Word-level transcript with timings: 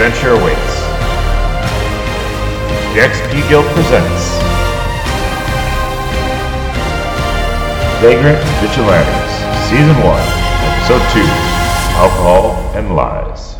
adventure 0.00 0.30
awaits. 0.30 0.76
The 2.94 3.00
XP 3.00 3.48
Guild 3.48 3.66
presents 3.74 4.38
Vagrant 8.00 8.38
Vigilantes, 8.60 9.32
Season 9.68 9.96
1, 10.04 10.20
Episode 10.62 11.02
2 11.14 11.20
Alcohol 11.98 12.52
and 12.76 12.94
Lies. 12.94 13.56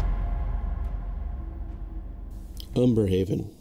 Umberhaven, 2.77 3.53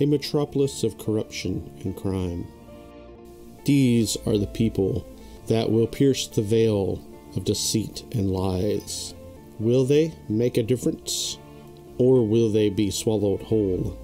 a 0.00 0.06
metropolis 0.06 0.84
of 0.84 0.98
corruption 0.98 1.68
and 1.82 1.96
crime. 1.96 2.46
These 3.64 4.16
are 4.24 4.38
the 4.38 4.46
people 4.46 5.04
that 5.48 5.68
will 5.68 5.88
pierce 5.88 6.28
the 6.28 6.42
veil 6.42 7.04
of 7.34 7.42
deceit 7.42 8.04
and 8.12 8.30
lies. 8.30 9.13
Will 9.60 9.84
they 9.84 10.12
make 10.28 10.56
a 10.56 10.62
difference? 10.64 11.38
Or 11.98 12.26
will 12.26 12.50
they 12.50 12.70
be 12.70 12.90
swallowed 12.90 13.40
whole 13.42 13.96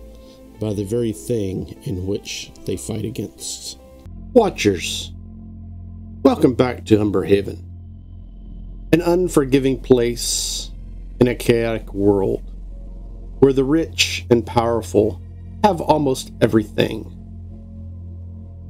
by 0.61 0.75
the 0.75 0.85
very 0.85 1.13
thing 1.13 1.77
in 1.83 2.07
which 2.07 2.53
they 2.67 2.77
fight 2.77 3.05
against? 3.05 3.79
Watchers, 4.33 5.11
welcome 6.23 6.55
back 6.55 6.85
to 6.85 6.99
Umberhaven, 6.99 7.65
an 8.93 9.01
unforgiving 9.01 9.81
place 9.81 10.71
in 11.19 11.27
a 11.27 11.35
chaotic 11.35 11.93
world 11.93 12.43
where 13.41 13.53
the 13.53 13.65
rich 13.65 14.27
and 14.31 14.47
powerful 14.47 15.21
have 15.65 15.81
almost 15.81 16.31
everything 16.41 17.17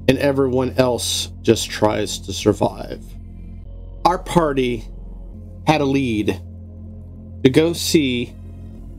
and 0.09 0.17
everyone 0.17 0.73
else 0.79 1.31
just 1.43 1.69
tries 1.69 2.19
to 2.21 2.33
survive. 2.33 3.05
Our 4.07 4.19
party 4.19 4.89
had 5.67 5.83
a 5.83 5.85
lead 5.85 6.41
to 7.43 7.51
go 7.51 7.73
see 7.73 8.35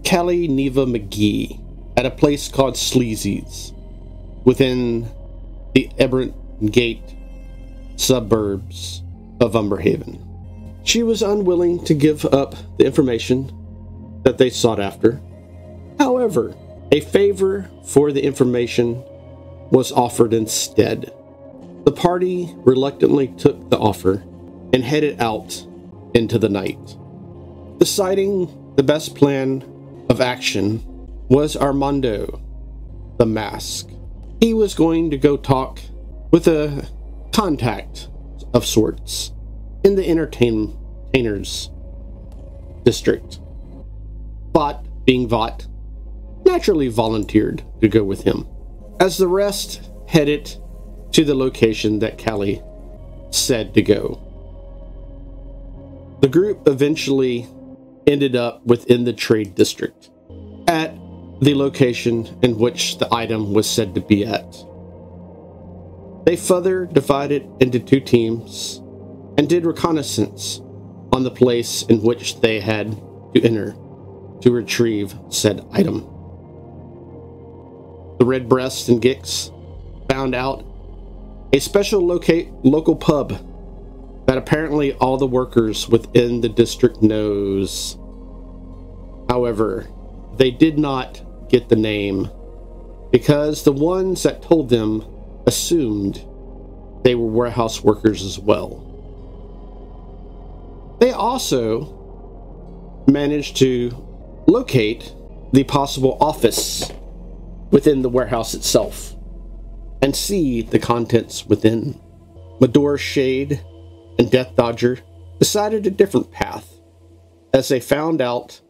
Kelly 0.04 0.48
Neva 0.48 0.86
McGee 0.86 1.60
at 1.96 2.06
a 2.06 2.12
place 2.12 2.48
called 2.48 2.76
Sleazy's 2.76 3.74
within 4.44 5.10
the 5.74 5.90
Eberron 6.00 6.34
Gate 6.72 7.16
suburbs 7.96 9.04
of 9.40 9.54
Umberhaven. 9.54 10.28
She 10.84 11.04
was 11.04 11.22
unwilling 11.22 11.84
to 11.86 11.94
give 11.94 12.26
up 12.26 12.56
the 12.78 12.86
information 12.86 13.52
that 14.24 14.38
they 14.38 14.50
sought 14.50 14.80
after. 14.80 15.22
However, 16.00 16.56
a 16.92 17.02
favor 17.02 17.70
for 17.86 18.12
the 18.12 18.24
information 18.24 19.04
was 19.72 19.92
offered 19.92 20.34
instead. 20.34 21.14
The 21.86 21.92
party 21.92 22.54
reluctantly 22.58 23.28
took 23.28 23.70
the 23.70 23.78
offer 23.78 24.24
and 24.74 24.84
headed 24.84 25.22
out 25.22 25.66
into 26.14 26.38
the 26.38 26.50
night. 26.50 26.98
Deciding 27.82 28.76
the 28.76 28.84
best 28.84 29.16
plan 29.16 29.64
of 30.08 30.22
action 30.22 30.84
was 31.30 31.58
Armando, 31.58 32.40
the 33.18 33.26
mask. 33.26 33.90
He 34.40 34.54
was 34.54 34.76
going 34.76 35.10
to 35.10 35.18
go 35.18 35.36
talk 35.36 35.80
with 36.30 36.48
a 36.48 36.88
contact 37.34 38.08
of 38.54 38.68
sorts 38.68 39.32
in 39.84 39.96
the 39.96 40.08
entertainers 40.08 41.72
district. 42.84 43.40
Vought, 44.54 44.86
being 45.06 45.28
Vought, 45.28 45.66
naturally 46.46 46.88
volunteered 46.88 47.64
to 47.82 47.88
go 47.88 48.04
with 48.04 48.22
him, 48.22 48.48
as 49.00 49.18
the 49.18 49.28
rest 49.28 49.90
headed 50.08 50.56
to 51.14 51.26
the 51.26 51.34
location 51.34 51.98
that 51.98 52.24
Callie 52.24 52.62
said 53.32 53.74
to 53.74 53.82
go. 53.82 54.22
The 56.22 56.30
group 56.30 56.68
eventually 56.68 57.48
ended 58.08 58.36
up 58.36 58.66
within 58.66 59.04
the 59.04 59.14
trade 59.14 59.56
district 59.56 60.10
at 60.68 60.94
the 61.42 61.56
location 61.56 62.28
in 62.42 62.58
which 62.58 62.98
the 62.98 63.14
item 63.14 63.54
was 63.54 63.70
said 63.70 63.96
to 63.96 64.02
be 64.02 64.26
at. 64.26 64.66
They 66.26 66.36
further 66.36 66.86
divided 66.86 67.50
into 67.60 67.80
two 67.80 68.00
teams 68.00 68.78
and 69.38 69.50
did 69.50 69.66
reconnaissance 69.66 70.62
on 71.12 71.24
the 71.24 71.32
place 71.32 71.84
in 71.84 72.02
which 72.02 72.40
they 72.42 72.60
had 72.60 72.92
to 73.34 73.42
enter 73.42 73.76
to 74.42 74.52
retrieve 74.52 75.16
said 75.30 75.66
item. 75.72 76.02
The 78.20 78.26
Redbreast 78.26 78.90
and 78.90 79.02
Gix 79.02 79.52
found 80.10 80.36
out 80.36 80.64
a 81.54 81.60
special 81.60 82.06
locate 82.06 82.52
local 82.64 82.96
pub 82.96 83.34
that 84.28 84.38
apparently 84.38 84.94
all 84.94 85.18
the 85.18 85.28
workers 85.28 85.88
within 85.90 86.42
the 86.42 86.50
district 86.50 87.02
knows. 87.02 87.98
However, 89.30 89.88
they 90.38 90.52
did 90.52 90.78
not 90.78 91.22
get 91.50 91.70
the 91.70 91.76
name 91.76 92.30
because 93.12 93.64
the 93.64 93.72
ones 93.72 94.24
that 94.24 94.42
told 94.42 94.70
them 94.70 95.06
assumed 95.46 96.24
they 97.04 97.16
were 97.16 97.28
warehouse 97.28 97.84
workers 97.84 98.24
as 98.24 98.40
well. 98.40 98.88
They 101.00 101.12
also 101.12 101.98
managed 103.08 103.58
to 103.58 103.92
locate 104.48 105.14
the 105.52 105.64
possible 105.64 106.18
office 106.22 106.92
within 107.72 108.02
the 108.02 108.10
warehouse 108.10 108.54
itself 108.54 109.16
and 110.02 110.16
see 110.16 110.62
the 110.62 110.80
contents 110.80 111.46
within. 111.46 112.00
Medora 112.60 112.98
Shade 112.98 113.62
and 114.22 114.30
Death 114.30 114.56
Dodger 114.56 115.00
decided 115.40 115.88
a 115.88 115.90
different 115.90 116.32
path 116.32 116.80
as 117.56 117.70
they 117.70 117.80
found 117.80 118.22
out 118.22 118.62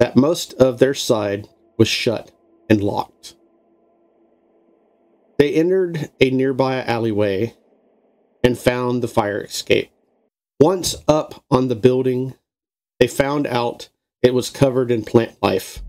that 0.00 0.16
most 0.16 0.52
of 0.54 0.80
their 0.80 0.94
side 0.94 1.48
was 1.78 1.86
shut 1.86 2.32
and 2.68 2.82
locked. 2.82 3.36
They 5.38 5.54
entered 5.54 6.10
a 6.18 6.30
nearby 6.30 6.82
alleyway 6.82 7.54
and 8.42 8.58
found 8.58 9.00
the 9.00 9.06
fire 9.06 9.40
escape. 9.40 9.92
Once 10.58 10.96
up 11.06 11.44
on 11.52 11.68
the 11.68 11.76
building, 11.76 12.34
they 12.98 13.06
found 13.06 13.46
out 13.46 13.90
it 14.22 14.34
was 14.34 14.50
covered 14.50 14.90
in 14.90 15.04
plant 15.04 15.40
life 15.40 15.84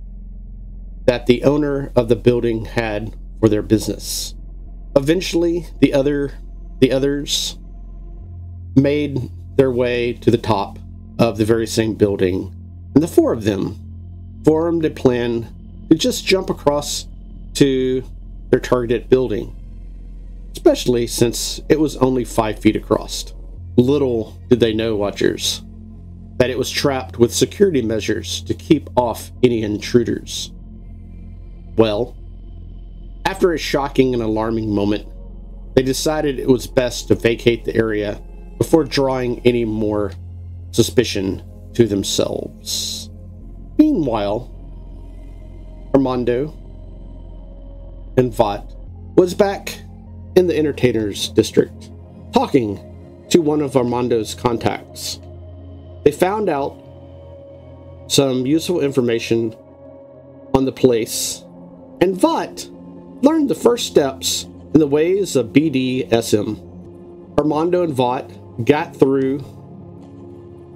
that 1.05 1.25
the 1.25 1.43
owner 1.43 1.91
of 1.95 2.07
the 2.07 2.15
building 2.15 2.65
had 2.65 3.17
for 3.39 3.49
their 3.49 3.63
business. 3.63 4.35
Eventually, 4.95 5.65
the 5.79 5.91
other 5.91 6.33
the 6.79 6.91
others 6.91 7.57
made 8.75 9.29
their 9.57 9.71
way 9.71 10.13
to 10.13 10.31
the 10.31 10.37
top 10.37 10.79
of 11.19 11.37
the 11.37 11.45
very 11.45 11.67
same 11.67 11.93
building, 11.95 12.53
and 12.95 13.03
the 13.03 13.07
four 13.07 13.33
of 13.33 13.43
them 13.43 13.77
formed 14.43 14.85
a 14.85 14.89
plan 14.89 15.53
to 15.89 15.95
just 15.95 16.25
jump 16.25 16.49
across 16.49 17.07
to 17.53 18.03
their 18.49 18.59
targeted 18.59 19.09
building, 19.09 19.55
especially 20.53 21.05
since 21.07 21.61
it 21.69 21.79
was 21.79 21.97
only 21.97 22.23
five 22.23 22.59
feet 22.59 22.75
across. 22.75 23.33
Little 23.77 24.39
did 24.49 24.59
they 24.59 24.73
know, 24.73 24.95
Watchers, 24.95 25.61
that 26.37 26.49
it 26.49 26.57
was 26.57 26.69
trapped 26.69 27.19
with 27.19 27.33
security 27.33 27.81
measures 27.81 28.41
to 28.41 28.53
keep 28.53 28.89
off 28.97 29.31
any 29.43 29.63
intruders. 29.63 30.51
Well, 31.75 32.15
after 33.25 33.53
a 33.53 33.57
shocking 33.57 34.13
and 34.13 34.23
alarming 34.23 34.73
moment, 34.73 35.07
they 35.75 35.83
decided 35.83 36.39
it 36.39 36.47
was 36.47 36.67
best 36.67 37.07
to 37.07 37.15
vacate 37.15 37.63
the 37.63 37.75
area 37.75 38.21
before 38.61 38.83
drawing 38.83 39.39
any 39.39 39.65
more 39.65 40.13
suspicion 40.69 41.41
to 41.73 41.87
themselves. 41.87 43.09
Meanwhile, 43.79 44.51
Armando 45.95 46.53
and 48.17 48.31
Vought 48.31 48.75
was 49.17 49.33
back 49.33 49.81
in 50.35 50.45
the 50.45 50.55
entertainers 50.55 51.29
district, 51.29 51.89
talking 52.33 52.79
to 53.31 53.41
one 53.41 53.61
of 53.61 53.75
Armando's 53.75 54.35
contacts. 54.35 55.19
They 56.03 56.11
found 56.11 56.47
out 56.47 56.77
some 58.05 58.45
useful 58.45 58.81
information 58.81 59.55
on 60.53 60.65
the 60.65 60.71
place, 60.71 61.43
and 61.99 62.15
Vought 62.15 62.69
learned 63.23 63.49
the 63.49 63.55
first 63.55 63.87
steps 63.87 64.43
in 64.43 64.79
the 64.79 64.85
ways 64.85 65.35
of 65.35 65.47
BDSM. 65.47 66.67
Armando 67.39 67.81
and 67.81 67.93
Vought 67.95 68.31
got 68.65 68.95
through 68.95 69.39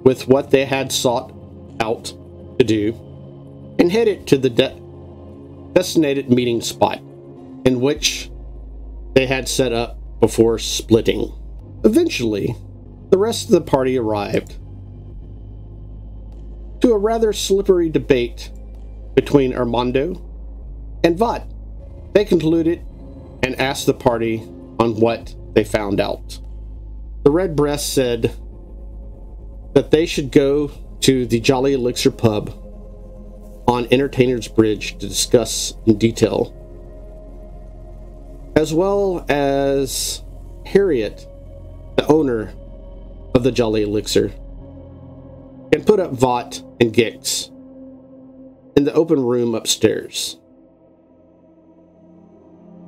with 0.04 0.28
what 0.28 0.50
they 0.50 0.64
had 0.64 0.92
sought 0.92 1.32
out 1.80 2.12
to 2.58 2.64
do 2.64 2.92
and 3.78 3.90
headed 3.92 4.26
to 4.28 4.38
the 4.38 4.50
de- 4.50 4.80
designated 5.72 6.30
meeting 6.30 6.60
spot 6.60 6.98
in 7.64 7.80
which 7.80 8.30
they 9.14 9.26
had 9.26 9.48
set 9.48 9.72
up 9.72 9.98
before 10.20 10.58
splitting. 10.58 11.32
Eventually, 11.84 12.56
the 13.10 13.18
rest 13.18 13.46
of 13.46 13.50
the 13.52 13.60
party 13.60 13.98
arrived 13.98 14.56
to 16.80 16.92
a 16.92 16.98
rather 16.98 17.32
slippery 17.32 17.88
debate 17.88 18.50
between 19.14 19.54
Armando 19.54 20.22
and 21.02 21.18
Vought. 21.18 21.46
They 22.12 22.24
concluded 22.24 22.84
and 23.42 23.60
asked 23.60 23.86
the 23.86 23.94
party 23.94 24.38
on 24.78 25.00
what 25.00 25.34
they 25.54 25.64
found 25.64 26.00
out. 26.00 26.38
The 27.26 27.32
Redbreast 27.32 27.92
said 27.92 28.32
that 29.72 29.90
they 29.90 30.06
should 30.06 30.30
go 30.30 30.70
to 31.00 31.26
the 31.26 31.40
Jolly 31.40 31.72
Elixir 31.72 32.12
pub 32.12 32.50
on 33.66 33.88
Entertainer's 33.90 34.46
Bridge 34.46 34.96
to 34.98 35.08
discuss 35.08 35.74
in 35.86 35.98
detail, 35.98 36.54
as 38.54 38.72
well 38.72 39.26
as 39.28 40.22
Harriet, 40.66 41.26
the 41.96 42.06
owner 42.06 42.54
of 43.34 43.42
the 43.42 43.50
Jolly 43.50 43.82
Elixir, 43.82 44.26
and 45.72 45.84
put 45.84 45.98
up 45.98 46.12
Vought 46.12 46.62
and 46.80 46.94
Gix 46.94 47.48
in 48.76 48.84
the 48.84 48.94
open 48.94 49.20
room 49.20 49.56
upstairs. 49.56 50.38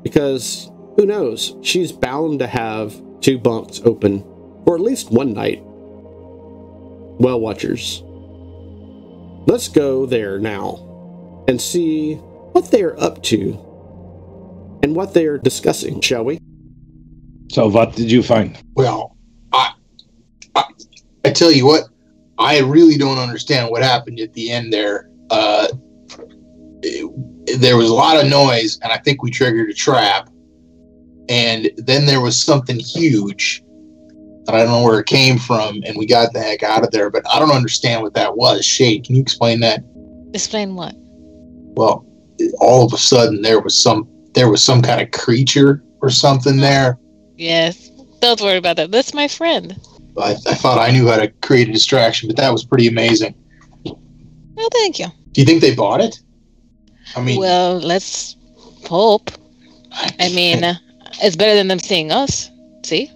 Because 0.05 0.71
who 0.95 1.07
knows, 1.07 1.57
she's 1.63 1.91
bound 1.91 2.39
to 2.39 2.47
have 2.47 3.03
two 3.21 3.37
bunks 3.37 3.81
open 3.85 4.25
for 4.69 4.75
at 4.75 4.83
least 4.83 5.11
one 5.11 5.33
night. 5.33 5.63
Well, 5.65 7.41
watchers, 7.41 8.03
let's 9.47 9.67
go 9.67 10.05
there 10.05 10.39
now 10.39 11.45
and 11.49 11.59
see 11.59 12.17
what 12.53 12.71
they 12.71 12.83
are 12.83 13.01
up 13.01 13.23
to 13.23 13.53
and 14.83 14.95
what 14.95 15.15
they 15.15 15.25
are 15.25 15.39
discussing, 15.39 16.03
shall 16.03 16.23
we? 16.23 16.39
So, 17.51 17.69
what 17.69 17.97
did 17.97 18.11
you 18.11 18.23
find? 18.23 18.63
Well, 18.75 19.17
I, 19.55 19.73
I, 20.55 20.65
I 21.25 21.31
tell 21.31 21.51
you 21.51 21.65
what, 21.65 21.85
I 22.37 22.61
really 22.61 22.99
don't 22.99 23.17
understand 23.17 23.71
what 23.71 23.83
happened 23.83 24.21
at 24.21 24.35
the 24.35 24.51
end 24.51 24.71
there. 24.71 25.09
Uh, 25.31 25.69
it, 26.83 27.59
there 27.59 27.79
was 27.79 27.89
a 27.89 27.95
lot 27.95 28.23
of 28.23 28.29
noise, 28.29 28.79
and 28.83 28.93
I 28.93 28.99
think 28.99 29.23
we 29.23 29.31
triggered 29.31 29.71
a 29.71 29.75
trap. 29.75 30.29
And 31.31 31.71
then 31.79 32.05
there 32.05 32.21
was 32.21 32.39
something 32.39 32.79
huge 32.79 33.63
that 34.49 34.55
I 34.55 34.63
don't 34.63 34.73
know 34.73 34.83
where 34.83 34.99
it 34.99 35.07
came 35.07 35.39
from, 35.39 35.83
and 35.85 35.95
we 35.97 36.07
got 36.07 36.33
the 36.33 36.41
heck 36.41 36.63
out 36.63 36.83
of 36.83 36.91
there. 36.91 37.11
But 37.11 37.23
I 37.31 37.39
don't 37.39 37.51
understand 37.51 38.03
what 38.03 38.15
that 38.15 38.35
was. 38.35 38.65
Shade, 38.65 39.05
can 39.05 39.15
you 39.15 39.21
explain 39.21 39.61
that? 39.61 39.85
Explain 40.33 40.75
what? 40.75 40.95
Well, 40.97 42.07
all 42.59 42.87
of 42.87 42.93
a 42.95 42.99
sudden 42.99 43.43
there 43.43 43.61
was 43.61 43.79
some 43.79 44.09
there 44.35 44.49
was 44.49 44.65
some 44.65 44.81
kind 44.81 45.03
of 45.03 45.11
creature 45.11 45.85
or 46.01 46.09
something 46.09 46.57
there. 46.57 46.99
Yes. 47.37 47.91
Don't 48.21 48.41
worry 48.41 48.57
about 48.57 48.77
that. 48.77 48.91
That's 48.91 49.13
my 49.13 49.29
friend. 49.29 49.79
I, 50.17 50.31
I 50.33 50.55
thought 50.55 50.79
I 50.79 50.91
knew 50.91 51.09
how 51.09 51.17
to 51.19 51.29
create 51.43 51.69
a 51.69 51.73
distraction, 51.73 52.27
but 52.29 52.37
that 52.37 52.51
was 52.53 52.65
pretty 52.65 52.89
amazing. 52.89 53.35
Oh, 53.87 54.69
thank 54.73 54.99
you. 54.99 55.07
Do 55.33 55.41
you 55.41 55.47
think 55.47 55.61
they 55.61 55.75
bought 55.75 56.01
it? 56.01 56.21
I 57.15 57.21
mean, 57.21 57.39
Well, 57.39 57.79
let's 57.79 58.35
hope. 58.89 59.31
I 59.93 60.29
mean, 60.31 60.65
uh, 60.65 60.75
it's 61.23 61.37
better 61.37 61.55
than 61.55 61.69
them 61.69 61.79
seeing 61.79 62.11
us. 62.11 62.51
See? 62.85 63.13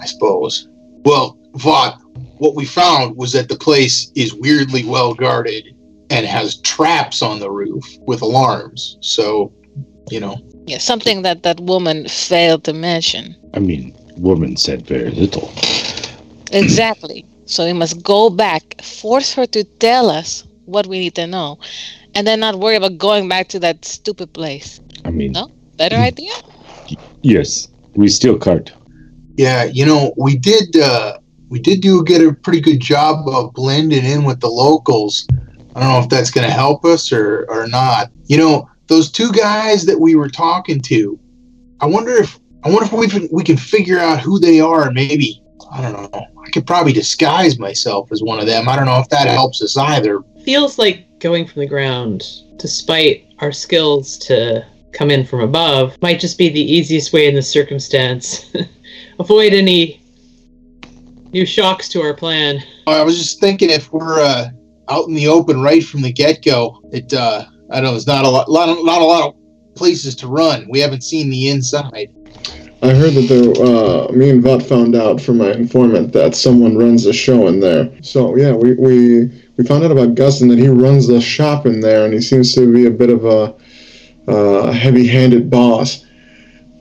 I 0.00 0.06
suppose. 0.06 0.68
Well, 1.04 1.38
Vought, 1.54 2.00
what 2.38 2.54
we 2.54 2.64
found 2.64 3.16
was 3.16 3.32
that 3.32 3.48
the 3.48 3.56
place 3.56 4.10
is 4.14 4.34
weirdly 4.34 4.84
well 4.84 5.14
guarded 5.14 5.64
and 6.10 6.26
has 6.26 6.60
traps 6.62 7.22
on 7.22 7.38
the 7.40 7.50
roof 7.50 7.84
with 8.02 8.22
alarms. 8.22 8.98
So, 9.00 9.52
you 10.10 10.20
know, 10.20 10.36
Yeah, 10.66 10.78
something 10.78 11.22
that 11.22 11.42
that 11.42 11.60
woman 11.60 12.08
failed 12.08 12.64
to 12.64 12.72
mention. 12.72 13.36
I 13.54 13.58
mean, 13.60 13.94
woman 14.16 14.56
said 14.56 14.86
very 14.86 15.10
little. 15.10 15.50
Exactly. 16.52 17.24
So 17.46 17.64
we 17.64 17.72
must 17.72 18.02
go 18.02 18.30
back, 18.30 18.80
force 18.82 19.34
her 19.34 19.46
to 19.46 19.64
tell 19.64 20.10
us 20.10 20.44
what 20.66 20.86
we 20.86 20.98
need 20.98 21.14
to 21.16 21.26
know, 21.26 21.58
and 22.14 22.26
then 22.26 22.40
not 22.40 22.58
worry 22.60 22.76
about 22.76 22.98
going 22.98 23.28
back 23.28 23.48
to 23.48 23.58
that 23.60 23.84
stupid 23.84 24.32
place. 24.32 24.80
I 25.04 25.10
mean, 25.10 25.32
No? 25.32 25.50
Better 25.76 25.96
hmm. 25.96 26.02
idea? 26.02 26.32
yes, 27.22 27.68
we 27.94 28.08
still 28.08 28.38
cart. 28.38 28.72
Yeah, 29.40 29.64
you 29.64 29.86
know, 29.86 30.12
we 30.18 30.36
did 30.36 30.76
uh 30.76 31.16
we 31.48 31.60
did 31.60 31.80
do 31.80 32.04
get 32.04 32.20
a 32.20 32.34
pretty 32.34 32.60
good 32.60 32.78
job 32.78 33.26
of 33.26 33.54
blending 33.54 34.04
in 34.04 34.22
with 34.24 34.38
the 34.40 34.50
locals. 34.50 35.26
I 35.74 35.80
don't 35.80 35.88
know 35.88 35.98
if 36.00 36.10
that's 36.10 36.30
going 36.30 36.46
to 36.46 36.52
help 36.52 36.84
us 36.84 37.10
or 37.10 37.46
or 37.48 37.66
not. 37.66 38.10
You 38.26 38.36
know, 38.36 38.68
those 38.88 39.10
two 39.10 39.32
guys 39.32 39.86
that 39.86 39.98
we 39.98 40.14
were 40.14 40.28
talking 40.28 40.78
to. 40.82 41.18
I 41.80 41.86
wonder 41.86 42.12
if 42.12 42.38
I 42.64 42.68
wonder 42.68 42.84
if 42.84 42.92
we 42.92 43.08
can, 43.08 43.28
we 43.32 43.42
can 43.42 43.56
figure 43.56 43.98
out 43.98 44.20
who 44.20 44.38
they 44.38 44.60
are 44.60 44.90
maybe 44.90 45.42
I 45.72 45.80
don't 45.80 46.12
know. 46.12 46.26
I 46.44 46.50
could 46.50 46.66
probably 46.66 46.92
disguise 46.92 47.58
myself 47.58 48.12
as 48.12 48.22
one 48.22 48.40
of 48.40 48.46
them. 48.46 48.68
I 48.68 48.76
don't 48.76 48.84
know 48.84 49.00
if 49.00 49.08
that 49.08 49.26
helps 49.26 49.62
us 49.62 49.74
either. 49.74 50.20
Feels 50.44 50.78
like 50.78 51.06
going 51.18 51.46
from 51.46 51.60
the 51.60 51.68
ground, 51.68 52.24
despite 52.58 53.26
our 53.38 53.52
skills 53.52 54.18
to 54.18 54.66
come 54.92 55.10
in 55.10 55.24
from 55.24 55.40
above, 55.40 55.96
might 56.02 56.20
just 56.20 56.36
be 56.36 56.50
the 56.50 56.60
easiest 56.60 57.14
way 57.14 57.26
in 57.26 57.34
this 57.34 57.48
circumstance. 57.48 58.44
Avoid 59.20 59.52
any 59.52 60.02
new 61.32 61.44
shocks 61.44 61.88
to 61.90 62.00
our 62.00 62.14
plan. 62.14 62.62
I 62.86 63.02
was 63.02 63.18
just 63.18 63.38
thinking 63.38 63.68
if 63.68 63.92
we're 63.92 64.18
uh, 64.18 64.48
out 64.88 65.08
in 65.08 65.14
the 65.14 65.28
open 65.28 65.60
right 65.60 65.84
from 65.84 66.00
the 66.00 66.10
get 66.10 66.42
go, 66.42 66.80
it 66.90 67.12
uh, 67.12 67.44
I 67.70 67.74
don't 67.76 67.84
know. 67.84 67.90
There's 67.92 68.06
not 68.06 68.24
a 68.24 68.28
lot, 68.28 68.50
lot, 68.50 68.70
of- 68.70 68.82
not 68.84 69.02
a 69.02 69.04
lot 69.04 69.28
of 69.28 69.74
places 69.76 70.16
to 70.16 70.26
run. 70.26 70.66
We 70.70 70.80
haven't 70.80 71.02
seen 71.04 71.28
the 71.28 71.50
inside. 71.50 72.08
I 72.82 72.94
heard 72.94 73.12
that 73.12 73.28
there, 73.28 73.62
uh, 73.62 74.10
me 74.12 74.30
and 74.30 74.42
Vought 74.42 74.62
found 74.62 74.96
out 74.96 75.20
from 75.20 75.36
my 75.36 75.52
informant 75.52 76.14
that 76.14 76.34
someone 76.34 76.78
runs 76.78 77.04
a 77.04 77.12
show 77.12 77.46
in 77.48 77.60
there. 77.60 77.92
So 78.02 78.36
yeah, 78.36 78.52
we, 78.52 78.72
we 78.74 79.42
we 79.58 79.66
found 79.66 79.84
out 79.84 79.90
about 79.90 80.14
Gus 80.14 80.40
and 80.40 80.50
that 80.50 80.58
he 80.58 80.68
runs 80.68 81.06
the 81.06 81.20
shop 81.20 81.66
in 81.66 81.80
there, 81.80 82.06
and 82.06 82.14
he 82.14 82.22
seems 82.22 82.54
to 82.54 82.72
be 82.72 82.86
a 82.86 82.90
bit 82.90 83.10
of 83.10 83.26
a 83.26 83.54
uh, 84.28 84.72
heavy-handed 84.72 85.50
boss. 85.50 86.06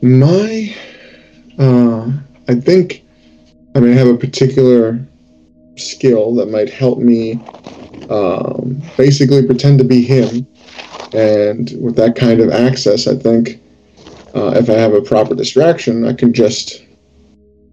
My, 0.01 0.73
uh, 1.57 2.11
I 2.49 2.55
think, 2.55 3.05
I 3.75 3.79
mean, 3.79 3.93
I 3.93 3.95
have 3.95 4.07
a 4.07 4.17
particular 4.17 4.99
skill 5.75 6.33
that 6.35 6.49
might 6.49 6.69
help 6.69 6.97
me 6.97 7.39
um, 8.09 8.81
basically 8.97 9.45
pretend 9.45 9.77
to 9.77 9.85
be 9.85 10.01
him, 10.01 10.47
and 11.13 11.71
with 11.79 11.95
that 11.97 12.15
kind 12.15 12.39
of 12.39 12.49
access, 12.49 13.07
I 13.07 13.15
think 13.15 13.61
uh, 14.35 14.53
if 14.55 14.67
I 14.67 14.73
have 14.73 14.93
a 14.93 15.01
proper 15.01 15.35
distraction, 15.35 16.07
I 16.07 16.13
can 16.13 16.33
just 16.33 16.83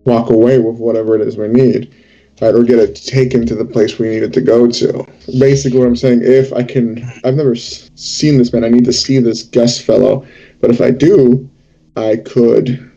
walk 0.05 0.29
away 0.29 0.59
with 0.59 0.77
whatever 0.77 1.15
it 1.15 1.27
is 1.27 1.39
we 1.39 1.49
need, 1.49 1.95
right? 2.43 2.55
Or 2.55 2.63
get 2.63 2.79
it 2.79 2.97
taken 2.97 3.47
to 3.47 3.55
the 3.55 3.65
place 3.65 3.99
we 3.99 4.09
need 4.09 4.25
it 4.25 4.35
to 4.35 4.43
go 4.43 4.71
to. 4.71 5.07
Basically, 5.39 5.79
what 5.79 5.89
I'm 5.89 5.97
saying, 5.97 6.21
if 6.23 6.53
I 6.53 6.63
can, 6.63 7.03
I've 7.25 7.35
never 7.35 7.57
seen 7.57 8.37
this 8.37 8.53
man. 8.53 8.63
I 8.63 8.69
need 8.69 8.85
to 8.85 8.93
see 8.93 9.21
this 9.21 9.43
Gus 9.43 9.81
fellow, 9.81 10.27
but 10.61 10.71
if 10.71 10.83
I 10.83 10.91
do, 10.91 11.49
I 11.97 12.17
could 12.17 12.93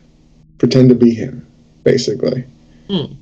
pretend 0.58 0.90
to 0.90 0.94
be 0.94 1.14
him, 1.14 1.46
basically. 1.90 2.44
Hmm. 2.88 3.14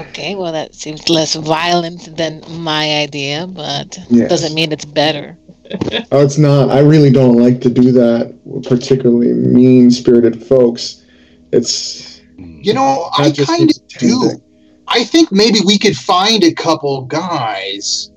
Okay, 0.00 0.34
well, 0.34 0.52
that 0.52 0.74
seems 0.74 1.08
less 1.10 1.34
violent 1.34 2.16
than 2.16 2.42
my 2.48 2.84
idea, 3.06 3.46
but 3.46 3.98
Yes. 4.10 4.28
doesn't 4.30 4.54
mean 4.54 4.72
it's 4.72 4.86
better. 4.86 5.36
Oh, 6.10 6.22
it's 6.24 6.38
not. 6.38 6.70
I 6.70 6.80
really 6.80 7.10
don't 7.10 7.36
like 7.36 7.60
to 7.62 7.70
do 7.70 7.92
that, 7.92 8.34
with 8.44 8.64
particularly 8.68 9.32
mean-spirited 9.32 10.42
folks. 10.44 11.02
It's 11.52 12.20
You 12.38 12.72
know, 12.74 13.08
I 13.18 13.30
kind 13.30 13.70
of 13.70 13.76
do. 13.88 14.18
pretending. 14.20 14.42
I 14.88 15.04
think 15.04 15.30
maybe 15.32 15.58
we 15.64 15.78
could 15.78 15.96
find 15.96 16.42
a 16.44 16.52
couple 16.52 17.02
guys, 17.02 18.10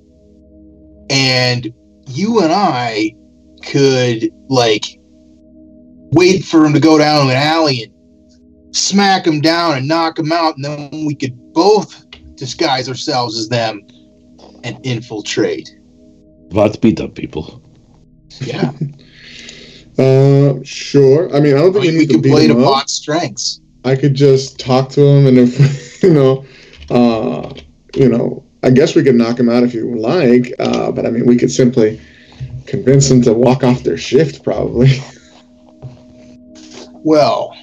and 1.09 1.71
you 2.07 2.41
and 2.41 2.51
I 2.51 3.13
could 3.65 4.29
like 4.49 4.85
wait 6.11 6.43
for 6.45 6.65
him 6.65 6.73
to 6.73 6.79
go 6.79 6.97
down 6.97 7.29
an 7.29 7.35
alley 7.35 7.83
and 7.83 7.93
smack 8.75 9.23
them 9.23 9.41
down 9.41 9.77
and 9.77 9.87
knock 9.87 10.15
them 10.15 10.31
out, 10.31 10.55
and 10.55 10.65
then 10.65 11.05
we 11.05 11.15
could 11.15 11.35
both 11.53 12.05
disguise 12.35 12.89
ourselves 12.89 13.37
as 13.37 13.49
them 13.49 13.81
and 14.63 14.77
infiltrate. 14.85 15.75
What 16.49 16.81
beat 16.81 16.99
up 16.99 17.15
people? 17.15 17.61
Yeah, 18.41 18.71
Uh, 19.97 20.55
sure. 20.63 21.33
I 21.33 21.39
mean, 21.39 21.55
I 21.55 21.59
don't 21.59 21.69
I 21.77 21.79
think 21.79 21.85
mean, 21.85 21.93
we 21.93 21.99
we 21.99 21.99
need 21.99 22.07
to 22.07 22.13
could 22.15 22.23
beat 22.23 22.31
play 22.31 22.47
to 22.47 22.53
him 22.57 22.63
up. 22.65 22.89
Strengths. 22.89 23.61
I 23.85 23.95
could 23.95 24.13
just 24.13 24.59
talk 24.59 24.89
to 24.89 25.01
him, 25.01 25.27
and 25.27 25.37
if 25.37 26.03
you 26.03 26.11
know, 26.13 26.45
uh, 26.89 27.53
you 27.95 28.09
know, 28.09 28.43
I 28.63 28.71
guess 28.71 28.95
we 28.95 29.03
could 29.03 29.15
knock 29.15 29.39
him 29.39 29.49
out 29.49 29.63
if 29.63 29.73
you 29.73 29.95
like. 29.97 30.53
Uh, 30.59 30.91
but 30.91 31.05
I 31.05 31.11
mean, 31.11 31.25
we 31.25 31.37
could 31.37 31.51
simply 31.51 32.01
convince 32.65 33.07
them 33.07 33.21
to 33.21 33.33
walk 33.33 33.63
off 33.63 33.83
their 33.83 33.97
shift, 33.97 34.43
probably. 34.43 34.89
Well, 37.07 37.55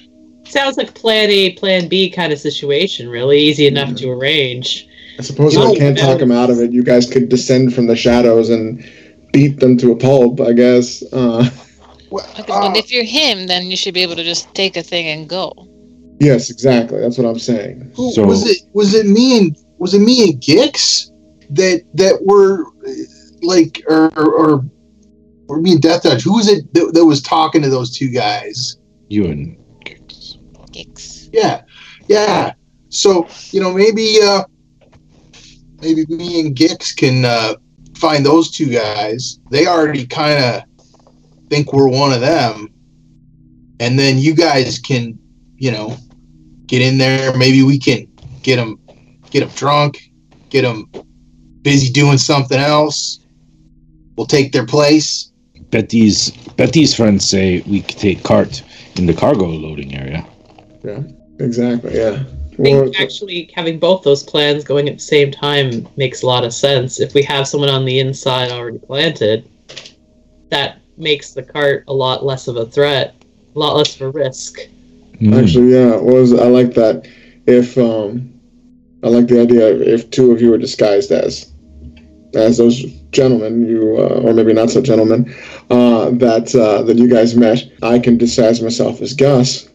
Sounds 0.53 0.77
like 0.77 0.93
plan 0.93 1.29
A, 1.31 1.53
plan 1.53 1.87
B 1.87 2.09
kind 2.11 2.31
of 2.31 2.39
situation, 2.39 3.09
really. 3.09 3.39
Easy 3.39 3.65
enough 3.67 3.95
to 3.95 4.11
arrange. 4.11 4.87
I 5.17 5.23
suppose 5.23 5.55
No, 5.55 5.71
if 5.71 5.75
I 5.75 5.79
can't 5.79 5.97
talk 5.97 6.19
him 6.19 6.31
out 6.31 6.49
of 6.51 6.59
it, 6.59 6.71
you 6.71 6.83
guys 6.83 7.09
could 7.09 7.27
descend 7.29 7.73
from 7.73 7.87
the 7.87 7.95
shadows 7.95 8.49
and 8.49 8.83
beat 9.31 9.59
them 9.59 9.77
to 9.79 9.91
a 9.91 9.95
pulp. 9.95 10.39
I 10.41 10.53
guess. 10.53 11.03
Uh, 11.11 11.49
well 12.11 12.25
Okay, 12.39 12.53
uh, 12.53 12.69
but 12.69 12.77
if 12.77 12.91
you're 12.91 13.03
him, 13.03 13.47
then 13.47 13.65
you 13.65 13.75
should 13.75 13.95
be 13.95 14.01
able 14.03 14.15
to 14.15 14.23
just 14.23 14.53
take 14.53 14.77
a 14.77 14.83
thing 14.83 15.07
and 15.07 15.27
go. 15.27 15.51
yes, 16.19 16.49
exactly. 16.51 16.99
That's 16.99 17.17
what 17.17 17.27
I'm 17.27 17.39
saying. 17.39 17.91
Who, 17.95 18.11
So- 18.11 18.25
was 18.25 18.47
it 18.47 18.61
was 18.73 18.93
it 18.93 19.07
me 19.07 19.37
and 19.39 19.57
was 19.79 19.93
it 19.95 19.99
me 20.01 20.23
and 20.23 20.39
Gix 20.39 21.09
that 21.49 21.83
that 21.95 22.19
were 22.23 22.65
like 23.41 23.81
or 23.87 24.11
or, 24.17 24.63
or 25.47 25.59
me 25.61 25.71
and 25.73 25.81
Death 25.81 26.03
Touch? 26.03 26.21
Who 26.23 26.35
was 26.35 26.47
it 26.47 26.71
that, 26.75 26.91
that 26.93 27.05
was 27.05 27.21
talking 27.23 27.63
to 27.63 27.69
those 27.69 27.97
two 27.97 28.09
guys? 28.11 28.77
You 29.09 29.25
and 29.25 29.57
Gix. 29.57 29.57
Yikes. 29.57 29.62
Yeah, 31.33 31.63
yeah. 32.07 32.53
So 32.89 33.27
you 33.51 33.59
know 33.59 33.73
maybe 33.73 34.19
uh 34.23 34.43
maybe 35.81 36.05
me 36.07 36.39
and 36.39 36.55
Gix 36.55 36.95
can 36.95 37.25
uh 37.25 37.55
find 37.95 38.25
those 38.25 38.51
two 38.51 38.69
guys. 38.69 39.39
They 39.49 39.67
already 39.67 40.05
kind 40.05 40.43
of 40.43 40.63
think 41.49 41.73
we're 41.73 41.89
one 41.89 42.13
of 42.13 42.21
them, 42.21 42.69
and 43.79 43.97
then 43.97 44.17
you 44.17 44.35
guys 44.35 44.79
can, 44.79 45.17
you 45.57 45.71
know, 45.71 45.97
get 46.67 46.81
in 46.81 46.97
there. 46.97 47.35
Maybe 47.35 47.63
we 47.63 47.79
can 47.79 48.07
get 48.41 48.57
them, 48.57 48.79
get 49.31 49.41
them 49.41 49.49
drunk, 49.49 50.01
get 50.49 50.61
them 50.61 50.89
busy 51.61 51.91
doing 51.91 52.17
something 52.17 52.59
else. 52.59 53.19
We'll 54.15 54.27
take 54.27 54.51
their 54.51 54.65
place. 54.65 55.31
Betty's 55.71 56.29
Betty's 56.55 56.93
friends 56.95 57.27
say 57.27 57.63
we 57.65 57.81
could 57.81 57.97
take 57.97 58.23
cart 58.23 58.61
in 58.95 59.07
the 59.07 59.13
cargo 59.13 59.47
loading 59.47 59.95
area. 59.95 60.23
Exactly. 61.39 61.95
Yeah. 61.95 62.23
I 62.53 62.55
think 62.55 62.99
actually 62.99 63.51
having 63.55 63.79
both 63.79 64.03
those 64.03 64.21
plans 64.21 64.63
going 64.63 64.87
at 64.87 64.95
the 64.95 65.01
same 65.01 65.31
time 65.31 65.87
makes 65.97 66.21
a 66.21 66.27
lot 66.27 66.43
of 66.43 66.53
sense. 66.53 66.99
If 66.99 67.13
we 67.13 67.23
have 67.23 67.47
someone 67.47 67.69
on 67.69 67.83
the 67.85 67.99
inside 67.99 68.51
already 68.51 68.77
planted, 68.77 69.49
that 70.49 70.79
makes 70.97 71.31
the 71.31 71.41
cart 71.41 71.83
a 71.87 71.93
lot 71.93 72.23
less 72.23 72.47
of 72.47 72.57
a 72.57 72.65
threat, 72.65 73.15
a 73.55 73.59
lot 73.59 73.75
less 73.75 73.95
of 73.95 74.01
a 74.01 74.09
risk. 74.11 74.59
Hmm. 75.19 75.33
Actually, 75.33 75.71
yeah, 75.71 75.95
it 75.95 76.03
was 76.03 76.33
I 76.33 76.45
like 76.45 76.75
that. 76.75 77.07
If 77.47 77.77
um, 77.77 78.33
I 79.03 79.07
like 79.07 79.27
the 79.27 79.41
idea 79.41 79.73
of 79.73 79.81
if 79.81 80.11
two 80.11 80.31
of 80.31 80.41
you 80.41 80.53
are 80.53 80.57
disguised 80.57 81.11
as 81.11 81.51
as 82.35 82.57
those 82.57 82.83
gentlemen, 83.11 83.67
you 83.67 83.97
uh, 83.97 84.21
or 84.23 84.33
maybe 84.33 84.53
not 84.53 84.69
so 84.69 84.81
gentlemen, 84.81 85.33
uh, 85.69 86.11
that 86.11 86.53
uh, 86.55 86.83
that 86.83 86.97
you 86.97 87.07
guys 87.07 87.35
met, 87.35 87.63
I 87.81 87.97
can 87.97 88.17
disguise 88.17 88.61
myself 88.61 89.01
as 89.01 89.13
Gus. 89.13 89.69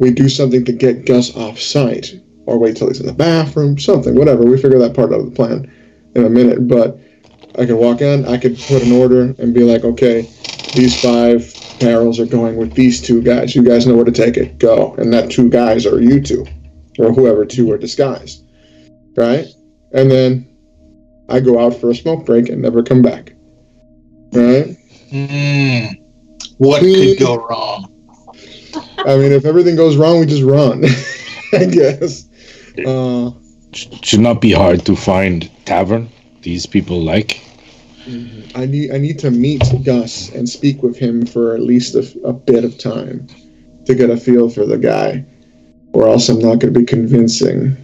We 0.00 0.10
do 0.10 0.28
something 0.28 0.64
to 0.64 0.72
get 0.72 1.06
Gus 1.06 1.36
off 1.36 1.60
site, 1.60 2.14
or 2.46 2.58
wait 2.58 2.76
till 2.76 2.88
he's 2.88 3.00
in 3.00 3.06
the 3.06 3.12
bathroom, 3.12 3.78
something, 3.78 4.14
whatever. 4.14 4.44
We 4.44 4.60
figure 4.60 4.78
that 4.78 4.94
part 4.94 5.12
out 5.12 5.20
of 5.20 5.26
the 5.26 5.36
plan 5.36 5.70
in 6.14 6.24
a 6.24 6.30
minute. 6.30 6.66
But 6.66 6.98
I 7.58 7.66
could 7.66 7.76
walk 7.76 8.00
in, 8.00 8.24
I 8.26 8.38
could 8.38 8.58
put 8.58 8.82
an 8.82 8.92
order 8.92 9.34
and 9.38 9.54
be 9.54 9.62
like, 9.62 9.84
okay, 9.84 10.22
these 10.74 11.00
five 11.00 11.54
barrels 11.80 12.18
are 12.18 12.26
going 12.26 12.56
with 12.56 12.72
these 12.72 13.02
two 13.02 13.22
guys. 13.22 13.54
You 13.54 13.62
guys 13.62 13.86
know 13.86 13.94
where 13.94 14.04
to 14.04 14.10
take 14.10 14.36
it. 14.36 14.58
Go. 14.58 14.94
And 14.94 15.12
that 15.12 15.30
two 15.30 15.50
guys 15.50 15.84
are 15.86 16.00
you 16.00 16.20
two, 16.20 16.46
or 16.98 17.12
whoever 17.12 17.44
two 17.44 17.70
are 17.70 17.78
disguised, 17.78 18.44
right? 19.16 19.46
And 19.92 20.10
then 20.10 20.46
I 21.28 21.40
go 21.40 21.58
out 21.58 21.74
for 21.74 21.90
a 21.90 21.94
smoke 21.94 22.24
break 22.24 22.48
and 22.48 22.62
never 22.62 22.82
come 22.82 23.02
back, 23.02 23.34
right? 24.32 24.76
Hmm. 25.10 25.86
What 26.56 26.80
could 26.80 27.18
go 27.18 27.36
wrong? 27.36 27.89
I 28.98 29.16
mean, 29.16 29.32
if 29.32 29.44
everything 29.44 29.76
goes 29.76 29.96
wrong, 29.96 30.20
we 30.20 30.26
just 30.26 30.42
run, 30.42 30.84
I 31.52 31.64
guess. 31.66 32.28
Uh, 32.86 33.30
Sh- 33.72 33.86
Should 34.02 34.20
not 34.20 34.40
be 34.40 34.52
hard 34.52 34.84
to 34.86 34.96
find 34.96 35.50
tavern 35.64 36.08
these 36.42 36.66
people 36.66 37.00
like. 37.00 37.42
I 38.54 38.66
need 38.66 38.90
I 38.92 38.98
need 38.98 39.18
to 39.20 39.30
meet 39.30 39.62
Gus 39.84 40.30
and 40.30 40.48
speak 40.48 40.82
with 40.82 40.96
him 40.96 41.24
for 41.26 41.54
at 41.54 41.60
least 41.60 41.94
a, 41.94 42.04
a 42.24 42.32
bit 42.32 42.64
of 42.64 42.78
time 42.78 43.26
to 43.86 43.94
get 43.94 44.10
a 44.10 44.16
feel 44.16 44.48
for 44.48 44.66
the 44.66 44.78
guy, 44.78 45.24
or 45.92 46.08
else 46.08 46.28
I'm 46.28 46.38
not 46.38 46.58
going 46.58 46.72
to 46.72 46.80
be 46.80 46.84
convincing. 46.86 47.76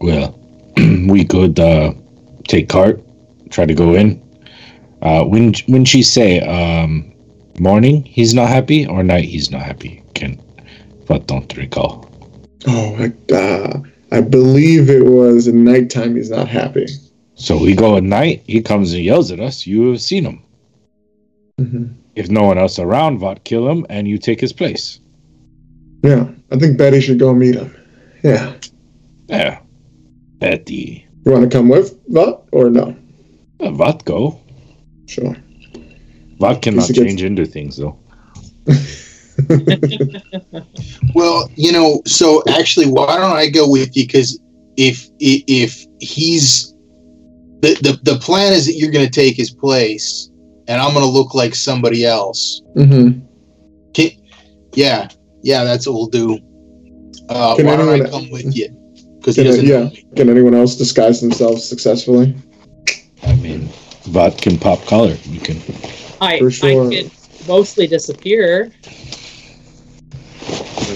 Well, 0.00 0.38
we 1.08 1.24
could 1.24 1.60
uh, 1.60 1.92
take 2.48 2.68
cart, 2.68 3.00
try 3.50 3.66
to 3.66 3.74
go 3.74 3.94
in. 3.94 4.20
Uh, 5.02 5.24
when 5.24 5.54
when 5.66 5.84
she 5.84 6.02
say 6.02 6.40
um, 6.40 7.12
morning 7.60 8.02
he's 8.04 8.34
not 8.34 8.48
happy 8.48 8.86
or 8.86 9.02
night 9.02 9.24
he's 9.24 9.50
not 9.50 9.62
happy? 9.62 10.02
But 11.08 11.26
don't 11.26 11.56
recall. 11.56 12.08
Oh, 12.66 12.96
I, 12.96 13.34
uh, 13.34 13.80
I 14.12 14.20
believe 14.20 14.90
it 14.90 15.04
was 15.04 15.48
at 15.48 15.54
nighttime. 15.54 16.16
He's 16.16 16.30
not 16.30 16.48
happy. 16.48 16.86
So 17.34 17.56
we 17.60 17.74
go 17.74 17.96
at 17.96 18.02
night. 18.02 18.42
He 18.46 18.60
comes 18.60 18.92
and 18.92 19.02
yells 19.02 19.30
at 19.32 19.40
us. 19.40 19.66
You 19.66 19.90
have 19.92 20.00
seen 20.00 20.24
him. 20.24 20.42
hmm 21.58 21.86
If 22.16 22.28
no 22.30 22.42
one 22.44 22.58
else 22.58 22.78
around, 22.78 23.18
Vot 23.20 23.44
kill 23.44 23.68
him 23.68 23.86
and 23.88 24.06
you 24.08 24.18
take 24.18 24.40
his 24.40 24.52
place. 24.52 25.00
Yeah, 26.02 26.28
I 26.52 26.56
think 26.58 26.76
Betty 26.78 27.00
should 27.00 27.18
go 27.18 27.32
meet 27.34 27.54
him. 27.54 27.74
Yeah, 28.22 28.54
Yeah, 29.28 29.60
Betty. 30.38 31.06
you 31.24 31.32
want 31.32 31.50
to 31.50 31.56
come 31.56 31.68
with 31.68 31.96
Vot 32.08 32.44
or 32.52 32.70
no? 32.70 32.96
Uh, 33.60 33.70
Vot 33.70 34.04
go. 34.04 34.40
Sure. 35.06 35.36
Vot 36.40 36.60
cannot 36.62 36.86
He 36.88 36.92
gets- 36.94 37.06
change 37.06 37.22
into 37.22 37.46
things 37.46 37.76
though. 37.76 37.96
Well, 41.14 41.50
you 41.56 41.72
know, 41.72 42.02
so 42.06 42.42
actually, 42.48 42.86
why 42.86 43.16
don't 43.16 43.36
I 43.36 43.48
go 43.48 43.68
with 43.68 43.96
you? 43.96 44.06
Because 44.06 44.38
if 44.76 45.08
if 45.18 45.84
he's 46.00 46.72
the, 47.60 47.74
the 47.82 47.98
the 48.02 48.18
plan 48.18 48.52
is 48.52 48.66
that 48.66 48.74
you're 48.74 48.90
going 48.90 49.06
to 49.06 49.10
take 49.10 49.36
his 49.36 49.50
place, 49.50 50.30
and 50.68 50.80
I'm 50.80 50.92
going 50.92 51.04
to 51.04 51.10
look 51.10 51.34
like 51.34 51.54
somebody 51.54 52.04
else. 52.04 52.62
hmm 52.74 53.10
Yeah, 54.74 55.08
yeah, 55.42 55.64
that's 55.64 55.86
what 55.86 55.94
we'll 55.94 56.06
do. 56.06 56.38
Uh, 57.28 57.56
Can 57.56 57.66
why 57.66 57.76
don't 57.76 57.88
I 57.88 57.92
anyone- 57.94 58.10
come 58.10 58.30
with 58.30 58.54
you? 58.56 58.68
Because 59.18 59.34
he 59.36 59.42
doesn't 59.42 59.66
yeah. 59.66 59.80
know. 59.84 59.90
Can 60.14 60.30
anyone 60.30 60.54
else 60.54 60.76
disguise 60.76 61.20
themselves 61.20 61.64
successfully? 61.68 62.34
I 63.24 63.34
mean, 63.34 63.68
Vot 64.04 64.40
can 64.40 64.56
pop 64.58 64.80
color. 64.86 65.16
You 65.24 65.40
can. 65.40 65.60
I, 66.20 66.38
sure. 66.48 66.86
I 66.86 67.02
could 67.02 67.10
mostly 67.48 67.88
disappear. 67.88 68.70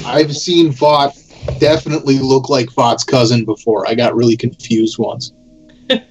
I've 0.07 0.37
seen 0.37 0.71
Vought 0.73 1.15
definitely 1.59 2.19
look 2.19 2.49
like 2.49 2.71
Vought's 2.73 3.05
cousin 3.05 3.45
before. 3.45 3.87
I 3.89 3.95
got 3.95 4.15
really 4.15 4.37
confused 4.37 4.99
once. 4.99 5.33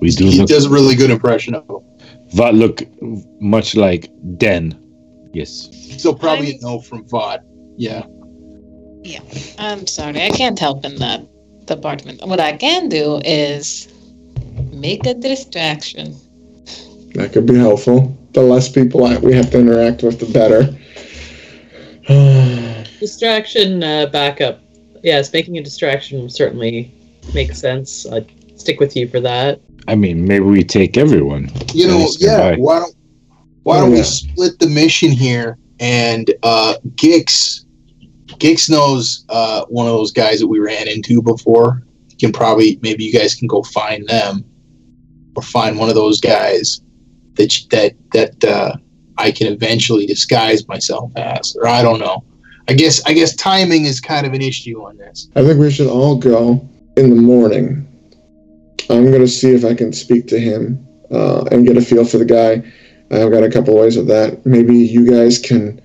We 0.00 0.10
do 0.10 0.26
He 0.26 0.40
look. 0.40 0.48
does 0.48 0.66
a 0.66 0.70
really 0.70 0.94
good 0.96 1.10
impression 1.10 1.54
of 1.54 1.68
him. 1.68 1.78
Vot 2.34 2.54
look 2.54 2.82
much 3.40 3.74
like 3.74 4.10
Den. 4.36 4.78
Yes. 5.32 5.68
So 5.98 6.12
probably 6.12 6.48
I'm- 6.48 6.58
a 6.62 6.66
no 6.66 6.80
from 6.80 7.06
Vought. 7.08 7.40
Yeah. 7.76 8.04
Yeah. 9.02 9.20
I'm 9.58 9.86
sorry, 9.86 10.22
I 10.22 10.30
can't 10.30 10.58
help 10.58 10.84
in 10.84 10.96
that 10.96 11.24
department. 11.66 12.20
What 12.26 12.40
I 12.40 12.52
can 12.56 12.88
do 12.88 13.20
is 13.24 13.88
make 14.72 15.06
a 15.06 15.14
distraction. 15.14 16.14
That 17.14 17.32
could 17.32 17.46
be 17.46 17.54
helpful. 17.56 18.16
The 18.32 18.42
less 18.42 18.68
people 18.68 19.04
I, 19.06 19.16
we 19.18 19.32
have 19.34 19.50
to 19.52 19.58
interact 19.60 20.02
with, 20.02 20.18
the 20.20 20.26
better. 20.26 20.74
Distraction, 23.00 23.82
uh, 23.82 24.06
backup. 24.06 24.60
Yes, 25.02 25.32
making 25.32 25.58
a 25.58 25.62
distraction 25.62 26.28
certainly 26.30 26.92
makes 27.34 27.58
sense. 27.58 28.06
I'd 28.10 28.30
stick 28.58 28.80
with 28.80 28.96
you 28.96 29.08
for 29.08 29.20
that. 29.20 29.60
I 29.86 29.94
mean, 29.94 30.26
maybe 30.26 30.44
we 30.44 30.64
take 30.64 30.96
everyone. 30.96 31.50
You 31.72 31.88
know, 31.88 32.08
yeah. 32.18 32.50
goodbye. 32.50 32.62
Why 32.62 32.78
don't 32.80 32.94
Why 33.64 33.76
Oh, 33.78 33.80
don't 33.82 33.90
yeah. 33.92 33.96
we 33.98 34.02
split 34.02 34.58
the 34.58 34.68
mission 34.68 35.10
here? 35.10 35.58
And 35.80 36.32
uh, 36.42 36.74
Gix, 36.94 37.64
Gix 38.38 38.70
knows 38.70 39.24
uh, 39.28 39.64
one 39.66 39.86
of 39.86 39.92
those 39.92 40.12
guys 40.12 40.40
that 40.40 40.46
we 40.46 40.58
ran 40.60 40.88
into 40.88 41.20
before. 41.20 41.82
You 42.10 42.16
can 42.16 42.32
probably 42.32 42.78
maybe 42.82 43.04
you 43.04 43.12
guys 43.12 43.34
can 43.34 43.48
go 43.48 43.62
find 43.62 44.06
them, 44.08 44.44
or 45.36 45.42
find 45.42 45.78
one 45.78 45.88
of 45.88 45.94
those 45.94 46.20
guys 46.20 46.80
that 47.34 47.52
that 47.70 47.94
that 48.12 48.44
uh, 48.44 48.76
I 49.16 49.30
can 49.30 49.52
eventually 49.52 50.06
disguise 50.06 50.66
myself 50.68 51.12
as, 51.16 51.56
or 51.56 51.66
I 51.68 51.82
don't 51.82 52.00
know. 52.00 52.24
I 52.68 52.72
guess 52.72 53.04
I 53.04 53.12
guess 53.12 53.34
timing 53.36 53.84
is 53.84 54.00
kind 54.00 54.26
of 54.26 54.32
an 54.32 54.42
issue 54.42 54.82
on 54.82 54.96
this. 54.96 55.28
I 55.36 55.42
think 55.42 55.60
we 55.60 55.70
should 55.70 55.88
all 55.88 56.16
go 56.16 56.66
in 56.96 57.10
the 57.10 57.16
morning. 57.16 57.86
I'm 58.90 59.10
gonna 59.10 59.28
see 59.28 59.50
if 59.50 59.64
I 59.64 59.74
can 59.74 59.92
speak 59.92 60.26
to 60.28 60.38
him 60.38 60.86
uh, 61.10 61.44
and 61.50 61.66
get 61.66 61.76
a 61.76 61.82
feel 61.82 62.04
for 62.04 62.18
the 62.18 62.24
guy. 62.24 62.62
I've 63.10 63.30
got 63.30 63.44
a 63.44 63.50
couple 63.50 63.76
ways 63.78 63.96
of 63.96 64.06
that. 64.08 64.44
Maybe 64.46 64.76
you 64.76 65.08
guys 65.08 65.38
can 65.38 65.80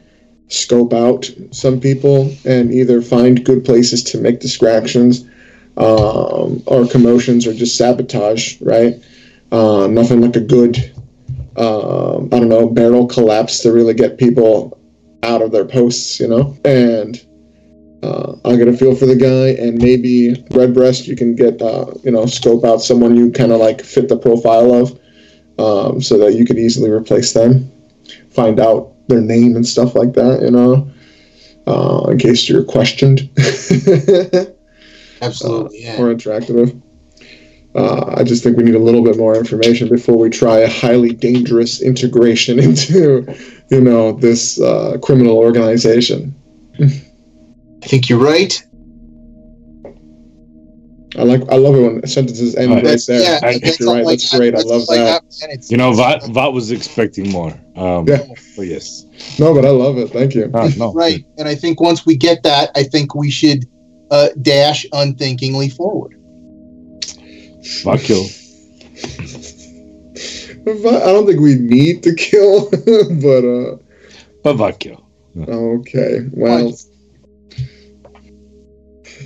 scope 0.47 0.93
out 0.93 1.29
some 1.51 1.79
people 1.79 2.33
and 2.45 2.73
either 2.73 3.01
find 3.01 3.45
good 3.45 3.63
places 3.63 4.03
to 4.03 4.17
make 4.17 4.39
distractions, 4.39 5.25
um, 5.77 6.63
or 6.65 6.87
commotions, 6.87 7.45
or 7.45 7.53
just 7.53 7.77
sabotage. 7.77 8.59
Right? 8.61 8.95
Uh, 9.51 9.87
nothing 9.87 10.21
like 10.21 10.35
a 10.35 10.41
good, 10.41 10.93
um, 11.59 12.29
I 12.31 12.39
don't 12.39 12.49
know, 12.49 12.69
barrel 12.69 13.07
collapse 13.07 13.59
to 13.59 13.71
really 13.71 13.93
get 13.93 14.17
people 14.17 14.79
out 15.23 15.41
of 15.41 15.51
their 15.51 15.65
posts. 15.65 16.19
You 16.19 16.27
know, 16.29 16.57
and 16.65 17.23
uh, 18.03 18.35
I'll 18.45 18.57
get 18.57 18.67
a 18.67 18.73
feel 18.73 18.95
for 18.95 19.05
the 19.05 19.15
guy, 19.15 19.49
and 19.61 19.77
maybe 19.81 20.43
Redbreast, 20.51 21.07
you 21.07 21.15
can 21.15 21.35
get, 21.35 21.61
uh, 21.61 21.93
you 22.03 22.11
know, 22.11 22.25
scope 22.25 22.63
out 22.63 22.81
someone 22.81 23.15
you 23.15 23.31
kind 23.31 23.51
of 23.51 23.59
like 23.59 23.81
fit 23.81 24.07
the 24.07 24.17
profile 24.17 24.73
of, 24.73 24.99
um, 25.59 26.01
so 26.01 26.17
that 26.17 26.33
you 26.33 26.45
can 26.45 26.57
easily 26.57 26.89
replace 26.89 27.33
them. 27.33 27.69
Find 28.29 28.59
out 28.59 28.93
their 29.09 29.21
name 29.21 29.55
and 29.55 29.67
stuff 29.67 29.95
like 29.95 30.13
that, 30.13 30.41
you 30.41 30.51
know, 30.51 30.89
uh, 31.67 32.09
in 32.09 32.17
case 32.17 32.47
you're 32.47 32.63
questioned 32.63 33.29
Absolutely, 35.21 35.83
yeah. 35.83 35.99
or 35.99 36.13
interacted 36.13 36.55
with. 36.55 36.81
Uh, 37.75 38.15
I 38.17 38.23
just 38.23 38.43
think 38.43 38.57
we 38.57 38.63
need 38.63 38.75
a 38.75 38.79
little 38.79 39.03
bit 39.03 39.17
more 39.17 39.35
information 39.37 39.89
before 39.89 40.17
we 40.17 40.29
try 40.29 40.59
a 40.59 40.69
highly 40.69 41.13
dangerous 41.13 41.81
integration 41.81 42.57
into, 42.67 43.25
you 43.69 43.81
know, 43.81 44.11
this 44.13 44.59
uh, 44.59 44.97
criminal 45.03 45.37
organization. 45.37 46.33
I 46.81 47.85
think 47.87 48.09
you're 48.09 48.19
right. 48.19 48.61
I 51.17 51.23
like. 51.23 51.41
I 51.49 51.55
love 51.55 51.75
it 51.75 51.81
when 51.81 52.07
sentences 52.07 52.55
end 52.55 52.71
Oh, 52.71 52.75
right 52.81 52.99
there. 53.07 53.21
yeah, 53.21 53.39
I- 53.41 53.57
that's 53.57 53.79
You're 53.79 53.89
all 53.89 53.95
right. 53.95 54.05
I 54.05 54.11
That's 54.11 54.31
got. 54.31 54.37
great. 54.37 54.53
I 54.55 54.59
love 54.59 54.81
all 54.87 54.95
that. 54.95 55.21
got, 55.23 55.23
and 55.41 55.51
it's- 55.51 55.71
You 55.71 55.77
know, 55.77 55.91
Vat, 55.93 56.23
Vat 56.27 56.49
was 56.49 56.69
expecting 56.71 57.29
more. 57.31 57.51
Um, 57.75 58.07
Yeah. 58.07 58.25
But 58.55 58.67
yes. 58.67 59.05
No, 59.39 59.53
but 59.53 59.65
I 59.65 59.69
love 59.69 59.97
it. 59.97 60.09
Thank 60.11 60.35
you. 60.35 60.51
Ah, 60.53 60.69
no. 60.77 60.93
Right. 60.93 61.25
And 61.37 61.47
I 61.47 61.55
think 61.55 61.81
once 61.81 62.05
we 62.05 62.15
get 62.15 62.43
that, 62.43 62.69
I 62.75 62.83
think 62.83 63.15
we 63.15 63.31
should 63.31 63.65
uh, 64.11 64.29
dash 64.41 64.85
unthinkingly 64.93 65.69
forward. 65.69 66.15
Vat 67.83 67.99
kill. 68.01 68.25
I 70.67 71.11
don't 71.11 71.25
think 71.25 71.39
we 71.39 71.55
need 71.55 72.03
to 72.03 72.13
kill, 72.13 72.69
but 73.21 73.43
uh, 73.45 73.77
But 74.43 74.53
Vat 74.55 74.79
kill. 74.79 75.05
okay. 75.37 76.27
Well. 76.33 76.73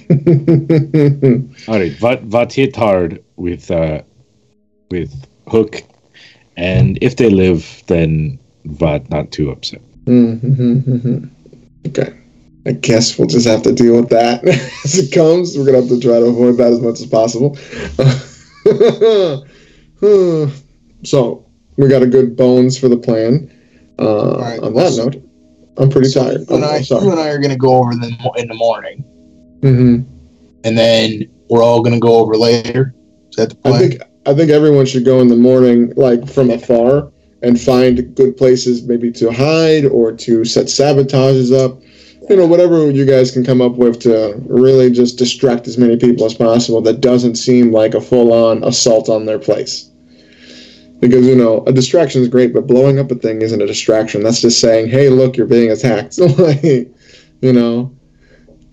All 1.67 1.79
right. 1.79 1.93
Vat, 1.99 2.21
Vat 2.23 2.53
hit 2.53 2.75
hard 2.75 3.23
with 3.37 3.71
uh, 3.71 4.01
with 4.91 5.11
hook, 5.47 5.81
and 6.57 6.97
if 7.01 7.15
they 7.15 7.29
live, 7.29 7.83
then 7.87 8.37
Vat 8.65 9.09
not 9.09 9.31
too 9.31 9.49
upset. 9.51 9.81
Mhm. 10.05 11.29
okay. 11.87 12.13
I 12.65 12.71
guess 12.71 13.17
we'll 13.17 13.27
just 13.27 13.45
have 13.47 13.61
to 13.63 13.73
deal 13.73 13.97
with 13.97 14.09
that 14.09 14.45
as 14.85 14.97
it 14.97 15.11
comes. 15.13 15.57
We're 15.57 15.65
gonna 15.65 15.81
have 15.81 15.89
to 15.89 15.99
try 15.99 16.19
to 16.19 16.25
avoid 16.27 16.57
that 16.57 16.71
as 16.71 16.79
much 16.79 16.99
as 17.01 17.07
possible. 17.07 17.57
so 21.03 21.45
we 21.77 21.87
got 21.87 22.03
a 22.03 22.07
good 22.07 22.35
bones 22.35 22.77
for 22.77 22.87
the 22.87 22.97
plan. 22.97 23.49
Uh, 23.99 24.37
right, 24.39 24.59
on 24.59 24.73
that 24.75 24.93
so- 24.93 25.05
note, 25.05 25.23
I'm 25.77 25.89
pretty 25.89 26.09
So 26.09 26.23
tired. 26.23 26.41
You 26.49 26.55
and, 26.55 26.65
I, 26.65 26.77
you 26.79 27.11
and 27.11 27.19
I 27.19 27.29
are 27.29 27.39
going 27.39 27.51
to 27.51 27.57
go 27.57 27.75
over 27.75 27.95
them 27.95 28.15
in 28.37 28.47
the 28.47 28.55
morning, 28.55 28.99
hmm 29.61 30.01
and 30.65 30.77
then 30.77 31.23
we're 31.49 31.63
all 31.63 31.81
going 31.81 31.93
to 31.93 31.99
go 31.99 32.19
over 32.19 32.37
later. 32.37 32.95
Is 33.29 33.35
that 33.35 33.49
the 33.49 33.55
plan? 33.55 33.73
I 33.73 33.79
think 33.79 34.01
I 34.25 34.33
think 34.33 34.49
everyone 34.49 34.85
should 34.85 35.03
go 35.03 35.19
in 35.19 35.27
the 35.27 35.35
morning, 35.35 35.93
like 35.95 36.29
from 36.29 36.51
afar, 36.51 37.11
and 37.41 37.59
find 37.59 38.15
good 38.15 38.37
places, 38.37 38.83
maybe 38.83 39.11
to 39.13 39.31
hide 39.31 39.85
or 39.85 40.13
to 40.13 40.45
set 40.45 40.67
sabotages 40.67 41.51
up. 41.53 41.81
You 42.29 42.37
know, 42.37 42.47
whatever 42.47 42.89
you 42.89 43.05
guys 43.05 43.31
can 43.31 43.43
come 43.43 43.61
up 43.61 43.73
with 43.73 43.99
to 44.01 44.35
really 44.47 44.89
just 44.91 45.17
distract 45.17 45.67
as 45.67 45.77
many 45.77 45.97
people 45.97 46.25
as 46.25 46.33
possible. 46.33 46.79
That 46.81 47.01
doesn't 47.01 47.35
seem 47.35 47.71
like 47.71 47.93
a 47.93 48.01
full-on 48.01 48.63
assault 48.63 49.09
on 49.09 49.25
their 49.25 49.39
place. 49.39 49.89
Because 50.99 51.27
you 51.27 51.35
know, 51.35 51.63
a 51.65 51.73
distraction 51.73 52.21
is 52.21 52.29
great, 52.29 52.53
but 52.53 52.65
blowing 52.65 52.97
up 52.97 53.11
a 53.11 53.15
thing 53.15 53.41
isn't 53.41 53.61
a 53.61 53.67
distraction. 53.67 54.23
That's 54.23 54.39
just 54.39 54.61
saying, 54.61 54.87
"Hey, 54.89 55.09
look, 55.09 55.35
you're 55.35 55.47
being 55.47 55.69
attacked." 55.69 56.17
like, 56.39 56.63
you 56.63 57.51
know, 57.51 57.93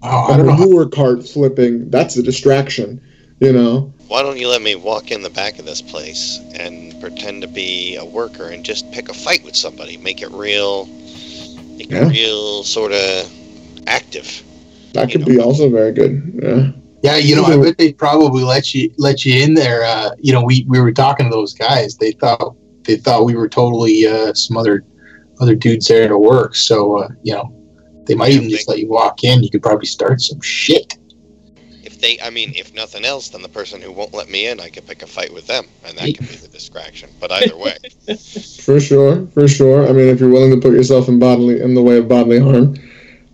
oh, 0.05 0.09
a 0.09 0.33
I 0.33 0.37
don't 0.37 0.47
know. 0.47 0.53
how- 0.53 0.59
manure 0.61 0.89
cart 0.89 1.27
flipping. 1.27 1.91
That's 1.91 2.17
a 2.17 2.23
distraction. 2.23 3.01
You 3.41 3.53
know. 3.53 3.93
Why 4.07 4.23
don't 4.23 4.39
you 4.39 4.49
let 4.49 4.63
me 4.63 4.77
walk 4.77 5.11
in 5.11 5.23
the 5.23 5.31
back 5.31 5.59
of 5.59 5.65
this 5.67 5.83
place 5.83 6.39
and 6.55 7.01
pretend 7.01 7.43
to 7.43 7.49
be 7.49 7.97
a 7.97 8.05
worker 8.05 8.49
and 8.49 8.65
just 8.65 8.91
pick 8.93 9.09
a 9.09 9.15
fight 9.15 9.43
with 9.45 9.57
somebody? 9.57 9.97
Make 9.97 10.21
it 10.23 10.31
real, 10.31 10.87
make 11.77 11.91
Yeah. 11.91 12.07
it 12.07 12.11
real 12.11 12.63
sort 12.65 12.93
of 12.93 13.29
active. 13.87 14.43
That 14.95 15.11
could 15.11 15.21
know. 15.21 15.27
be 15.27 15.41
also 15.41 15.71
very 15.71 15.93
good. 15.93 16.41
Yeah. 16.43 16.73
Yeah, 17.03 17.17
you 17.17 17.35
know, 17.35 17.45
I 17.45 17.57
bet 17.57 17.79
they'd 17.79 17.97
probably 17.97 18.43
let 18.43 18.75
you 18.75 18.93
let 18.99 19.25
you 19.25 19.43
in 19.43 19.55
there. 19.55 19.85
Uh, 19.85 20.11
you 20.19 20.35
know, 20.35 20.43
we, 20.43 20.67
we 20.69 20.81
were 20.81 20.93
talking 20.93 21.27
to 21.27 21.31
those 21.31 21.55
guys. 21.55 21.97
They 21.97 22.13
thought 22.13 22.57
they 22.85 22.97
thought 22.97 23.25
we 23.25 23.35
were 23.35 23.49
totally 23.49 24.07
uh, 24.07 24.35
some 24.35 24.59
other 24.59 24.85
other 25.41 25.55
dudes 25.55 25.89
there 25.89 26.09
to 26.09 26.19
work. 26.19 26.55
So 26.55 26.99
uh, 26.99 27.09
you 27.23 27.33
know, 27.33 27.57
they 28.07 28.15
might 28.15 28.33
even 28.33 28.51
just 28.51 28.69
let 28.69 28.79
you 28.79 28.89
walk 28.89 29.25
in. 29.25 29.43
You 29.43 29.51
could 29.51 29.63
probably 29.63 29.87
start 29.87 30.21
some 30.21 30.41
shit. 30.43 30.99
If 31.83 32.01
they, 32.01 32.21
I 32.21 32.29
mean, 32.29 32.53
if 32.55 32.75
nothing 32.75 33.07
else, 33.07 33.31
then 33.31 33.41
the 33.41 33.49
person 33.49 33.81
who 33.81 33.93
won't 33.93 34.13
let 34.13 34.29
me 34.29 34.49
in, 34.49 34.61
I 34.61 34.69
could 34.69 34.87
pick 34.87 35.03
a 35.03 35.07
fight 35.07 35.33
with 35.33 35.47
them, 35.47 35.67
and 35.85 35.97
that 35.97 36.17
could 36.19 36.29
be 36.29 36.37
the 36.37 36.49
distraction. 36.49 37.09
But 37.19 37.33
either 37.33 37.57
way, 37.57 37.77
For 38.63 38.79
sure, 38.79 39.27
for 39.29 39.49
sure. 39.49 39.89
I 39.89 39.93
mean, 39.93 40.09
if 40.09 40.21
you're 40.21 40.29
willing 40.29 40.51
to 40.51 40.61
put 40.61 40.75
yourself 40.75 41.09
in 41.09 41.19
bodily 41.19 41.63
in 41.63 41.75
the 41.75 41.83
way 41.83 41.97
of 41.97 42.09
bodily 42.09 42.41
harm, 42.41 42.77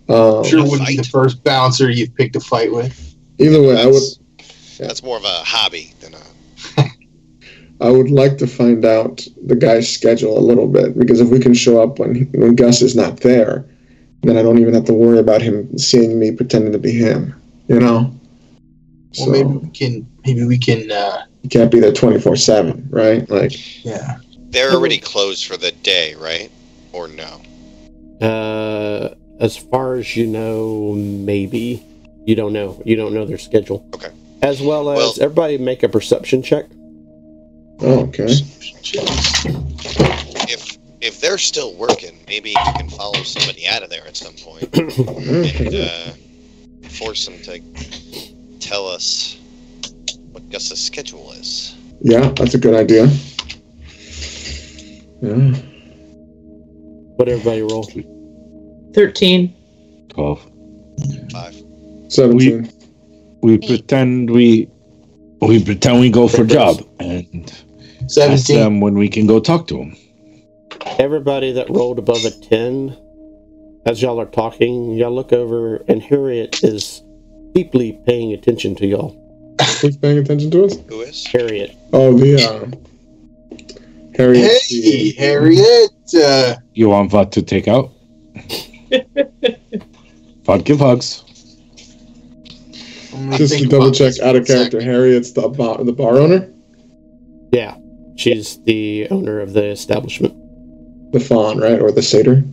um, 0.09 0.43
Sure, 0.43 0.63
wouldn't 0.63 0.87
be 0.87 0.97
the 0.97 1.03
first 1.03 1.43
bouncer 1.43 1.89
you've 1.89 2.15
picked 2.15 2.35
a 2.35 2.39
fight 2.39 2.71
with. 2.71 3.15
either 3.39 3.61
way, 3.61 3.81
I 3.81 3.85
would 3.85 3.95
that's, 3.95 4.77
that's 4.77 5.03
more 5.03 5.17
of 5.17 5.23
a 5.23 5.43
hobby 5.43 5.93
than 5.99 6.13
a. 6.15 6.91
I 7.85 7.91
would 7.91 8.09
like 8.09 8.37
to 8.39 8.47
find 8.47 8.85
out 8.85 9.25
the 9.45 9.55
guy's 9.55 9.91
schedule 9.91 10.37
a 10.37 10.41
little 10.41 10.67
bit 10.67 10.97
because 10.97 11.19
if 11.21 11.29
we 11.29 11.39
can 11.39 11.53
show 11.53 11.81
up 11.81 11.99
when 11.99 12.25
when 12.31 12.55
Gus 12.55 12.81
is 12.81 12.95
not 12.95 13.17
there, 13.21 13.65
then 14.23 14.37
I 14.37 14.41
don't 14.41 14.59
even 14.59 14.73
have 14.73 14.85
to 14.85 14.93
worry 14.93 15.19
about 15.19 15.41
him 15.41 15.77
seeing 15.77 16.19
me 16.19 16.31
pretending 16.31 16.71
to 16.71 16.79
be 16.79 16.91
him. 16.91 17.39
You 17.67 17.79
know. 17.79 18.13
Well, 19.19 19.25
So 19.25 19.25
maybe 19.27 19.49
we 19.49 19.69
can 19.69 20.07
maybe 20.25 20.45
we 20.45 20.57
can. 20.57 20.91
Uh, 20.91 21.25
you 21.43 21.49
can't 21.49 21.71
be 21.71 21.79
there 21.79 21.93
twenty 21.93 22.19
four 22.19 22.35
seven, 22.35 22.87
right? 22.89 23.29
Like, 23.29 23.85
yeah, 23.85 24.17
They're 24.49 24.71
already 24.71 24.97
closed 24.97 25.45
for 25.45 25.55
the 25.57 25.71
day, 25.71 26.15
right? 26.15 26.51
Or 26.93 27.07
no? 27.07 27.41
Uh, 28.25 29.13
as 29.39 29.55
far 29.57 29.95
as 29.95 30.15
you 30.15 30.25
know, 30.27 30.93
maybe 30.93 31.83
you 32.25 32.35
don't 32.35 32.53
know. 32.53 32.81
You 32.85 32.95
don't 32.95 33.13
know 33.13 33.25
their 33.25 33.37
schedule. 33.37 33.87
Okay. 33.95 34.09
As 34.41 34.61
well 34.61 34.89
as 34.91 34.97
Well- 34.97 35.13
everybody 35.21 35.57
make 35.57 35.83
a 35.83 35.89
perception 35.89 36.41
check. 36.43 36.65
oh, 37.81 38.01
okay. 38.07 38.25
If 40.49 40.77
if 41.01 41.21
they're 41.21 41.37
still 41.37 41.73
working, 41.75 42.17
maybe 42.27 42.49
you 42.51 42.73
can 42.77 42.89
follow 42.89 43.21
somebody 43.23 43.67
out 43.67 43.83
of 43.83 43.89
there 43.89 44.05
at 44.07 44.17
some 44.17 44.33
point 44.33 44.63
and 44.77 45.75
uh, 45.75 46.11
force 46.89 47.25
them 47.25 47.37
to 47.43 47.59
tell 48.59 48.87
us 48.87 49.37
what 50.31 50.49
Gus's 50.49 50.81
schedule 50.81 51.31
is. 51.33 51.75
Yeah, 52.01 52.29
that's 52.35 52.53
a 52.55 52.57
good 52.57 52.73
idea. 52.75 53.05
Yeah. 55.21 55.55
What 57.15 57.27
everybody 57.29 57.61
roll? 57.61 57.87
13. 58.97 59.55
12. 60.09 60.51
Five. 61.31 61.63
Seventeen. 62.07 62.71
We 63.43 63.59
pretend 63.59 64.31
we 64.31 64.67
we 65.39 65.63
pretend 65.63 65.99
we 65.99 66.09
go 66.09 66.27
for 66.27 66.41
a 66.41 66.47
job 66.47 66.81
and 66.99 67.47
ask 68.01 68.11
seventeen. 68.11 68.55
them 68.57 68.81
when 68.81 68.95
we 68.95 69.07
can 69.07 69.27
go 69.27 69.39
talk 69.39 69.67
to 69.67 69.77
them. 69.77 69.95
Everybody 70.97 71.51
that 71.51 71.69
rolled 71.69 71.99
above 71.99 72.25
a 72.25 72.31
ten, 72.31 72.97
as 73.85 74.01
y'all 74.01 74.19
are 74.19 74.25
talking, 74.25 74.93
y'all 74.93 75.13
look 75.13 75.31
over 75.31 75.75
and 75.87 76.01
Harriet 76.01 76.63
is 76.63 77.03
deeply 77.53 77.99
paying 78.07 78.33
attention 78.33 78.73
to 78.77 78.87
y'all. 78.87 79.15
Who's 79.79 79.95
paying 79.97 80.17
attention 80.17 80.49
to 80.49 80.65
us? 80.65 80.75
Who 80.87 81.01
is? 81.01 81.23
Harriet. 81.27 81.77
Oh, 81.93 82.17
the 82.17 82.43
uh, 82.43 83.67
Harry. 84.17 84.39
Hey, 84.39 85.11
Harriet. 85.11 85.91
Uh, 86.19 86.55
You 86.73 86.89
want 86.89 87.11
Vat 87.11 87.31
to 87.33 87.43
take 87.43 87.67
out? 87.67 87.91
Vat 90.45 90.63
give 90.63 90.79
hugs. 90.79 91.23
Just 93.31 93.57
to 93.57 93.65
double 93.67 93.91
check 93.91 94.19
out 94.19 94.35
of 94.35 94.43
a 94.43 94.45
character, 94.45 94.79
second. 94.79 94.81
Harriet's 94.81 95.31
the 95.31 95.47
bar, 95.49 95.83
the 95.83 95.91
bar 95.91 96.17
owner, 96.19 96.51
Yeah, 97.51 97.75
she's 98.15 98.61
the 98.63 99.07
owner 99.09 99.39
of 99.39 99.53
the 99.53 99.65
establishment. 99.65 100.35
the 101.13 101.19
fawn, 101.19 101.57
right, 101.57 101.81
or 101.81 101.91
the 101.91 102.01
satyr. 102.03 102.43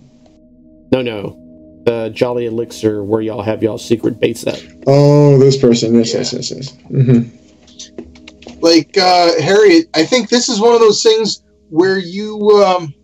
No, 0.90 1.02
no, 1.02 1.82
the 1.84 2.10
Jolly 2.14 2.46
Elixir, 2.46 3.04
where 3.04 3.20
y'all 3.20 3.42
have 3.42 3.62
y'all 3.62 3.76
secret 3.78 4.18
base 4.20 4.46
at. 4.46 4.62
Oh, 4.86 5.38
this 5.38 5.58
person. 5.58 5.94
Yes, 5.96 6.14
yes, 6.14 6.32
yes, 6.32 6.50
yes. 6.50 6.72
Mm-hmm. 6.90 8.60
like 8.60 8.96
uh, 8.96 9.32
Harriet, 9.42 9.88
I 9.94 10.04
think 10.06 10.30
this 10.30 10.48
is 10.48 10.60
one 10.60 10.72
of 10.72 10.80
those 10.80 11.02
things 11.02 11.42
where 11.68 11.98
you 11.98 12.38
um, 12.64 12.94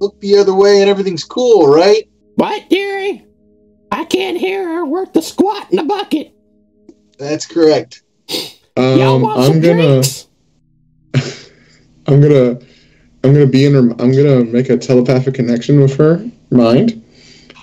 look 0.00 0.18
the 0.20 0.38
other 0.38 0.54
way 0.54 0.80
and 0.80 0.88
everything's 0.88 1.24
cool, 1.24 1.66
right? 1.68 2.04
What, 2.36 2.68
dearie? 2.70 3.26
I 3.92 4.04
can't 4.04 4.38
hear 4.38 4.66
her 4.66 4.86
worth 4.86 5.12
the 5.12 5.22
squat 5.22 5.68
in 5.70 5.76
the 5.76 5.82
bucket. 5.82 6.32
That's 7.18 7.46
correct. 7.46 8.02
Y'all 8.76 9.16
Um, 9.16 9.22
want 9.22 9.40
I'm 9.40 9.52
some 9.52 9.60
gonna, 9.60 9.82
drinks? 10.02 10.26
I'm 12.06 12.20
gonna, 12.20 12.58
I'm 13.24 13.32
gonna 13.34 13.46
be 13.46 13.66
in 13.66 13.74
her. 13.74 13.80
I'm 13.80 14.12
gonna 14.12 14.44
make 14.44 14.70
a 14.70 14.76
telepathic 14.78 15.34
connection 15.34 15.80
with 15.80 15.96
her 15.96 16.24
mind. 16.50 17.02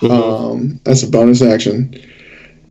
Mhm. 0.00 0.10
Um, 0.10 0.80
as 0.86 1.02
a 1.02 1.08
bonus 1.10 1.42
action. 1.42 1.94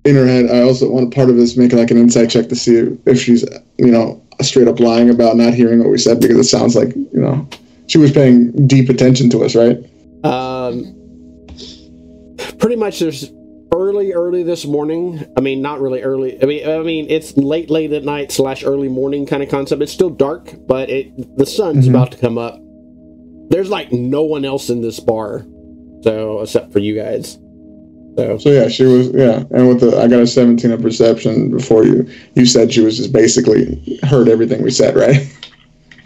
In 0.06 0.16
her 0.16 0.26
head, 0.26 0.50
I 0.50 0.62
also 0.62 0.90
want 0.90 1.12
a 1.12 1.16
part 1.16 1.30
of 1.30 1.36
this 1.36 1.58
make 1.58 1.74
like 1.74 1.92
an 1.92 1.98
insight 1.98 2.30
check 2.30 2.48
to 2.48 2.56
see 2.56 2.98
if 3.06 3.20
she's, 3.22 3.44
you 3.78 3.88
know, 3.92 4.22
straight 4.42 4.70
up 4.70 4.80
lying 4.80 5.10
about 5.10 5.36
not 5.36 5.54
hearing 5.54 5.80
what 5.80 5.90
we 5.90 5.98
said 5.98 6.22
because 6.22 6.38
it 6.38 6.46
sounds 6.46 6.78
like, 6.78 6.96
you 6.96 7.10
know, 7.20 7.46
she 7.88 7.98
was 7.98 8.14
paying 8.14 8.66
deep 8.68 8.88
attention 8.88 9.30
to 9.32 9.44
us, 9.44 9.54
right? 9.56 9.78
Um, 10.24 10.96
pretty 12.60 12.76
much 12.76 13.00
there's 13.00 13.32
early, 13.74 14.14
early 14.14 14.44
this 14.44 14.66
morning. 14.66 15.26
I 15.38 15.42
mean, 15.42 15.62
not 15.62 15.82
really 15.82 16.02
early. 16.02 16.42
I 16.42 16.46
mean, 16.46 16.68
I 16.68 16.80
mean, 16.84 17.08
it's 17.10 17.36
late, 17.38 17.70
late 17.70 17.92
at 17.94 18.04
night 18.04 18.32
slash 18.32 18.64
early 18.64 18.88
morning 18.90 19.26
kind 19.26 19.44
of 19.44 19.50
concept. 19.50 19.82
It's 19.82 19.92
still 19.92 20.10
dark, 20.10 20.54
but 20.68 20.90
it 20.90 21.38
the 21.38 21.46
sun's 21.46 21.86
Mhm. 21.88 21.90
about 21.92 22.12
to 22.14 22.18
come 22.18 22.38
up. 22.38 22.62
There's 23.50 23.70
like 23.70 23.92
no 23.92 24.24
one 24.24 24.44
else 24.46 24.70
in 24.70 24.82
this 24.82 25.00
bar, 25.00 25.46
so 26.02 26.42
except 26.42 26.72
for 26.74 26.80
you 26.80 26.96
guys. 26.96 27.38
So 28.18 28.38
So 28.40 28.50
yeah, 28.50 28.68
she 28.68 28.84
was 28.86 29.10
yeah, 29.14 29.44
and 29.52 29.68
with 29.68 29.80
the 29.82 29.98
I 29.98 30.08
got 30.08 30.22
a 30.22 30.28
17 30.28 30.72
of 30.72 30.82
perception 30.82 31.52
before 31.52 31.84
you. 31.86 32.08
You 32.36 32.46
said 32.46 32.74
she 32.74 32.82
was 32.82 32.98
just 32.98 33.14
basically 33.14 34.00
heard 34.04 34.28
everything 34.28 34.64
we 34.64 34.72
said, 34.72 34.96
right? 34.96 35.18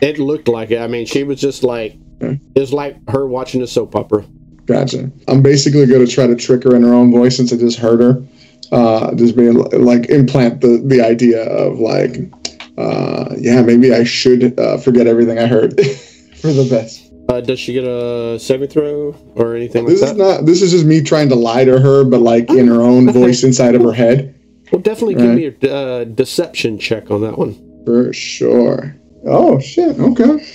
it 0.01 0.17
looked 0.19 0.47
like 0.47 0.71
it. 0.71 0.79
I 0.79 0.87
mean, 0.87 1.05
she 1.05 1.23
was 1.23 1.39
just 1.39 1.63
like 1.63 1.95
Hmm. 2.19 2.33
it 2.55 2.59
was 2.59 2.73
like 2.73 2.97
her 3.09 3.25
watching 3.27 3.61
a 3.61 3.67
soap 3.67 3.95
opera. 3.95 4.25
Gotcha. 4.65 5.11
I'm 5.27 5.41
basically 5.41 5.85
going 5.85 6.05
to 6.05 6.11
try 6.11 6.27
to 6.27 6.35
trick 6.35 6.63
her 6.63 6.75
in 6.75 6.83
her 6.83 6.93
own 6.93 7.11
voice 7.11 7.37
since 7.37 7.51
I 7.51 7.57
just 7.57 7.79
heard 7.79 7.99
her. 7.99 8.23
Uh, 8.71 9.13
just 9.15 9.35
being 9.35 9.53
like 9.55 10.09
implant 10.09 10.61
the 10.61 10.81
the 10.85 11.01
idea 11.01 11.43
of 11.43 11.79
like, 11.79 12.31
uh, 12.77 13.35
yeah, 13.37 13.61
maybe 13.61 13.93
I 13.93 14.05
should 14.05 14.57
uh, 14.59 14.77
forget 14.77 15.07
everything 15.07 15.39
I 15.39 15.45
heard 15.47 15.71
for 16.37 16.53
the 16.53 16.67
best. 16.69 17.11
Uh, 17.27 17.41
does 17.41 17.59
she 17.59 17.73
get 17.73 17.83
a 17.83 18.39
saving 18.39 18.69
throw 18.69 19.13
or 19.35 19.55
anything 19.55 19.83
like 19.83 19.91
This 19.93 20.01
is 20.01 20.15
that? 20.15 20.17
not. 20.17 20.45
This 20.45 20.61
is 20.61 20.71
just 20.71 20.85
me 20.85 21.01
trying 21.01 21.27
to 21.29 21.35
lie 21.35 21.65
to 21.65 21.79
her, 21.79 22.03
but 22.05 22.21
like 22.21 22.49
in 22.49 22.67
her 22.67 22.81
own 22.81 23.09
Okay. 23.09 23.19
voice 23.19 23.43
inside 23.43 23.75
of 23.75 23.81
her 23.83 23.91
head. 23.93 24.33
well, 24.71 24.81
definitely 24.81 25.15
give 25.15 25.35
me 25.35 25.45
a 25.69 25.73
uh, 25.75 26.03
deception 26.05 26.77
check 26.79 27.11
on 27.11 27.21
that 27.21 27.37
one. 27.37 27.55
For 27.85 28.13
sure. 28.13 28.95
Oh 29.25 29.59
shit. 29.59 29.99
Okay. 29.99 30.45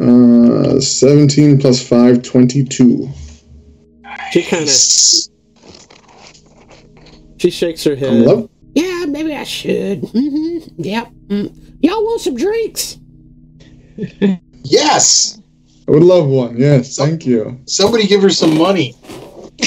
Uh, 0.00 0.78
17 0.80 1.58
plus 1.58 1.86
5, 1.86 2.22
22. 2.22 3.08
She 4.32 4.42
kind 4.42 4.64
of 4.64 4.68
she 7.40 7.50
shakes 7.50 7.84
her 7.84 7.94
head. 7.96 8.12
love- 8.26 8.50
Yeah, 8.74 9.04
maybe 9.06 9.34
I 9.34 9.44
should. 9.44 10.02
Mm-hmm. 10.02 10.82
Yep. 10.82 11.08
Mm. 11.28 11.76
Y'all 11.82 12.04
want 12.04 12.20
some 12.20 12.36
drinks? 12.36 12.98
Yes. 14.64 15.40
I 15.86 15.92
would 15.92 16.02
love 16.02 16.26
one. 16.26 16.58
Yes, 16.58 16.94
thank 16.96 17.24
you. 17.24 17.58
Somebody 17.64 18.06
give 18.06 18.20
her 18.20 18.28
some 18.28 18.58
money. 18.58 18.94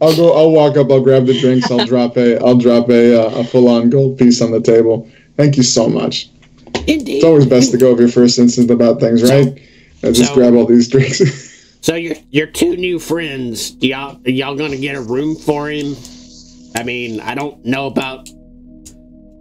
I'll 0.00 0.14
go. 0.14 0.32
I'll 0.36 0.52
walk 0.52 0.76
up. 0.76 0.90
I'll 0.92 1.00
grab 1.00 1.26
the 1.26 1.36
drinks. 1.40 1.68
I'll 1.70 1.84
drop 1.84 2.16
a. 2.16 2.38
I'll 2.44 2.56
drop 2.56 2.88
a 2.90 3.20
uh, 3.26 3.40
a 3.40 3.44
full 3.44 3.66
on 3.68 3.90
gold 3.90 4.18
piece 4.18 4.40
on 4.40 4.52
the 4.52 4.60
table. 4.60 5.08
Thank 5.36 5.56
you 5.56 5.62
so 5.64 5.88
much. 5.88 6.28
Indeed. 6.86 7.16
It's 7.16 7.24
always 7.24 7.46
best 7.46 7.72
to 7.72 7.78
go 7.78 7.90
with 7.90 8.00
your 8.00 8.08
first 8.08 8.38
instinct 8.38 8.70
about 8.70 9.00
things, 9.00 9.22
right? 9.28 9.48
And 10.02 10.14
just 10.14 10.28
so- 10.30 10.34
grab 10.36 10.54
all 10.54 10.66
these 10.66 10.86
drinks. 10.86 11.20
So 11.82 11.94
your 11.94 12.14
your 12.30 12.46
two 12.46 12.76
new 12.76 12.98
friends, 12.98 13.74
y'all 13.82 14.20
y'all 14.26 14.54
gonna 14.56 14.76
get 14.76 14.96
a 14.96 15.00
room 15.00 15.34
for 15.36 15.70
him? 15.70 15.96
I 16.76 16.82
mean, 16.82 17.20
I 17.20 17.34
don't 17.34 17.64
know 17.64 17.86
about 17.86 18.28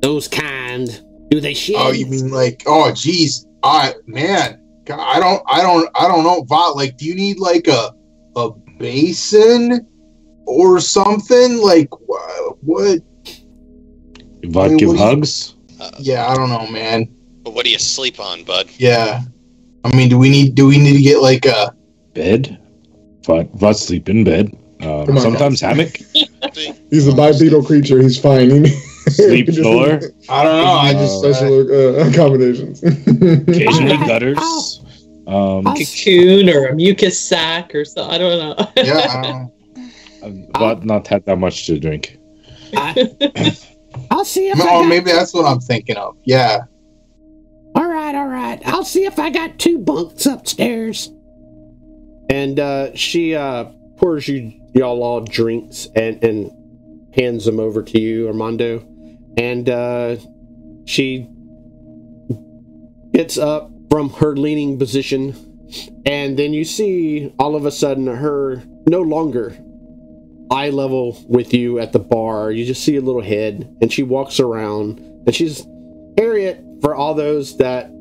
those 0.02 0.28
kind. 0.28 0.88
Do 1.30 1.40
they 1.42 1.54
shit? 1.54 1.76
Oh, 1.78 1.92
you 1.92 2.06
mean 2.08 2.32
like? 2.32 2.64
Oh, 2.66 2.92
geez. 2.94 3.46
I 3.62 3.94
man, 4.08 4.62
I 4.90 5.20
don't, 5.20 5.44
I 5.48 5.62
don't, 5.62 5.90
I 5.96 6.08
don't 6.08 6.24
know. 6.24 6.44
Vot, 6.44 6.76
like, 6.78 6.96
do 6.98 7.06
you 7.06 7.14
need 7.16 7.40
like 7.40 7.68
a 7.68 7.92
a 8.36 8.52
basin 8.80 9.86
or 10.48 10.80
something? 10.80 11.58
Like, 11.58 11.90
wha- 12.08 12.54
what? 12.62 13.00
Vod 14.44 14.66
I 14.66 14.68
mean, 14.70 14.78
give 14.78 14.88
what 14.90 14.98
do 14.98 15.04
you- 15.04 15.10
hugs. 15.10 15.56
Uh, 15.80 15.92
yeah, 16.00 16.28
I 16.28 16.36
don't 16.36 16.50
know, 16.50 16.68
man. 16.68 17.14
But 17.44 17.54
what 17.54 17.64
do 17.66 17.72
you 17.72 17.80
sleep 17.80 18.20
on, 18.20 18.44
bud? 18.44 18.68
Yeah. 18.78 19.22
I 19.86 19.96
mean, 19.96 20.10
do 20.10 20.18
we 20.18 20.30
need 20.30 20.56
do 20.56 20.68
we 20.68 20.78
need 20.78 20.94
to 20.98 21.02
get 21.02 21.22
like 21.22 21.46
a 21.46 21.74
Bed. 22.20 22.60
But 23.26 23.56
Vod 23.56 23.76
sleep 23.76 24.10
in 24.10 24.26
bed. 24.26 24.54
Um, 24.82 25.06
Come 25.06 25.18
on, 25.18 25.22
sometimes 25.22 25.62
hammock. 25.62 25.96
He's 26.90 27.08
a 27.08 27.16
bipedal 27.16 27.64
creature. 27.64 28.02
He's 28.02 28.20
fine. 28.20 28.66
He- 28.66 28.68
Sleep 29.10 29.48
he 29.48 29.54
just 29.54 29.62
floor. 29.62 30.02
I 30.30 30.44
don't 30.44 30.62
know. 30.62 30.72
I 30.72 30.94
just 30.94 31.20
Special 31.20 31.62
uh, 31.72 32.10
accommodations. 32.10 32.84
Occasionally 33.48 33.98
gutters. 34.06 34.38
Um, 35.26 35.66
I'll- 35.66 35.76
Cocoon 35.76 36.50
or 36.50 36.68
a 36.68 36.76
mucus 36.76 37.20
sack 37.20 37.74
or 37.74 37.86
so. 37.86 38.04
I 38.04 38.18
don't 38.18 38.38
know. 38.38 38.72
yeah. 38.76 39.46
I 40.22 40.30
don't, 40.84 41.08
had 41.08 41.26
that 41.26 41.38
much 41.38 41.66
to 41.68 41.80
drink. 41.80 42.20
I'll 44.12 44.26
see 44.26 44.50
if 44.50 44.60
oh, 44.62 44.84
maybe 44.84 45.12
that's 45.12 45.34
what 45.34 45.46
I'm 45.46 45.62
thinking 45.62 45.96
of. 45.96 46.18
Yeah. 46.26 46.66
All 47.76 47.88
right, 47.88 48.14
all 48.14 48.28
right. 48.28 48.62
I'll 48.66 48.84
see 48.84 49.06
if 49.06 49.18
I 49.18 49.30
got 49.30 49.58
two 49.58 49.80
bunks 49.80 50.26
upstairs. 50.26 51.12
And 52.30 52.60
uh, 52.60 52.96
she 52.96 53.36
uh, 53.36 53.66
pours 53.98 54.28
you 54.28 54.54
y'all 54.74 55.04
all 55.04 55.22
drinks 55.22 55.88
and 55.96 56.24
and 56.24 56.52
hands 57.14 57.46
them 57.46 57.60
over 57.60 57.82
to 57.84 58.00
you, 58.00 58.28
Armando. 58.28 58.86
And 59.38 59.70
uh, 59.70 60.18
she 60.86 61.28
gets 63.12 63.38
up 63.38 63.72
from 63.90 64.10
her 64.12 64.36
leaning 64.36 64.78
position, 64.78 65.36
and 66.06 66.38
then 66.38 66.54
you 66.54 66.66
see 66.66 67.34
all 67.40 67.56
of 67.56 67.66
a 67.66 67.72
sudden 67.72 68.08
her 68.08 68.64
no 68.88 69.02
longer 69.02 69.58
eye 70.52 70.70
level 70.70 71.24
with 71.28 71.54
you 71.54 71.80
at 71.80 71.94
the 71.94 72.00
bar. 72.00 72.52
You 72.52 72.66
just 72.66 72.84
see 72.84 72.96
a 72.96 73.02
little 73.02 73.22
head, 73.22 73.76
and 73.82 73.92
she 73.92 74.04
walks 74.04 74.40
around, 74.40 75.00
and 75.26 75.36
she's 75.36 75.66
Harriet. 76.18 76.64
For 76.82 76.96
all 76.96 77.14
those 77.14 77.58
that 77.58 77.92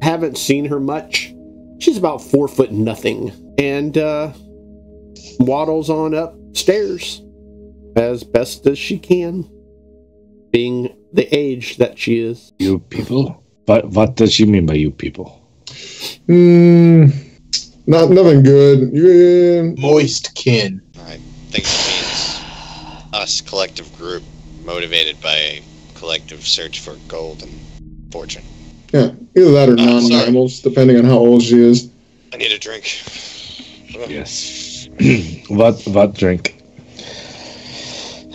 haven't 0.00 0.38
seen 0.38 0.66
her 0.66 0.78
much, 0.78 1.33
she's 1.78 1.96
about 1.96 2.22
four 2.22 2.48
foot 2.48 2.72
nothing, 2.72 3.32
and 3.58 3.96
uh, 3.98 4.32
waddles 5.40 5.90
on 5.90 6.14
upstairs 6.14 7.22
as 7.96 8.24
best 8.24 8.66
as 8.66 8.78
she 8.78 8.98
can, 8.98 9.48
being 10.50 10.96
the 11.12 11.26
age 11.34 11.76
that 11.76 11.98
she 11.98 12.18
is. 12.18 12.52
You 12.58 12.78
people. 12.78 13.42
What 13.66 13.88
what 13.90 14.16
does 14.16 14.32
she 14.32 14.44
mean 14.44 14.66
by 14.66 14.74
you 14.74 14.90
people? 14.90 15.40
Hmm. 16.26 17.06
not 17.86 18.10
nothing 18.10 18.42
good. 18.42 18.90
Yeah. 18.92 19.62
Moist 19.80 20.34
kin. 20.34 20.82
I 20.96 21.18
think 21.50 21.64
it 21.66 21.86
means 21.88 22.40
us 23.12 23.40
collective 23.40 23.90
group 23.96 24.22
motivated 24.64 25.20
by 25.20 25.34
a 25.34 25.62
collective 25.94 26.46
search 26.46 26.80
for 26.80 26.96
gold 27.08 27.42
and 27.42 28.12
fortune. 28.12 28.44
Yeah, 28.94 29.10
either 29.36 29.50
that 29.50 29.68
or 29.68 29.72
Oh, 29.72 29.84
non-mammals, 29.84 30.60
depending 30.60 30.96
on 30.96 31.04
how 31.04 31.18
old 31.18 31.42
she 31.42 31.58
is. 31.58 31.90
I 32.32 32.36
need 32.36 32.52
a 32.52 32.58
drink. 32.58 33.02
Yes. 34.08 34.88
what 35.48 35.82
what 35.86 36.14
drink? 36.14 36.62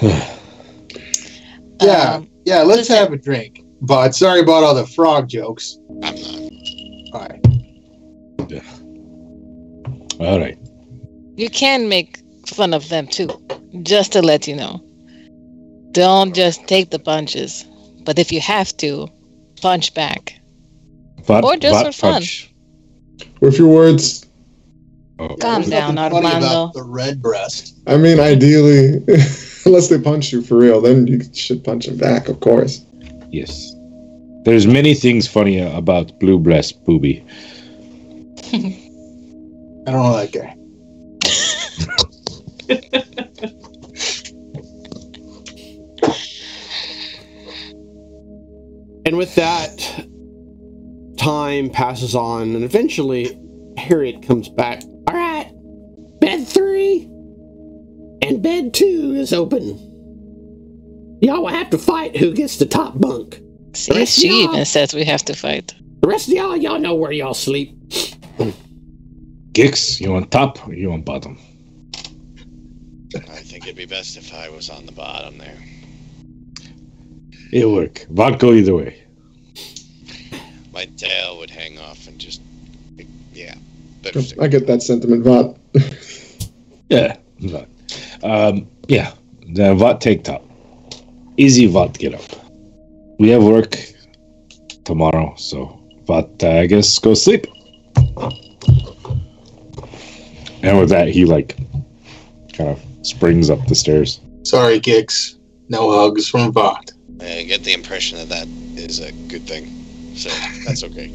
Yeah. 1.82 2.16
Um, 2.16 2.30
yeah. 2.44 2.64
Let's 2.64 2.90
have 2.90 3.14
a 3.14 3.18
drink. 3.18 3.62
But 3.80 4.14
sorry 4.14 4.42
about 4.42 4.64
all 4.66 4.76
the 4.76 4.86
frog 4.86 5.30
jokes. 5.30 5.78
I'm 6.04 6.16
not. 6.16 6.52
All 7.14 7.22
right. 7.22 7.46
All 10.20 10.40
right. 10.42 10.58
you 11.38 11.50
can 11.50 11.88
make 11.88 12.22
fun 12.48 12.74
of 12.74 12.90
them 12.90 13.08
too, 13.08 13.30
just 13.84 14.12
to 14.12 14.22
let 14.22 14.46
you 14.46 14.58
know. 14.58 14.84
Don't 15.94 16.36
just 16.36 16.68
take 16.68 16.90
the 16.90 17.00
punches, 17.00 17.64
but 18.04 18.20
if 18.20 18.30
you 18.34 18.42
have 18.42 18.76
to, 18.78 19.08
punch 19.62 19.94
back. 19.94 20.39
What, 21.30 21.44
Or 21.44 21.56
just 21.58 21.74
what 21.74 21.86
for 21.86 21.92
fun. 22.02 22.14
punch? 22.14 22.52
With 23.40 23.58
your 23.60 23.68
words, 23.68 24.26
Oh, 25.20 25.36
Calm 25.36 25.62
There's 25.62 25.70
down, 25.70 25.96
nothing 25.96 26.22
funny 26.22 26.28
Armando. 26.28 26.48
about 26.48 26.74
the 26.74 26.82
Redbreast. 26.84 27.76
I 27.88 27.98
mean, 27.98 28.20
ideally, 28.22 29.04
unless 29.66 29.90
they 29.90 30.00
punch 30.00 30.32
you 30.32 30.42
for 30.42 30.56
real, 30.58 30.80
then 30.82 31.08
you 31.08 31.20
should 31.34 31.62
punch 31.64 31.88
them 31.88 31.98
back, 31.98 32.30
of 32.30 32.40
course. 32.40 32.84
yes. 33.30 33.74
There's 34.46 34.66
many 34.66 34.94
things 34.96 35.28
funny 35.28 35.60
about 35.60 36.18
blue 36.22 36.40
breast 36.40 36.84
booby. 36.86 37.24
I 38.54 38.58
don't 39.92 39.94
know 39.94 40.16
that 40.18 40.32
guy. 40.32 40.56
And 49.06 49.18
with 49.18 49.34
that, 49.36 50.06
time 51.30 51.70
passes 51.70 52.16
on, 52.16 52.56
and 52.56 52.64
eventually, 52.64 53.40
Harriet 53.78 54.24
comes 54.24 54.50
back. 54.50 54.82
All 55.08 55.14
right, 55.14 55.48
bed 56.20 56.48
three 56.48 57.04
and 58.24 58.42
bed 58.42 58.74
two 58.74 59.14
is 59.16 59.32
open. 59.32 59.78
Y'all 61.22 61.44
will 61.44 61.50
have 61.50 61.70
to 61.70 61.78
fight 61.78 62.18
who 62.18 62.34
gets 62.34 62.58
the 62.58 62.66
top 62.66 63.00
bunk. 63.00 63.40
See, 63.76 64.06
she 64.08 64.30
even 64.30 64.66
says 64.66 64.96
we 64.96 65.04
have 65.06 65.24
to 65.26 65.36
fight. 65.36 65.76
The 66.02 66.08
rest 66.08 66.30
of 66.30 66.34
y'all, 66.34 66.58
y'all 66.58 66.80
know 66.80 66.96
where 66.96 67.12
y'all 67.12 67.36
sleep. 67.36 67.78
Gix, 69.52 70.02
you 70.02 70.12
want 70.12 70.32
top 70.32 70.68
or 70.68 70.74
you 70.74 70.90
want 70.90 71.06
bottom? 71.06 71.38
I 73.14 73.42
think 73.42 73.66
it'd 73.66 73.76
be 73.76 73.86
best 73.86 74.18
if 74.18 74.34
I 74.34 74.50
was 74.50 74.72
on 74.72 74.88
the 74.88 74.92
bottom 74.94 75.38
there. 75.38 75.58
It'll 77.52 77.76
work. 77.76 78.08
Vod 78.12 78.40
go 78.40 78.54
either 78.54 78.76
way. 78.76 79.09
My 80.80 80.86
tail 80.96 81.38
would 81.40 81.50
hang 81.50 81.78
off 81.78 82.08
and 82.08 82.18
just. 82.18 82.42
Yeah. 83.34 83.56
But 84.02 84.16
I 84.40 84.48
get 84.48 84.66
that 84.68 84.82
sentiment, 84.82 85.26
Vot. 85.26 85.58
Yeah. 86.90 87.18
Vod. 87.42 87.68
Um, 88.24 88.66
yeah. 88.88 89.12
Then 89.46 89.78
Vod 89.78 90.00
take 90.00 90.24
top. 90.24 90.42
Easy 91.36 91.68
Vod 91.68 91.98
get 91.98 92.14
up. 92.14 92.24
We 93.20 93.28
have 93.30 93.44
work 93.44 93.76
tomorrow, 94.86 95.36
so 95.36 95.84
Vod, 96.06 96.42
uh, 96.42 96.62
I 96.62 96.66
guess, 96.66 96.98
go 96.98 97.14
sleep. 97.14 97.46
And 100.64 100.80
with 100.80 100.90
that, 100.90 101.10
he 101.10 101.26
like 101.26 101.58
kind 102.54 102.70
of 102.70 102.82
springs 103.06 103.50
up 103.50 103.68
the 103.68 103.76
stairs. 103.76 104.22
Sorry, 104.44 104.80
Gix. 104.80 105.36
No 105.68 105.92
hugs 105.92 106.30
from 106.30 106.54
Vought. 106.54 106.94
I 107.20 107.44
get 107.44 107.66
the 107.66 107.74
impression 107.74 108.18
that 108.18 108.30
that 108.30 108.48
is 108.78 109.00
a 109.00 109.12
good 109.28 109.46
thing. 109.46 109.79
So 110.20 110.30
that's 110.66 110.84
okay. 110.84 111.08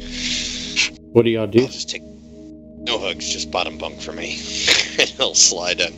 What 1.11 1.25
do 1.25 1.29
y'all 1.29 1.45
do? 1.45 1.61
I'll 1.61 1.67
just 1.67 1.89
take 1.89 2.01
no 2.03 2.99
hugs, 2.99 3.29
just 3.29 3.51
bottom 3.51 3.77
bunk 3.77 4.01
for 4.01 4.13
me. 4.13 4.33
and 4.99 5.13
I'll 5.19 5.35
slide 5.35 5.79
in. 5.79 5.93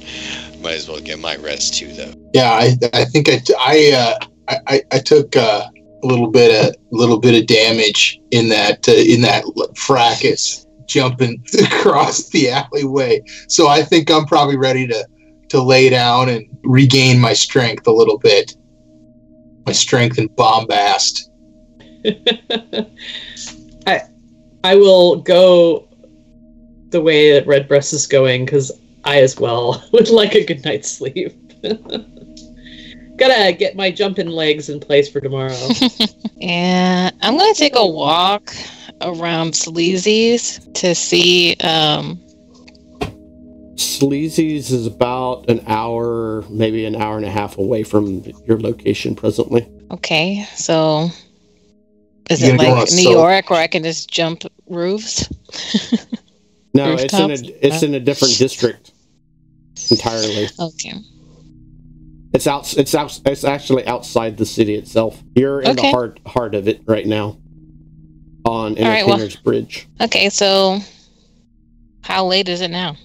Might 0.61 0.73
as 0.73 0.89
well 0.89 0.99
get 0.99 1.17
my 1.17 1.37
rest 1.37 1.75
too, 1.75 1.91
though. 1.93 2.13
Yeah, 2.33 2.51
I, 2.51 2.75
I 2.93 3.05
think 3.05 3.29
I, 3.29 3.39
I, 3.59 3.91
uh, 3.93 4.25
I, 4.49 4.57
I, 4.67 4.81
I 4.91 4.99
took 4.99 5.37
uh, 5.37 5.67
a 6.03 6.05
little 6.05 6.29
bit 6.29 6.67
of 6.67 6.75
little 6.91 7.19
bit 7.19 7.39
of 7.39 7.47
damage 7.47 8.19
in 8.31 8.49
that 8.49 8.87
uh, 8.89 8.91
in 8.91 9.21
that 9.21 9.45
fracas 9.75 10.65
jumping 10.85 11.43
across 11.63 12.29
the 12.29 12.49
alleyway. 12.49 13.21
So 13.47 13.67
I 13.67 13.83
think 13.83 14.11
I'm 14.11 14.25
probably 14.25 14.57
ready 14.57 14.85
to 14.87 15.07
to 15.49 15.61
lay 15.61 15.89
down 15.89 16.27
and 16.27 16.45
regain 16.63 17.19
my 17.19 17.33
strength 17.33 17.87
a 17.87 17.91
little 17.91 18.17
bit. 18.17 18.55
My 19.65 19.71
strength 19.71 20.17
and 20.17 20.29
bombast. 20.35 21.26
I 23.87 24.01
I 24.63 24.75
will 24.75 25.17
go 25.17 25.87
the 26.89 27.01
way 27.01 27.31
that 27.33 27.45
Redbreast 27.47 27.93
is 27.93 28.07
going 28.07 28.45
because 28.45 28.71
I 29.03 29.21
as 29.21 29.39
well 29.39 29.83
would 29.93 30.09
like 30.09 30.35
a 30.35 30.45
good 30.45 30.63
night's 30.63 30.91
sleep. 30.91 31.33
Gotta 33.17 33.51
get 33.53 33.75
my 33.75 33.89
jumping 33.89 34.27
legs 34.27 34.69
in 34.69 34.79
place 34.79 35.09
for 35.09 35.19
tomorrow. 35.19 35.57
Yeah, 36.35 37.09
I'm 37.21 37.37
gonna 37.37 37.53
take 37.55 37.75
a 37.75 37.85
walk 37.85 38.53
around 39.01 39.53
Sleazy's 39.53 40.59
to 40.75 40.93
see. 40.93 41.55
Um, 41.55 42.21
Sleazy's 43.75 44.71
is 44.71 44.85
about 44.85 45.49
an 45.49 45.63
hour, 45.67 46.43
maybe 46.49 46.85
an 46.85 46.95
hour 46.95 47.17
and 47.17 47.25
a 47.25 47.31
half 47.31 47.57
away 47.57 47.83
from 47.83 48.23
your 48.45 48.59
location 48.59 49.15
presently. 49.15 49.67
okay, 49.91 50.45
so 50.55 51.09
is 52.29 52.43
it 52.43 52.57
like 52.57 52.91
New 52.91 53.09
York 53.09 53.49
where 53.49 53.59
I 53.61 53.67
can 53.67 53.83
just 53.83 54.09
jump 54.09 54.43
roofs? 54.67 55.27
No, 56.73 56.93
it's 56.93 57.13
in 57.13 57.31
a 57.31 57.65
it's 57.65 57.81
in 57.81 57.95
a 57.95 57.99
different 57.99 58.37
district 58.37 58.91
entirely. 59.89 60.47
Okay. 60.59 60.93
It's 62.33 62.45
out. 62.45 62.77
It's 62.77 62.93
out. 62.93 63.19
It's 63.25 63.43
actually 63.43 63.87
outside 63.87 64.37
the 64.37 64.45
city 64.45 64.75
itself. 64.75 65.23
You're 65.33 65.61
in 65.61 65.75
the 65.75 65.89
heart 65.89 66.19
heart 66.27 66.53
of 66.53 66.67
it 66.67 66.83
right 66.85 67.07
now. 67.07 67.39
On 68.45 68.77
All 68.77 68.83
right, 68.85 69.07
well- 69.07 69.27
Bridge. 69.43 69.87
Okay, 69.99 70.29
so 70.29 70.79
how 72.01 72.27
late 72.27 72.47
is 72.47 72.61
it 72.61 72.69
now? 72.69 72.95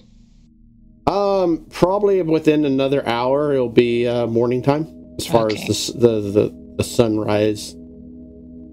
Um, 1.07 1.65
probably 1.71 2.21
within 2.21 2.65
another 2.65 3.05
hour, 3.07 3.53
it'll 3.53 3.69
be 3.69 4.07
uh, 4.07 4.27
morning 4.27 4.61
time 4.61 5.15
as 5.17 5.25
far 5.25 5.47
Okay. 5.47 5.65
as 5.67 5.87
the, 5.87 5.93
the 5.93 6.21
the 6.31 6.75
the 6.77 6.83
sunrise. 6.83 7.71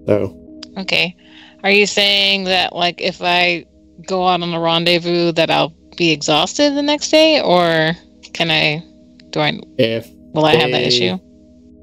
So 0.05 0.37
Okay. 0.77 1.15
Are 1.63 1.71
you 1.71 1.85
saying 1.85 2.45
that 2.45 2.75
like 2.75 3.01
if 3.01 3.21
I 3.21 3.65
go 4.07 4.27
out 4.27 4.41
on 4.41 4.53
a 4.53 4.59
rendezvous 4.59 5.31
that 5.33 5.51
I'll 5.51 5.75
be 5.97 6.11
exhausted 6.11 6.75
the 6.75 6.81
next 6.81 7.09
day 7.09 7.41
or 7.41 7.95
can 8.33 8.49
I 8.49 8.83
do 9.29 9.39
I 9.39 9.59
if 9.77 10.09
will 10.33 10.45
I 10.45 10.55
have 10.55 10.71
that 10.71 10.83
issue? 10.83 11.19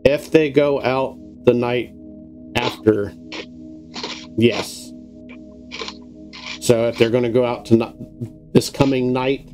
if 0.05 0.31
they 0.31 0.51
go 0.51 0.83
out 0.83 1.19
the 1.45 1.55
night 1.55 1.93
after, 2.57 3.13
yes. 4.37 4.93
So 6.61 6.89
if 6.89 6.99
they're 6.99 7.11
going 7.11 7.25
to 7.25 7.31
go 7.31 7.45
out 7.45 7.65
tonight, 7.65 7.95
this 8.53 8.71
coming 8.71 9.13
night, 9.13 9.49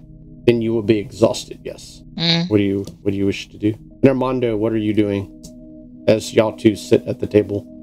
then 0.46 0.62
you 0.62 0.72
will 0.72 0.82
be 0.82 0.98
exhausted. 0.98 1.60
Yes. 1.64 2.02
Mm. 2.16 2.48
What 2.50 2.58
do 2.58 2.62
you 2.62 2.84
What 3.02 3.10
do 3.12 3.16
you 3.16 3.26
wish 3.26 3.48
to 3.48 3.58
do, 3.58 3.74
and 3.74 4.08
Armando? 4.08 4.56
What 4.56 4.72
are 4.72 4.78
you 4.78 4.94
doing 4.94 5.30
as 6.06 6.32
y'all 6.34 6.56
two 6.56 6.76
sit 6.76 7.06
at 7.06 7.18
the 7.18 7.26
table 7.26 7.73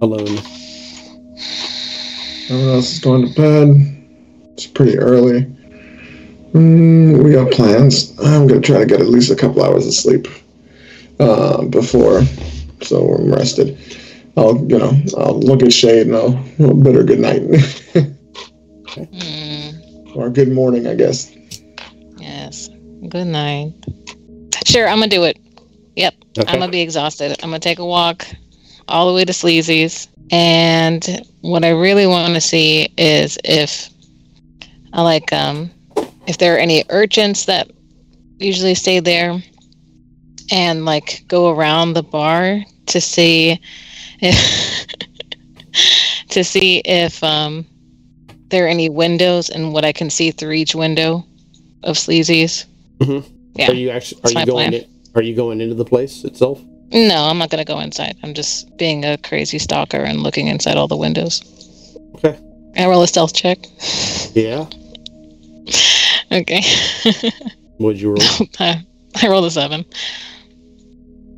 alone? 0.00 0.38
Everyone 2.48 2.74
else 2.74 2.92
is 2.92 2.98
going 2.98 3.26
to 3.26 3.34
bed. 3.34 3.68
It's 4.54 4.66
pretty 4.66 4.98
early. 4.98 5.42
Mm, 6.52 7.22
we 7.22 7.32
got 7.32 7.52
plans. 7.52 8.18
I'm 8.18 8.48
gonna 8.48 8.60
try 8.60 8.78
to 8.78 8.86
get 8.86 9.00
at 9.00 9.06
least 9.06 9.30
a 9.30 9.36
couple 9.36 9.62
hours 9.62 9.86
of 9.86 9.94
sleep 9.94 10.26
uh, 11.20 11.64
before, 11.66 12.22
so 12.82 13.14
I'm 13.14 13.32
rested. 13.32 13.78
I'll, 14.36 14.58
you 14.68 14.78
know, 14.78 14.92
I'll 15.16 15.38
look 15.38 15.62
at 15.62 15.72
Shade 15.72 16.08
and 16.08 16.16
I'll, 16.16 16.36
I'll 16.60 16.74
bid 16.74 16.94
her 16.96 17.04
good 17.04 17.20
night 17.20 17.42
Mm. 18.96 20.16
or 20.16 20.30
good 20.30 20.50
morning, 20.50 20.88
I 20.88 20.96
guess. 20.96 21.32
Yes. 22.18 22.68
Good 23.08 23.28
night. 23.28 23.72
Sure, 24.66 24.88
I'm 24.88 24.98
gonna 24.98 25.08
do 25.08 25.22
it. 25.22 25.38
Yep. 25.94 26.14
Okay. 26.38 26.52
I'm 26.52 26.58
gonna 26.58 26.72
be 26.72 26.80
exhausted. 26.80 27.36
I'm 27.44 27.50
gonna 27.50 27.60
take 27.60 27.78
a 27.78 27.86
walk 27.86 28.26
all 28.90 29.08
the 29.08 29.14
way 29.14 29.24
to 29.24 29.32
Sleazy's. 29.32 30.08
And 30.30 31.24
what 31.40 31.64
I 31.64 31.70
really 31.70 32.06
want 32.06 32.34
to 32.34 32.40
see 32.40 32.92
is 32.96 33.38
if 33.44 33.88
I 34.92 35.02
like 35.02 35.32
um 35.32 35.70
if 36.26 36.38
there 36.38 36.54
are 36.54 36.58
any 36.58 36.84
urchins 36.90 37.46
that 37.46 37.70
usually 38.38 38.74
stay 38.74 39.00
there 39.00 39.42
and 40.52 40.84
like 40.84 41.24
go 41.28 41.50
around 41.50 41.94
the 41.94 42.02
bar 42.02 42.60
to 42.86 43.00
see 43.00 43.60
if 44.20 44.86
to 46.28 46.44
see 46.44 46.78
if 46.84 47.22
um 47.24 47.66
there 48.48 48.64
are 48.64 48.68
any 48.68 48.88
windows 48.88 49.48
and 49.48 49.72
what 49.72 49.84
I 49.84 49.92
can 49.92 50.10
see 50.10 50.30
through 50.32 50.52
each 50.52 50.74
window 50.74 51.24
of 51.84 51.96
Sleazy's. 51.96 52.66
Mhm. 52.98 53.24
Yeah. 53.54 53.70
Are 53.70 53.74
you 53.74 53.90
actually? 53.90 54.20
Are 54.24 54.40
you 54.40 54.46
going? 54.46 54.72
In, 54.74 54.84
are 55.14 55.22
you 55.22 55.34
going 55.34 55.60
into 55.60 55.74
the 55.74 55.84
place 55.84 56.24
itself? 56.24 56.60
No, 56.92 57.24
I'm 57.24 57.38
not 57.38 57.50
gonna 57.50 57.64
go 57.64 57.78
inside. 57.78 58.16
I'm 58.22 58.34
just 58.34 58.76
being 58.76 59.04
a 59.04 59.16
crazy 59.18 59.58
stalker 59.58 59.98
and 59.98 60.22
looking 60.22 60.48
inside 60.48 60.76
all 60.76 60.88
the 60.88 60.96
windows. 60.96 61.42
Okay. 62.16 62.38
I 62.76 62.86
roll 62.86 63.02
a 63.02 63.08
stealth 63.08 63.34
check. 63.34 63.58
Yeah. 64.34 64.66
Okay. 66.32 66.62
What'd 67.78 68.00
you 68.00 68.10
roll? 68.10 68.46
I, 68.60 68.86
I 69.20 69.28
rolled 69.28 69.46
a 69.46 69.50
seven. 69.50 69.84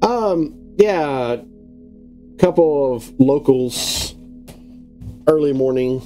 Um, 0.03 0.55
yeah, 0.77 1.37
couple 2.39 2.95
of 2.95 3.09
locals, 3.19 4.15
early 5.29 5.53
morning 5.55 6.03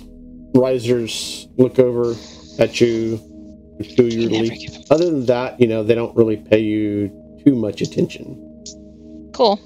risers 0.55 1.49
look 1.57 1.79
over 1.79 2.15
at 2.59 2.81
you 2.81 3.19
peculiarly. 3.79 4.69
Other 4.91 5.07
than 5.07 5.27
that, 5.27 5.61
you 5.61 5.67
know, 5.67 5.83
they 5.83 5.95
don't 5.95 6.17
really 6.17 6.37
pay 6.37 6.61
you 6.61 7.09
too 7.45 7.57
much 7.57 7.81
attention. 7.81 8.46
Cool. 9.37 9.61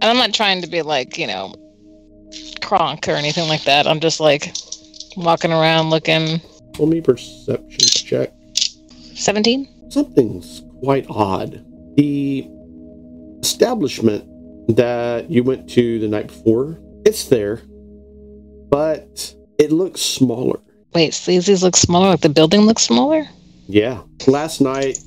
And 0.00 0.10
I'm 0.10 0.16
not 0.16 0.34
trying 0.34 0.60
to 0.62 0.66
be 0.66 0.82
like, 0.82 1.16
you 1.16 1.28
know, 1.28 1.54
Kronk 2.60 3.06
or 3.06 3.12
anything 3.12 3.48
like 3.48 3.62
that. 3.62 3.86
I'm 3.86 4.00
just 4.00 4.18
like 4.18 4.52
walking 5.16 5.52
around 5.52 5.90
looking. 5.90 6.40
Let 6.80 6.88
me 6.88 7.00
perception 7.00 7.78
check. 7.78 8.32
17? 9.14 9.68
Something's 9.88 10.62
quite 10.82 11.06
odd. 11.08 11.64
The 11.96 12.48
establishment 13.40 14.24
that 14.76 15.30
you 15.30 15.44
went 15.44 15.70
to 15.70 16.00
the 16.00 16.08
night 16.08 16.26
before, 16.26 16.80
it's 17.06 17.26
there, 17.28 17.62
but 18.68 19.32
it 19.60 19.70
looks 19.70 20.00
smaller. 20.00 20.58
Wait, 20.92 21.12
Sleazy's 21.12 21.62
looks 21.62 21.78
smaller? 21.78 22.08
Like 22.08 22.20
the 22.20 22.30
building 22.30 22.62
looks 22.62 22.82
smaller? 22.82 23.28
Yeah. 23.68 24.02
Last 24.26 24.60
night, 24.60 24.98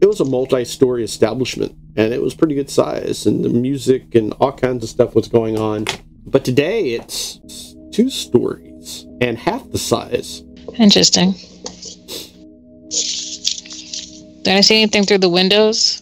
it 0.00 0.06
was 0.06 0.20
a 0.20 0.24
multi 0.24 0.64
story 0.64 1.02
establishment 1.02 1.76
and 1.96 2.12
it 2.12 2.22
was 2.22 2.34
pretty 2.34 2.54
good 2.54 2.70
size 2.70 3.26
and 3.26 3.44
the 3.44 3.48
music 3.48 4.14
and 4.14 4.32
all 4.40 4.52
kinds 4.52 4.84
of 4.84 4.90
stuff 4.90 5.14
was 5.14 5.28
going 5.28 5.58
on. 5.58 5.86
But 6.26 6.44
today, 6.44 6.90
it's 6.90 7.40
two 7.92 8.10
stories 8.10 9.06
and 9.20 9.36
half 9.38 9.70
the 9.70 9.78
size. 9.78 10.42
Interesting. 10.78 11.32
Did 14.42 14.56
I 14.56 14.60
see 14.62 14.82
anything 14.82 15.04
through 15.04 15.18
the 15.18 15.28
windows? 15.28 16.00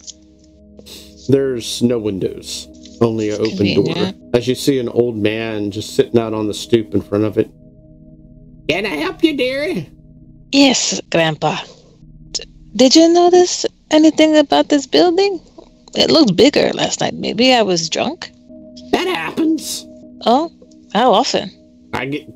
There's 1.29 1.83
no 1.83 1.99
windows, 1.99 2.69
only 3.01 3.31
an 3.31 3.41
open 3.41 3.75
door. 3.75 4.13
As 4.35 4.47
you 4.47 4.55
see 4.55 4.79
an 4.79 4.89
old 4.89 5.17
man 5.17 5.71
just 5.71 5.95
sitting 5.97 6.19
out 6.19 6.33
on 6.35 6.47
the 6.47 6.55
stoop 6.55 6.95
in 6.95 7.03
front 7.03 7.25
of 7.25 7.37
it. 7.37 7.51
Can 8.69 8.87
I 8.87 8.97
help 8.97 9.23
you, 9.25 9.37
dearie? 9.37 9.91
Yes, 10.53 11.01
Grandpa. 11.11 11.59
D- 12.33 12.45
did 12.77 12.95
you 12.97 13.09
notice 13.09 13.67
anything 13.91 14.37
about 14.37 14.69
this 14.69 14.87
building? 14.87 15.41
It 15.99 16.11
looked 16.11 16.37
bigger 16.37 16.71
last 16.73 17.01
night. 17.01 17.15
Maybe 17.15 17.53
I 17.53 17.63
was 17.63 17.89
drunk. 17.91 18.31
That 18.93 19.07
happens. 19.07 19.85
Oh, 20.25 20.51
how 20.93 21.13
often? 21.13 21.51
I 21.93 22.07
get 22.07 22.27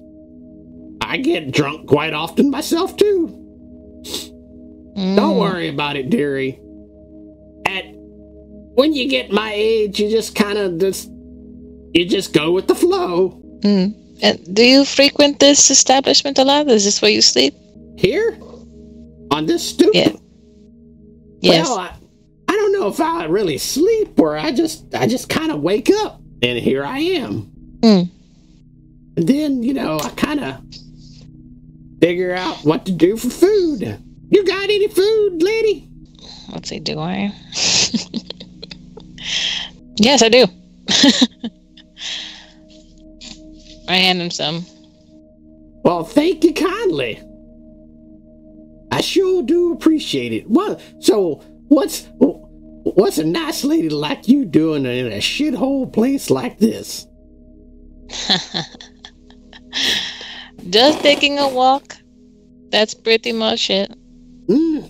I 1.00 1.16
get 1.18 1.52
drunk 1.52 1.86
quite 1.88 2.12
often 2.14 2.50
myself 2.50 2.96
too. 2.96 3.28
Don't 4.94 5.36
Mm, 5.36 5.40
worry 5.40 5.68
about 5.68 5.96
it, 5.96 6.10
dearie. 6.10 6.58
At 7.66 7.84
when 8.74 8.92
you 8.92 9.08
get 9.08 9.30
my 9.32 9.52
age, 9.54 9.98
you 10.00 10.10
just 10.10 10.34
kind 10.34 10.58
of 10.58 10.78
just 10.78 11.08
you 11.94 12.04
just 12.04 12.32
go 12.32 12.52
with 12.52 12.66
the 12.68 12.74
flow. 12.74 13.40
mm. 13.60 13.94
And 14.22 14.54
do 14.54 14.62
you 14.64 14.84
frequent 14.84 15.40
this 15.40 15.70
establishment 15.70 16.38
a 16.38 16.44
lot? 16.44 16.68
Is 16.68 16.84
this 16.84 17.02
where 17.02 17.10
you 17.10 17.20
sleep? 17.22 17.54
Here 17.98 18.38
on 19.30 19.46
this 19.46 19.68
stoop. 19.68 19.90
Yeah. 19.94 20.12
Yes. 21.40 21.68
Well, 21.68 21.78
I, 21.78 21.90
I 22.52 22.56
don't 22.56 22.72
know 22.72 22.86
if 22.88 23.00
I 23.00 23.24
really 23.24 23.56
sleep 23.56 24.20
or 24.20 24.36
I 24.36 24.52
just 24.52 24.94
I 24.94 25.06
just 25.06 25.30
kind 25.30 25.50
of 25.50 25.62
wake 25.62 25.88
up 25.88 26.20
and 26.42 26.58
here 26.58 26.84
I 26.84 26.98
am. 26.98 27.50
Hmm. 27.82 28.02
And 29.16 29.26
then 29.26 29.62
you 29.62 29.72
know 29.72 29.98
I 29.98 30.10
kind 30.10 30.38
of 30.40 30.60
figure 31.98 32.34
out 32.34 32.58
what 32.58 32.84
to 32.84 32.92
do 32.92 33.16
for 33.16 33.30
food. 33.30 33.98
You 34.28 34.44
got 34.44 34.64
any 34.64 34.88
food, 34.88 35.42
lady? 35.42 35.88
Let's 36.50 36.68
see, 36.68 36.78
do 36.78 36.98
I? 36.98 37.32
yes, 39.96 40.22
I 40.22 40.28
do. 40.28 40.46
I 43.88 43.96
hand 43.96 44.20
him 44.20 44.30
some. 44.30 44.66
Well, 45.84 46.04
thank 46.04 46.44
you 46.44 46.52
kindly. 46.52 47.18
I 48.90 49.00
sure 49.00 49.42
do 49.42 49.72
appreciate 49.72 50.34
it. 50.34 50.50
Well, 50.50 50.78
So, 51.00 51.42
what's 51.72 52.06
what's 52.18 53.18
a 53.18 53.24
nice 53.24 53.64
lady 53.64 53.88
like 53.88 54.28
you 54.28 54.44
doing 54.44 54.84
in 54.84 55.06
a 55.06 55.18
shithole 55.18 55.90
place 55.92 56.30
like 56.30 56.58
this? 56.58 57.06
Just 60.68 61.00
taking 61.00 61.38
a 61.38 61.48
walk. 61.48 61.96
That's 62.70 62.94
pretty 62.94 63.32
much 63.32 63.70
it. 63.70 63.92
Hmm. 64.48 64.80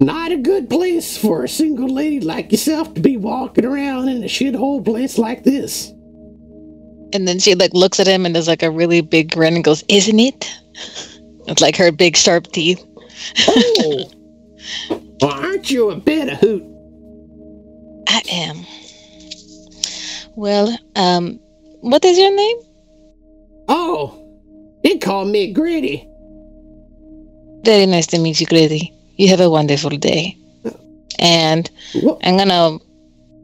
Not 0.00 0.32
a 0.32 0.36
good 0.36 0.68
place 0.68 1.16
for 1.16 1.44
a 1.44 1.48
single 1.48 1.88
lady 1.88 2.20
like 2.20 2.50
yourself 2.50 2.92
to 2.94 3.00
be 3.00 3.16
walking 3.16 3.64
around 3.64 4.08
in 4.08 4.24
a 4.24 4.26
shithole 4.26 4.84
place 4.84 5.16
like 5.18 5.44
this. 5.44 5.90
And 7.14 7.28
then 7.28 7.38
she 7.38 7.54
like 7.54 7.74
looks 7.74 8.00
at 8.00 8.06
him 8.06 8.24
and 8.24 8.34
does 8.34 8.48
like 8.48 8.62
a 8.62 8.70
really 8.70 9.02
big 9.02 9.32
grin 9.32 9.54
and 9.54 9.62
goes, 9.62 9.84
"Isn't 9.88 10.18
it?" 10.18 10.50
It's 11.48 11.60
like 11.60 11.76
her 11.76 11.90
big 11.90 12.16
sharp 12.16 12.46
teeth. 12.52 12.86
Oh. 13.48 14.08
well, 15.22 15.32
aren't 15.32 15.70
you 15.70 15.90
a 15.90 15.96
bit 15.96 16.28
of 16.28 16.38
hoot? 16.38 16.62
I 18.08 18.22
am. 18.30 18.66
Well, 20.34 20.76
um, 20.96 21.38
what 21.80 22.04
is 22.04 22.18
your 22.18 22.34
name? 22.34 22.56
Oh, 23.68 24.18
they 24.82 24.98
call 24.98 25.24
me 25.24 25.52
Gritty. 25.52 26.08
Very 27.64 27.86
nice 27.86 28.06
to 28.08 28.18
meet 28.18 28.40
you, 28.40 28.46
Grady. 28.46 28.92
You 29.16 29.28
have 29.28 29.40
a 29.40 29.48
wonderful 29.48 29.90
day. 29.90 30.36
And 31.18 31.70
What? 32.00 32.18
I'm 32.24 32.36
gonna. 32.36 32.78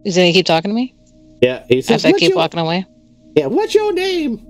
Is 0.05 0.17
he 0.17 0.23
gonna 0.23 0.33
keep 0.33 0.47
talking 0.47 0.71
to 0.71 0.75
me 0.75 0.95
Yeah, 1.43 1.65
he 1.69 1.83
says, 1.83 2.05
after 2.05 2.17
I 2.17 2.19
keep 2.19 2.31
your, 2.31 2.39
walking 2.39 2.59
away? 2.59 2.85
Yeah, 3.37 3.47
what's 3.47 3.75
your 3.75 3.93
name? 3.93 4.45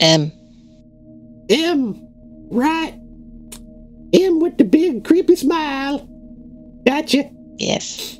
M. 0.00 0.32
M, 1.50 2.08
right? 2.50 2.94
M 4.14 4.40
with 4.40 4.56
the 4.56 4.64
big 4.64 5.04
creepy 5.04 5.36
smile. 5.36 6.08
Gotcha. 6.86 7.30
Yes. 7.58 8.18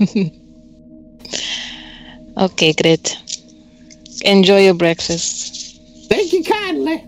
okay, 2.36 2.72
great. 2.72 3.16
Enjoy 4.22 4.60
your 4.64 4.74
breakfast. 4.74 5.78
Thank 6.08 6.32
you 6.32 6.44
kindly. 6.44 7.04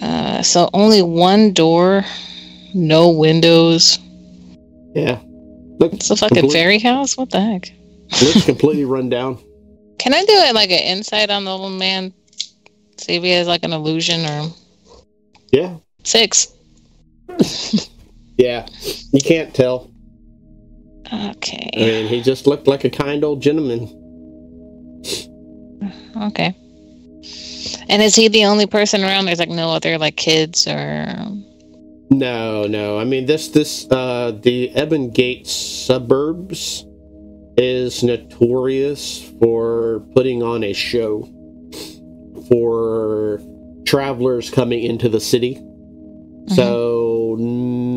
Uh, 0.00 0.42
so 0.42 0.68
only 0.72 1.02
one 1.02 1.52
door, 1.52 2.04
no 2.74 3.10
windows. 3.10 3.98
Yeah. 4.94 5.20
Look, 5.78 5.94
It's 5.94 6.10
a 6.10 6.16
fucking 6.16 6.36
complete- 6.36 6.52
fairy 6.58 6.78
house. 6.78 7.16
What 7.16 7.30
the 7.30 7.40
heck? 7.40 7.72
looks 8.22 8.44
completely 8.52 8.84
run 8.84 9.08
down. 9.08 9.38
Can 9.98 10.14
I 10.14 10.20
do 10.24 10.32
it 10.32 10.54
like 10.54 10.70
an 10.70 10.80
insight 10.82 11.30
on 11.30 11.44
the 11.44 11.50
old 11.50 11.72
man? 11.78 12.12
See 12.96 13.14
if 13.16 13.22
he 13.22 13.30
has 13.30 13.46
like 13.46 13.64
an 13.64 13.72
illusion 13.72 14.24
or 14.26 14.50
Yeah. 15.52 15.76
six. 16.04 16.52
Yeah. 18.40 18.66
You 19.12 19.20
can't 19.20 19.54
tell. 19.54 19.90
Okay. 21.12 21.70
I 21.76 21.78
mean, 21.78 22.08
he 22.08 22.22
just 22.22 22.46
looked 22.46 22.66
like 22.66 22.84
a 22.84 22.90
kind 22.90 23.22
old 23.22 23.42
gentleman. 23.42 23.96
Okay. 26.16 26.54
And 27.88 28.02
is 28.02 28.14
he 28.14 28.28
the 28.28 28.44
only 28.44 28.66
person 28.66 29.02
around? 29.02 29.24
There's 29.24 29.38
like 29.38 29.48
no 29.48 29.70
other 29.70 29.96
like 29.96 30.16
kids 30.16 30.66
or 30.66 31.06
No, 32.10 32.66
no. 32.66 32.98
I 32.98 33.04
mean, 33.04 33.24
this, 33.26 33.48
this, 33.48 33.86
uh, 33.90 34.32
the 34.42 34.70
Ebon 34.76 35.10
Gate 35.10 35.46
suburbs 35.46 36.84
is 37.56 38.02
notorious 38.02 39.22
for 39.40 40.00
putting 40.14 40.42
on 40.42 40.64
a 40.64 40.72
show 40.74 41.22
for 42.48 43.40
travelers 43.86 44.50
coming 44.50 44.82
into 44.82 45.08
the 45.08 45.20
city. 45.20 45.62
So, 46.48 47.19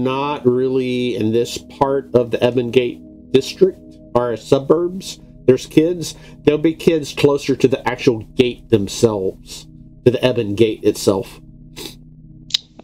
not 0.04 0.46
really 0.46 1.16
in 1.16 1.32
this 1.32 1.58
part 1.58 2.14
of 2.16 2.32
the 2.32 2.46
Ebon 2.46 2.72
Gate 2.72 3.00
district 3.32 3.80
or 4.16 4.36
suburbs. 4.38 5.20
There's 5.46 5.66
kids. 5.66 6.16
There'll 6.44 6.58
be 6.60 6.76
kids 6.76 7.14
closer 7.14 7.56
to 7.56 7.68
the 7.68 7.88
actual 7.88 8.20
gate 8.36 8.70
themselves, 8.70 9.68
to 10.06 10.12
the 10.12 10.26
Ebon 10.28 10.56
Gate 10.56 10.84
itself. 10.84 11.40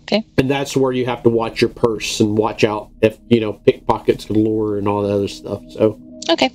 Okay. 0.01 0.25
And 0.37 0.49
that's 0.49 0.75
where 0.75 0.91
you 0.91 1.05
have 1.05 1.23
to 1.23 1.29
watch 1.29 1.61
your 1.61 1.69
purse 1.69 2.19
and 2.19 2.37
watch 2.37 2.63
out 2.63 2.89
if, 3.01 3.19
you 3.29 3.39
know, 3.39 3.53
pickpockets 3.53 4.25
galore 4.25 4.77
and 4.77 4.87
all 4.87 5.03
that 5.03 5.13
other 5.13 5.27
stuff. 5.27 5.61
So, 5.69 5.99
Okay. 6.29 6.49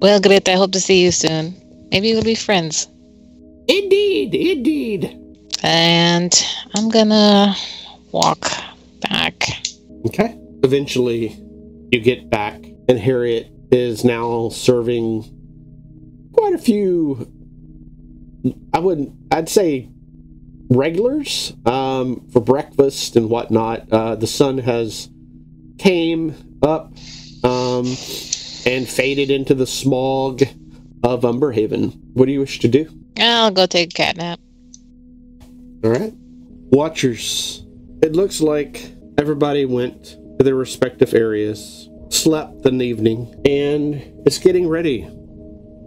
Well, 0.00 0.20
Greta, 0.20 0.52
I 0.52 0.56
hope 0.56 0.72
to 0.72 0.80
see 0.80 1.02
you 1.04 1.10
soon. 1.12 1.54
Maybe 1.90 2.12
we'll 2.12 2.22
be 2.22 2.34
friends. 2.34 2.88
indeed, 3.68 4.34
indeed. 4.34 5.18
And 5.62 6.32
I'm 6.74 6.88
gonna 6.90 7.56
walk 8.12 8.52
back. 9.00 9.42
Okay. 10.06 10.38
Eventually, 10.62 11.28
you 11.92 12.00
get 12.00 12.30
back, 12.30 12.62
and 12.88 12.98
Harriet 12.98 13.50
is 13.70 14.04
now 14.04 14.48
serving 14.48 15.24
quite 16.32 16.54
a 16.54 16.58
few. 16.58 17.30
I 18.72 18.78
wouldn't. 18.78 19.12
I'd 19.30 19.48
say 19.48 19.90
regulars 20.70 21.52
um, 21.64 22.28
for 22.30 22.40
breakfast 22.40 23.16
and 23.16 23.30
whatnot. 23.30 23.90
Uh, 23.90 24.14
the 24.16 24.26
sun 24.26 24.58
has 24.58 25.08
came 25.78 26.34
up 26.62 26.92
um, 27.44 27.86
and 28.66 28.88
faded 28.88 29.30
into 29.30 29.54
the 29.54 29.66
smog 29.66 30.42
of 31.02 31.22
Umberhaven. 31.22 31.96
What 32.14 32.26
do 32.26 32.32
you 32.32 32.40
wish 32.40 32.58
to 32.60 32.68
do? 32.68 32.88
I'll 33.18 33.50
go 33.50 33.66
take 33.66 33.90
a 33.90 33.94
cat 33.94 34.16
nap. 34.16 34.40
All 35.84 35.90
right. 35.90 36.12
Watchers, 36.70 37.64
it 38.02 38.12
looks 38.12 38.40
like 38.40 38.92
everybody 39.18 39.64
went 39.64 40.16
to 40.38 40.44
their 40.44 40.54
respective 40.54 41.14
areas, 41.14 41.88
slept 42.10 42.62
the 42.62 42.70
evening, 42.82 43.34
and 43.44 44.22
is 44.26 44.38
getting 44.38 44.68
ready 44.68 45.08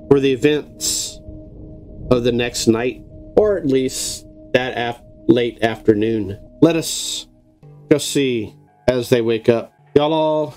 for 0.10 0.20
the 0.20 0.32
events 0.32 1.20
of 2.12 2.24
the 2.24 2.32
next 2.32 2.68
night, 2.68 3.04
or 3.38 3.58
at 3.58 3.66
least 3.66 4.26
that 4.54 4.74
af- 4.76 5.02
late 5.28 5.62
afternoon. 5.64 6.40
Let 6.62 6.76
us 6.76 7.28
go 7.90 7.98
see 8.00 8.56
as 8.88 9.10
they 9.10 9.22
wake 9.22 9.48
up. 9.50 9.74
Y'all 9.96 10.14
all 10.14 10.56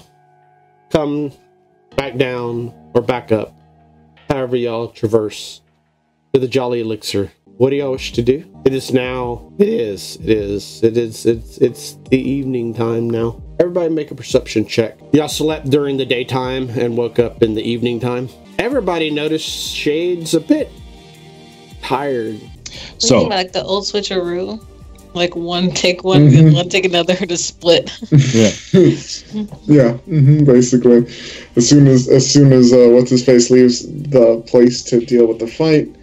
come 0.90 1.32
back 1.96 2.16
down 2.16 2.72
or 2.94 3.02
back 3.02 3.30
up, 3.30 3.54
however 4.28 4.56
y'all 4.56 4.88
traverse 4.88 5.60
to 6.32 6.40
the 6.40 6.48
Jolly 6.48 6.80
Elixir. 6.80 7.30
What 7.58 7.70
do 7.70 7.76
y'all 7.76 7.92
wish 7.92 8.12
to 8.12 8.22
do? 8.22 8.44
It 8.64 8.72
is 8.74 8.92
now. 8.92 9.52
It 9.58 9.68
is. 9.68 10.16
It 10.16 10.30
is. 10.30 10.82
It 10.82 10.96
is. 10.96 11.26
It's. 11.26 11.58
It's 11.58 11.96
the 12.10 12.16
evening 12.18 12.74
time 12.74 13.08
now. 13.08 13.40
Everybody 13.60 13.94
make 13.94 14.10
a 14.10 14.14
perception 14.14 14.66
check. 14.66 14.98
Y'all 15.12 15.28
slept 15.28 15.70
during 15.70 15.96
the 15.96 16.06
daytime 16.06 16.70
and 16.70 16.96
woke 16.96 17.18
up 17.18 17.42
in 17.42 17.54
the 17.54 17.62
evening 17.62 18.00
time. 18.00 18.28
Everybody 18.58 19.10
noticed 19.10 19.46
Shades 19.48 20.34
a 20.34 20.40
bit 20.40 20.70
tired. 21.82 22.40
So 22.98 23.24
like 23.24 23.52
the 23.52 23.62
old 23.62 23.84
switcheroo, 23.84 24.64
like 25.14 25.36
one 25.36 25.70
take 25.70 26.02
one, 26.04 26.28
Mhm. 26.30 26.38
and 26.38 26.54
one 26.54 26.68
take 26.68 26.84
another 26.86 27.14
to 27.14 27.36
split. 27.36 27.92
yeah, 28.32 28.50
yeah, 29.66 29.92
hmm 29.98 30.44
basically. 30.44 31.06
As 31.56 31.68
soon 31.68 31.86
as 31.86 32.08
as 32.08 32.28
soon 32.28 32.52
as 32.52 32.72
uh, 32.72 32.88
what's 32.90 33.10
his 33.10 33.24
face 33.24 33.50
leaves 33.50 33.86
the 33.86 34.42
place 34.46 34.82
to 34.84 35.04
deal 35.04 35.26
with 35.26 35.38
the 35.38 35.46
fight, 35.46 35.94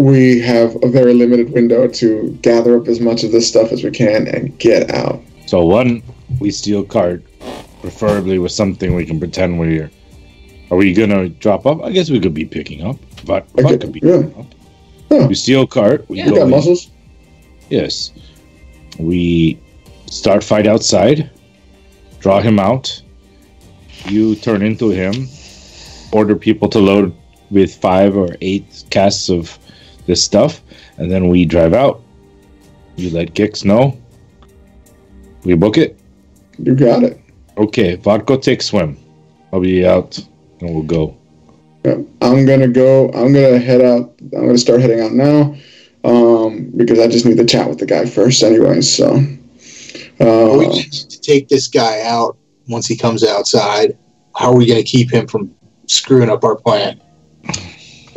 we 0.00 0.40
have 0.40 0.76
a 0.82 0.88
very 0.88 1.12
limited 1.14 1.50
window 1.52 1.88
to 1.88 2.30
gather 2.42 2.78
up 2.80 2.86
as 2.88 3.00
much 3.00 3.24
of 3.24 3.32
this 3.32 3.48
stuff 3.48 3.72
as 3.72 3.82
we 3.82 3.90
can 3.90 4.28
and 4.28 4.56
get 4.58 4.90
out. 4.90 5.20
so 5.46 5.64
one, 5.64 6.02
we 6.40 6.50
steal 6.50 6.84
cart, 6.84 7.22
preferably 7.80 8.38
with 8.38 8.52
something 8.52 8.94
we 8.94 9.04
can 9.06 9.18
pretend 9.18 9.58
we're. 9.58 9.90
Are 10.70 10.76
we 10.76 10.92
gonna 10.92 11.28
drop 11.30 11.64
off? 11.66 11.80
I 11.82 11.90
guess 11.90 12.10
we 12.10 12.20
could 12.20 12.34
be 12.34 12.44
picking 12.44 12.84
up, 12.84 12.96
but 13.24 13.46
I 13.58 13.62
could- 13.62 13.80
could 13.80 13.92
be 13.92 14.00
yeah. 14.02 14.18
picking 14.22 14.34
up. 14.40 14.46
Huh. 15.10 15.26
We 15.28 15.34
steal 15.34 15.66
cart. 15.66 16.04
We 16.08 16.18
Yeah. 16.18 16.28
Go 16.28 16.34
got 16.36 16.42
in. 16.42 16.50
muscles. 16.50 16.90
Yes. 17.70 18.12
We 18.98 19.58
start 20.06 20.44
fight 20.44 20.66
outside, 20.66 21.30
draw 22.20 22.40
him 22.40 22.58
out. 22.58 23.02
You 24.06 24.34
turn 24.36 24.62
into 24.62 24.90
him, 24.90 25.28
order 26.12 26.36
people 26.36 26.68
to 26.68 26.78
load 26.78 27.14
with 27.50 27.74
five 27.74 28.16
or 28.16 28.36
eight 28.42 28.84
casts 28.90 29.28
of 29.30 29.58
this 30.08 30.24
stuff, 30.24 30.60
and 30.96 31.08
then 31.08 31.28
we 31.28 31.44
drive 31.44 31.72
out. 31.72 32.02
You 32.96 33.10
let 33.10 33.34
Gix 33.34 33.64
know. 33.64 33.96
We 35.44 35.54
book 35.54 35.78
it. 35.78 36.00
You 36.58 36.74
got 36.74 37.04
it. 37.04 37.20
Okay, 37.56 37.94
Vodka 37.94 38.36
take 38.38 38.60
swim. 38.60 38.98
I'll 39.52 39.60
be 39.60 39.86
out 39.86 40.18
and 40.60 40.74
we'll 40.74 40.82
go. 40.82 41.16
I'm 42.20 42.44
gonna 42.44 42.68
go. 42.68 43.08
I'm 43.12 43.32
gonna 43.32 43.58
head 43.58 43.80
out. 43.80 44.12
I'm 44.20 44.46
gonna 44.46 44.58
start 44.58 44.80
heading 44.80 45.00
out 45.00 45.12
now, 45.12 45.54
um, 46.02 46.72
because 46.76 46.98
I 46.98 47.06
just 47.06 47.24
need 47.24 47.36
to 47.36 47.44
chat 47.44 47.68
with 47.68 47.78
the 47.78 47.86
guy 47.86 48.04
first, 48.04 48.42
anyway. 48.42 48.80
So, 48.80 49.12
we 50.18 50.26
uh, 50.26 50.56
need 50.56 50.92
to 50.92 51.20
take 51.20 51.48
this 51.48 51.68
guy 51.68 52.02
out 52.02 52.36
once 52.68 52.86
he 52.86 52.96
comes 52.96 53.24
outside. 53.24 53.96
How 54.34 54.50
are 54.52 54.56
we 54.56 54.66
going 54.66 54.82
to 54.82 54.88
keep 54.88 55.10
him 55.10 55.26
from 55.26 55.54
screwing 55.86 56.30
up 56.30 56.44
our 56.44 56.56
plan? 56.56 57.00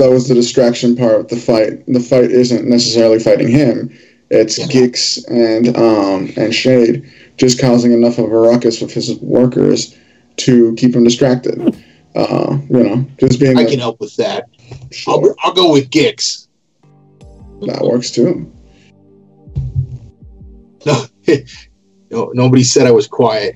That 0.02 0.10
was 0.10 0.28
the 0.28 0.34
distraction 0.34 0.96
part 0.96 1.20
of 1.20 1.28
the 1.28 1.36
fight. 1.36 1.86
The 1.86 2.00
fight 2.00 2.32
isn't 2.32 2.68
necessarily 2.68 3.20
fighting 3.20 3.48
him. 3.48 3.96
It's 4.32 4.58
Yeah. 4.58 4.66
Gix 4.66 5.24
and 5.30 5.78
um, 5.78 6.34
and 6.36 6.56
Shade 6.56 7.08
just 7.38 7.62
causing 7.62 7.92
enough 7.94 8.18
of 8.18 8.32
a 8.32 8.40
ruckus 8.40 8.82
with 8.82 8.92
his 8.92 9.14
workers 9.20 9.96
to 10.38 10.74
keep 10.76 10.96
him 10.96 11.04
distracted. 11.04 11.60
Uh, 12.16 12.58
you 12.72 12.82
know, 12.84 13.06
just 13.20 13.40
being 13.40 13.60
I 13.60 13.62
a- 13.62 13.70
can 13.70 13.78
help 13.78 14.00
with 14.00 14.16
that. 14.16 14.50
sure, 14.92 15.14
I'll, 15.14 15.36
I'll 15.44 15.54
go 15.54 15.72
with 15.72 15.92
Gix. 15.92 16.48
that 17.68 17.82
works 17.84 18.10
too. 18.10 18.52
No, 20.84 21.06
no, 22.10 22.32
nobody 22.34 22.64
said 22.64 22.88
I 22.88 22.92
was 22.92 23.06
quiet. 23.06 23.56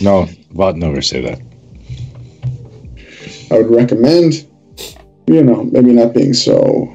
No, 0.00 0.26
Vod 0.54 0.76
never 0.76 1.02
say 1.02 1.22
that. 1.22 1.40
I 3.50 3.58
would 3.58 3.70
recommend, 3.74 4.46
you 5.26 5.42
know, 5.42 5.64
maybe 5.64 5.92
not 5.92 6.14
being 6.14 6.34
so 6.34 6.92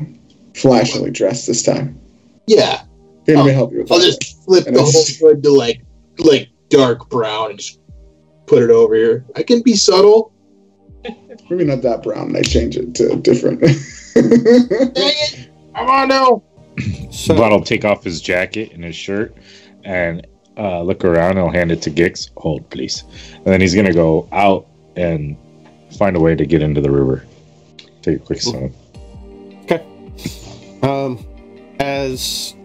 flashily 0.56 1.12
dressed 1.12 1.48
this 1.48 1.64
time. 1.64 2.00
Yeah, 2.48 2.84
Here, 3.26 3.38
let 3.38 3.46
me 3.46 3.52
help 3.52 3.72
you 3.72 3.80
with 3.80 3.92
I'll 3.92 4.00
that. 4.00 4.06
just 4.20 4.44
flip 4.46 4.68
And 4.68 4.76
the 4.76 4.82
whole 4.82 4.90
it's- 4.90 5.18
hood 5.20 5.44
to 5.44 5.52
like 5.52 5.82
like 6.20 6.50
dark 6.70 7.10
brown 7.10 7.52
and 7.52 7.60
just 7.60 7.80
put 8.46 8.62
it 8.62 8.70
over 8.70 8.94
here. 8.96 9.26
I 9.36 9.44
can 9.44 9.62
be 9.62 9.76
subtle. 9.76 10.32
Maybe 11.50 11.66
not 11.66 11.82
that 11.82 12.04
brown. 12.04 12.36
I 12.36 12.42
change 12.42 12.78
it 12.78 12.94
to 12.96 13.16
different. 13.18 13.60
Dang 14.14 14.24
it! 14.96 15.50
Come 15.76 15.88
on 15.90 16.08
now. 16.10 16.44
So, 17.12 17.34
Vod 17.36 17.52
will 17.52 17.62
take 17.64 17.84
off 17.86 18.04
his 18.04 18.22
jacket 18.22 18.72
and 18.74 18.84
his 18.84 18.96
shirt 18.96 19.36
and 19.84 20.26
uh, 20.58 20.82
look 20.82 21.04
around 21.04 21.32
and 21.32 21.40
he'll 21.40 21.52
hand 21.52 21.72
it 21.72 21.82
to 21.84 21.92
Gix. 21.92 22.30
Hold, 22.38 22.70
please. 22.70 23.04
And 23.36 23.46
then 23.46 23.60
he's 23.62 23.74
going 23.74 23.86
to 23.88 23.94
go 23.94 24.28
out 24.32 24.68
and 24.96 25.36
find 25.98 26.16
a 26.16 26.20
way 26.20 26.36
to 26.36 26.46
get 26.46 26.62
into 26.62 26.82
the 26.82 26.92
river. 26.92 27.26
Take 28.02 28.18
a 28.18 28.20
quick 28.20 28.42
swim. 28.42 28.74
Okay. 29.64 29.86
Um, 30.82 31.26
as 31.80 32.56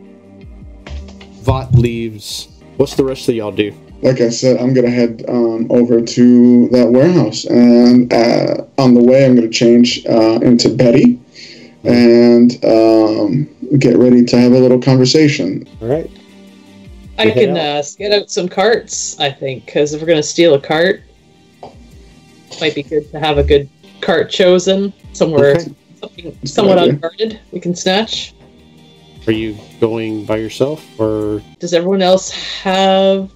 Vot 1.42 1.72
leaves, 1.72 2.48
what's 2.76 2.94
the 2.94 3.04
rest 3.04 3.28
of 3.28 3.34
y'all 3.34 3.52
do? 3.52 3.72
like 4.02 4.20
I 4.20 4.28
said, 4.28 4.60
I'm 4.60 4.74
gonna 4.74 4.90
head 4.90 5.24
um, 5.28 5.66
over 5.70 6.00
to 6.00 6.68
that 6.68 6.88
warehouse, 6.88 7.44
and 7.46 8.12
uh, 8.12 8.64
on 8.78 8.94
the 8.94 9.02
way, 9.02 9.26
I'm 9.26 9.34
gonna 9.34 9.48
change 9.48 10.06
uh, 10.06 10.38
into 10.40 10.68
Betty 10.68 11.18
and 11.84 12.64
um, 12.64 13.48
get 13.78 13.96
ready 13.96 14.24
to 14.24 14.38
have 14.38 14.52
a 14.52 14.58
little 14.58 14.80
conversation. 14.80 15.68
All 15.80 15.88
right. 15.88 16.10
I 17.18 17.30
can 17.30 17.56
uh, 17.56 17.82
get 17.96 18.12
out 18.12 18.30
some 18.30 18.48
carts, 18.48 19.18
I 19.18 19.30
think, 19.30 19.66
because 19.66 19.92
if 19.92 20.00
we're 20.00 20.06
going 20.06 20.22
to 20.22 20.28
steal 20.28 20.54
a 20.54 20.60
cart, 20.60 21.02
might 22.60 22.74
be 22.74 22.82
good 22.82 23.10
to 23.12 23.18
have 23.20 23.38
a 23.38 23.42
good 23.42 23.68
cart 24.00 24.30
chosen 24.30 24.92
somewhere 25.12 25.56
Okay. 25.56 25.74
something 26.00 26.38
somewhat 26.44 26.78
idea. 26.78 26.92
unguarded 26.94 27.40
we 27.52 27.60
can 27.60 27.74
snatch. 27.74 28.32
Are 29.26 29.32
you 29.32 29.56
going 29.80 30.24
by 30.24 30.36
yourself 30.36 30.84
or 30.98 31.42
Does 31.58 31.74
everyone 31.74 32.02
else 32.02 32.30
have 32.30 33.30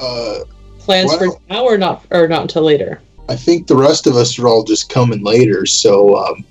Uh, 0.00 0.40
plans 0.78 1.08
Well- 1.10 1.18
for 1.18 1.40
now 1.48 1.64
or 1.64 1.78
not 1.78 2.04
or 2.10 2.26
not 2.28 2.42
until 2.42 2.62
later? 2.62 3.00
I 3.28 3.36
think 3.36 3.66
the 3.68 3.76
rest 3.76 4.06
of 4.06 4.16
us 4.16 4.38
are 4.38 4.48
all 4.48 4.64
just 4.64 4.88
coming 4.88 5.22
later, 5.22 5.64
so 5.64 6.16
um, 6.16 6.44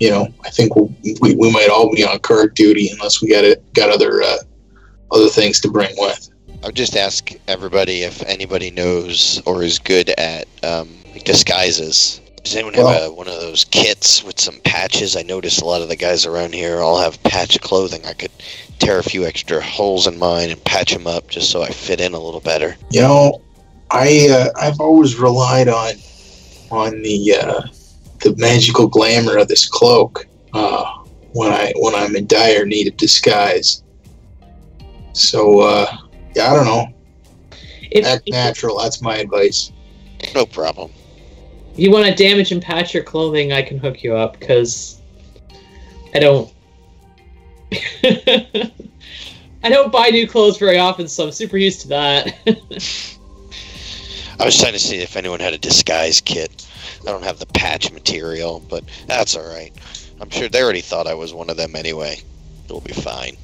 you 0.00 0.08
know, 0.10 0.28
I 0.46 0.48
think 0.50 0.74
we'll, 0.74 0.90
we 1.20 1.34
we 1.34 1.52
might 1.52 1.68
all 1.68 1.94
be 1.94 2.02
on 2.02 2.18
cart 2.20 2.54
duty 2.56 2.88
unless 2.88 3.20
we 3.20 3.28
got 3.28 3.44
it 3.44 3.62
got 3.74 3.90
other 3.90 4.22
uh, 4.22 4.38
other 5.12 5.28
things 5.28 5.60
to 5.60 5.68
bring 5.70 5.94
with. 5.98 6.30
I 6.62 6.66
would 6.66 6.74
just 6.74 6.96
ask 6.96 7.30
everybody 7.48 8.02
if 8.02 8.22
anybody 8.22 8.70
knows 8.70 9.42
or 9.44 9.62
is 9.62 9.78
good 9.78 10.08
at 10.10 10.48
um, 10.62 10.88
disguises. 11.24 12.20
Does 12.42 12.54
anyone 12.54 12.74
have 12.74 12.84
Well- 12.84 13.10
a, 13.10 13.12
one 13.12 13.28
of 13.28 13.40
those 13.40 13.64
kits 13.64 14.24
with 14.24 14.40
some 14.40 14.60
patches? 14.64 15.16
I 15.16 15.22
noticed 15.22 15.60
a 15.60 15.64
lot 15.64 15.82
of 15.82 15.88
the 15.88 15.96
guys 15.96 16.24
around 16.26 16.54
here 16.54 16.80
all 16.80 16.98
have 16.98 17.22
patch 17.22 17.60
clothing. 17.60 18.04
I 18.06 18.14
could 18.14 18.30
tear 18.78 18.98
a 18.98 19.02
few 19.02 19.26
extra 19.26 19.60
holes 19.60 20.06
in 20.06 20.18
mine 20.18 20.50
and 20.50 20.62
patch 20.64 20.92
them 20.92 21.06
up 21.06 21.28
just 21.28 21.50
so 21.50 21.62
I 21.62 21.68
fit 21.68 22.00
in 22.00 22.14
a 22.14 22.18
little 22.18 22.40
better. 22.40 22.76
You 22.90 23.02
know, 23.02 23.42
I 23.90 24.28
uh, 24.30 24.48
I've 24.58 24.80
always 24.80 25.16
relied 25.16 25.68
on 25.68 25.92
on 26.70 27.02
the 27.02 27.34
uh, 27.34 27.62
the 28.20 28.34
magical 28.36 28.86
glamour 28.86 29.36
of 29.36 29.48
this 29.48 29.68
cloak 29.68 30.26
uh, 30.54 30.84
when 31.32 31.52
I 31.52 31.72
when 31.76 31.94
I'm 31.94 32.16
in 32.16 32.26
dire 32.26 32.64
need 32.64 32.88
of 32.88 32.96
disguise. 32.96 33.82
So 35.12 35.60
uh, 35.60 35.94
yeah, 36.34 36.50
I 36.50 36.54
don't 36.54 36.64
know. 36.64 36.86
If, 37.90 38.06
Act 38.06 38.22
if 38.26 38.32
natural. 38.32 38.78
That's 38.78 39.02
my 39.02 39.16
advice. 39.16 39.72
No 40.34 40.46
problem. 40.46 40.90
You 41.76 41.90
want 41.90 42.06
to 42.06 42.14
damage 42.14 42.52
and 42.52 42.62
patch 42.62 42.94
your 42.94 43.02
clothing, 43.02 43.52
I 43.52 43.62
can 43.62 43.78
hook 43.78 44.02
you 44.02 44.14
up 44.14 44.38
because 44.38 45.00
I 46.14 46.18
don't. 46.18 46.52
I 49.62 49.68
don't 49.68 49.92
buy 49.92 50.08
new 50.08 50.26
clothes 50.26 50.58
very 50.58 50.78
often, 50.78 51.06
so 51.06 51.24
I'm 51.26 51.32
super 51.32 51.58
used 51.58 51.82
to 51.82 51.88
that. 51.88 52.34
I 54.40 54.44
was 54.44 54.58
trying 54.58 54.72
to 54.72 54.78
see 54.78 54.98
if 54.98 55.16
anyone 55.16 55.38
had 55.38 55.52
a 55.52 55.58
disguise 55.58 56.20
kit. 56.20 56.66
I 57.02 57.10
don't 57.10 57.22
have 57.22 57.38
the 57.38 57.46
patch 57.46 57.92
material, 57.92 58.64
but 58.68 58.84
that's 59.06 59.36
all 59.36 59.46
right. 59.46 59.72
I'm 60.20 60.30
sure 60.30 60.48
they 60.48 60.62
already 60.62 60.80
thought 60.80 61.06
I 61.06 61.14
was 61.14 61.34
one 61.34 61.50
of 61.50 61.56
them 61.56 61.76
anyway. 61.76 62.18
It'll 62.64 62.80
be 62.80 62.92
fine. 62.92 63.36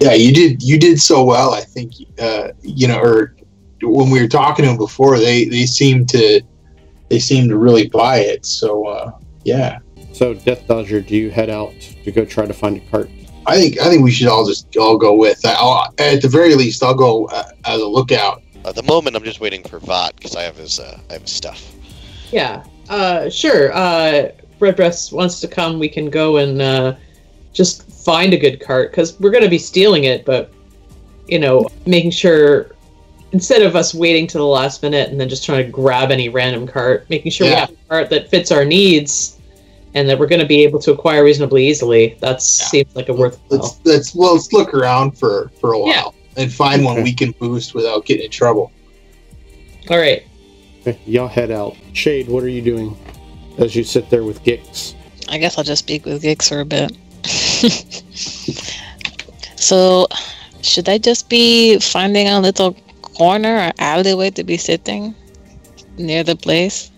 Yeah, 0.00 0.12
you 0.12 0.32
did. 0.32 0.62
You 0.62 0.78
did 0.78 1.00
so 1.00 1.24
well. 1.24 1.54
I 1.54 1.60
think. 1.60 1.94
Uh, 2.18 2.48
you 2.62 2.88
know, 2.88 2.98
or 3.00 3.34
when 3.82 4.10
we 4.10 4.20
were 4.20 4.28
talking 4.28 4.64
to 4.64 4.68
them 4.68 4.78
before, 4.78 5.18
they 5.18 5.46
they 5.46 5.66
seemed 5.66 6.08
to 6.10 6.42
they 7.10 7.18
seemed 7.18 7.50
to 7.50 7.58
really 7.58 7.88
buy 7.88 8.18
it. 8.20 8.46
So 8.46 8.86
uh, 8.86 9.12
yeah, 9.44 9.80
so 10.12 10.32
Death 10.32 10.66
Dodger? 10.66 11.00
Do 11.00 11.16
you 11.16 11.30
head 11.30 11.50
out 11.50 11.74
to 12.04 12.10
go 12.10 12.24
try 12.24 12.46
to 12.46 12.54
find 12.54 12.76
a 12.76 12.80
cart? 12.90 13.10
I 13.46 13.56
think 13.56 13.78
I 13.80 13.88
think 13.88 14.02
we 14.02 14.10
should 14.10 14.28
all 14.28 14.46
just 14.46 14.74
all 14.76 14.96
go 14.96 15.14
with. 15.14 15.40
I'll, 15.44 15.92
at 15.98 16.22
the 16.22 16.28
very 16.28 16.54
least, 16.54 16.82
I'll 16.82 16.94
go 16.94 17.26
uh, 17.26 17.50
as 17.66 17.80
a 17.80 17.86
lookout. 17.86 18.42
At 18.64 18.74
the 18.74 18.82
moment, 18.82 19.16
I'm 19.16 19.24
just 19.24 19.40
waiting 19.40 19.62
for 19.62 19.78
Vot 19.80 20.14
because 20.16 20.36
I 20.36 20.42
have 20.42 20.56
his 20.56 20.78
uh, 20.78 20.98
I 21.10 21.14
have 21.14 21.22
his 21.22 21.32
stuff. 21.32 21.74
yeah, 22.30 22.64
uh, 22.88 23.28
sure. 23.28 23.72
Uh, 23.72 24.28
Redbreast 24.60 25.12
wants 25.12 25.40
to 25.40 25.48
come. 25.48 25.78
We 25.78 25.88
can 25.88 26.10
go 26.10 26.36
and 26.36 26.60
uh, 26.60 26.96
just 27.52 27.90
find 27.90 28.34
a 28.34 28.38
good 28.38 28.60
cart 28.60 28.90
because 28.90 29.18
we're 29.18 29.30
going 29.30 29.42
to 29.42 29.50
be 29.50 29.58
stealing 29.58 30.04
it, 30.04 30.24
but 30.24 30.52
you 31.26 31.38
know, 31.38 31.68
making 31.86 32.10
sure 32.10 32.72
instead 33.32 33.62
of 33.62 33.76
us 33.76 33.94
waiting 33.94 34.26
to 34.28 34.38
the 34.38 34.46
last 34.46 34.82
minute 34.82 35.10
and 35.10 35.20
then 35.20 35.28
just 35.28 35.44
trying 35.44 35.64
to 35.64 35.70
grab 35.70 36.10
any 36.10 36.28
random 36.28 36.66
cart, 36.66 37.08
making 37.10 37.30
sure 37.32 37.46
we 37.46 37.52
have 37.54 37.70
a 37.70 37.76
cart 37.88 38.10
that 38.10 38.28
fits 38.28 38.50
our 38.50 38.64
needs 38.64 39.38
and 39.94 40.08
that 40.08 40.18
we're 40.18 40.26
going 40.26 40.40
to 40.40 40.46
be 40.46 40.62
able 40.62 40.78
to 40.80 40.92
acquire 40.92 41.24
reasonably 41.24 41.66
easily. 41.66 42.16
That 42.20 42.32
Yeah. 42.32 42.36
seems 42.38 42.94
like 42.96 43.08
a 43.08 43.12
worthwhile. 43.12 43.60
Let's 43.60 43.80
let's 43.84 44.14
well 44.14 44.34
let's 44.34 44.52
look 44.52 44.74
around 44.74 45.18
for 45.18 45.50
for 45.60 45.72
a 45.72 45.78
while 45.78 46.14
Yeah. 46.36 46.42
and 46.42 46.52
find 46.52 46.84
one 46.84 47.02
we 47.02 47.12
can 47.12 47.32
boost 47.32 47.74
without 47.74 48.04
getting 48.04 48.26
in 48.26 48.30
trouble. 48.30 48.70
All 49.88 49.98
right. 49.98 50.22
Okay, 50.86 50.98
y'all 51.06 51.28
head 51.28 51.50
out. 51.50 51.76
Shade, 51.92 52.28
what 52.28 52.42
are 52.42 52.48
you 52.48 52.62
doing 52.62 52.96
as 53.58 53.76
you 53.76 53.84
sit 53.84 54.08
there 54.10 54.24
with 54.24 54.42
Gix? 54.44 54.94
I 55.28 55.38
guess 55.38 55.58
I'll 55.58 55.64
just 55.64 55.80
speak 55.80 56.06
with 56.06 56.22
Gix 56.22 56.48
for 56.48 56.60
a 56.60 56.64
bit. 56.64 56.92
so, 59.56 60.06
should 60.62 60.88
I 60.88 60.98
just 60.98 61.28
be 61.28 61.78
finding 61.78 62.28
a 62.28 62.40
little 62.40 62.74
corner 63.20 63.54
or 63.66 63.72
alleyway 63.78 64.30
to 64.30 64.42
be 64.42 64.56
sitting 64.56 65.14
near 65.98 66.24
the 66.24 66.36
place? 66.36 66.90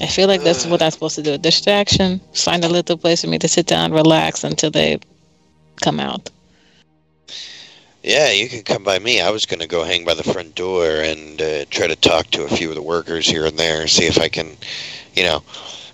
I 0.00 0.06
feel 0.06 0.26
like 0.26 0.42
that's 0.42 0.64
what 0.64 0.80
I'm 0.80 0.90
supposed 0.90 1.16
to 1.16 1.22
do. 1.22 1.36
Distraction. 1.36 2.18
Find 2.32 2.64
a 2.64 2.68
little 2.68 2.96
place 2.96 3.20
for 3.20 3.28
me 3.28 3.38
to 3.38 3.48
sit 3.48 3.66
down, 3.66 3.92
relax 3.92 4.42
until 4.42 4.70
they 4.70 4.98
come 5.82 6.00
out. 6.00 6.30
Yeah, 8.02 8.30
you 8.30 8.48
can 8.48 8.62
come 8.62 8.84
by 8.84 8.98
me. 8.98 9.20
I 9.20 9.30
was 9.30 9.44
going 9.44 9.60
to 9.60 9.66
go 9.66 9.84
hang 9.84 10.06
by 10.06 10.14
the 10.14 10.22
front 10.22 10.54
door 10.54 10.86
and 10.86 11.42
uh, 11.42 11.66
try 11.68 11.88
to 11.88 11.96
talk 11.96 12.28
to 12.28 12.44
a 12.44 12.48
few 12.48 12.70
of 12.70 12.76
the 12.76 12.88
workers 12.94 13.26
here 13.26 13.44
and 13.44 13.58
there, 13.58 13.86
see 13.88 14.06
if 14.06 14.18
I 14.18 14.28
can, 14.28 14.48
you 15.14 15.24
know, 15.24 15.42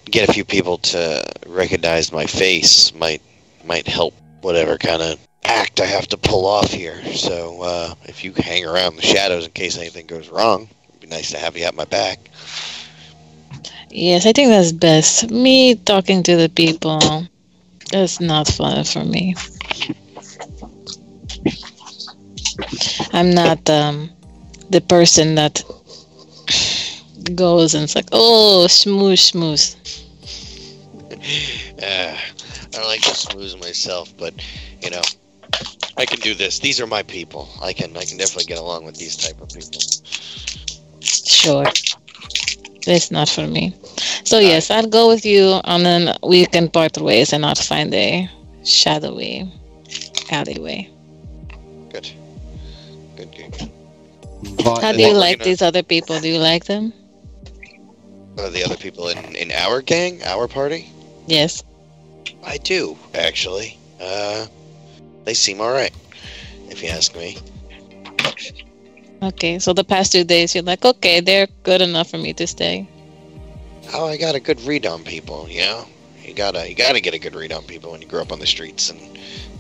get 0.04 0.28
a 0.28 0.32
few 0.32 0.44
people 0.44 0.78
to 0.78 1.24
recognize 1.46 2.12
my 2.12 2.26
face. 2.26 2.94
Might 2.94 3.22
might 3.64 3.88
help 3.88 4.14
whatever 4.42 4.78
kind 4.78 5.02
of 5.02 5.18
act 5.44 5.80
I 5.80 5.86
have 5.86 6.08
to 6.08 6.16
pull 6.16 6.46
off 6.46 6.70
here. 6.70 7.02
So 7.14 7.62
uh, 7.62 7.94
if 8.04 8.24
you 8.24 8.32
hang 8.36 8.64
around 8.64 8.96
the 8.96 9.02
shadows 9.02 9.44
in 9.46 9.52
case 9.52 9.78
anything 9.78 10.06
goes 10.06 10.28
wrong, 10.28 10.68
it'd 10.88 11.00
be 11.00 11.06
nice 11.06 11.30
to 11.30 11.38
have 11.38 11.56
you 11.56 11.64
at 11.64 11.74
my 11.74 11.84
back. 11.84 12.18
Yes, 13.90 14.24
I 14.26 14.32
think 14.32 14.48
that's 14.48 14.72
best. 14.72 15.30
Me 15.30 15.74
talking 15.74 16.22
to 16.22 16.36
the 16.36 16.48
people, 16.48 17.26
that's 17.90 18.20
not 18.20 18.48
fun 18.48 18.84
for 18.84 19.04
me. 19.04 19.34
I'm 23.12 23.30
not 23.30 23.68
um, 23.68 24.10
the 24.70 24.80
person 24.80 25.34
that 25.34 25.62
goes 27.34 27.74
and 27.74 27.84
it's 27.84 27.94
like, 27.94 28.08
oh, 28.12 28.66
smooth, 28.66 29.18
smooth. 29.18 29.62
Uh, 31.10 31.16
I 31.82 32.18
don't 32.72 32.86
like 32.86 33.02
to 33.02 33.14
smooth 33.14 33.60
myself, 33.60 34.16
but 34.16 34.34
you 34.82 34.90
know, 34.90 35.02
I 35.96 36.06
can 36.06 36.20
do 36.20 36.34
this. 36.34 36.58
These 36.58 36.80
are 36.80 36.86
my 36.86 37.02
people. 37.02 37.48
I 37.62 37.72
can 37.72 37.96
I 37.96 38.04
can 38.04 38.16
definitely 38.16 38.44
get 38.46 38.58
along 38.58 38.84
with 38.84 38.96
these 38.96 39.16
type 39.16 39.40
of 39.40 39.48
people. 39.48 39.80
Sure. 41.00 41.66
It's 42.86 43.10
not 43.10 43.28
for 43.28 43.46
me. 43.46 43.74
So 44.24 44.38
yes, 44.38 44.70
I'll 44.70 44.86
go 44.88 45.08
with 45.08 45.24
you 45.24 45.60
and 45.64 45.84
then 45.84 46.16
we 46.22 46.46
can 46.46 46.68
part 46.70 46.96
ways 46.98 47.32
and 47.32 47.42
not 47.42 47.58
find 47.58 47.92
a 47.94 48.28
shadowy 48.64 49.50
alleyway. 50.30 50.88
Good. 51.90 52.10
Good, 53.16 53.30
good, 53.36 53.52
good. 53.52 53.70
How 54.64 54.92
do 54.92 55.02
you 55.02 55.12
like 55.12 55.38
gonna- 55.38 55.44
these 55.50 55.62
other 55.62 55.82
people? 55.82 56.18
Do 56.20 56.28
you 56.28 56.38
like 56.38 56.64
them? 56.64 56.92
Uh, 58.38 58.48
the 58.48 58.64
other 58.64 58.76
people 58.76 59.08
in, 59.08 59.18
in 59.36 59.52
our 59.52 59.82
gang, 59.82 60.22
our 60.24 60.48
party? 60.48 60.90
Yes. 61.26 61.62
I 62.42 62.56
do, 62.56 62.96
actually. 63.14 63.78
Uh, 64.00 64.46
they 65.24 65.34
seem 65.34 65.60
alright, 65.60 65.92
if 66.68 66.82
you 66.82 66.88
ask 66.88 67.14
me. 67.14 67.38
Okay, 69.22 69.58
so 69.58 69.72
the 69.72 69.84
past 69.84 70.12
two 70.12 70.24
days 70.24 70.54
you're 70.54 70.64
like, 70.64 70.84
okay, 70.84 71.20
they're 71.20 71.46
good 71.62 71.80
enough 71.80 72.10
for 72.10 72.18
me 72.18 72.32
to 72.34 72.46
stay. 72.46 72.88
Oh, 73.94 74.06
I 74.06 74.16
got 74.16 74.34
a 74.34 74.40
good 74.40 74.60
read 74.62 74.86
on 74.86 75.04
people, 75.04 75.48
you 75.48 75.60
know? 75.60 75.86
You 76.22 76.34
gotta, 76.34 76.68
you 76.68 76.74
gotta 76.74 77.00
get 77.00 77.14
a 77.14 77.18
good 77.18 77.34
read 77.34 77.52
on 77.52 77.62
people 77.64 77.92
when 77.92 78.00
you 78.00 78.08
grow 78.08 78.22
up 78.22 78.32
on 78.32 78.38
the 78.38 78.46
streets, 78.46 78.90
and 78.90 79.00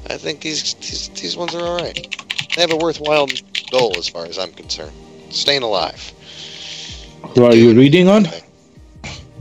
I 0.08 0.16
think 0.16 0.40
these, 0.40 0.74
these, 0.74 1.08
these 1.10 1.36
ones 1.36 1.54
are 1.54 1.62
alright. 1.62 2.16
They 2.54 2.60
have 2.60 2.72
a 2.72 2.76
worthwhile 2.76 3.28
goal 3.70 3.96
as 3.96 4.08
far 4.08 4.26
as 4.26 4.38
I'm 4.38 4.52
concerned. 4.52 4.92
Staying 5.30 5.62
alive. 5.62 6.12
Who 7.34 7.44
are 7.44 7.54
you 7.54 7.74
reading 7.74 8.08
on? 8.08 8.26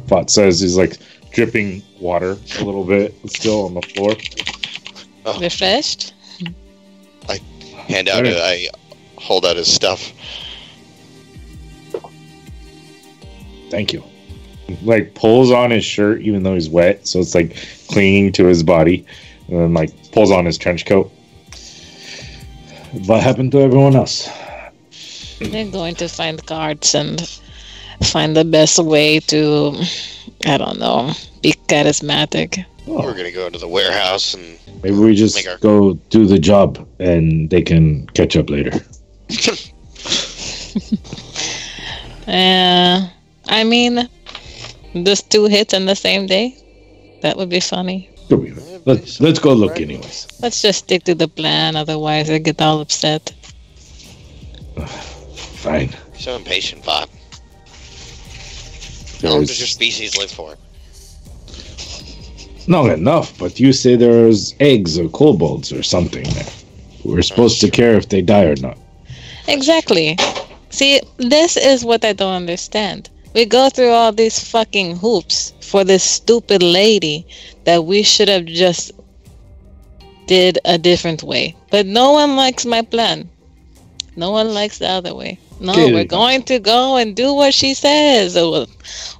Vought 0.05 0.30
says 0.30 0.59
he's 0.59 0.78
like 0.78 0.97
dripping 1.32 1.84
water 1.99 2.38
a 2.59 2.63
little 2.63 2.84
bit 2.84 3.13
still 3.28 3.65
on 3.65 3.74
the 3.74 3.82
floor. 3.82 4.15
Oh. 5.26 5.39
Refreshed? 5.39 6.13
I 7.30 7.38
hand 7.88 8.09
out, 8.09 8.26
Alright. 8.26 8.34
a, 8.34 8.43
I 8.43 8.67
hold 9.17 9.45
out 9.45 9.55
his 9.55 9.72
stuff. 9.72 10.11
Thank 13.69 13.93
you. 13.93 14.03
Like 14.84 15.15
pulls 15.15 15.51
on 15.51 15.72
his 15.72 15.86
shirt 15.86 16.22
even 16.22 16.43
though 16.43 16.53
he's 16.53 16.69
wet, 16.69 17.07
so 17.07 17.19
it's 17.19 17.36
like 17.36 17.55
clinging 17.88 18.32
to 18.34 18.45
his 18.45 18.63
body, 18.63 19.05
and 19.47 19.59
then 19.59 19.74
like 19.74 20.11
pulls 20.11 20.32
on 20.32 20.45
his 20.45 20.57
trench 20.57 20.86
coat. 20.86 21.11
What 23.05 23.22
happened 23.22 23.51
to 23.53 23.59
everyone 23.59 23.95
else? 23.95 24.30
They're 25.39 25.72
going 25.72 25.95
to 25.95 26.07
find 26.07 26.45
cards 26.45 26.93
and 26.93 27.22
find 28.03 28.36
the 28.36 28.45
best 28.45 28.80
way 28.80 29.19
to, 29.19 29.74
I 30.45 30.57
don't 30.57 30.80
know, 30.80 31.13
be 31.41 31.53
charismatic. 31.67 32.65
Oh. 32.88 33.03
We're 33.03 33.15
gonna 33.15 33.32
go 33.32 33.49
to 33.49 33.57
the 33.59 33.67
warehouse 33.67 34.34
and 34.34 34.57
Maybe 34.84 34.97
we 34.97 35.15
just 35.15 35.36
Make 35.36 35.47
our- 35.47 35.57
go 35.57 35.93
do 36.09 36.25
the 36.25 36.39
job 36.39 36.88
and 36.99 37.49
they 37.49 37.61
can 37.61 38.07
catch 38.07 38.36
up 38.36 38.49
later. 38.49 38.71
Uh, 42.27 43.09
I 43.47 43.63
mean, 43.63 44.07
just 44.93 45.29
two 45.29 45.45
hits 45.45 45.73
in 45.73 45.86
the 45.86 45.95
same 45.95 46.27
day? 46.27 46.55
That 47.21 47.36
would 47.36 47.49
be 47.49 47.59
funny. 47.59 48.09
Let's 48.86 49.19
let's 49.19 49.39
go 49.39 49.53
look 49.53 49.82
anyways. 49.82 50.27
Let's 50.41 50.61
just 50.61 50.79
stick 50.79 51.03
to 51.03 51.15
the 51.15 51.27
plan, 51.27 51.75
otherwise 51.75 52.29
I 52.29 52.38
get 52.38 52.61
all 52.61 52.79
upset. 52.79 53.34
Fine. 55.61 55.93
so 56.17 56.36
impatient, 56.38 56.86
Bob. 56.86 57.09
How 59.21 59.29
long 59.29 59.41
does 59.45 59.59
your 59.59 59.67
species 59.67 60.17
live 60.17 60.32
for? 60.32 60.55
Not 62.72 62.89
enough, 62.89 63.38
but 63.38 63.59
you 63.59 63.74
say 63.74 63.95
there's 63.95 64.55
eggs 64.59 64.97
or 64.97 65.09
kobolds 65.09 65.72
or 65.72 65.84
something 65.84 66.24
there. 66.24 66.51
We're 67.03 67.22
supposed 67.22 67.61
to 67.61 67.69
care 67.69 67.95
if 67.95 68.09
they 68.09 68.22
die 68.22 68.45
or 68.45 68.55
not. 68.55 68.78
Exactly. 69.47 70.17
See, 70.69 71.01
this 71.17 71.57
is 71.57 71.84
what 71.84 72.05
I 72.05 72.13
don't 72.13 72.34
understand. 72.34 73.09
We 73.34 73.45
go 73.45 73.69
through 73.69 73.89
all 73.89 74.11
these 74.11 74.39
fucking 74.39 74.97
hoops 74.97 75.53
for 75.61 75.84
this 75.84 76.03
stupid 76.03 76.63
lady 76.63 77.26
that 77.65 77.86
we 77.86 78.03
should 78.03 78.30
have 78.30 78.45
just 78.45 78.91
did 80.28 80.59
a 80.65 80.78
different 80.78 81.24
way. 81.24 81.55
But 81.69 81.86
no 81.86 82.13
one 82.13 82.36
likes 82.36 82.65
my 82.65 82.82
plan. 82.82 83.30
No 84.15 84.32
one 84.32 84.53
likes 84.53 84.78
the 84.78 84.89
other 84.89 85.13
way. 85.13 85.39
No, 85.62 85.74
we're 85.93 86.05
going 86.05 86.41
to 86.43 86.57
go 86.59 86.97
and 86.97 87.16
do 87.16 87.34
what 87.34 87.53
she 87.53 87.74
says. 87.76 88.36
Uh, 88.36 88.49
or 88.62 88.66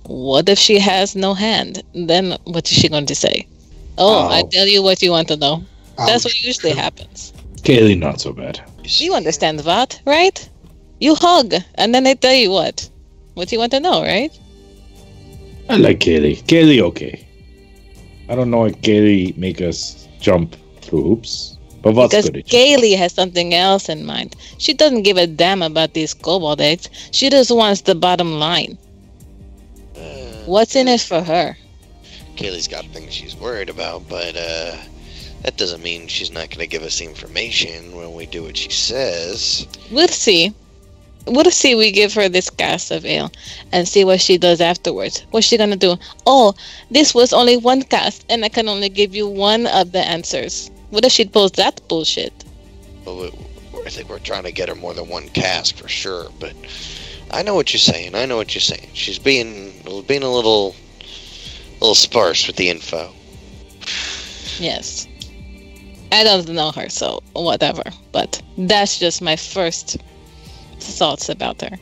What 0.08 0.50
if 0.50 0.58
she 0.58 0.80
has 0.80 1.16
no 1.16 1.34
hand? 1.36 1.84
Then 1.94 2.36
what 2.46 2.70
is 2.72 2.78
she 2.78 2.90
going 2.90 3.06
to 3.06 3.16
say? 3.16 3.46
Oh, 3.98 4.28
I 4.28 4.42
Oh. 4.42 4.50
tell 4.52 4.68
you 4.68 4.82
what 4.82 5.02
you 5.02 5.12
want 5.12 5.28
to 5.28 5.38
know. 5.38 5.64
Oh. 6.00 6.06
That's 6.08 6.26
what 6.26 6.34
usually 6.44 6.74
happens. 6.74 7.32
Kaylee, 7.62 7.98
not 7.98 8.20
so 8.20 8.34
bad. 8.34 8.60
You 8.84 9.14
understand 9.14 9.60
that, 9.60 10.02
right? 10.06 10.50
You 11.00 11.14
hug, 11.16 11.54
and 11.76 11.94
then 11.94 12.04
they 12.04 12.16
tell 12.16 12.34
you 12.34 12.50
what. 12.50 12.90
What 13.36 13.52
you 13.52 13.60
want 13.60 13.72
to 13.74 13.80
know, 13.80 14.02
right? 14.02 14.32
I 15.70 15.78
like 15.78 16.00
Kaylee. 16.00 16.44
Kaylee, 16.44 16.82
okay. 16.82 17.28
I 18.30 18.36
don't 18.36 18.50
know 18.50 18.66
if 18.66 18.82
Kaylee 18.82 19.38
make 19.38 19.62
us 19.62 20.08
jump 20.20 20.56
through 20.82 21.04
hoops, 21.04 21.58
but 21.82 21.94
what's 21.94 22.12
because 22.12 22.30
good? 22.30 22.46
Kaylee 22.46 22.98
has 22.98 23.14
something 23.14 23.54
else 23.54 23.90
in 23.90 24.06
mind. 24.06 24.36
She 24.58 24.74
doesn't 24.74 25.04
give 25.04 25.18
a 25.18 25.28
damn 25.28 25.62
about 25.62 25.94
these 25.94 26.14
kobold 26.14 26.62
eggs. 26.62 26.90
She 27.12 27.30
just 27.30 27.52
wants 27.52 27.82
the 27.82 27.96
bottom 27.96 28.40
line. 28.40 28.78
Uh, 29.96 30.00
What's 30.46 30.76
in 30.76 30.88
it 30.88 31.02
for 31.02 31.22
her? 31.22 31.58
Kaylee's 32.36 32.68
got 32.68 32.86
things 32.86 33.14
she's 33.14 33.36
worried 33.36 33.70
about, 33.70 34.08
but 34.08 34.36
uh, 34.36 34.78
that 35.44 35.58
doesn't 35.58 35.84
mean 35.84 36.08
she's 36.08 36.32
not 36.32 36.50
going 36.50 36.60
to 36.60 36.68
give 36.68 36.84
us 36.84 37.00
the 37.00 37.06
information 37.06 37.96
when 37.96 38.14
we 38.14 38.26
do 38.26 38.44
what 38.44 38.58
she 38.58 38.70
says. 38.70 39.68
We'll 39.92 40.08
see. 40.08 40.54
We'll 41.28 41.52
see. 41.52 41.76
We 41.76 41.92
give 41.92 42.14
her 42.16 42.30
this 42.30 42.50
glass 42.50 42.90
of 42.90 43.06
ale 43.06 43.32
and 43.72 43.88
see 43.88 44.04
what 44.04 44.22
she 44.22 44.38
does 44.38 44.60
afterwards. 44.60 45.26
What's 45.30 45.46
she 45.46 45.58
gonna 45.58 45.76
do? 45.76 45.98
Oh, 46.26 46.56
this 46.90 47.14
was 47.14 47.32
only 47.32 47.58
one 47.58 47.84
cast, 47.84 48.26
and 48.28 48.44
I 48.44 48.50
can 48.50 48.68
only 48.68 48.90
give 48.90 49.14
you 49.14 49.28
one 49.28 49.68
of 49.68 49.92
the 49.92 50.00
answers. 50.00 50.72
What 50.92 51.06
if 51.06 51.12
she 51.12 51.26
pulls 51.26 51.54
that 51.54 51.82
bullshit? 51.88 52.34
But 53.04 53.16
we, 53.16 53.32
I 53.86 53.90
think 53.90 54.10
we're 54.10 54.20
trying 54.20 54.44
to 54.44 54.52
get 54.52 54.70
her 54.70 54.76
more 54.76 54.94
than 54.94 55.08
one 55.08 55.30
cast 55.30 55.80
for 55.80 55.88
sure. 55.88 56.30
But 56.40 56.54
I 57.32 57.42
know 57.44 57.56
what 57.56 57.74
you're 57.74 57.80
saying. 57.80 58.14
I 58.14 58.26
know 58.26 58.38
what 58.38 58.54
you're 58.54 58.62
saying. 58.62 58.90
She's 58.94 59.18
being 59.18 59.74
being 60.08 60.24
a 60.24 60.32
little, 60.32 60.76
little 61.80 61.96
sparse 61.96 62.46
with 62.46 62.58
the 62.58 62.70
info. 62.70 63.14
Yes. 64.60 65.08
I 66.12 66.26
don't 66.26 66.50
know 66.50 66.72
her, 66.72 66.90
so 66.90 67.24
whatever. 67.34 67.84
But 68.12 68.42
that's 68.58 69.00
just 69.00 69.22
my 69.22 69.38
first 69.38 69.98
thoughts 70.80 71.30
about 71.30 71.62
her. 71.62 71.78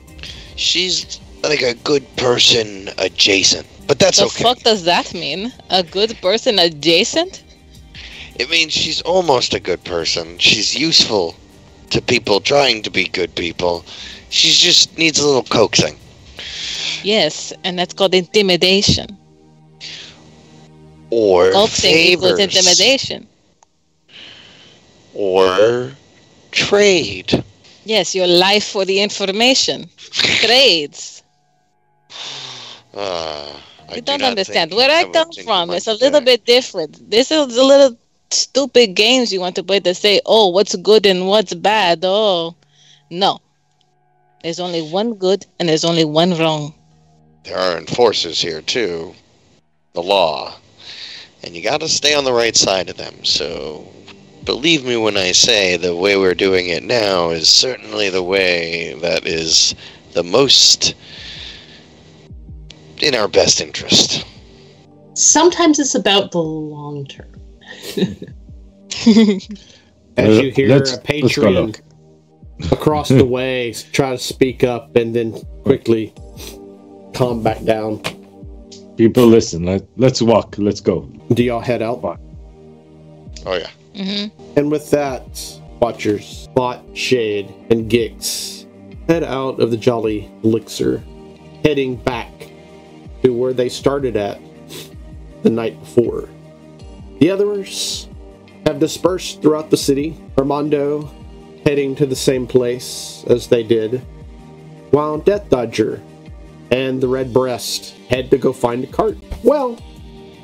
She's 0.55 1.19
like 1.43 1.61
a 1.61 1.73
good 1.73 2.05
person 2.15 2.89
adjacent, 2.99 3.65
but 3.87 3.97
that's 3.97 4.19
the 4.19 4.25
okay. 4.25 4.43
What 4.43 4.57
the 4.57 4.63
fuck 4.63 4.71
does 4.71 4.83
that 4.83 5.13
mean? 5.13 5.51
A 5.69 5.81
good 5.81 6.15
person 6.21 6.59
adjacent? 6.59 7.43
It 8.39 8.49
means 8.49 8.73
she's 8.73 9.01
almost 9.01 9.53
a 9.53 9.59
good 9.59 9.83
person. 9.83 10.39
She's 10.39 10.75
useful 10.75 11.35
to 11.91 12.01
people 12.01 12.39
trying 12.41 12.81
to 12.83 12.89
be 12.89 13.05
good 13.05 13.35
people. 13.35 13.85
She 14.29 14.49
just 14.51 14.97
needs 14.97 15.19
a 15.19 15.25
little 15.27 15.43
coaxing. 15.43 15.97
Yes, 17.03 17.53
and 17.63 17.77
that's 17.77 17.93
called 17.93 18.13
intimidation. 18.15 19.17
Or 21.11 21.51
Coaxing 21.51 21.95
equals 21.95 22.39
intimidation. 22.39 23.27
Or 25.13 25.91
trade. 26.51 27.43
Yes, 27.85 28.15
your 28.15 28.27
life 28.27 28.65
for 28.65 28.85
the 28.85 29.01
information. 29.01 29.89
Trades. 30.11 31.23
Uh, 32.93 33.59
I 33.89 33.95
You 33.95 34.01
do 34.01 34.01
don't 34.01 34.23
understand. 34.23 34.73
Where 34.73 34.89
I 34.91 35.05
come 35.05 35.31
from, 35.43 35.71
it's 35.73 35.87
a 35.87 35.93
little 35.93 36.21
bit 36.21 36.45
different. 36.45 37.09
This 37.09 37.31
is 37.31 37.57
a 37.57 37.63
little 37.63 37.97
stupid 38.31 38.95
games 38.95 39.31
you 39.33 39.39
want 39.39 39.55
to 39.55 39.63
play 39.63 39.79
to 39.79 39.93
say, 39.93 40.21
oh, 40.25 40.49
what's 40.49 40.75
good 40.75 41.05
and 41.05 41.27
what's 41.27 41.53
bad. 41.53 41.99
Oh, 42.03 42.55
no. 43.09 43.39
There's 44.43 44.59
only 44.59 44.81
one 44.81 45.15
good 45.15 45.45
and 45.59 45.67
there's 45.67 45.85
only 45.85 46.05
one 46.05 46.37
wrong. 46.37 46.73
There 47.43 47.57
are 47.57 47.77
enforcers 47.77 48.41
here 48.41 48.61
too. 48.61 49.13
The 49.93 50.03
law. 50.03 50.55
And 51.43 51.55
you 51.55 51.63
gotta 51.63 51.89
stay 51.89 52.13
on 52.13 52.25
the 52.25 52.33
right 52.33 52.55
side 52.55 52.89
of 52.89 52.97
them, 52.97 53.23
so 53.23 53.87
believe 54.43 54.85
me 54.85 54.97
when 54.97 55.17
I 55.17 55.31
say 55.31 55.77
the 55.77 55.95
way 55.95 56.17
we're 56.17 56.33
doing 56.33 56.67
it 56.67 56.83
now 56.83 57.29
is 57.29 57.47
certainly 57.47 58.09
the 58.09 58.23
way 58.23 58.93
that 59.01 59.25
is 59.25 59.75
the 60.13 60.23
most 60.23 60.95
in 63.01 63.15
our 63.15 63.27
best 63.27 63.61
interest. 63.61 64.25
Sometimes 65.13 65.79
it's 65.79 65.95
about 65.95 66.31
the 66.31 66.39
long 66.39 67.05
term. 67.05 67.27
As 70.17 70.37
you 70.37 70.51
hear 70.51 70.67
Let's- 70.69 70.93
a 70.93 70.95
let's 70.95 71.35
go 71.35 71.43
Patreon, 71.45 71.67
look. 71.67 72.71
across 72.71 73.09
the 73.09 73.25
way, 73.25 73.73
try 73.93 74.11
to 74.11 74.17
speak 74.17 74.63
up, 74.63 74.95
and 74.95 75.15
then 75.15 75.33
quickly 75.63 76.13
calm 77.13 77.41
back 77.41 77.63
down. 77.63 78.01
People, 78.97 79.27
listen. 79.27 79.63
Let, 79.65 79.85
let's 79.97 80.21
walk. 80.21 80.55
Let's 80.57 80.81
go. 80.81 81.01
Do 81.33 81.41
y'all 81.43 81.61
head 81.61 81.81
out? 81.81 82.01
Oh 82.03 83.55
yeah. 83.55 83.69
Mm-hmm. 83.95 84.57
And 84.59 84.69
with 84.71 84.89
that, 84.91 85.23
Watchers, 85.79 86.25
Spot, 86.25 86.83
Shade, 86.93 87.53
and 87.69 87.89
Gix 87.89 88.65
head 89.07 89.23
out 89.23 89.59
of 89.59 89.71
the 89.71 89.77
Jolly 89.77 90.29
Elixir, 90.43 91.01
heading 91.63 91.95
back 91.95 92.29
to 93.23 93.29
where 93.33 93.53
they 93.53 93.69
started 93.69 94.15
at 94.17 94.39
the 95.43 95.49
night 95.49 95.79
before. 95.79 96.27
The 97.19 97.31
others 97.31 98.07
have 98.65 98.79
dispersed 98.79 99.41
throughout 99.41 99.69
the 99.69 99.77
city, 99.77 100.17
Armando 100.37 101.11
heading 101.65 101.93
to 101.95 102.05
the 102.05 102.15
same 102.15 102.47
place 102.47 103.25
as 103.27 103.47
they 103.47 103.61
did, 103.61 104.01
while 104.91 105.17
Death 105.17 105.49
Dodger 105.49 106.01
and 106.71 107.01
the 107.01 107.07
Redbreast 107.07 107.93
head 108.09 108.31
to 108.31 108.37
go 108.37 108.53
find 108.53 108.83
a 108.85 108.87
cart. 108.87 109.17
Well, 109.43 109.77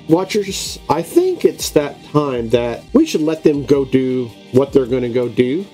Watchers, 0.09 0.78
I 0.88 1.01
think 1.01 1.45
it's 1.45 1.71
that 1.71 1.95
time 2.11 2.49
that 2.49 2.84
we 2.93 3.05
should 3.05 3.21
let 3.21 3.43
them 3.43 3.65
go 3.65 3.86
do 3.86 4.30
what 4.51 4.71
they're 4.71 4.86
going 4.86 5.01
to 5.03 5.09
go 5.09 5.30
do. 5.30 5.65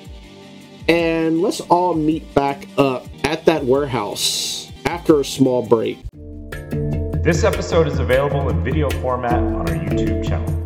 And 0.88 1.42
let's 1.42 1.62
all 1.62 1.96
meet 1.96 2.34
back 2.34 2.68
up 2.78 3.08
at 3.24 3.46
that 3.46 3.66
warehouse 3.66 4.72
after 4.86 5.20
a 5.20 5.26
small 5.26 5.66
break. 5.66 6.00
This 7.24 7.44
episode 7.44 7.88
is 7.88 8.00
available 8.00 8.50
in 8.50 8.64
video 8.64 8.90
format 9.02 9.34
on 9.34 9.68
our 9.70 9.76
YouTube 9.76 10.26
channel 10.26 10.61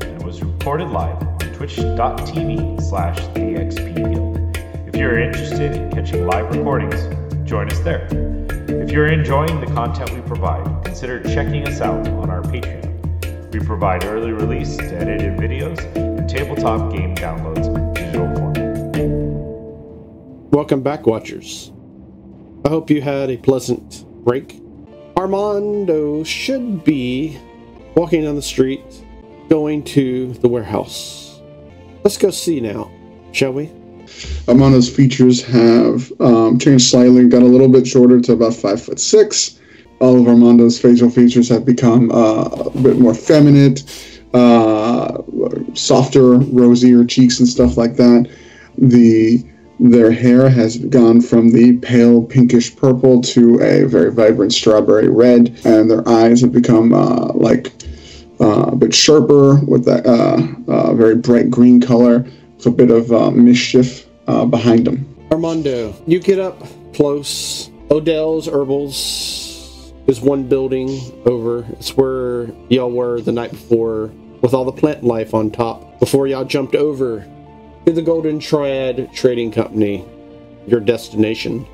recorded 0.65 0.89
live 0.89 1.21
on 1.21 1.37
twitch.tv 1.53 2.81
slash 2.81 3.19
Guild. 3.35 4.57
If 4.87 4.95
you're 4.95 5.19
interested 5.19 5.73
in 5.73 5.91
catching 5.91 6.25
live 6.25 6.49
recordings, 6.55 7.03
join 7.47 7.71
us 7.71 7.79
there. 7.81 8.07
If 8.67 8.89
you're 8.89 9.05
enjoying 9.05 9.59
the 9.59 9.67
content 9.67 10.11
we 10.11 10.21
provide, 10.21 10.65
consider 10.83 11.21
checking 11.21 11.67
us 11.67 11.81
out 11.81 12.07
on 12.07 12.31
our 12.31 12.41
Patreon. 12.41 13.53
We 13.53 13.59
provide 13.59 14.05
early 14.05 14.31
release 14.31 14.79
edited 14.79 15.37
videos 15.37 15.79
and 15.95 16.27
tabletop 16.27 16.91
game 16.91 17.13
downloads 17.13 17.67
in 17.67 17.93
digital 17.93 18.25
format. 18.33 18.65
Welcome 20.51 20.81
back, 20.81 21.05
Watchers. 21.05 21.71
I 22.65 22.69
hope 22.69 22.89
you 22.89 23.03
had 23.03 23.29
a 23.29 23.37
pleasant 23.37 24.03
break. 24.25 24.59
Armando 25.15 26.23
should 26.23 26.83
be 26.83 27.37
walking 27.95 28.23
down 28.23 28.35
the 28.35 28.41
street, 28.41 29.04
going 29.49 29.83
to 29.83 30.33
the 30.33 30.47
warehouse. 30.47 31.39
Let's 32.03 32.17
go 32.17 32.29
see 32.29 32.59
now, 32.59 32.91
shall 33.31 33.53
we? 33.53 33.71
Armando's 34.47 34.93
features 34.93 35.43
have 35.43 36.11
um, 36.21 36.59
changed 36.59 36.85
slightly, 36.85 37.27
got 37.27 37.41
a 37.41 37.45
little 37.45 37.67
bit 37.67 37.87
shorter 37.87 38.21
to 38.21 38.33
about 38.33 38.53
five 38.53 38.81
foot 38.81 38.99
six. 38.99 39.59
All 39.99 40.19
of 40.19 40.27
Armando's 40.27 40.79
facial 40.79 41.09
features 41.09 41.49
have 41.49 41.65
become 41.65 42.11
uh, 42.11 42.43
a 42.45 42.69
bit 42.81 42.99
more 42.99 43.13
feminine, 43.13 43.77
uh, 44.33 45.21
softer, 45.73 46.37
rosier 46.37 47.05
cheeks 47.05 47.39
and 47.39 47.47
stuff 47.47 47.77
like 47.77 47.95
that. 47.95 48.29
The 48.77 49.43
their 49.77 50.11
hair 50.11 50.49
has 50.49 50.77
gone 50.77 51.19
from 51.19 51.51
the 51.51 51.77
pale 51.77 52.23
pinkish 52.23 52.75
purple 52.75 53.21
to 53.21 53.59
a 53.61 53.83
very 53.83 54.09
vibrant 54.11 54.53
strawberry 54.53 55.09
red, 55.09 55.59
and 55.65 55.89
their 55.89 56.07
eyes 56.07 56.41
have 56.41 56.53
become 56.53 56.93
uh, 56.93 57.33
like 57.33 57.73
uh, 58.45 58.69
a 58.71 58.75
bit 58.75 58.93
sharper 58.93 59.59
with 59.65 59.85
that 59.85 60.05
uh, 60.05 60.37
uh, 60.71 60.93
very 60.93 61.15
bright 61.15 61.49
green 61.49 61.81
color 61.81 62.19
with 62.57 62.65
a 62.67 62.71
bit 62.71 62.91
of 62.91 63.11
uh, 63.11 63.31
mischief 63.31 64.07
uh, 64.27 64.45
behind 64.45 64.85
them. 64.85 65.03
Armando, 65.31 65.95
you 66.05 66.19
get 66.19 66.37
up 66.37 66.63
close. 66.93 67.71
Odell's 67.89 68.47
Herbals 68.47 69.93
is 70.07 70.21
one 70.21 70.47
building 70.47 70.89
over. 71.25 71.65
It's 71.71 71.97
where 71.97 72.47
y'all 72.69 72.91
were 72.91 73.19
the 73.21 73.31
night 73.31 73.51
before 73.51 74.11
with 74.41 74.53
all 74.53 74.65
the 74.65 74.71
plant 74.71 75.03
life 75.03 75.33
on 75.33 75.49
top 75.49 75.99
before 75.99 76.27
y'all 76.27 76.45
jumped 76.45 76.75
over 76.75 77.25
to 77.85 77.91
the 77.91 78.01
Golden 78.01 78.39
Triad 78.39 79.09
Trading 79.13 79.51
Company, 79.51 80.05
your 80.67 80.79
destination. 80.79 81.65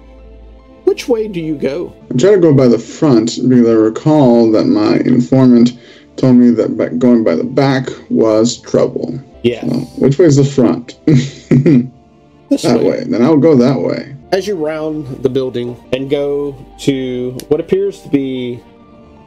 Which 0.86 1.07
way 1.07 1.28
do 1.28 1.39
you 1.41 1.55
go? 1.55 1.93
I'm 2.09 2.17
trying 2.17 2.36
to 2.36 2.41
go 2.41 2.53
by 2.53 2.67
the 2.67 2.80
front 2.80 3.39
because 3.47 3.67
I 3.67 3.74
recall 3.74 4.51
that 4.51 4.65
my 4.65 4.97
informant 5.05 5.78
told 6.22 6.36
me 6.36 6.51
that 6.51 6.78
by 6.78 6.88
going 6.89 7.24
by 7.24 7.36
the 7.36 7.43
back 7.43 7.89
was 8.09 8.57
trouble. 8.61 9.19
Yeah, 9.43 9.65
Well, 9.65 9.80
which 9.97 10.19
way 10.19 10.26
is 10.26 10.38
the 10.38 10.45
front? 10.45 10.99
this 11.05 12.61
that 12.61 12.84
way. 12.84 13.03
Then 13.05 13.24
I'll 13.24 13.38
go 13.38 13.55
that 13.55 13.80
way. 13.80 14.15
As 14.32 14.45
you 14.45 14.55
round 14.55 15.24
the 15.24 15.30
building 15.30 15.76
and 15.91 16.09
go 16.09 16.55
to 16.82 17.32
what 17.49 17.59
appears 17.59 18.01
to 18.03 18.09
be 18.09 18.61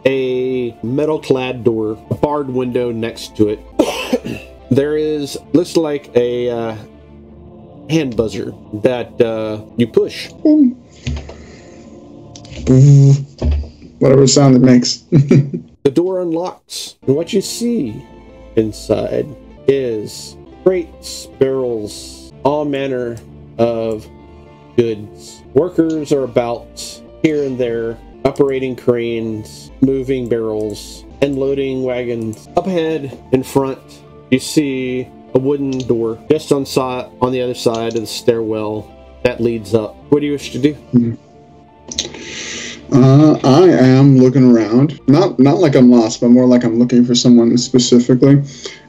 a 0.07 0.71
metal 0.85 1.21
clad 1.21 1.65
door, 1.65 1.99
a 2.11 2.15
barred 2.15 2.49
window 2.49 2.93
next 2.93 3.37
to 3.39 3.49
it, 3.49 3.59
there 4.71 4.97
is, 4.97 5.37
looks 5.53 5.77
like 5.77 6.15
a 6.15 6.49
uh, 6.49 6.77
hand 7.91 8.17
buzzer 8.17 8.55
that 8.85 9.21
uh, 9.21 9.65
you 9.77 9.89
push. 9.89 10.31
Whatever 13.99 14.27
sound 14.29 14.55
it 14.55 14.63
makes. 14.63 15.03
The 15.85 15.91
door 15.91 16.23
unlocks, 16.23 16.97
and 17.07 17.15
what 17.15 17.35
you 17.35 17.43
see 17.43 18.03
inside 18.57 19.27
is 19.69 20.35
crates, 20.63 21.27
barrels, 21.39 22.33
all 22.43 22.65
manner 22.65 23.19
of 23.59 24.09
goods. 24.79 25.43
Workers 25.53 26.11
are 26.11 26.25
about 26.25 26.81
here 27.23 27.45
and 27.45 27.61
there, 27.61 27.99
operating 28.25 28.77
cranes, 28.77 29.71
moving 29.83 30.27
barrels, 30.27 31.05
and 31.21 31.37
loading 31.39 31.83
wagons. 31.83 32.49
Up 32.57 32.67
ahead, 32.67 33.23
in 33.33 33.43
front, 33.43 33.79
you 34.31 34.39
see 34.39 35.07
a 35.35 35.39
wooden 35.39 35.77
door 35.87 36.19
just 36.31 36.51
on 36.51 36.65
on 37.21 37.31
the 37.31 37.43
other 37.43 37.53
side 37.53 37.95
of 37.95 38.01
the 38.01 38.07
stairwell 38.07 38.91
that 39.23 39.39
leads 39.39 39.75
up. 39.75 39.95
What 40.09 40.21
do 40.21 40.27
you 40.27 40.33
wish 40.33 40.51
to 40.53 40.59
do? 40.59 40.73
Hmm. 40.73 41.15
Uh, 42.95 43.39
I 43.43 43.69
am 43.69 44.19
looking 44.19 44.55
around. 44.55 45.01
Not 45.09 45.39
not 45.41 45.59
like 45.59 45.75
I'm 45.75 45.91
lost, 45.91 46.21
but 46.21 46.29
more 46.29 46.47
like 46.47 46.65
I'm 46.65 46.79
looking 46.79 47.05
for 47.05 47.15
someone 47.15 47.59
specifically. 47.59 48.43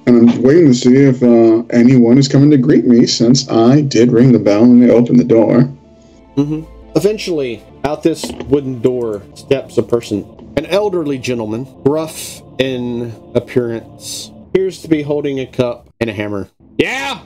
And 0.05 0.29
I'm 0.29 0.43
waiting 0.43 0.67
to 0.67 0.73
see 0.75 0.95
if 0.95 1.23
uh, 1.23 1.63
anyone 1.71 2.19
is 2.19 2.27
coming 2.27 2.51
to 2.51 2.57
greet 2.57 2.85
me 2.85 3.07
since 3.07 3.49
I 3.49 3.81
did 3.81 4.11
ring 4.11 4.31
the 4.31 4.39
bell 4.39 4.63
and 4.63 4.81
they 4.81 4.91
opened 4.91 5.19
the 5.19 5.23
door. 5.23 5.61
hmm 6.35 6.63
Eventually, 6.95 7.61
out 7.83 8.03
this 8.03 8.23
wooden 8.47 8.79
door 8.81 9.23
steps 9.33 9.77
a 9.77 9.83
person, 9.83 10.53
an 10.55 10.65
elderly 10.67 11.17
gentleman, 11.17 11.67
rough 11.83 12.41
in 12.57 13.13
appearance, 13.33 14.31
appears 14.47 14.81
to 14.83 14.87
be 14.87 15.01
holding 15.01 15.39
a 15.39 15.45
cup 15.45 15.89
and 15.99 16.09
a 16.09 16.13
hammer. 16.13 16.47
Yeah, 16.77 17.21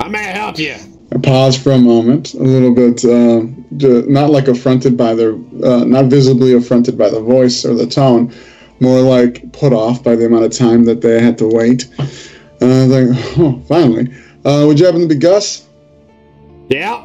I 0.00 0.08
may 0.08 0.24
help 0.24 0.58
you. 0.58 0.76
I 1.14 1.18
pause 1.18 1.56
for 1.56 1.72
a 1.72 1.78
moment, 1.78 2.34
a 2.34 2.42
little 2.42 2.74
bit, 2.74 3.04
uh, 3.04 3.46
d- 3.76 4.02
not 4.06 4.30
like 4.30 4.48
affronted 4.48 4.96
by 4.96 5.14
the, 5.14 5.34
uh, 5.64 5.84
not 5.84 6.06
visibly 6.06 6.52
affronted 6.54 6.96
by 6.98 7.08
the 7.10 7.20
voice 7.20 7.64
or 7.64 7.74
the 7.74 7.86
tone, 7.86 8.32
more 8.80 9.00
like 9.00 9.52
put 9.52 9.72
off 9.72 10.02
by 10.02 10.14
the 10.16 10.26
amount 10.26 10.44
of 10.44 10.52
time 10.52 10.84
that 10.84 11.00
they 11.00 11.20
had 11.20 11.38
to 11.38 11.46
wait. 11.48 11.86
And 12.60 12.72
I 12.72 12.86
was 12.86 12.88
like, 12.88 13.38
oh, 13.38 13.60
finally. 13.68 14.12
Uh, 14.44 14.64
would 14.66 14.78
you 14.78 14.86
happen 14.86 15.00
to 15.02 15.06
be 15.08 15.14
Gus? 15.16 15.66
Yeah. 16.68 17.04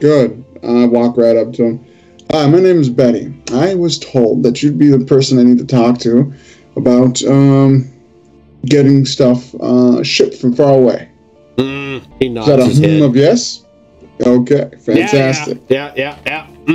Good. 0.00 0.44
I 0.62 0.86
walk 0.86 1.16
right 1.16 1.36
up 1.36 1.52
to 1.54 1.64
him. 1.64 1.84
Hi, 2.30 2.46
my 2.48 2.60
name 2.60 2.80
is 2.80 2.88
Betty. 2.88 3.32
I 3.52 3.74
was 3.74 3.98
told 3.98 4.42
that 4.42 4.62
you'd 4.62 4.78
be 4.78 4.88
the 4.88 5.04
person 5.04 5.38
I 5.38 5.42
need 5.42 5.58
to 5.58 5.66
talk 5.66 5.98
to 6.00 6.32
about 6.76 7.22
um, 7.24 7.90
getting 8.64 9.04
stuff 9.04 9.54
uh, 9.56 10.02
shipped 10.02 10.36
from 10.36 10.54
far 10.54 10.72
away. 10.74 11.10
Mm, 11.56 12.02
he 12.18 12.28
Is 12.28 12.46
that 12.46 12.58
a 12.58 12.64
his 12.64 12.78
hmm 12.78 12.84
head. 12.84 13.02
of 13.02 13.16
yes? 13.16 13.64
Okay, 14.24 14.70
fantastic. 14.80 15.58
Yeah, 15.68 15.92
yeah, 15.96 16.18
yeah. 16.26 16.46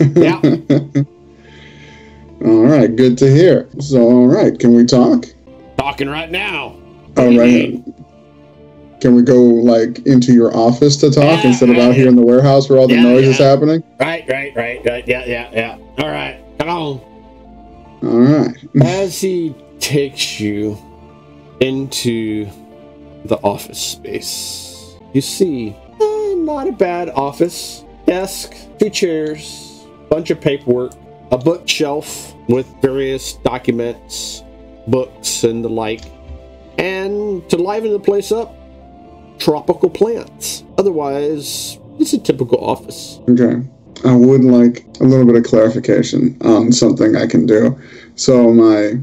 yeah. 0.00 0.40
Mm. 0.40 1.06
all 2.44 2.64
right, 2.64 2.94
good 2.94 3.18
to 3.18 3.30
hear. 3.30 3.68
So, 3.80 4.02
all 4.02 4.26
right, 4.26 4.58
can 4.58 4.74
we 4.74 4.84
talk? 4.84 5.26
Talking 5.76 6.08
right 6.08 6.30
now. 6.30 6.76
All 7.16 7.36
right. 7.36 7.82
Can 9.00 9.14
we 9.14 9.22
go 9.22 9.42
like 9.42 10.04
into 10.06 10.32
your 10.32 10.56
office 10.56 10.96
to 10.98 11.10
talk 11.10 11.42
Yeah, 11.42 11.50
instead 11.50 11.70
of 11.70 11.78
out 11.78 11.94
here 11.94 12.08
in 12.08 12.16
the 12.16 12.24
warehouse 12.24 12.68
where 12.68 12.78
all 12.78 12.88
the 12.88 12.94
Yeah, 12.94 13.02
noise 13.02 13.28
is 13.28 13.38
happening? 13.38 13.82
Right, 14.00 14.24
right, 14.28 14.54
right, 14.56 14.84
right. 14.84 15.06
Yeah, 15.06 15.24
yeah, 15.24 15.50
yeah. 15.52 15.78
All 15.98 16.08
right, 16.08 16.40
come 16.58 16.68
on. 16.68 17.00
All 18.02 18.20
right. 18.20 18.56
As 18.82 19.20
he 19.20 19.54
takes 19.78 20.40
you 20.40 20.76
into 21.60 22.48
the 23.24 23.36
office 23.36 23.80
space, 23.80 24.96
you 25.12 25.20
see 25.20 25.76
eh, 26.00 26.34
not 26.36 26.68
a 26.68 26.72
bad 26.72 27.10
office. 27.10 27.84
Desk, 28.06 28.54
two 28.78 28.90
chairs, 28.90 29.86
bunch 30.08 30.30
of 30.30 30.40
paperwork, 30.40 30.92
a 31.30 31.38
bookshelf 31.38 32.34
with 32.48 32.66
various 32.80 33.34
documents, 33.34 34.42
books, 34.86 35.44
and 35.44 35.64
the 35.64 35.68
like. 35.68 36.02
And 36.78 37.48
to 37.50 37.56
liven 37.56 37.92
the 37.92 38.00
place 38.00 38.32
up, 38.32 38.54
tropical 39.38 39.90
plants. 39.90 40.64
Otherwise, 40.78 41.78
it's 41.98 42.12
a 42.12 42.18
typical 42.18 42.64
office. 42.64 43.20
Okay. 43.28 43.62
I 44.04 44.14
would 44.14 44.44
like 44.44 44.86
a 45.00 45.04
little 45.04 45.26
bit 45.26 45.34
of 45.34 45.44
clarification 45.44 46.36
on 46.42 46.72
something 46.72 47.16
I 47.16 47.26
can 47.26 47.46
do. 47.46 47.76
So 48.14 48.52
my, 48.52 48.94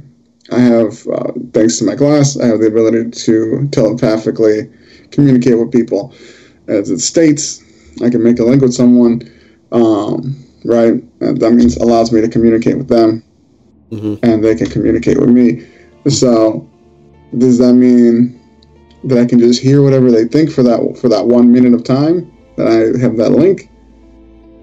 I 0.51 0.59
have, 0.59 1.05
uh, 1.07 1.33
thanks 1.53 1.77
to 1.79 1.85
my 1.85 1.95
class, 1.95 2.37
I 2.37 2.45
have 2.47 2.59
the 2.59 2.67
ability 2.67 3.11
to 3.11 3.67
telepathically 3.71 4.69
communicate 5.11 5.57
with 5.57 5.71
people. 5.71 6.13
As 6.68 6.89
it 6.89 6.99
states, 6.99 7.63
I 8.03 8.09
can 8.09 8.24
make 8.24 8.39
a 8.39 8.43
link 8.43 8.61
with 8.61 8.74
someone, 8.74 9.22
um, 9.72 10.36
right? 10.63 10.93
And 11.22 11.39
that 11.39 11.51
means 11.51 11.78
allows 11.78 12.11
me 12.11 12.22
to 12.22 12.28
communicate 12.28 12.78
with 12.78 12.88
them, 12.88 13.24
Mhm. 13.91 14.20
and 14.24 14.43
they 14.43 14.55
can 14.55 14.68
communicate 14.68 15.20
with 15.20 15.30
me. 15.30 15.61
So, 16.07 16.68
does 17.38 17.57
that 17.59 17.74
mean 17.74 18.36
that 19.03 19.18
I 19.18 19.26
can 19.26 19.39
just 19.39 19.61
hear 19.61 19.82
whatever 19.82 20.11
they 20.11 20.26
think 20.26 20.49
for 20.49 20.63
that 20.63 20.97
for 20.97 21.09
that 21.09 21.28
one 21.28 21.51
minute 21.51 21.74
of 21.74 21.84
time 21.84 22.28
that 22.57 22.68
I 22.68 22.99
have 22.99 23.18
that 23.18 23.32
link? 23.32 23.70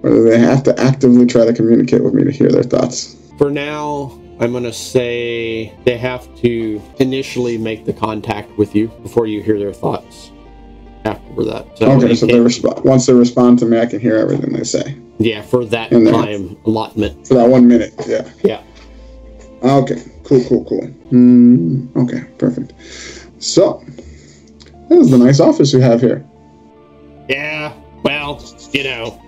or 0.03 0.09
do 0.09 0.23
they 0.29 0.37
have 0.37 0.63
to 0.63 0.77
actively 0.79 1.25
try 1.25 1.45
to 1.45 1.53
communicate 1.53 2.03
with 2.03 2.13
me 2.13 2.23
to 2.25 2.31
hear 2.31 2.49
their 2.49 2.63
thoughts? 2.63 3.15
For 3.37 3.49
now, 3.49 4.19
I'm 4.39 4.51
going 4.51 4.65
to 4.65 4.73
say 4.73 5.73
they 5.85 5.97
have 5.97 6.27
to 6.41 6.81
initially 6.99 7.57
make 7.57 7.85
the 7.85 7.93
contact 7.93 8.55
with 8.57 8.75
you 8.75 8.89
before 9.01 9.27
you 9.27 9.41
hear 9.41 9.57
their 9.57 9.73
thoughts. 9.73 10.29
After 11.05 11.43
that, 11.43 11.77
so 11.77 11.91
okay, 11.91 12.15
so 12.15 12.25
they 12.25 12.39
respond. 12.39 12.83
Once 12.85 13.05
they 13.05 13.13
respond 13.13 13.59
to 13.59 13.65
me, 13.65 13.79
I 13.79 13.85
can 13.85 13.99
hear 13.99 14.15
everything 14.15 14.53
they 14.53 14.63
say 14.63 14.97
yeah, 15.19 15.41
for 15.41 15.65
that 15.65 15.91
And 15.91 16.07
time 16.07 16.57
allotment. 16.65 17.27
for 17.27 17.33
that 17.35 17.47
one 17.49 17.67
minute. 17.67 17.93
Yeah. 18.07 18.29
Yeah. 18.43 18.63
Okay. 19.63 20.01
Cool. 20.23 20.43
Cool. 20.47 20.65
Cool. 20.65 20.87
Mm, 21.11 21.95
okay. 21.95 22.23
Perfect. 22.37 22.73
So, 23.39 23.83
this 24.89 24.99
is 24.99 25.11
the 25.11 25.17
nice 25.17 25.39
office 25.39 25.73
you 25.73 25.79
have 25.81 26.01
here. 26.01 26.25
Yeah, 27.29 27.73
well, 28.03 28.43
you 28.71 28.83
know, 28.83 29.21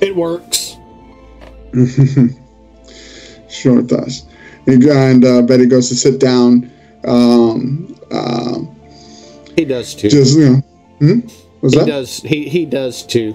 it 0.00 0.16
works. 0.16 0.76
sure 3.48 3.80
it 3.80 3.86
does. 3.86 4.24
And, 4.66 4.82
and 4.84 5.24
uh, 5.24 5.42
Betty 5.42 5.66
goes 5.66 5.88
to 5.90 5.94
sit 5.94 6.18
down. 6.20 6.70
Um, 7.04 7.94
uh, 8.10 8.60
He 9.56 9.64
does 9.64 9.94
too. 9.94 10.08
just 10.08 10.38
you 10.38 10.50
know, 10.50 10.56
hmm? 10.98 11.20
was 11.60 11.74
he 11.74 11.78
that 11.80 11.86
does. 11.86 12.18
He 12.20 12.48
he 12.48 12.66
does 12.66 13.02
too. 13.02 13.34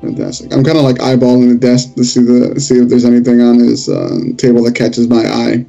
fantastic? 0.00 0.52
I'm 0.52 0.64
kind 0.64 0.78
of 0.78 0.84
like 0.84 0.96
eyeballing 0.96 1.48
the 1.48 1.58
desk 1.58 1.94
to 1.94 2.04
see 2.04 2.22
the 2.22 2.60
see 2.60 2.78
if 2.78 2.88
there's 2.88 3.04
anything 3.04 3.40
on 3.40 3.58
his 3.58 3.88
uh, 3.88 4.18
table 4.36 4.62
that 4.64 4.74
catches 4.74 5.08
my 5.08 5.24
eye. 5.26 5.66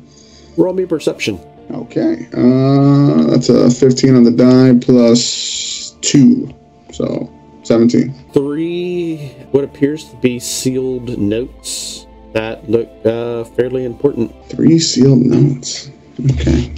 Roll 0.57 0.73
me 0.73 0.85
perception. 0.85 1.39
Okay, 1.71 2.27
uh, 2.33 3.27
that's 3.27 3.49
a 3.49 3.69
15 3.69 4.15
on 4.15 4.23
the 4.23 4.31
die 4.31 4.73
plus 4.79 5.95
two, 6.01 6.49
so 6.93 7.29
17. 7.63 8.13
Three 8.31 9.27
what 9.51 9.65
appears 9.65 10.09
to 10.09 10.15
be 10.17 10.39
sealed 10.39 11.17
notes 11.17 12.07
that 12.33 12.69
look 12.69 12.89
uh, 13.05 13.43
fairly 13.43 13.83
important. 13.83 14.33
Three 14.49 14.79
sealed 14.79 15.19
notes. 15.19 15.91
Okay. 16.31 16.73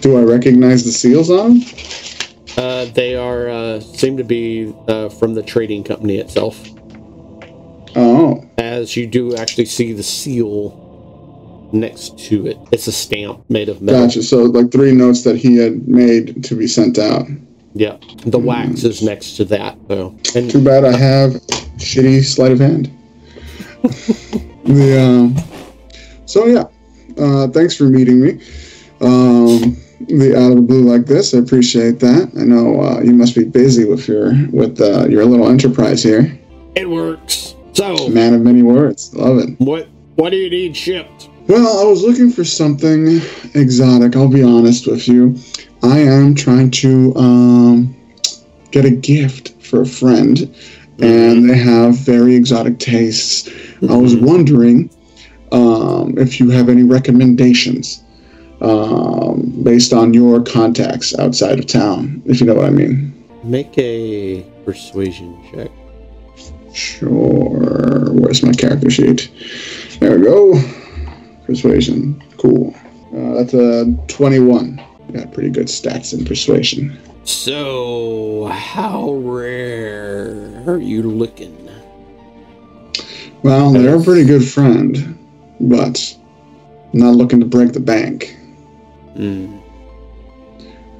Do 0.00 0.16
I 0.18 0.22
recognize 0.22 0.84
the 0.84 0.92
seals 0.92 1.30
on 1.30 1.60
them? 1.60 1.68
Uh, 2.56 2.84
they 2.92 3.14
are 3.14 3.48
uh, 3.48 3.80
seem 3.80 4.16
to 4.16 4.24
be 4.24 4.74
uh, 4.88 5.08
from 5.08 5.34
the 5.34 5.42
trading 5.42 5.84
company 5.84 6.18
itself. 6.18 6.60
Oh, 7.96 8.44
As 8.58 8.96
you 8.96 9.06
do 9.06 9.34
actually 9.36 9.66
see 9.66 9.92
the 9.92 10.02
seal 10.02 11.68
next 11.72 12.18
to 12.18 12.46
it. 12.46 12.58
It's 12.72 12.86
a 12.86 12.92
stamp 12.92 13.48
made 13.48 13.68
of 13.68 13.80
metal. 13.82 14.06
gotcha. 14.06 14.22
So 14.22 14.42
like 14.42 14.72
three 14.72 14.92
notes 14.92 15.22
that 15.24 15.36
he 15.36 15.56
had 15.56 15.86
made 15.88 16.42
to 16.44 16.54
be 16.54 16.66
sent 16.66 16.98
out. 16.98 17.26
Yeah, 17.72 17.98
the 18.26 18.38
wax 18.38 18.82
is 18.82 19.02
next 19.02 19.36
to 19.36 19.44
that 19.46 19.78
though. 19.88 20.16
And 20.34 20.50
Too 20.50 20.62
bad 20.62 20.84
I 20.84 20.96
have 20.96 21.32
shitty 21.76 22.24
sleight 22.24 22.52
of 22.52 22.58
hand. 22.58 22.90
the 24.64 25.00
um, 25.00 25.36
so 26.26 26.46
yeah, 26.46 26.64
uh, 27.16 27.46
thanks 27.48 27.76
for 27.76 27.84
meeting 27.84 28.20
me. 28.20 28.40
Um, 29.00 29.76
the 30.08 30.34
out 30.36 30.50
of 30.50 30.56
the 30.56 30.62
blue 30.62 30.82
like 30.82 31.06
this, 31.06 31.34
I 31.34 31.38
appreciate 31.38 32.00
that. 32.00 32.30
I 32.38 32.44
know 32.44 32.80
uh, 32.80 33.00
you 33.00 33.12
must 33.12 33.34
be 33.34 33.44
busy 33.44 33.84
with 33.84 34.08
your 34.08 34.32
with 34.50 34.80
uh, 34.80 35.06
your 35.08 35.24
little 35.24 35.48
enterprise 35.48 36.02
here. 36.02 36.38
it 36.74 36.88
works. 36.88 37.54
So, 37.72 38.08
Man 38.08 38.34
of 38.34 38.40
many 38.42 38.62
words, 38.62 39.14
love 39.14 39.38
it. 39.38 39.58
what 39.58 39.88
what 40.16 40.30
do 40.30 40.36
you 40.36 40.50
need 40.50 40.76
shipped? 40.76 41.28
Well, 41.46 41.80
I 41.80 41.84
was 41.88 42.02
looking 42.02 42.30
for 42.30 42.44
something 42.44 43.20
exotic. 43.54 44.16
I'll 44.16 44.28
be 44.28 44.42
honest 44.42 44.86
with 44.86 45.08
you. 45.08 45.36
I 45.82 45.98
am 45.98 46.34
trying 46.34 46.70
to 46.72 47.14
um, 47.16 47.96
get 48.70 48.84
a 48.84 48.90
gift 48.90 49.60
for 49.62 49.82
a 49.82 49.86
friend, 49.86 50.54
and 50.98 51.48
they 51.48 51.56
have 51.56 51.96
very 51.96 52.34
exotic 52.34 52.78
tastes. 52.78 53.48
I 53.88 53.96
was 53.96 54.14
wondering 54.14 54.90
um, 55.52 56.18
if 56.18 56.38
you 56.38 56.50
have 56.50 56.68
any 56.68 56.82
recommendations 56.82 58.02
um, 58.60 59.52
based 59.62 59.92
on 59.92 60.12
your 60.14 60.42
contacts 60.42 61.18
outside 61.18 61.58
of 61.58 61.66
town, 61.66 62.22
if 62.26 62.40
you 62.40 62.46
know 62.46 62.54
what 62.54 62.66
I 62.66 62.70
mean. 62.70 63.16
Make 63.42 63.76
a 63.78 64.42
persuasion 64.64 65.42
check. 65.50 65.70
Sure. 66.74 68.12
Where's 68.12 68.42
my 68.42 68.52
character 68.52 68.90
sheet? 68.90 69.30
There 69.98 70.18
we 70.18 70.24
go. 70.24 70.60
Persuasion. 71.46 72.22
Cool. 72.36 72.74
Uh, 73.14 73.34
that's 73.34 73.54
a 73.54 73.92
21. 74.08 74.80
Got 75.12 75.32
pretty 75.32 75.50
good 75.50 75.66
stats 75.66 76.16
in 76.16 76.24
persuasion. 76.24 76.96
So, 77.24 78.46
how 78.46 79.14
rare 79.14 80.62
are 80.66 80.78
you 80.78 81.02
looking? 81.02 81.68
Well, 83.42 83.72
they're 83.72 83.98
a 83.98 84.02
pretty 84.02 84.24
good 84.24 84.46
friend, 84.46 85.18
but 85.60 86.16
not 86.92 87.14
looking 87.14 87.40
to 87.40 87.46
break 87.46 87.72
the 87.72 87.80
bank. 87.80 88.36
Hmm. 89.14 89.58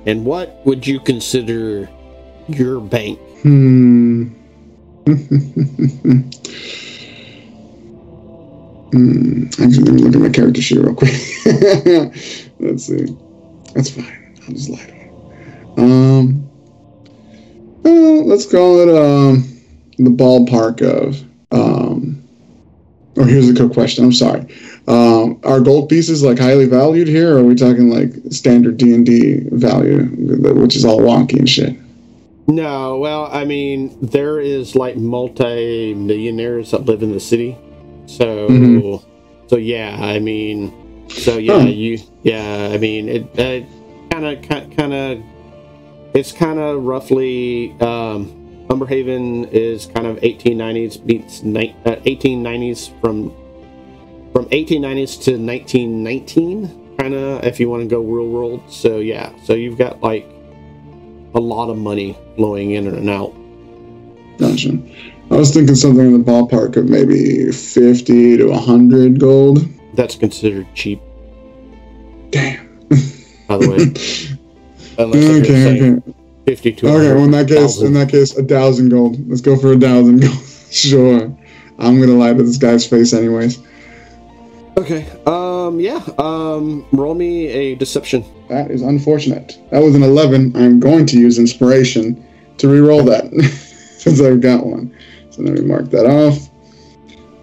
And 0.07 0.25
what 0.25 0.65
would 0.65 0.87
you 0.87 1.01
consider 1.01 1.89
your 2.49 2.81
bank? 2.81 3.19
Hmm. 3.43 4.29
hmm. 8.93 9.47
Actually, 9.47 9.85
let 9.85 9.95
me 9.95 10.03
look 10.03 10.15
at 10.15 10.21
my 10.21 10.29
character 10.31 10.63
sheet 10.63 10.79
real 10.79 10.95
quick. 10.95 11.13
Let's 12.61 12.85
see. 12.85 13.17
That's 13.75 13.91
fine. 13.91 14.37
I'll 14.43 14.55
just 14.55 14.71
lie 14.71 14.85
to 14.85 14.93
him. 14.93 15.11
Um. 15.79 16.51
Well, 17.83 18.27
let's 18.27 18.45
call 18.51 18.81
it 18.81 18.89
um 18.89 19.49
the 19.97 20.11
ballpark 20.11 20.83
of 20.83 21.23
um. 21.53 22.23
Or 23.17 23.27
here's 23.27 23.49
a 23.49 23.53
good 23.53 23.73
question. 23.73 24.05
I'm 24.05 24.13
sorry. 24.13 24.47
Um, 24.87 25.41
are 25.45 25.61
gold 25.61 25.89
pieces 25.89 26.23
like 26.23 26.39
highly 26.39 26.67
valued 26.67 27.09
here, 27.09 27.35
or 27.37 27.41
are 27.41 27.45
we 27.45 27.55
talking 27.55 27.91
like 27.91 28.13
standard 28.31 28.77
D 28.77 28.95
and 28.95 29.05
D 29.05 29.41
value, 29.51 30.05
which 30.55 30.77
is 30.77 30.85
all 30.85 31.01
wonky 31.01 31.39
and 31.39 31.49
shit? 31.49 31.77
No, 32.47 32.99
well, 32.99 33.29
I 33.31 33.45
mean, 33.45 33.97
there 34.01 34.41
is 34.41 34.75
like 34.75 34.97
multi 34.97 35.95
millionaires 35.95 36.71
that 36.73 36.87
live 36.87 37.03
in 37.03 37.13
the 37.13 37.21
city. 37.21 37.57
So, 38.07 38.49
Mhm. 38.49 39.03
so 39.49 39.57
yeah, 39.57 39.97
I 40.01 40.19
mean, 40.19 40.73
so 41.09 41.39
yeah, 41.39 41.61
Huh. 41.61 41.69
you, 41.69 41.99
yeah, 42.25 42.71
I 42.73 42.79
mean, 42.79 43.09
it 43.09 43.27
kind 44.11 44.25
of, 44.27 44.43
kind 44.77 44.93
of, 44.95 45.19
it's 46.15 46.33
kind 46.33 46.59
of 46.59 46.83
roughly, 46.85 47.73
um, 47.81 48.33
Umberhaven 48.71 49.51
is 49.51 49.87
kind 49.87 50.07
of 50.07 50.17
1890s 50.19 51.05
meets 51.05 51.43
ni- 51.43 51.75
uh, 51.85 51.97
1890s 51.97 53.01
from 53.01 53.35
from 54.33 54.47
1890s 54.51 55.21
to 55.25 55.33
1919, 55.37 56.97
kind 56.97 57.15
of 57.15 57.45
if 57.45 57.59
you 57.59 57.69
want 57.69 57.83
to 57.83 57.89
go 57.89 58.01
real 58.01 58.29
world. 58.29 58.63
So 58.71 59.01
yeah, 59.01 59.33
so 59.43 59.55
you've 59.55 59.77
got 59.77 60.01
like 60.03 60.25
a 61.35 61.41
lot 61.41 61.69
of 61.69 61.79
money 61.79 62.17
flowing 62.37 62.71
in 62.71 62.87
and 62.87 63.11
out. 63.11 63.35
Gotcha. 64.39 64.79
I 65.33 65.37
was 65.37 65.53
thinking 65.53 65.75
something 65.75 66.07
in 66.07 66.13
the 66.13 66.31
ballpark 66.31 66.77
of 66.77 66.89
maybe 66.89 67.51
50 67.51 68.37
to 68.37 68.47
100 68.47 69.19
gold. 69.19 69.67
That's 69.95 70.15
considered 70.15 70.67
cheap, 70.75 71.01
Damn. 72.31 72.69
by 73.49 73.59
the 73.59 73.69
way. 73.69 74.39
Unless 75.05 75.49
Okay, 75.49 75.97
okay. 75.97 76.15
50 76.47 76.73
to 76.73 76.89
Okay, 76.89 77.15
well, 77.15 77.25
in 77.25 77.31
that 77.33 77.49
case, 77.49 77.81
in 77.81 77.93
that 77.95 78.09
case, 78.09 78.37
a 78.37 78.43
thousand 78.43 78.89
gold. 78.89 79.29
Let's 79.29 79.41
go 79.41 79.57
for 79.57 79.73
a 79.73 79.79
thousand 79.79 80.21
gold. 80.21 80.45
sure. 80.71 81.37
I'm 81.79 82.01
gonna 82.01 82.13
lie 82.13 82.33
to 82.33 82.43
this 82.43 82.57
guy's 82.57 82.87
face 82.87 83.13
anyways. 83.13 83.59
Okay. 84.77 85.07
Um. 85.27 85.81
Yeah. 85.81 86.03
Um. 86.19 86.87
Roll 86.93 87.15
me 87.15 87.49
a 87.49 87.75
deception. 87.75 88.25
That 88.49 88.71
is 88.71 88.83
unfortunate. 88.83 89.59
That 89.71 89.81
was 89.81 89.95
an 89.95 90.03
11. 90.03 90.57
I'm 90.57 90.81
going 90.81 91.07
to 91.07 91.19
use 91.19 91.39
inspiration 91.39 92.27
to 92.59 92.69
re-roll 92.69 93.05
that 93.05 93.25
since 93.99 94.21
I've 94.21 94.41
got 94.41 94.67
one. 94.67 94.95
So 95.31 95.43
let 95.43 95.55
me 95.55 95.63
mark 95.63 95.91
that 95.91 96.07
off. 96.07 96.51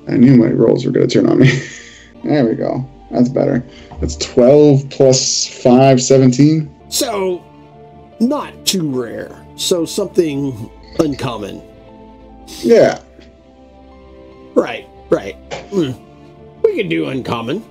I 0.07 0.17
knew 0.17 0.37
my 0.37 0.47
rolls 0.47 0.85
were 0.85 0.91
gonna 0.91 1.07
turn 1.07 1.27
on 1.27 1.39
me. 1.39 1.49
there 2.23 2.45
we 2.45 2.55
go. 2.55 2.87
That's 3.11 3.29
better. 3.29 3.63
That's 3.99 4.15
12 4.17 4.89
plus 4.89 5.47
5, 5.47 6.01
17. 6.01 6.75
So, 6.89 7.43
not 8.19 8.65
too 8.65 8.89
rare. 8.89 9.45
So 9.55 9.85
something 9.85 10.69
uncommon. 10.99 11.61
Yeah. 12.59 12.99
Right, 14.55 14.87
right. 15.09 15.35
Hmm. 15.71 15.91
We 16.63 16.75
could 16.75 16.89
do 16.89 17.07
uncommon. 17.09 17.63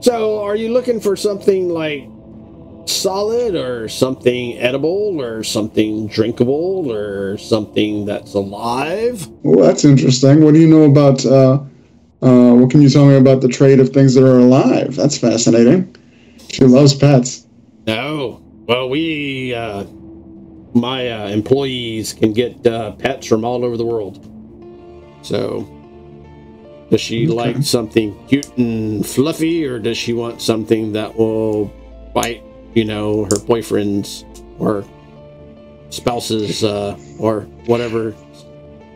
So, 0.00 0.42
are 0.42 0.54
you 0.54 0.70
looking 0.72 1.00
for 1.00 1.16
something 1.16 1.70
like 1.70 2.06
solid 2.86 3.54
or 3.54 3.88
something 3.88 4.58
edible 4.58 5.20
or 5.20 5.42
something 5.42 6.06
drinkable 6.08 6.92
or 6.92 7.38
something 7.38 8.04
that's 8.04 8.34
alive? 8.34 9.26
Well, 9.42 9.66
that's 9.66 9.84
interesting. 9.84 10.44
What 10.44 10.52
do 10.52 10.60
you 10.60 10.68
know 10.68 10.84
about? 10.84 11.24
Uh, 11.24 11.60
uh, 12.20 12.54
what 12.54 12.70
can 12.70 12.82
you 12.82 12.90
tell 12.90 13.06
me 13.06 13.16
about 13.16 13.40
the 13.40 13.48
trade 13.48 13.80
of 13.80 13.90
things 13.90 14.14
that 14.14 14.24
are 14.24 14.38
alive? 14.38 14.96
That's 14.96 15.16
fascinating. 15.16 15.96
She 16.50 16.64
loves 16.64 16.94
pets. 16.94 17.46
No. 17.86 18.43
Well, 18.66 18.88
we, 18.88 19.54
uh, 19.54 19.84
my 20.74 21.10
uh, 21.10 21.28
employees 21.28 22.12
can 22.12 22.32
get 22.32 22.66
uh, 22.66 22.92
pets 22.92 23.26
from 23.26 23.44
all 23.44 23.64
over 23.64 23.76
the 23.76 23.84
world. 23.84 24.24
So, 25.22 25.68
does 26.90 27.00
she 27.00 27.26
Okay. 27.26 27.34
like 27.34 27.62
something 27.62 28.16
cute 28.28 28.56
and 28.56 29.06
fluffy, 29.06 29.64
or 29.66 29.78
does 29.78 29.96
she 29.98 30.12
want 30.12 30.40
something 30.40 30.92
that 30.92 31.16
will 31.16 31.66
bite, 32.14 32.42
you 32.74 32.84
know, 32.84 33.24
her 33.24 33.38
boyfriend's 33.46 34.24
or 34.58 34.84
spouse's 35.90 36.64
uh, 36.64 36.96
or 37.18 37.42
whatever? 37.66 38.10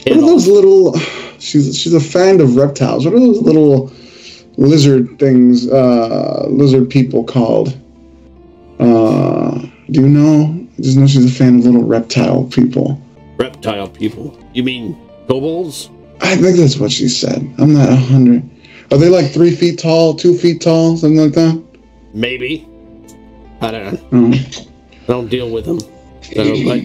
What 0.06 0.16
are 0.16 0.20
those 0.20 0.46
little? 0.48 0.96
She's 1.38 1.76
she's 1.78 1.94
a 1.94 2.00
fan 2.00 2.40
of 2.40 2.56
reptiles. 2.56 3.04
What 3.04 3.14
are 3.14 3.20
those 3.20 3.40
little 3.42 3.92
lizard 4.56 5.18
things? 5.18 5.68
Uh, 5.70 6.46
lizard 6.48 6.88
people 6.90 7.24
called? 7.24 7.76
Uh, 8.78 9.58
do 9.90 10.02
you 10.02 10.08
know? 10.08 10.54
I 10.78 10.82
just 10.82 10.96
know 10.96 11.06
she's 11.06 11.24
a 11.26 11.34
fan 11.34 11.58
of 11.58 11.64
little 11.64 11.84
reptile 11.84 12.44
people. 12.44 13.00
reptile 13.36 13.88
people? 13.88 14.38
You 14.54 14.62
mean 14.62 14.96
kobolds? 15.26 15.90
I 16.20 16.36
think 16.36 16.56
that's 16.56 16.78
what 16.78 16.90
she 16.92 17.08
said. 17.08 17.38
I'm 17.58 17.72
not 17.72 17.88
a 17.88 17.96
hundred. 17.96 18.48
Are 18.90 18.98
they 18.98 19.08
like 19.08 19.30
three 19.32 19.54
feet 19.54 19.78
tall, 19.78 20.14
two 20.14 20.36
feet 20.36 20.60
tall, 20.60 20.96
something 20.96 21.18
like 21.18 21.32
that? 21.32 21.62
Maybe. 22.14 22.66
I 23.60 23.70
don't 23.70 24.12
know. 24.12 24.30
Oh. 24.32 24.66
I 25.04 25.06
don't 25.06 25.28
deal 25.28 25.50
with 25.50 25.64
them. 25.64 25.80
So, 25.80 26.64
but 26.64 26.82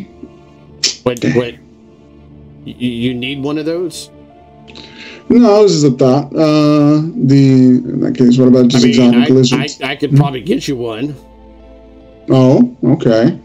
what? 1.03 1.35
What? 1.35 1.55
You, 2.65 2.89
you 2.89 3.13
need 3.13 3.43
one 3.43 3.57
of 3.57 3.65
those? 3.65 4.09
No, 5.29 5.63
this 5.63 5.71
is 5.71 5.83
a 5.83 5.91
thought. 5.91 6.25
Uh, 6.35 7.01
the 7.15 7.81
in 7.83 8.01
that 8.01 8.15
case, 8.15 8.37
what 8.37 8.47
about 8.49 8.67
just 8.67 8.83
I 8.83 8.87
mean, 8.87 8.99
exotic 8.99 9.29
I, 9.29 9.33
lizards? 9.33 9.81
I, 9.81 9.91
I 9.91 9.95
could 9.95 10.15
probably 10.15 10.41
get 10.41 10.67
you 10.67 10.75
one. 10.75 11.15
Oh, 12.29 12.75
okay. 12.83 13.37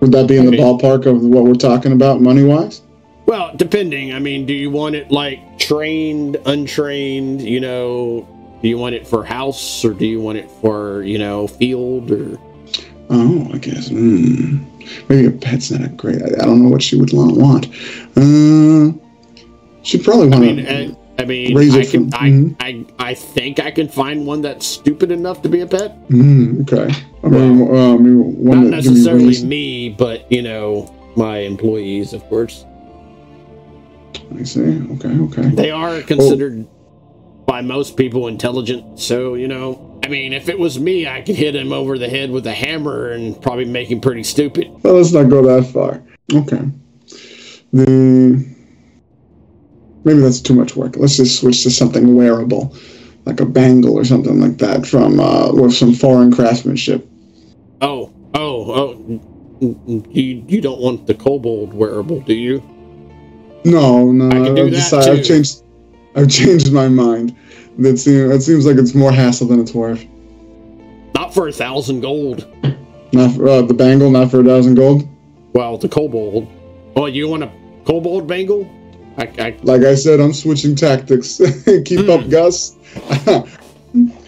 Would 0.00 0.12
that 0.12 0.26
be 0.28 0.36
in 0.38 0.46
the 0.46 0.52
Okay. 0.52 0.62
ballpark 0.62 1.06
of 1.06 1.22
what 1.22 1.44
we're 1.44 1.54
talking 1.54 1.92
about, 1.92 2.20
money 2.22 2.42
wise? 2.42 2.82
Well, 3.26 3.52
depending. 3.56 4.12
I 4.14 4.18
mean, 4.18 4.46
do 4.46 4.54
you 4.54 4.70
want 4.70 4.94
it 4.94 5.10
like 5.10 5.58
trained, 5.58 6.36
untrained? 6.46 7.42
You 7.42 7.60
know, 7.60 8.26
do 8.62 8.68
you 8.68 8.78
want 8.78 8.94
it 8.94 9.06
for 9.06 9.22
house 9.24 9.84
or 9.84 9.92
do 9.92 10.06
you 10.06 10.20
want 10.20 10.38
it 10.38 10.50
for 10.62 11.02
you 11.02 11.18
know 11.18 11.46
field 11.46 12.10
or? 12.10 12.38
Oh, 13.10 13.48
I 13.52 13.58
guess. 13.58 13.88
Hmm. 13.88 14.64
Maybe 15.08 15.26
a 15.26 15.30
pet's 15.30 15.70
not 15.70 15.84
a 15.84 15.88
great. 15.88 16.22
I, 16.22 16.26
I 16.42 16.46
don't 16.46 16.62
know 16.62 16.68
what 16.70 16.82
she 16.82 16.96
would 16.96 17.12
want. 17.12 17.66
Uh, 18.16 18.92
she'd 19.82 20.02
probably 20.02 20.26
I 20.26 20.30
want 20.30 20.40
mean, 20.40 20.56
to. 20.64 20.92
uh, 20.92 20.94
I 21.20 21.24
mean, 21.26 21.56
I 21.56 21.84
can. 21.84 22.10
from- 22.10 22.20
I, 22.20 22.28
mhm. 22.30 22.56
I 22.60 23.10
I 23.10 23.14
think 23.14 23.60
I 23.60 23.70
can 23.70 23.88
find 23.88 24.26
one 24.26 24.40
that's 24.40 24.66
stupid 24.66 25.10
enough 25.10 25.42
to 25.42 25.48
be 25.48 25.60
a 25.60 25.66
pet. 25.66 26.08
Mm, 26.08 26.62
okay. 26.62 26.92
I 27.22 27.28
mean, 27.28 27.58
mean, 27.58 28.44
one 28.44 28.70
Not 28.70 28.70
necessarily 28.70 29.44
me, 29.44 29.90
but 29.90 30.30
you 30.32 30.42
know, 30.42 30.92
my 31.16 31.38
employees, 31.38 32.12
of 32.14 32.24
course. 32.24 32.64
I 34.38 34.44
see. 34.44 34.80
Okay. 34.92 35.08
Okay. 35.08 35.48
They 35.50 35.70
are 35.70 36.00
considered 36.02 36.66
by 37.46 37.60
most 37.60 37.96
people 37.96 38.28
intelligent. 38.28 38.98
So, 38.98 39.34
you 39.34 39.48
know, 39.48 39.98
I 40.04 40.08
mean, 40.08 40.32
if 40.32 40.48
it 40.48 40.58
was 40.58 40.78
me, 40.78 41.06
I 41.06 41.20
could 41.20 41.34
hit 41.34 41.54
him 41.54 41.72
over 41.72 41.98
the 41.98 42.08
head 42.08 42.30
with 42.30 42.46
a 42.46 42.52
hammer 42.52 43.10
and 43.10 43.40
probably 43.42 43.64
make 43.64 43.90
him 43.90 44.00
pretty 44.00 44.22
stupid. 44.22 44.70
Well, 44.82 44.94
let's 44.94 45.12
not 45.12 45.28
go 45.28 45.42
that 45.42 45.66
far. 45.70 46.02
Okay. 46.32 46.62
The 47.72 48.49
maybe 50.04 50.20
that's 50.20 50.40
too 50.40 50.54
much 50.54 50.76
work. 50.76 50.96
Let's 50.96 51.16
just 51.16 51.40
switch 51.40 51.62
to 51.64 51.70
something 51.70 52.14
wearable, 52.14 52.76
like 53.26 53.40
a 53.40 53.46
bangle 53.46 53.94
or 53.94 54.04
something 54.04 54.40
like 54.40 54.58
that 54.58 54.86
from 54.86 55.20
uh, 55.20 55.52
with 55.52 55.74
some 55.74 55.94
foreign 55.94 56.32
craftsmanship. 56.32 57.06
Oh, 57.80 58.12
oh, 58.34 58.72
oh. 58.72 59.20
You, 59.60 60.42
you 60.48 60.60
don't 60.62 60.80
want 60.80 61.06
the 61.06 61.14
kobold 61.14 61.74
wearable, 61.74 62.20
do 62.20 62.32
you? 62.34 62.62
No, 63.64 64.10
no, 64.10 64.28
I 64.28 64.44
can 64.44 64.54
do 64.54 64.66
I've 64.66 64.70
that 64.70 64.76
decided. 64.76 65.04
too. 65.04 65.20
I've 65.20 65.26
changed. 65.26 65.62
I've 66.16 66.30
changed 66.30 66.72
my 66.72 66.88
mind. 66.88 67.36
That 67.78 67.98
seems 67.98 68.30
that 68.30 68.40
seems 68.40 68.66
like 68.66 68.76
it's 68.76 68.94
more 68.94 69.12
hassle 69.12 69.48
than 69.48 69.60
it's 69.60 69.74
worth. 69.74 70.04
Not 71.14 71.34
for 71.34 71.48
a 71.48 71.52
thousand 71.52 72.00
gold. 72.00 72.46
Not 73.12 73.34
for, 73.34 73.48
uh, 73.48 73.62
the 73.62 73.74
bangle, 73.74 74.10
not 74.10 74.30
for 74.30 74.40
a 74.40 74.44
thousand 74.44 74.76
gold. 74.76 75.06
Well, 75.52 75.76
the 75.76 75.88
kobold. 75.88 76.48
Oh, 76.96 77.06
you 77.06 77.28
want 77.28 77.42
a 77.42 77.52
kobold 77.84 78.26
bangle? 78.26 78.70
I, 79.18 79.24
I, 79.38 79.56
Like 79.62 79.82
I 79.82 79.94
said, 79.94 80.20
I'm 80.20 80.32
switching 80.32 80.74
tactics. 80.74 81.38
Keep 81.84 82.00
Hmm. 82.00 82.10
up, 82.10 82.28
Gus. 82.30 82.76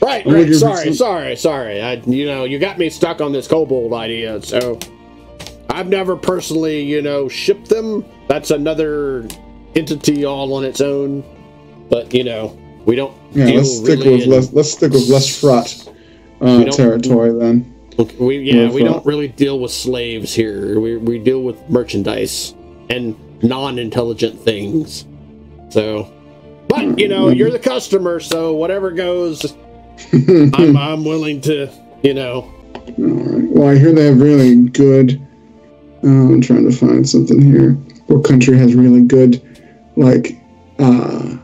right, 0.00 0.26
right. 0.26 0.54
Sorry, 0.54 0.84
some- 0.86 0.94
sorry, 0.94 1.36
sorry. 1.36 1.80
I, 1.80 1.92
you 2.06 2.26
know, 2.26 2.44
you 2.44 2.58
got 2.58 2.78
me 2.78 2.90
stuck 2.90 3.20
on 3.20 3.32
this 3.32 3.46
kobold 3.48 3.92
idea. 3.94 4.42
So, 4.42 4.78
I've 5.70 5.88
never 5.88 6.16
personally, 6.16 6.82
you 6.82 7.00
know, 7.02 7.28
shipped 7.28 7.68
them. 7.68 8.04
That's 8.28 8.50
another 8.50 9.26
entity 9.74 10.24
all 10.24 10.52
on 10.54 10.64
its 10.64 10.80
own. 10.80 11.24
But 11.88 12.12
you 12.14 12.24
know, 12.24 12.58
we 12.84 12.96
don't 12.96 13.14
yeah, 13.32 13.46
let's 13.46 13.76
stick 13.78 13.98
really 14.00 14.10
with 14.16 14.22
in- 14.24 14.30
less. 14.30 14.52
Let's 14.52 14.72
stick 14.72 14.92
with 14.92 15.08
less 15.08 15.40
fraught 15.40 15.88
uh, 16.40 16.64
territory 16.64 17.32
then. 17.38 17.68
We 18.18 18.38
yeah, 18.38 18.70
we 18.70 18.82
uh, 18.82 18.92
don't 18.92 19.06
really 19.06 19.28
deal 19.28 19.60
with 19.60 19.70
slaves 19.70 20.34
here. 20.34 20.80
We 20.80 20.96
we 20.96 21.18
deal 21.18 21.42
with 21.42 21.56
merchandise 21.70 22.54
and 22.90 23.14
non-intelligent 23.42 24.40
things. 24.40 25.06
So, 25.70 26.12
but 26.68 26.98
you 26.98 27.08
know, 27.08 27.28
you're 27.28 27.50
the 27.50 27.58
customer, 27.58 28.20
so 28.20 28.54
whatever 28.54 28.90
goes, 28.90 29.54
I'm 30.12 30.76
I'm 30.76 31.04
willing 31.04 31.40
to, 31.42 31.70
you 32.02 32.14
know. 32.14 32.52
All 32.74 32.92
right. 32.98 33.48
Well, 33.50 33.68
I 33.68 33.78
hear 33.78 33.92
they 33.92 34.06
have 34.06 34.20
really 34.20 34.56
good. 34.68 35.20
Uh, 36.04 36.08
I'm 36.08 36.40
trying 36.40 36.68
to 36.68 36.76
find 36.76 37.08
something 37.08 37.40
here. 37.40 37.72
What 38.06 38.24
country 38.24 38.58
has 38.58 38.74
really 38.74 39.02
good, 39.02 39.40
like, 39.96 40.36
uh, 40.78 41.36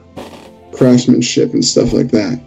craftsmanship 0.72 1.52
and 1.54 1.64
stuff 1.64 1.92
like 1.92 2.10
that? 2.10 2.40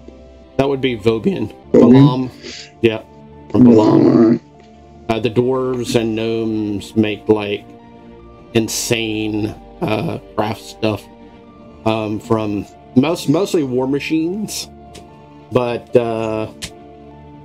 That 0.58 0.68
would 0.68 0.82
be 0.82 0.98
Vobian. 0.98 1.54
Vobian? 1.72 2.30
Balam. 2.30 2.70
Yeah. 2.82 3.04
From 3.50 3.68
All 3.68 3.74
Balam. 3.74 4.32
right. 4.32 4.42
Uh, 5.10 5.20
the 5.20 5.30
dwarves 5.30 6.00
and 6.00 6.16
gnomes 6.16 6.96
make 6.96 7.28
like 7.30 7.66
insane 8.54 9.48
uh, 9.82 10.20
craft 10.36 10.62
stuff 10.62 11.04
um, 11.86 12.20
from 12.20 12.66
most 12.96 13.30
mostly 13.30 13.64
war 13.64 13.88
machines, 13.88 14.70
but 15.52 15.96
uh, 15.96 16.52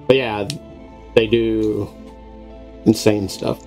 but 0.07 0.17
yeah, 0.17 0.49
they 1.15 1.27
do 1.27 1.89
insane 2.85 3.29
stuff. 3.29 3.63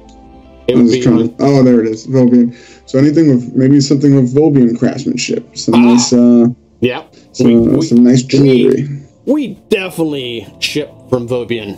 It 0.67 0.75
would 0.75 0.91
be 0.91 1.01
trying. 1.01 1.35
Oh, 1.39 1.63
there 1.63 1.79
it 1.81 1.87
is. 1.87 2.05
Volbian. 2.07 2.55
So 2.87 2.99
anything 2.99 3.29
with 3.29 3.55
maybe 3.55 3.81
something 3.81 4.15
with 4.15 4.33
Volbian 4.35 4.77
craftsmanship. 4.77 5.57
Some 5.57 5.73
Ah. 5.75 5.77
nice, 5.79 6.13
uh, 6.13 6.47
yeah. 6.81 7.03
some, 7.31 7.47
We, 7.47 7.55
uh, 7.55 7.77
we, 7.77 7.81
some 7.85 8.03
nice 8.03 8.21
jewelry. 8.23 8.87
we 9.25 9.55
definitely 9.69 10.47
ship 10.59 10.91
from 11.09 11.27
Vobian. 11.27 11.73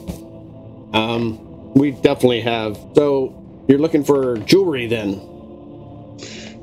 Um, 0.93 1.39
we 1.73 1.91
definitely 1.91 2.41
have. 2.41 2.77
So 2.95 3.63
you're 3.69 3.79
looking 3.79 4.03
for 4.03 4.37
jewelry 4.39 4.87
then? 4.87 5.21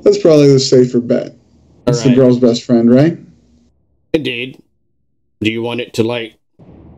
That's 0.03 0.17
probably 0.17 0.51
the 0.51 0.59
safer 0.59 0.99
bet. 0.99 1.35
That's 1.85 2.03
the 2.03 2.13
girl's 2.13 2.39
best 2.39 2.63
friend, 2.63 2.93
right? 2.93 3.17
Indeed. 4.13 4.61
Do 5.41 5.51
you 5.51 5.61
want 5.61 5.81
it 5.81 5.93
to 5.95 6.03
like 6.03 6.35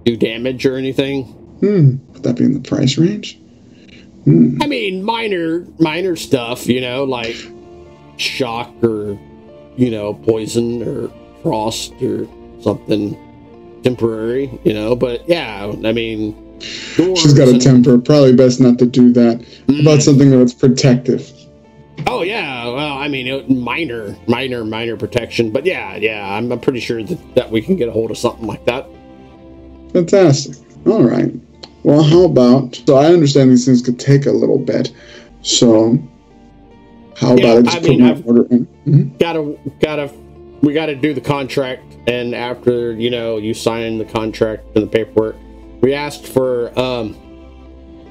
do 0.04 0.18
damage 0.18 0.66
or 0.66 0.76
anything? 0.76 1.26
Hmm. 1.62 1.96
Would 2.14 2.24
that 2.24 2.38
be 2.38 2.44
in 2.44 2.54
the 2.54 2.68
price 2.68 2.98
range? 2.98 3.38
Hmm. 4.26 4.62
I 4.62 4.68
mean, 4.68 5.04
minor, 5.04 5.66
minor 5.80 6.16
stuff. 6.16 6.68
You 6.68 6.82
know, 6.82 7.04
like 7.04 7.36
shock 8.18 8.72
or 8.84 9.18
you 9.78 9.90
know, 9.90 10.14
poison 10.14 10.84
or 10.84 11.12
frost 11.42 11.94
or 12.02 12.28
something 12.62 13.18
temporary. 13.84 14.60
You 14.64 14.74
know, 14.74 14.96
but 14.96 15.28
yeah, 15.30 15.72
I 15.86 15.92
mean, 15.92 16.52
She's 16.62 17.34
got 17.34 17.48
a 17.48 17.58
temper. 17.58 17.98
Probably 17.98 18.36
best 18.36 18.60
not 18.60 18.78
to 18.80 18.86
do 18.86 19.12
that. 19.14 19.40
Mm. 19.68 19.82
About 19.82 20.02
something 20.02 20.30
that's 20.30 20.54
protective. 20.54 21.32
Oh 22.08 22.22
yeah, 22.24 22.66
well, 22.68 22.98
I 22.98 23.08
mean, 23.08 23.28
it, 23.28 23.50
minor, 23.50 24.16
minor, 24.28 24.64
minor 24.66 24.96
protection, 24.98 25.52
but 25.52 25.66
yeah, 25.66 25.96
yeah, 25.96 26.26
I'm, 26.36 26.52
I'm 26.52 26.60
pretty 26.60 26.80
sure 26.80 27.02
that, 27.04 27.36
that 27.36 27.52
we 27.52 27.62
can 27.62 27.76
get 27.76 27.90
a 27.90 27.92
hold 27.92 28.12
of 28.12 28.18
something 28.18 28.46
like 28.48 28.66
that. 28.66 28.88
Fantastic. 29.94 30.58
All 30.86 31.04
right. 31.04 31.32
Well, 31.84 32.04
how 32.04 32.24
about? 32.24 32.76
So 32.88 32.96
I 32.96 33.06
understand 33.08 33.52
these 33.52 33.66
things 33.66 33.82
could 33.82 34.00
take 34.00 34.26
a 34.26 34.32
little 34.32 34.58
bit. 34.60 34.94
So 35.42 35.98
how 37.18 37.36
Yeah, 37.36 37.54
about 37.54 37.58
I 37.58 37.62
just 37.64 37.78
I 37.78 37.80
put 37.80 37.90
mean, 37.90 38.02
I've- 38.04 38.24
order 38.26 38.46
in? 38.52 38.68
Mhm. 38.88 39.20
gotta 39.20 39.58
gotta 39.80 40.12
we 40.62 40.74
gotta 40.74 40.96
do 40.96 41.14
the 41.14 41.22
contract 41.22 41.84
and 42.08 42.34
after 42.36 42.94
you 42.94 43.10
know 43.10 43.38
you 43.38 43.54
sign 43.54 43.98
the 43.98 44.06
contract 44.06 44.64
and 44.76 44.84
the 44.84 44.88
paperwork 44.88 45.36
we 45.82 45.94
asked 45.94 46.26
for 46.26 46.78
um 46.80 47.16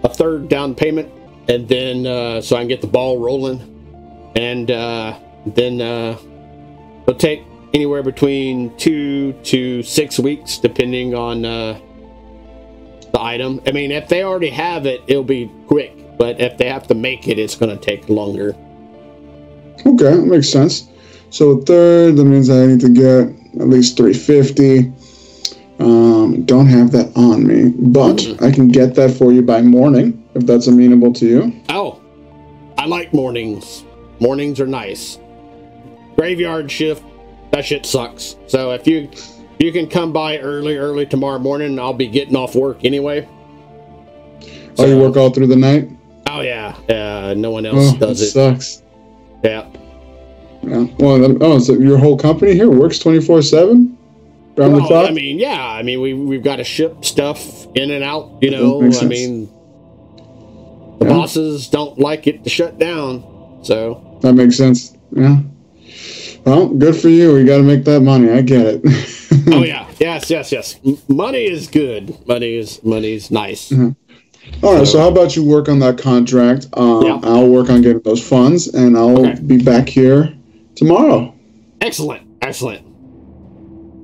a 0.05 0.09
third 0.09 0.49
down 0.49 0.75
payment 0.77 1.09
and 1.49 1.69
then 1.69 2.07
uh 2.07 2.41
so 2.41 2.55
i 2.57 2.61
can 2.61 2.69
get 2.69 2.81
the 2.81 2.87
ball 2.87 3.19
rolling 3.19 3.59
and 4.37 4.71
uh 4.71 5.19
then 5.47 5.81
uh 5.81 6.17
it'll 7.03 7.15
take 7.15 7.43
anywhere 7.75 8.03
between 8.03 8.75
two 8.77 9.33
to 9.45 9.83
six 9.83 10.19
weeks 10.19 10.59
depending 10.59 11.15
on 11.15 11.45
uh 11.45 11.79
the 13.13 13.21
item 13.21 13.61
i 13.67 13.73
mean 13.73 13.91
if 13.91 14.09
they 14.09 14.23
already 14.23 14.51
have 14.51 14.87
it 14.87 15.01
it'll 15.09 15.23
be 15.25 15.51
quick 15.67 15.93
but 16.19 16.41
if 16.41 16.57
they 16.59 16.69
have 16.69 16.87
to 16.87 16.95
make 16.95 17.27
it 17.29 17.39
it's 17.39 17.55
gonna 17.57 17.77
take 17.77 18.09
longer 18.09 18.55
Okay, 19.87 20.15
makes 20.17 20.51
sense. 20.51 20.89
So 21.31 21.59
third, 21.63 22.17
that 22.17 22.25
means 22.25 22.51
I 22.51 22.67
need 22.67 22.81
to 22.81 22.91
get 22.91 23.29
at 23.61 23.69
least 23.69 23.97
350. 23.97 24.93
Um, 25.79 26.43
don't 26.45 26.67
have 26.67 26.93
that 26.93 27.11
on 27.17 27.47
me, 27.47 27.73
but 27.79 28.17
Mhm. 28.17 28.43
I 28.43 28.51
can 28.51 28.69
get 28.69 28.95
that 28.97 29.11
for 29.13 29.33
you 29.33 29.41
by 29.41 29.63
morning 29.63 30.23
if 30.35 30.45
that's 30.45 30.67
amenable 30.67 31.15
to 31.15 31.27
you. 31.27 31.53
Oh, 31.71 31.97
I 32.77 32.85
like 32.87 33.15
mornings. 33.15 33.85
Mornings 34.21 34.61
are 34.61 34.67
nice. 34.67 35.19
Graveyard 36.17 36.71
shift, 36.71 37.03
that 37.53 37.65
shit 37.65 37.87
sucks. 37.87 38.37
So 38.47 38.73
if 38.73 38.87
you 38.87 39.11
you 39.59 39.73
can 39.73 39.89
come 39.89 40.13
by 40.13 40.39
early, 40.39 40.77
early 40.77 41.07
tomorrow 41.07 41.39
morning, 41.39 41.79
I'll 41.79 41.93
be 41.95 42.07
getting 42.09 42.37
off 42.37 42.55
work 42.55 42.85
anyway. 42.85 43.27
Oh, 44.79 44.87
you 44.87 44.99
work 44.99 45.17
all 45.17 45.31
through 45.31 45.49
the 45.49 45.57
night? 45.57 45.91
Oh 46.29 46.41
yeah, 46.43 46.77
uh, 46.89 47.35
no 47.37 47.51
one 47.51 47.67
else 47.67 47.95
Oh, 47.95 47.99
does 47.99 48.21
it. 48.21 48.31
sucks. 48.31 48.83
Yeah. 49.43 49.67
Yeah. 50.63 50.87
Well, 50.99 51.43
oh, 51.43 51.59
so 51.59 51.73
your 51.73 51.97
whole 51.99 52.19
company 52.19 52.53
here 52.55 52.71
works 52.71 52.99
24 52.99 53.43
7? 53.43 53.97
Around 54.59 54.75
the 54.75 54.81
clock? 54.87 55.09
I 55.09 55.13
mean, 55.13 55.39
yeah. 55.39 55.65
I 55.65 55.83
mean, 55.83 56.01
we 56.03 56.13
we've 56.13 56.43
got 56.43 56.57
to 56.57 56.65
ship 56.65 57.05
stuff 57.05 57.67
in 57.75 57.91
and 57.91 58.05
out. 58.05 58.39
You 58.43 58.51
know, 58.51 58.83
I 58.83 58.91
sense. 58.91 59.09
mean, 59.11 59.47
the 60.99 61.07
Yeah. 61.07 61.13
bosses 61.15 61.69
don't 61.69 61.99
like 61.99 62.27
it 62.27 62.45
to 62.45 62.51
shut 62.51 62.79
down. 62.79 63.25
So 63.63 64.03
that 64.23 64.35
makes 64.35 64.57
sense. 64.57 64.97
Yeah. 65.13 65.41
Well, 66.45 66.69
good 66.69 66.97
for 66.97 67.09
you. 67.09 67.37
You 67.37 67.47
got 67.47 67.59
to 67.59 67.63
make 67.63 67.85
that 67.85 68.01
money. 68.01 68.31
I 68.31 68.41
get 68.43 68.65
it. 68.67 68.81
oh 69.53 69.63
yeah, 69.65 69.89
yes, 69.99 70.31
yes, 70.31 70.51
yes. 70.53 70.79
Money 71.09 71.45
is 71.45 71.69
good. 71.69 72.27
Money 72.27 72.55
is 72.57 72.83
money's 72.83 73.31
nice. 73.31 73.73
All 74.63 74.75
right, 74.75 74.87
so 74.87 74.99
how 74.99 75.09
about 75.09 75.37
you 75.37 75.45
work 75.45 75.69
on 75.69 75.79
that 75.81 75.99
contract? 75.99 76.67
Um, 76.73 77.03
Yeah. 77.05 77.21
I'll 77.23 77.49
work 77.49 77.69
on 77.71 77.83
getting 77.83 78.01
those 78.03 78.27
funds, 78.27 78.69
and 78.69 78.97
I'll 78.97 79.27
Okay. 79.27 79.41
be 79.43 79.63
back 79.63 79.89
here 79.89 80.33
tomorrow. 80.77 81.35
Excellent, 81.83 82.23
excellent. 82.43 82.83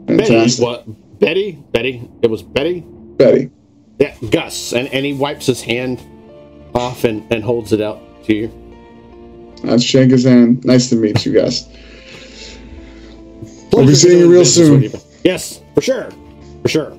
Betty, 0.07 0.25
Fantastic. 0.25 0.65
what? 0.65 1.19
Betty, 1.21 1.59
Betty. 1.73 2.09
It 2.23 2.31
was 2.31 2.43
Betty. 2.43 2.85
Betty. 3.17 3.51
Yeah, 3.99 4.15
Gus, 4.31 4.73
and 4.75 4.89
and 4.93 5.07
he 5.07 5.15
wipes 5.15 5.47
his 5.47 5.63
hand 5.63 6.01
off 6.75 7.05
and 7.05 7.25
and 7.33 7.43
holds 7.43 7.73
it 7.73 7.81
out 7.81 7.99
to 8.27 8.35
you. 8.35 8.53
His 9.67 10.25
hand. 10.25 10.65
Nice 10.65 10.89
to 10.91 10.97
meet 10.97 11.25
you 11.27 11.33
guys. 11.33 11.69
We'll 13.73 13.87
be 13.87 13.95
seeing 13.95 14.19
you 14.19 14.33
real 14.33 14.45
soon. 14.45 14.83
you. 14.83 14.93
Yes, 15.25 15.61
for 15.75 15.81
sure, 15.83 16.11
for 16.63 16.69
sure. 16.69 16.91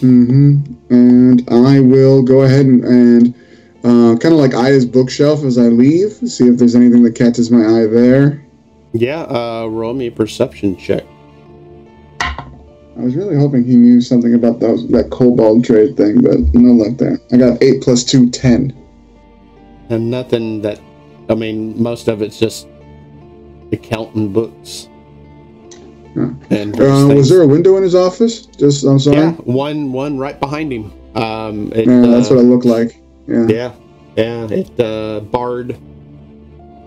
Mm-hmm. 0.00 0.60
And 0.90 1.48
I 1.50 1.80
will 1.80 2.22
go 2.22 2.42
ahead 2.42 2.66
and, 2.66 2.84
and 2.84 3.34
uh, 3.84 4.16
kind 4.18 4.34
of 4.34 4.40
like 4.40 4.54
eye 4.54 4.70
his 4.70 4.84
bookshelf 4.84 5.44
as 5.44 5.58
I 5.58 5.64
leave, 5.64 6.12
see 6.12 6.48
if 6.48 6.58
there's 6.58 6.74
anything 6.74 7.02
that 7.04 7.14
catches 7.14 7.50
my 7.50 7.64
eye 7.64 7.86
there. 7.86 8.44
Yeah, 8.92 9.22
uh, 9.22 9.66
roll 9.70 9.94
me 9.94 10.08
a 10.08 10.10
perception 10.10 10.76
check. 10.76 11.04
I 12.20 13.04
was 13.04 13.16
really 13.16 13.36
hoping 13.36 13.64
he 13.64 13.76
knew 13.76 14.00
something 14.00 14.34
about 14.34 14.60
those, 14.60 14.86
that 14.88 15.10
kobold 15.10 15.64
trade 15.64 15.96
thing, 15.96 16.20
but 16.20 16.38
no 16.54 16.72
luck 16.72 16.98
there. 16.98 17.18
I 17.32 17.36
got 17.38 17.62
8 17.62 17.82
plus 17.82 18.04
2, 18.04 18.28
10. 18.28 18.76
And 19.90 20.10
nothing 20.10 20.62
that, 20.62 20.80
I 21.28 21.34
mean, 21.34 21.80
most 21.82 22.08
of 22.08 22.22
it's 22.22 22.38
just 22.38 22.66
accounting 23.72 24.32
books. 24.32 24.88
Yeah. 26.16 26.30
And 26.50 26.80
Uh, 26.80 27.12
was 27.14 27.28
there 27.28 27.42
a 27.42 27.46
window 27.46 27.76
in 27.76 27.82
his 27.82 27.94
office? 27.94 28.46
Just, 28.46 28.84
I'm 28.84 28.98
sorry. 28.98 29.16
Yeah, 29.18 29.32
one 29.44 29.92
one 29.92 30.18
right 30.18 30.38
behind 30.40 30.72
him. 30.72 30.92
Um, 31.14 31.72
it, 31.74 31.86
Yeah, 31.86 32.02
that's 32.06 32.30
uh, 32.30 32.34
what 32.34 32.44
it 32.44 32.46
looked 32.48 32.64
like. 32.64 33.00
Yeah. 33.28 33.46
Yeah, 33.48 33.72
yeah, 34.16 34.46
it 34.50 34.80
uh, 34.80 35.20
barred. 35.20 35.76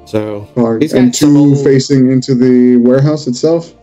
So, 0.05 0.47
Hard. 0.55 0.81
He's 0.81 0.93
got 0.93 0.99
And 1.03 1.13
two 1.13 1.37
old- 1.37 1.63
facing 1.63 2.11
into 2.11 2.35
the 2.35 2.77
warehouse 2.77 3.27
itself. 3.27 3.73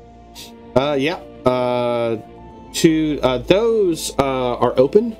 uh, 0.76 0.96
yeah, 0.98 1.16
uh, 1.46 2.16
two 2.72 3.18
uh, 3.22 3.38
those 3.38 4.12
uh, 4.18 4.56
are 4.64 4.74
open. 4.78 5.16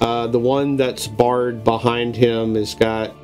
Uh, 0.00 0.26
the 0.26 0.38
one 0.38 0.76
that's 0.76 1.06
barred 1.06 1.64
behind 1.64 2.14
him 2.16 2.54
has 2.54 2.74
got 2.74 3.14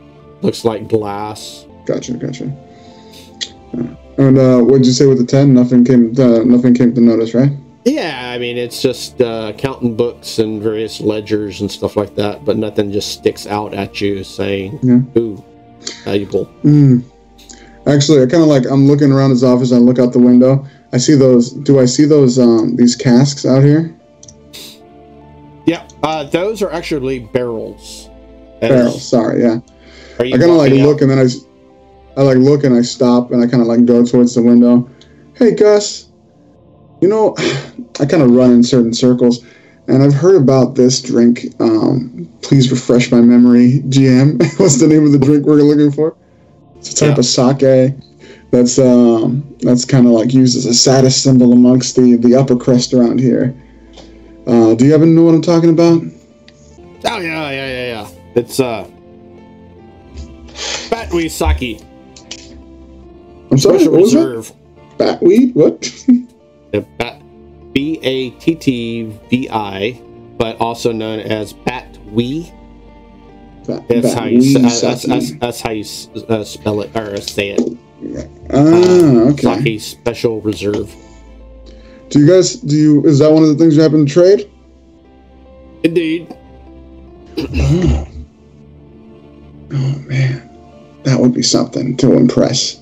looks 0.42 0.64
like 0.64 0.88
glass. 0.88 1.66
Gotcha, 1.86 2.14
gotcha. 2.14 2.50
Uh, 3.76 3.82
And 4.18 4.38
uh, 4.38 4.60
what 4.60 4.78
did 4.78 4.86
you 4.86 4.92
say 4.92 5.06
with 5.06 5.18
the 5.18 5.26
ten? 5.26 5.52
Nothing 5.54 5.84
came. 5.84 6.14
To, 6.14 6.44
nothing 6.44 6.74
came 6.74 6.94
to 6.94 7.00
notice, 7.00 7.34
right? 7.34 7.50
Yeah, 7.84 8.30
I 8.32 8.38
mean 8.38 8.56
it's 8.58 8.80
just 8.80 9.20
uh, 9.20 9.52
accounting 9.54 9.96
books 9.96 10.38
and 10.38 10.62
various 10.62 11.00
ledgers 11.00 11.60
and 11.60 11.70
stuff 11.70 11.96
like 11.96 12.14
that, 12.14 12.44
but 12.44 12.56
nothing 12.56 12.92
just 12.92 13.10
sticks 13.12 13.46
out 13.46 13.74
at 13.74 14.00
you 14.00 14.22
saying, 14.22 14.78
Yeah. 14.82 15.00
"Ooh, 15.20 15.42
valuable." 16.04 16.46
Mm. 16.64 17.02
Actually, 17.88 18.22
I 18.22 18.26
kind 18.26 18.42
of 18.44 18.48
like 18.48 18.64
I'm 18.70 18.86
looking 18.86 19.10
around 19.10 19.30
his 19.30 19.42
office. 19.42 19.72
I 19.72 19.78
look 19.78 19.98
out 19.98 20.12
the 20.12 20.20
window. 20.20 20.64
I 20.92 20.98
see 20.98 21.16
those. 21.16 21.50
Do 21.50 21.80
I 21.80 21.84
see 21.86 22.04
those? 22.04 22.38
Um, 22.38 22.76
these 22.76 22.94
casks 22.94 23.44
out 23.44 23.64
here? 23.64 23.92
Yeah, 25.66 25.86
uh, 26.02 26.24
those 26.24 26.62
are 26.62 26.72
actually 26.72 27.20
barrels. 27.20 28.08
Barrels. 28.60 29.06
Sorry, 29.06 29.42
yeah. 29.42 29.60
I 30.18 30.30
kind 30.30 30.42
of 30.44 30.50
like 30.50 30.72
look 30.72 31.00
and 31.00 31.10
then 31.10 31.18
I, 31.18 31.26
I 32.20 32.22
like 32.22 32.36
look 32.36 32.64
and 32.64 32.74
I 32.76 32.82
stop 32.82 33.30
and 33.32 33.42
I 33.42 33.46
kind 33.46 33.60
of 33.60 33.66
like 33.68 33.84
go 33.84 34.04
towards 34.04 34.34
the 34.34 34.42
window. 34.42 34.88
Hey 35.34 35.54
Gus, 35.54 36.08
you 37.00 37.08
know, 37.08 37.34
I 38.00 38.06
kind 38.06 38.22
of 38.22 38.30
run 38.30 38.52
in 38.52 38.62
certain 38.62 38.94
circles, 38.94 39.44
and 39.88 40.02
I've 40.02 40.14
heard 40.14 40.36
about 40.40 40.74
this 40.74 41.00
drink. 41.02 41.46
Um, 41.60 42.28
please 42.42 42.70
refresh 42.70 43.10
my 43.10 43.20
memory, 43.20 43.80
GM. 43.88 44.40
What's 44.60 44.78
the 44.80 44.86
name 44.88 45.04
of 45.06 45.12
the 45.12 45.18
drink 45.18 45.46
we're 45.46 45.56
looking 45.56 45.90
for? 45.90 46.16
It's 46.76 46.92
a 46.92 46.96
type 46.96 47.16
Yeah. 47.16 47.20
of 47.20 47.24
sake 47.60 47.94
that's 48.50 48.78
um 48.78 49.42
that's 49.60 49.84
kind 49.86 50.06
of 50.06 50.12
like 50.12 50.34
used 50.34 50.56
as 50.58 50.66
a 50.66 50.74
status 50.74 51.20
symbol 51.20 51.52
amongst 51.52 51.96
the 51.96 52.16
the 52.16 52.34
upper 52.34 52.56
crust 52.56 52.92
around 52.92 53.18
here. 53.18 53.54
Uh, 54.46 54.74
do 54.74 54.84
you 54.84 54.92
happen 54.92 55.08
to 55.08 55.12
know 55.12 55.24
what 55.24 55.34
I'm 55.34 55.42
talking 55.42 55.70
about? 55.70 56.02
Oh 57.04 57.18
yeah, 57.18 57.50
yeah, 57.50 57.50
yeah, 57.50 57.86
yeah. 57.86 58.08
It's 58.34 58.58
uh, 58.60 58.86
Batwi 60.90 61.30
Saki 61.30 61.80
I'm 63.50 63.58
sorry. 63.58 63.78
Special 63.80 63.92
What 63.92 64.00
was? 64.00 64.14
Reserve. 64.14 64.52
Batweed? 64.96 65.54
What? 65.54 65.80
The 66.72 66.80
Bat 66.98 67.22
B 67.72 67.98
A 68.02 68.30
T 68.30 68.54
T 68.54 69.02
V 69.30 69.48
I, 69.50 70.00
but 70.38 70.58
also 70.60 70.90
known 70.92 71.20
as 71.20 71.52
Batwi. 71.52 72.50
Bat- 73.66 73.88
That's 73.88 74.14
how 74.14 74.24
you 74.24 74.58
uh, 74.58 74.62
that's, 74.62 75.02
that's, 75.02 75.32
that's 75.38 75.60
how 75.60 75.70
you 75.70 75.84
uh, 76.28 76.44
spell 76.44 76.80
it 76.80 76.96
or 76.96 77.20
say 77.20 77.50
it. 77.50 77.78
Ah, 78.50 79.30
okay. 79.30 79.42
Saki 79.42 79.78
Special 79.78 80.40
Reserve. 80.40 80.94
Do 82.12 82.18
you 82.20 82.26
guys 82.26 82.56
do 82.56 82.76
you 82.76 83.06
is 83.06 83.18
that 83.20 83.32
one 83.32 83.42
of 83.42 83.48
the 83.48 83.54
things 83.54 83.74
you 83.74 83.80
happen 83.82 84.04
to 84.04 84.12
trade? 84.12 84.50
Indeed. 85.82 86.28
Oh. 87.38 88.06
oh 89.72 89.98
man, 90.06 90.48
that 91.04 91.18
would 91.18 91.32
be 91.32 91.42
something 91.42 91.96
to 91.96 92.12
impress. 92.12 92.80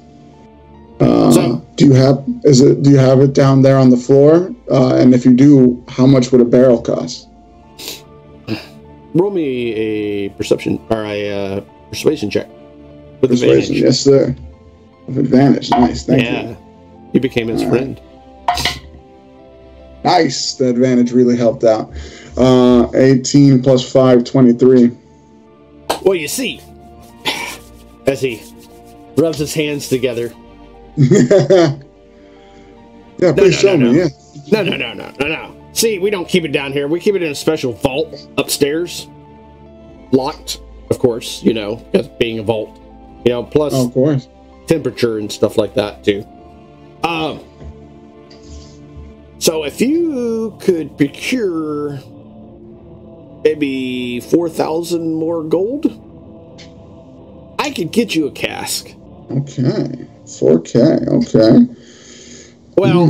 Uh, 0.98 1.30
So- 1.32 1.66
do 1.76 1.86
you 1.86 1.92
have 1.94 2.22
is 2.44 2.60
it 2.60 2.82
do 2.82 2.90
you 2.90 2.98
have 2.98 3.20
it 3.20 3.32
down 3.32 3.62
there 3.62 3.78
on 3.78 3.88
the 3.90 3.96
floor? 3.96 4.52
Uh, 4.70 4.96
and 4.96 5.14
if 5.14 5.24
you 5.24 5.32
do, 5.32 5.82
how 5.88 6.06
much 6.06 6.30
would 6.32 6.40
a 6.40 6.44
barrel 6.44 6.82
cost? 6.82 7.28
Roll 9.14 9.30
me 9.30 9.72
a 9.74 10.28
perception 10.30 10.78
or 10.90 11.04
a 11.04 11.30
uh, 11.30 11.60
persuasion 11.88 12.30
check 12.30 12.48
with 13.20 13.30
Persuasion, 13.30 13.76
advantage. 13.76 13.80
yes 13.82 14.00
sir. 14.00 14.36
With 15.06 15.18
advantage, 15.18 15.70
nice, 15.70 16.04
thank 16.04 16.22
yeah, 16.24 16.50
you. 16.50 16.56
you 17.14 17.20
became 17.20 17.48
his 17.48 17.62
All 17.62 17.70
right. 17.70 18.00
Nice, 20.04 20.54
the 20.54 20.68
advantage 20.70 21.12
really 21.12 21.36
helped 21.36 21.64
out. 21.64 21.92
Uh, 22.36 22.88
18 22.94 23.62
plus 23.62 23.90
5, 23.92 24.24
23. 24.24 24.96
Well, 26.02 26.14
you 26.14 26.28
see, 26.28 26.60
as 28.06 28.20
he 28.20 28.42
rubs 29.16 29.38
his 29.38 29.52
hands 29.52 29.88
together. 29.88 30.32
yeah, 30.96 31.76
please 33.18 33.36
no, 33.36 33.50
show 33.50 33.76
no, 33.76 33.92
me. 33.92 33.98
Yeah. 33.98 34.08
No, 34.52 34.62
no, 34.62 34.76
no, 34.76 34.92
no, 34.94 35.12
no, 35.20 35.28
no. 35.28 35.56
See, 35.72 35.98
we 35.98 36.10
don't 36.10 36.28
keep 36.28 36.44
it 36.44 36.52
down 36.52 36.72
here. 36.72 36.88
We 36.88 36.98
keep 37.00 37.14
it 37.14 37.22
in 37.22 37.30
a 37.30 37.34
special 37.34 37.72
vault 37.72 38.26
upstairs, 38.38 39.06
locked, 40.12 40.60
of 40.90 40.98
course. 40.98 41.42
You 41.42 41.52
know, 41.54 41.76
because 41.76 42.08
being 42.08 42.38
a 42.38 42.42
vault. 42.42 42.76
You 43.24 43.32
know, 43.32 43.42
plus 43.44 43.74
Oh, 43.74 43.86
of 43.86 43.92
course. 43.92 44.28
temperature 44.66 45.18
and 45.18 45.30
stuff 45.30 45.58
like 45.58 45.74
that 45.74 46.02
too. 46.02 46.26
Um. 47.04 47.40
So 49.40 49.64
if 49.64 49.80
you 49.80 50.56
could 50.60 50.96
procure 50.98 51.98
maybe 53.42 54.20
four 54.20 54.50
thousand 54.50 55.14
more 55.14 55.42
gold, 55.42 55.86
I 57.58 57.70
could 57.70 57.90
get 57.90 58.14
you 58.14 58.26
a 58.26 58.30
cask. 58.32 58.88
Okay. 59.30 60.06
4K. 60.26 61.08
Okay. 61.08 61.74
Well, 62.76 63.08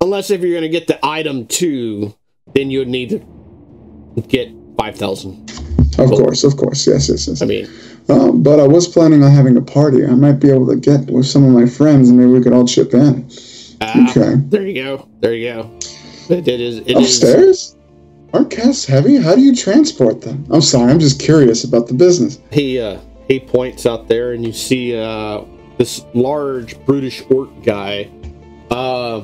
unless 0.00 0.30
if 0.30 0.40
you're 0.40 0.52
going 0.52 0.62
to 0.62 0.68
get 0.68 0.86
the 0.86 1.04
item 1.04 1.46
too, 1.46 2.14
then 2.54 2.70
you 2.70 2.78
would 2.78 2.88
need 2.88 3.10
to 3.10 4.20
get 4.28 4.50
five 4.78 4.94
thousand. 4.96 5.50
Of 5.98 6.10
course. 6.10 6.44
Of 6.44 6.56
course. 6.56 6.86
Yes. 6.86 7.08
Yes. 7.08 7.26
Yes. 7.26 7.42
I 7.42 7.46
mean, 7.46 7.68
Um, 8.08 8.42
but 8.44 8.60
I 8.60 8.68
was 8.68 8.86
planning 8.86 9.24
on 9.24 9.32
having 9.32 9.56
a 9.56 9.62
party. 9.62 10.06
I 10.06 10.14
might 10.14 10.38
be 10.38 10.50
able 10.50 10.68
to 10.68 10.76
get 10.76 11.10
with 11.10 11.26
some 11.26 11.42
of 11.44 11.50
my 11.50 11.66
friends, 11.66 12.08
and 12.08 12.18
maybe 12.18 12.30
we 12.30 12.40
could 12.40 12.52
all 12.52 12.66
chip 12.66 12.94
in. 12.94 13.28
Ah, 13.86 14.10
Okay. 14.10 14.34
there 14.48 14.66
you 14.66 14.74
go, 14.82 15.08
there 15.20 15.34
you 15.34 15.52
go. 15.52 15.70
It, 16.28 16.48
it 16.48 16.60
is. 16.60 16.78
It 16.78 16.96
is. 16.96 17.22
Upstairs? 17.22 17.76
Aren't 18.32 18.50
casks 18.50 18.84
heavy? 18.86 19.16
How 19.16 19.34
do 19.34 19.40
you 19.42 19.54
transport 19.54 20.20
them? 20.22 20.44
I'm 20.50 20.60
sorry. 20.62 20.90
I'm 20.90 20.98
just 20.98 21.20
curious 21.20 21.64
about 21.64 21.86
the 21.86 21.94
business. 21.94 22.38
he 22.50 22.80
uh 22.80 22.98
he 23.28 23.38
points 23.40 23.86
out 23.86 24.08
there 24.08 24.32
and 24.32 24.44
you 24.44 24.52
see 24.52 24.96
uh 24.96 25.42
this 25.78 26.04
large 26.14 26.78
brutish 26.86 27.22
orc 27.30 27.48
guy 27.62 28.10
uh 28.70 29.20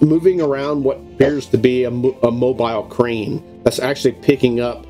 moving 0.00 0.40
around 0.40 0.82
what 0.82 0.96
appears 1.14 1.46
to 1.46 1.56
be 1.58 1.84
a, 1.84 1.90
mo- 1.90 2.18
a 2.24 2.30
mobile 2.30 2.82
crane 2.84 3.60
that's 3.62 3.78
actually 3.78 4.12
picking 4.12 4.58
up 4.60 4.84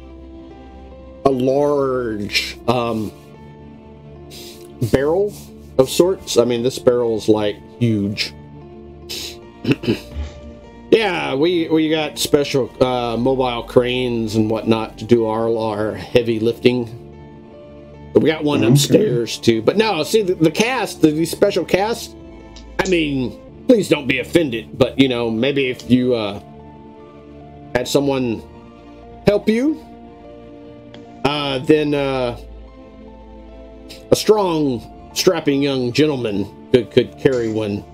a 1.27 1.31
large 1.31 2.57
um 2.69 3.13
barrel 4.91 5.31
of 5.79 5.89
sorts 5.89 6.37
i 6.37 6.45
mean 6.45 6.63
this 6.63 6.79
barrel 6.79 7.17
is 7.17 7.29
like 7.29 7.57
huge 7.79 8.33
yeah 10.91 11.35
we 11.35 11.69
we 11.69 11.89
got 11.89 12.19
special 12.19 12.71
uh 12.83 13.17
mobile 13.17 13.63
cranes 13.63 14.35
and 14.37 14.51
whatnot 14.51 14.99
to 14.99 15.05
do 15.05 15.27
our 15.27 15.49
our 15.57 15.95
heavy 15.95 16.39
lifting 16.41 16.99
we 18.15 18.29
got 18.29 18.45
one 18.45 18.63
Okay. 18.63 18.71
upstairs 18.71 19.39
too. 19.39 19.63
But 19.63 19.79
no, 19.79 20.03
see 20.03 20.21
the, 20.21 20.35
the 20.35 20.51
cast, 20.51 21.01
the, 21.01 21.11
these 21.11 21.31
special 21.31 21.65
casts. 21.65 22.15
I 22.79 22.87
mean, 22.91 23.41
please 23.67 23.89
don't 23.89 24.07
be 24.07 24.19
offended, 24.19 24.77
but 24.77 24.99
you 24.99 25.09
know, 25.09 25.31
maybe 25.31 25.71
if 25.71 25.91
you 25.91 26.15
uh, 26.15 26.39
had 27.75 27.89
someone 27.89 28.43
help 29.27 29.49
you, 29.49 29.83
uh, 31.25 31.61
then 31.61 31.95
uh, 31.95 32.39
a 34.11 34.15
strong, 34.15 34.81
strapping 35.15 35.63
young 35.63 35.93
gentleman 35.93 36.47
could 36.73 36.91
could 36.91 37.19
carry 37.19 37.49
one 37.53 37.85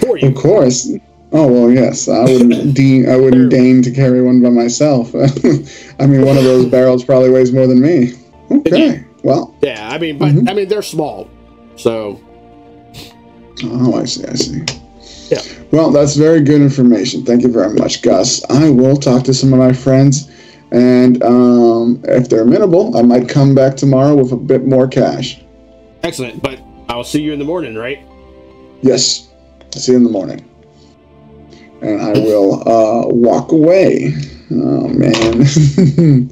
for 0.00 0.18
Of 0.18 0.34
course. 0.34 0.90
Oh 1.32 1.48
well, 1.48 1.70
yes. 1.70 2.08
I 2.08 2.22
wouldn't 2.24 2.74
deign. 2.76 3.08
I 3.08 3.16
wouldn't 3.16 3.50
deign 3.50 3.82
to 3.82 3.90
carry 3.90 4.22
one 4.22 4.40
by 4.42 4.50
myself. 4.50 5.12
I 5.98 6.06
mean, 6.06 6.24
one 6.24 6.36
of 6.36 6.44
those 6.44 6.66
barrels 6.66 7.04
probably 7.04 7.30
weighs 7.30 7.52
more 7.52 7.66
than 7.66 7.80
me. 7.80 8.12
Okay. 8.50 9.04
Well. 9.22 9.54
Yeah, 9.62 9.88
I 9.90 9.98
mean, 9.98 10.18
but 10.18 10.28
Mhm. 10.32 10.50
I 10.50 10.54
mean 10.54 10.68
they're 10.68 10.82
small, 10.82 11.28
so 11.76 12.20
Oh, 13.64 13.94
I 13.96 14.04
see. 14.04 14.24
I 14.26 14.34
see. 14.34 14.62
Yeah. 15.30 15.40
Well, 15.70 15.90
that's 15.90 16.16
very 16.16 16.40
good 16.42 16.60
information. 16.60 17.24
Thank 17.24 17.42
you 17.42 17.48
very 17.48 17.72
much, 17.74 18.02
Gus. 18.02 18.44
I 18.50 18.68
will 18.68 18.96
talk 18.96 19.24
to 19.24 19.32
some 19.34 19.52
of 19.52 19.58
my 19.58 19.72
friends, 19.72 20.28
and 20.74 21.22
um, 21.22 22.00
if 22.04 22.28
they're 22.28 22.42
amenable, 22.42 22.96
I 22.96 23.02
might 23.02 23.28
come 23.28 23.54
back 23.54 23.76
tomorrow 23.76 24.14
with 24.16 24.32
a 24.32 24.36
bit 24.36 24.66
more 24.66 24.88
cash. 24.88 25.40
excellent. 26.02 26.42
But 26.42 26.60
I'll 26.88 27.04
see 27.04 27.22
you 27.22 27.32
in 27.32 27.38
the 27.38 27.44
morning, 27.44 27.74
right? 27.76 28.04
Yes. 28.82 29.28
See 29.74 29.92
you 29.92 29.98
in 29.98 30.04
the 30.04 30.10
morning. 30.10 30.44
And 31.80 32.00
I 32.02 32.12
will 32.12 32.68
uh, 32.68 33.06
walk 33.08 33.52
away. 33.52 34.12
Oh 34.50 34.88
man. 34.88 35.46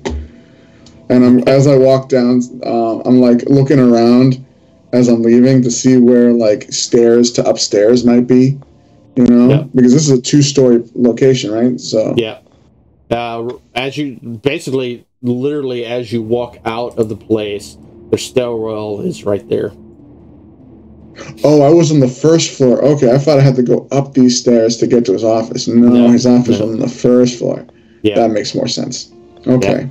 and 1.08 1.24
I'm 1.24 1.38
as 1.48 1.66
I 1.66 1.76
walk 1.76 2.08
down, 2.08 2.42
uh, 2.64 3.00
I'm 3.00 3.20
like 3.20 3.42
looking 3.48 3.78
around 3.78 4.44
as 4.92 5.08
I'm 5.08 5.22
leaving 5.22 5.62
to 5.62 5.70
see 5.70 5.96
where 5.98 6.32
like 6.32 6.70
stairs 6.72 7.30
to 7.32 7.48
upstairs 7.48 8.04
might 8.04 8.26
be. 8.26 8.58
You 9.16 9.24
know, 9.26 9.48
Yeah. 9.48 9.62
because 9.74 9.92
this 9.92 10.08
is 10.08 10.10
a 10.18 10.20
two-story 10.20 10.82
location, 10.94 11.50
right? 11.50 11.78
So 11.80 12.14
Yeah. 12.16 12.38
Uh, 13.12 13.56
as 13.74 13.96
you 13.96 14.16
basically, 14.42 15.06
literally, 15.22 15.84
as 15.84 16.12
you 16.12 16.22
walk 16.22 16.58
out 16.64 16.98
of 16.98 17.08
the 17.08 17.16
place, 17.16 17.76
the 18.10 18.18
stairwell 18.18 19.00
is 19.00 19.24
right 19.24 19.46
there. 19.48 19.72
Oh, 21.44 21.60
I 21.62 21.68
was 21.70 21.92
on 21.92 22.00
the 22.00 22.08
first 22.08 22.56
floor. 22.56 22.82
Okay, 22.82 23.12
I 23.12 23.18
thought 23.18 23.38
I 23.38 23.42
had 23.42 23.56
to 23.56 23.62
go 23.62 23.86
up 23.92 24.14
these 24.14 24.38
stairs 24.38 24.78
to 24.78 24.86
get 24.86 25.04
to 25.06 25.12
his 25.12 25.24
office. 25.24 25.68
No, 25.68 25.88
No, 25.88 26.08
his 26.08 26.24
office 26.26 26.58
no. 26.58 26.66
was 26.66 26.74
on 26.74 26.80
the 26.80 26.88
first 26.88 27.38
floor. 27.38 27.66
Yeah. 28.02 28.14
That 28.16 28.30
makes 28.30 28.54
more 28.54 28.66
sense. 28.68 29.12
Okay. 29.46 29.88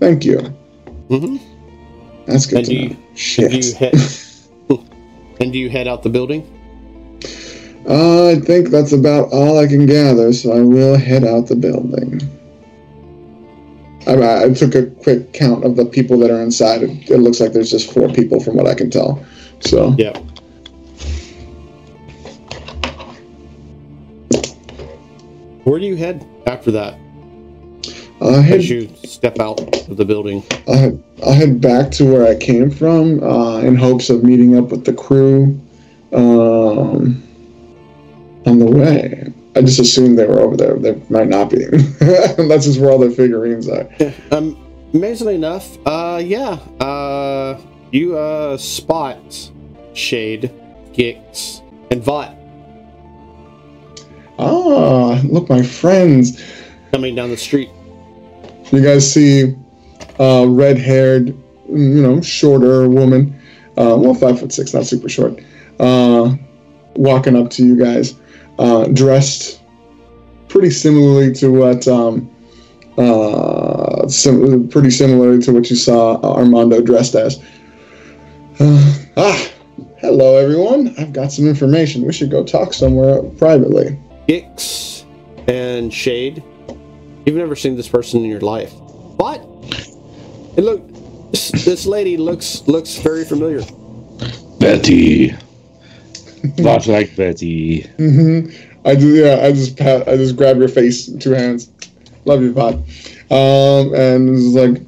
Thank 0.00 0.24
you. 0.24 0.38
hmm 1.08 1.36
That's 2.26 2.44
good 2.46 2.58
And 2.58 2.66
to 2.66 2.74
you- 2.74 2.88
know. 2.90 2.96
And 3.38 3.50
do 3.50 3.56
you 3.56 3.62
Shit. 3.62 3.74
head? 3.76 3.94
and 5.40 5.52
do 5.52 5.58
you 5.58 5.70
head 5.70 5.88
out 5.88 6.02
the 6.02 6.10
building? 6.10 6.42
Uh, 7.86 8.28
I 8.28 8.36
think 8.36 8.70
that's 8.70 8.92
about 8.92 9.30
all 9.30 9.58
I 9.58 9.66
can 9.66 9.84
gather, 9.86 10.32
so 10.32 10.52
I 10.52 10.60
will 10.60 10.96
head 10.96 11.24
out 11.24 11.48
the 11.48 11.56
building. 11.56 12.20
I, 14.06 14.44
I 14.44 14.52
took 14.52 14.74
a 14.74 14.86
quick 14.86 15.32
count 15.32 15.64
of 15.64 15.76
the 15.76 15.84
people 15.84 16.18
that 16.18 16.30
are 16.30 16.40
inside. 16.40 16.82
It, 16.82 17.10
it 17.10 17.18
looks 17.18 17.40
like 17.40 17.52
there's 17.52 17.70
just 17.70 17.92
four 17.92 18.08
people 18.08 18.40
from 18.40 18.56
what 18.56 18.66
I 18.66 18.74
can 18.74 18.90
tell. 18.90 19.24
So, 19.60 19.94
Yeah. 19.98 20.18
Where 25.64 25.80
do 25.80 25.86
you 25.86 25.96
head 25.96 26.26
after 26.46 26.70
that? 26.72 26.98
I 28.20 28.40
head, 28.40 28.60
As 28.60 28.70
you 28.70 28.88
step 29.04 29.38
out 29.38 29.60
of 29.88 29.96
the 29.96 30.04
building. 30.04 30.42
I 30.68 30.76
head, 30.76 31.04
I 31.26 31.32
head 31.32 31.60
back 31.60 31.90
to 31.92 32.04
where 32.04 32.26
I 32.26 32.36
came 32.36 32.70
from 32.70 33.22
uh, 33.22 33.60
in 33.60 33.74
hopes 33.74 34.10
of 34.10 34.22
meeting 34.22 34.56
up 34.56 34.70
with 34.70 34.84
the 34.84 34.92
crew 34.92 35.58
um, 36.12 37.22
on 38.46 38.58
the 38.58 38.66
way. 38.66 39.32
I 39.56 39.60
just 39.60 39.78
assumed 39.78 40.18
they 40.18 40.26
were 40.26 40.40
over 40.40 40.56
there. 40.56 40.74
They 40.76 41.00
might 41.08 41.28
not 41.28 41.50
be. 41.50 41.64
That's 42.00 42.64
just 42.66 42.80
where 42.80 42.90
all 42.90 42.98
their 42.98 43.10
figurines 43.10 43.68
are. 43.68 43.88
Um, 44.30 44.56
amazingly 44.92 45.34
enough, 45.36 45.76
uh, 45.86 46.20
yeah, 46.24 46.58
uh, 46.80 47.60
you 47.92 48.16
uh 48.16 48.56
spot 48.56 49.50
Shade, 49.92 50.50
Gix, 50.92 51.62
and 51.90 52.02
Vought 52.02 52.34
Ah, 54.38 55.20
look, 55.24 55.48
my 55.48 55.62
friends. 55.62 56.42
coming 56.92 57.14
down 57.14 57.30
the 57.30 57.36
street. 57.36 57.70
You 58.72 58.82
guys 58.82 59.10
see 59.12 59.54
a 60.18 60.46
red-haired, 60.48 61.28
you 61.68 62.02
know, 62.02 62.20
shorter 62.20 62.88
woman, 62.88 63.38
uh, 63.76 63.96
well, 63.98 64.14
five 64.14 64.40
foot 64.40 64.52
six, 64.52 64.74
not 64.74 64.86
super 64.86 65.08
short, 65.08 65.38
uh, 65.78 66.34
walking 66.96 67.36
up 67.36 67.50
to 67.50 67.64
you 67.64 67.76
guys, 67.76 68.14
uh, 68.58 68.86
dressed 68.88 69.60
pretty 70.48 70.70
similarly 70.70 71.32
to 71.34 71.50
what, 71.50 71.88
um, 71.88 72.30
uh, 72.96 74.06
sim- 74.06 74.68
pretty 74.68 74.90
similar 74.90 75.38
to 75.38 75.52
what 75.52 75.68
you 75.68 75.76
saw 75.76 76.20
Armando 76.22 76.80
dressed 76.80 77.14
as. 77.14 77.42
Uh, 78.60 78.94
ah, 79.16 79.50
hello 79.98 80.36
everyone. 80.36 80.94
I've 80.96 81.12
got 81.12 81.32
some 81.32 81.48
information. 81.48 82.06
We 82.06 82.12
should 82.12 82.30
go 82.30 82.44
talk 82.44 82.72
somewhere 82.72 83.22
privately. 83.22 83.98
Gix 84.28 85.04
and 85.48 85.92
Shade. 85.92 86.42
You've 87.26 87.36
never 87.36 87.56
seen 87.56 87.74
this 87.74 87.88
person 87.88 88.20
in 88.20 88.30
your 88.30 88.40
life, 88.40 88.72
but 89.18 89.40
it 90.56 90.62
look. 90.62 90.82
This, 91.32 91.50
this 91.64 91.84
lady 91.84 92.16
looks 92.16 92.62
looks 92.68 92.96
very 92.98 93.24
familiar. 93.24 93.62
Betty. 94.60 95.34
Not 96.58 96.86
like 96.86 97.16
Betty. 97.16 97.82
hmm 97.96 98.46
I 98.84 98.94
do. 98.94 99.14
Yeah, 99.14 99.40
I 99.42 99.52
just 99.52 99.76
pat. 99.78 100.06
I 100.08 100.16
just 100.16 100.36
grab 100.36 100.58
your 100.58 100.68
face, 100.68 101.10
two 101.18 101.30
hands. 101.30 101.70
Love 102.26 102.42
you, 102.42 102.52
Pod. 102.52 102.74
Um, 103.30 103.94
and 103.94 104.28
it's 104.28 104.54
like, 104.54 104.82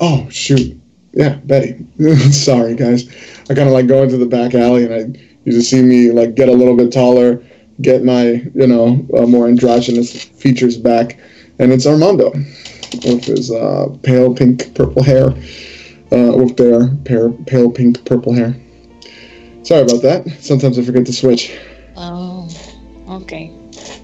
oh 0.00 0.28
shoot, 0.30 0.80
yeah, 1.12 1.36
Betty. 1.44 1.86
Sorry, 2.32 2.74
guys. 2.74 3.08
I 3.48 3.54
kind 3.54 3.68
of 3.68 3.72
like 3.72 3.86
go 3.86 4.02
into 4.02 4.16
the 4.16 4.26
back 4.26 4.54
alley, 4.54 4.84
and 4.84 4.94
I 4.94 5.20
you 5.44 5.52
just 5.52 5.70
see 5.70 5.82
me 5.82 6.10
like 6.10 6.34
get 6.34 6.48
a 6.48 6.52
little 6.52 6.76
bit 6.76 6.92
taller, 6.92 7.40
get 7.82 8.02
my 8.04 8.42
you 8.54 8.66
know 8.66 9.06
uh, 9.16 9.26
more 9.26 9.46
androgynous 9.46 10.24
features 10.24 10.76
back, 10.76 11.16
and 11.60 11.72
it's 11.72 11.86
Armando 11.86 12.32
with 13.04 13.24
his 13.24 13.50
uh, 13.52 13.86
pale 14.02 14.34
pink 14.34 14.74
purple 14.74 15.02
hair, 15.04 15.28
uh, 16.10 16.32
with 16.36 16.56
their 16.56 16.88
pale 17.04 17.32
pale 17.46 17.70
pink 17.70 18.04
purple 18.04 18.32
hair. 18.34 18.56
Sorry 19.64 19.82
about 19.82 20.02
that. 20.02 20.28
Sometimes 20.40 20.78
I 20.78 20.82
forget 20.82 21.06
to 21.06 21.12
switch. 21.12 21.58
Oh. 21.96 22.48
okay. 23.08 23.52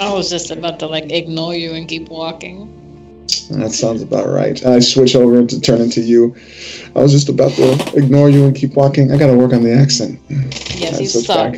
I 0.01 0.12
was 0.12 0.31
just 0.31 0.51
about 0.51 0.78
to 0.81 0.87
like 0.87 1.11
ignore 1.12 1.55
you 1.55 1.74
and 1.74 1.87
keep 1.89 2.09
walking. 2.09 2.77
That 3.51 3.73
sounds 3.73 4.03
about 4.03 4.28
right. 4.28 4.65
I 4.65 4.81
switch 4.81 5.15
over 5.15 5.45
to 5.45 5.61
turn 5.61 5.81
into 5.81 6.01
you. 6.01 6.35
I 6.97 7.01
was 7.01 7.12
just 7.12 7.28
about 7.28 7.53
to 7.53 7.97
ignore 7.97 8.31
you 8.31 8.45
and 8.47 8.57
keep 8.57 8.74
walking. 8.74 9.12
I 9.12 9.19
gotta 9.19 9.37
work 9.37 9.53
on 9.53 9.62
the 9.62 9.73
accent. 9.73 10.20
Yes, 10.28 10.97
I 10.97 11.01
you 11.01 11.09
suck. 11.09 11.57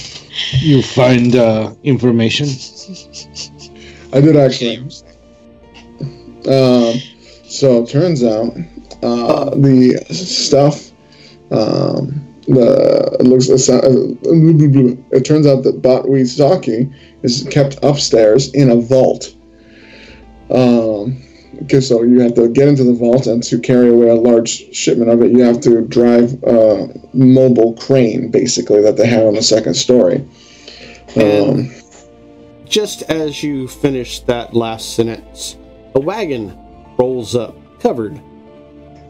You 0.60 0.82
find 0.82 1.34
uh, 1.36 1.74
information. 1.82 2.46
I 4.12 4.20
did 4.20 4.36
actually. 4.36 4.78
Um, 6.46 6.94
so 7.44 7.82
it 7.82 7.88
turns 7.88 8.24
out 8.24 8.56
uh, 9.02 9.50
the 9.50 10.04
stuff, 10.10 10.90
um, 11.50 12.26
the 12.46 13.16
it 13.20 13.24
looks 13.24 13.48
it 13.48 15.24
turns 15.24 15.46
out 15.46 15.62
that 15.62 15.82
Botwe 15.82 16.26
Saki 16.26 16.90
is 17.22 17.46
kept 17.50 17.78
upstairs 17.82 18.52
in 18.54 18.70
a 18.70 18.76
vault. 18.76 19.34
Um, 20.50 21.22
okay, 21.62 21.80
so 21.80 22.02
you 22.02 22.20
have 22.20 22.34
to 22.34 22.48
get 22.48 22.68
into 22.68 22.84
the 22.84 22.94
vault, 22.94 23.26
and 23.26 23.42
to 23.44 23.58
carry 23.58 23.88
away 23.88 24.08
a 24.08 24.14
large 24.14 24.74
shipment 24.74 25.10
of 25.10 25.22
it, 25.22 25.32
you 25.32 25.42
have 25.42 25.60
to 25.62 25.82
drive 25.82 26.42
a 26.44 26.88
mobile 27.14 27.74
crane, 27.74 28.30
basically, 28.30 28.82
that 28.82 28.96
they 28.96 29.06
have 29.06 29.24
on 29.24 29.34
the 29.34 29.42
second 29.42 29.74
story. 29.74 30.24
Um, 31.16 31.70
Just 32.64 33.02
as 33.02 33.42
you 33.42 33.68
finish 33.68 34.20
that 34.20 34.54
last 34.54 34.94
sentence, 34.96 35.56
a 35.94 36.00
wagon 36.00 36.58
rolls 36.98 37.36
up, 37.36 37.54
covered. 37.80 38.20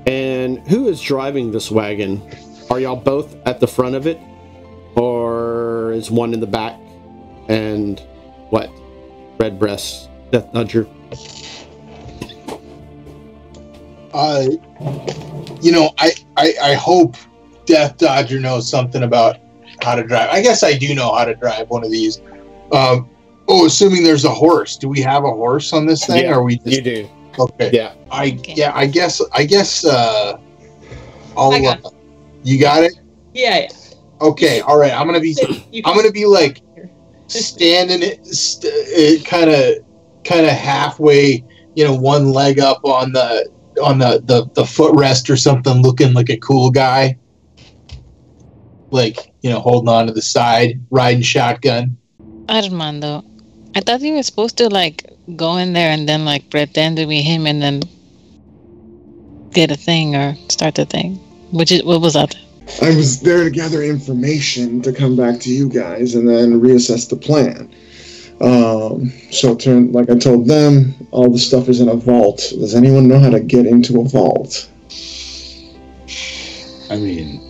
And 0.06 0.58
who 0.68 0.88
is 0.88 1.00
driving 1.00 1.52
this 1.52 1.70
wagon? 1.70 2.22
Are 2.70 2.80
y'all 2.80 2.96
both 2.96 3.36
at 3.46 3.60
the 3.60 3.66
front 3.66 3.94
of 3.94 4.06
it? 4.06 4.18
Or 4.96 5.92
is 5.92 6.10
one 6.10 6.34
in 6.34 6.40
the 6.40 6.46
back? 6.46 6.78
And 7.48 8.00
what? 8.50 8.70
Redbreast, 9.38 10.08
Death 10.30 10.52
Dodger. 10.52 10.86
Uh, 14.12 14.46
you 15.62 15.72
know, 15.72 15.90
I, 15.98 16.12
I 16.36 16.54
I 16.62 16.74
hope 16.74 17.16
Death 17.64 17.96
Dodger 17.96 18.38
knows 18.38 18.68
something 18.68 19.02
about 19.02 19.38
how 19.82 19.94
to 19.94 20.04
drive. 20.04 20.28
I 20.30 20.42
guess 20.42 20.62
I 20.62 20.76
do 20.76 20.94
know 20.94 21.14
how 21.14 21.24
to 21.24 21.34
drive 21.34 21.70
one 21.70 21.84
of 21.84 21.90
these. 21.90 22.20
Um, 22.72 23.08
oh, 23.48 23.66
assuming 23.66 24.04
there's 24.04 24.24
a 24.24 24.30
horse. 24.30 24.76
Do 24.76 24.88
we 24.88 25.00
have 25.00 25.24
a 25.24 25.30
horse 25.30 25.72
on 25.72 25.86
this 25.86 26.06
thing? 26.06 26.24
Yeah, 26.24 26.32
or 26.32 26.40
are 26.40 26.42
we 26.42 26.56
just 26.56 26.76
You 26.76 26.82
do. 26.82 27.08
Okay? 27.38 27.70
Yeah. 27.72 27.94
I 28.10 28.32
Okay. 28.38 28.54
yeah. 28.56 28.72
I 28.74 28.86
guess 28.86 29.20
I 29.32 29.44
guess. 29.44 29.84
Uh, 29.84 30.38
I'll. 31.36 31.52
I 31.52 31.60
got 31.60 31.84
uh, 31.84 31.90
you 32.42 32.60
got 32.60 32.82
it. 32.82 32.94
Yeah, 33.34 33.68
Okay. 34.20 34.60
All 34.60 34.78
right. 34.78 34.92
I'm 34.92 35.06
gonna 35.06 35.20
be. 35.20 35.36
I'm 35.84 35.96
gonna 35.96 36.10
be 36.10 36.26
like 36.26 36.62
standing 37.26 38.02
it, 38.02 38.26
st- 38.26 38.72
it 38.74 39.24
kind 39.24 39.50
of 39.50 39.84
kind 40.24 40.46
of 40.46 40.52
halfway 40.52 41.44
you 41.74 41.84
know 41.84 41.94
one 41.94 42.32
leg 42.32 42.58
up 42.60 42.84
on 42.84 43.12
the 43.12 43.50
on 43.82 43.98
the, 43.98 44.22
the 44.24 44.44
the 44.54 44.62
footrest 44.62 45.30
or 45.30 45.36
something 45.36 45.82
looking 45.82 46.12
like 46.12 46.28
a 46.28 46.36
cool 46.36 46.70
guy 46.70 47.16
like 48.90 49.32
you 49.42 49.50
know 49.50 49.58
holding 49.58 49.88
on 49.88 50.06
to 50.06 50.12
the 50.12 50.22
side 50.22 50.80
riding 50.90 51.22
shotgun 51.22 51.96
Armando, 52.48 53.24
I 53.74 53.80
thought 53.80 54.00
you 54.00 54.14
were 54.14 54.22
supposed 54.22 54.58
to 54.58 54.68
like 54.68 55.10
go 55.32 55.56
in 55.56 55.72
there 55.72 55.90
and 55.90 56.08
then 56.08 56.24
like 56.24 56.50
pretend 56.50 56.96
to 56.98 57.06
be 57.06 57.22
him 57.22 57.46
and 57.46 57.60
then 57.60 57.82
get 59.52 59.70
a 59.70 59.76
thing 59.76 60.16
or 60.16 60.34
start 60.48 60.74
the 60.74 60.86
thing. 60.86 61.16
Which 61.50 61.72
is 61.72 61.82
what 61.84 62.00
was 62.00 62.14
that? 62.14 62.34
I 62.80 62.94
was 62.96 63.20
there 63.20 63.44
to 63.44 63.50
gather 63.50 63.82
information 63.82 64.80
to 64.82 64.92
come 64.92 65.16
back 65.16 65.40
to 65.40 65.50
you 65.50 65.68
guys 65.68 66.14
and 66.14 66.28
then 66.28 66.60
reassess 66.60 67.08
the 67.08 67.16
plan. 67.16 67.70
Um, 68.40 69.12
so, 69.30 69.54
turn 69.54 69.92
like 69.92 70.10
I 70.10 70.16
told 70.16 70.48
them, 70.48 70.94
all 71.10 71.30
the 71.30 71.38
stuff 71.38 71.68
is 71.68 71.80
in 71.80 71.88
a 71.88 71.94
vault. 71.94 72.38
Does 72.58 72.74
anyone 72.74 73.06
know 73.06 73.18
how 73.18 73.30
to 73.30 73.40
get 73.40 73.66
into 73.66 74.00
a 74.00 74.04
vault? 74.04 74.68
I 76.90 76.96
mean, 76.96 77.40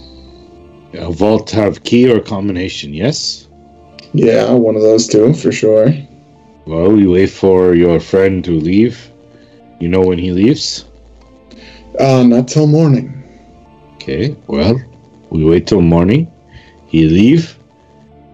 a 0.95 1.11
vault 1.11 1.51
have 1.51 1.85
key 1.85 2.11
or 2.11 2.21
combination, 2.21 2.93
yes? 2.93 3.49
Yeah, 4.13 4.53
one 4.53 4.77
of 4.77 4.83
those 4.83 5.07
two 5.07 5.33
for 5.33 5.51
sure. 5.51 5.95
Well, 6.67 6.93
we 6.93 7.07
wait 7.07 7.31
for 7.31 7.75
your 7.75 7.99
friend 7.99 8.45
to 8.45 8.53
leave. 8.53 9.11
You 9.81 9.89
know 9.89 10.01
when 10.01 10.19
he 10.19 10.31
leaves? 10.31 10.85
Uh, 11.99 12.23
not 12.23 12.49
till 12.49 12.67
morning. 12.67 13.23
Okay, 13.95 14.37
well, 14.47 14.81
we 15.31 15.45
wait 15.45 15.67
till 15.67 15.81
morning. 15.81 16.31
He 16.87 17.07
leave. 17.07 17.59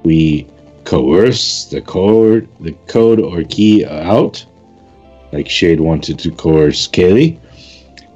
We 0.03 0.47
coerce 0.85 1.67
the 1.67 1.81
code, 1.81 2.49
the 2.61 2.73
code 2.87 3.21
or 3.21 3.43
key 3.45 3.85
out, 3.85 4.45
like 5.33 5.49
Shade 5.49 5.81
wanted 5.81 6.19
to 6.21 6.31
coerce 6.31 6.89
Kaylee, 6.89 7.39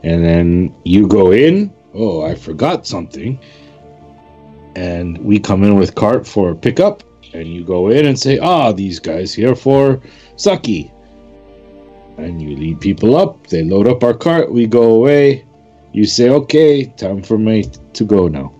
and 0.03 0.25
then 0.25 0.75
you 0.85 1.07
go 1.07 1.33
in. 1.33 1.73
Oh, 1.95 2.23
I 2.23 2.35
forgot 2.35 2.87
something. 2.87 3.39
And 4.75 5.19
we 5.19 5.39
come 5.39 5.63
in 5.65 5.77
with 5.77 5.95
cart 5.95 6.27
for 6.27 6.55
pickup, 6.55 7.03
and 7.35 7.47
you 7.49 7.65
go 7.65 7.89
in 7.89 8.07
and 8.07 8.19
say, 8.19 8.39
"Ah, 8.39 8.73
these 8.73 8.99
guys 9.01 9.33
here 9.35 9.55
for 9.55 10.01
Saki." 10.37 10.91
And 12.19 12.43
you 12.43 12.57
lead 12.57 12.81
people 12.81 13.17
up. 13.17 13.47
They 13.49 13.65
load 13.65 13.89
up 13.89 14.05
our 14.05 14.15
cart. 14.15 14.53
We 14.53 14.67
go 14.67 14.95
away. 14.95 15.45
You 15.93 16.05
say, 16.05 16.29
"Okay, 16.31 16.85
time 16.97 17.23
for 17.23 17.39
me 17.39 17.65
to 17.95 18.05
go 18.05 18.29
now." 18.29 18.53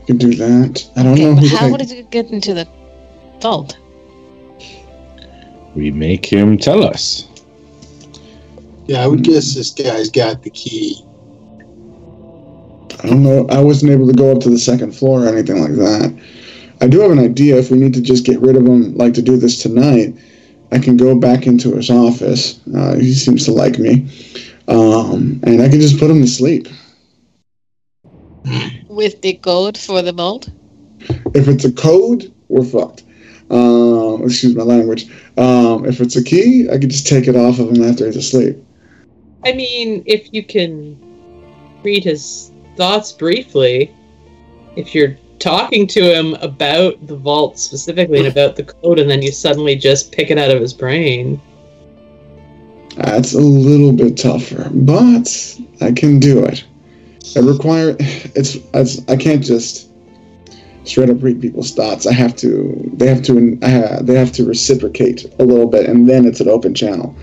You 0.00 0.14
can 0.14 0.16
do 0.18 0.34
that. 0.36 0.86
I 0.96 1.02
don't 1.02 1.12
Okay, 1.14 1.24
know 1.26 1.34
but 1.36 1.46
how 1.50 1.66
I- 1.74 1.76
did 1.76 1.90
you 1.90 2.02
get 2.04 2.30
into 2.30 2.54
the 2.54 2.66
vault? 3.40 3.76
We 5.74 5.90
make 5.90 6.24
him 6.24 6.56
tell 6.56 6.82
us. 6.84 7.28
yeah 8.88 9.02
i 9.02 9.06
would 9.08 9.22
guess 9.24 9.52
this 9.54 9.72
guy's 9.72 10.08
got 10.08 10.42
the 10.44 10.50
key 10.50 11.02
I 13.02 13.08
don't 13.08 13.22
know. 13.24 13.46
I 13.50 13.60
wasn't 13.60 13.90
able 13.92 14.06
to 14.06 14.12
go 14.14 14.30
up 14.32 14.40
to 14.40 14.48
the 14.50 14.58
second 14.58 14.92
floor 14.92 15.24
or 15.24 15.28
anything 15.28 15.60
like 15.60 15.74
that. 15.74 16.14
I 16.80 16.88
do 16.88 17.00
have 17.00 17.10
an 17.10 17.18
idea. 17.18 17.56
If 17.56 17.70
we 17.70 17.78
need 17.78 17.94
to 17.94 18.02
just 18.02 18.24
get 18.24 18.40
rid 18.40 18.56
of 18.56 18.66
him, 18.66 18.94
like 18.96 19.14
to 19.14 19.22
do 19.22 19.36
this 19.36 19.62
tonight, 19.62 20.14
I 20.72 20.78
can 20.78 20.96
go 20.96 21.18
back 21.18 21.46
into 21.46 21.74
his 21.74 21.90
office. 21.90 22.60
Uh, 22.74 22.96
he 22.96 23.14
seems 23.14 23.44
to 23.46 23.52
like 23.52 23.78
me, 23.78 24.08
um, 24.68 25.40
and 25.44 25.62
I 25.62 25.68
can 25.68 25.80
just 25.80 25.98
put 25.98 26.10
him 26.10 26.20
to 26.20 26.26
sleep. 26.26 26.68
With 28.88 29.22
the 29.22 29.34
code 29.34 29.78
for 29.78 30.02
the 30.02 30.12
vault? 30.12 30.50
If 31.34 31.48
it's 31.48 31.64
a 31.64 31.72
code, 31.72 32.32
we're 32.48 32.64
fucked. 32.64 33.04
Um, 33.50 34.22
excuse 34.24 34.56
my 34.56 34.64
language. 34.64 35.08
Um, 35.38 35.84
if 35.84 36.00
it's 36.00 36.16
a 36.16 36.24
key, 36.24 36.68
I 36.70 36.78
can 36.78 36.90
just 36.90 37.06
take 37.06 37.28
it 37.28 37.36
off 37.36 37.58
of 37.58 37.70
him 37.70 37.82
after 37.84 38.06
he's 38.06 38.16
asleep. 38.16 38.56
I 39.44 39.52
mean, 39.52 40.02
if 40.06 40.32
you 40.32 40.44
can 40.44 40.98
read 41.82 42.02
his 42.02 42.50
thoughts 42.76 43.12
briefly, 43.12 43.94
if 44.74 44.94
you're 44.94 45.16
talking 45.38 45.86
to 45.88 46.00
him 46.14 46.34
about 46.34 47.06
the 47.06 47.16
vault 47.16 47.58
specifically 47.58 48.18
and 48.18 48.26
about 48.28 48.56
the 48.56 48.64
code, 48.64 48.98
and 48.98 49.08
then 49.10 49.22
you 49.22 49.32
suddenly 49.32 49.76
just 49.76 50.12
pick 50.12 50.30
it 50.30 50.38
out 50.38 50.50
of 50.50 50.60
his 50.60 50.72
brain. 50.72 51.40
That's 52.96 53.34
a 53.34 53.40
little 53.40 53.92
bit 53.92 54.16
tougher, 54.16 54.68
but 54.72 55.60
I 55.80 55.92
can 55.92 56.18
do 56.18 56.42
it. 56.44 56.64
It 57.34 57.44
require 57.44 57.96
it's, 58.00 58.56
it's 58.72 59.06
I 59.08 59.16
can't 59.16 59.44
just 59.44 59.90
straight 60.84 61.10
up 61.10 61.22
read 61.22 61.40
people's 61.42 61.72
thoughts. 61.74 62.06
I 62.06 62.12
have 62.12 62.36
to 62.36 62.90
they 62.94 63.06
have 63.08 63.22
to 63.24 63.58
uh, 63.62 64.00
they 64.02 64.14
have 64.14 64.32
to 64.32 64.44
reciprocate 64.44 65.26
a 65.38 65.44
little 65.44 65.66
bit, 65.66 65.86
and 65.88 66.08
then 66.08 66.24
it's 66.24 66.40
an 66.40 66.48
open 66.48 66.74
channel. 66.74 67.14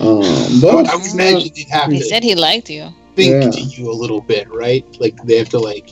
Um, 0.00 0.20
but 0.60 0.76
would, 0.76 0.86
I 0.86 0.94
would 0.96 1.12
imagine 1.12 1.50
they'd 1.56 1.68
have 1.70 1.90
He 1.90 1.98
to 1.98 2.04
said 2.04 2.22
he 2.22 2.36
liked 2.36 2.70
you. 2.70 2.92
think 3.16 3.42
Yeah. 3.42 3.50
to 3.50 3.60
you 3.60 3.90
a 3.90 3.92
little 3.92 4.20
bit 4.20 4.48
right 4.52 4.84
like 5.00 5.16
they 5.24 5.36
have 5.38 5.48
to 5.48 5.58
like 5.58 5.90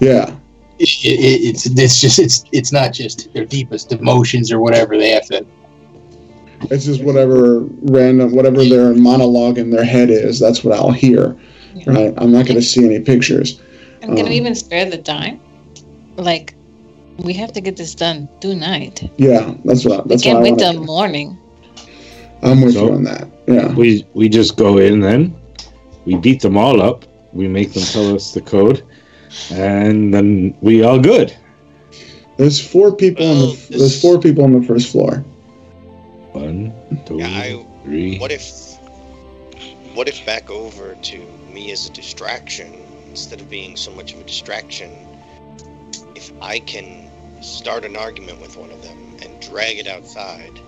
yeah, 0.00 0.34
it, 0.80 1.04
it, 1.04 1.40
it's 1.48 1.66
it's 1.66 2.00
just 2.00 2.18
it's 2.18 2.44
it's 2.52 2.72
not 2.72 2.92
just 2.92 3.32
their 3.34 3.44
deepest 3.44 3.92
emotions 3.92 4.50
or 4.50 4.60
whatever 4.60 4.96
they 4.96 5.10
have 5.10 5.26
to 5.26 5.46
it's 6.70 6.84
just 6.84 7.02
whatever 7.02 7.60
random 7.82 8.34
whatever 8.34 8.64
their 8.64 8.94
monologue 8.94 9.56
in 9.58 9.70
their 9.70 9.84
head 9.84 10.10
is. 10.10 10.38
That's 10.38 10.62
what 10.62 10.76
I'll 10.78 10.90
hear. 10.92 11.34
Yeah. 11.74 11.84
Right? 11.90 12.14
I'm 12.18 12.30
not 12.32 12.44
going 12.46 12.56
to 12.60 12.62
see 12.62 12.84
any 12.84 13.00
pictures. 13.00 13.60
And 14.02 14.14
can 14.14 14.26
Um, 14.26 14.28
we 14.30 14.36
even 14.36 14.54
spare 14.54 14.84
the 14.90 14.98
time? 14.98 15.40
Like, 16.16 16.54
we 17.18 17.32
have 17.34 17.52
to 17.54 17.60
get 17.62 17.76
this 17.78 17.94
done 17.94 18.28
tonight. 18.40 19.08
Yeah, 19.16 19.54
that's 19.64 19.86
what. 19.86 20.00
I, 20.00 20.02
We 20.02 20.08
that's 20.10 20.22
can't 20.22 20.40
what 20.40 20.48
I 20.48 20.50
wait 20.50 20.58
till 20.58 20.74
want. 20.74 20.86
morning. 20.86 21.38
I'm 22.42 22.60
with 22.60 22.74
So- 22.74 22.88
you 22.88 22.92
on 22.94 23.04
that. 23.04 23.28
Yeah. 23.46 23.72
We 23.74 24.06
we 24.14 24.28
just 24.28 24.56
go 24.56 24.76
in 24.78 25.00
then. 25.00 25.34
We 26.04 26.16
beat 26.16 26.42
them 26.42 26.56
all 26.58 26.82
up. 26.82 27.06
We 27.32 27.48
make 27.48 27.72
them 27.72 27.84
tell 27.84 28.14
us 28.14 28.34
the 28.34 28.40
code, 28.42 28.82
and 29.50 30.12
then 30.14 30.54
we 30.60 30.82
are 30.82 30.98
good. 30.98 31.34
There's 32.36 32.60
four 32.60 32.94
people 32.94 33.26
on 33.26 33.36
Well, 33.38 33.52
the 33.52 33.78
there's 33.78 34.00
four 34.00 34.18
people 34.18 34.44
on 34.44 34.52
the 34.58 34.66
first 34.66 34.90
floor. 34.90 35.24
One, 36.32 36.72
two, 37.06 37.18
Yeah, 37.18 37.26
I- 37.28 37.66
three. 37.84 38.18
What 38.18 38.30
if, 38.32 38.48
what 39.94 40.08
if 40.08 40.24
back 40.24 40.50
over 40.50 40.94
to 40.94 41.18
me 41.52 41.70
as 41.72 41.86
a 41.88 41.92
distraction 41.92 42.72
instead 43.10 43.40
of 43.40 43.50
being 43.50 43.76
so 43.76 43.90
much 43.92 44.12
of 44.14 44.20
a 44.20 44.24
distraction? 44.24 44.90
if 46.14 46.32
I 46.42 46.58
can 46.60 47.08
start 47.40 47.84
an 47.84 47.96
argument 47.96 48.40
with 48.42 48.56
one 48.56 48.70
of 48.70 48.82
them 48.82 49.16
and 49.22 49.40
drag 49.40 49.78
it 49.78 49.86
outside, 49.86 50.60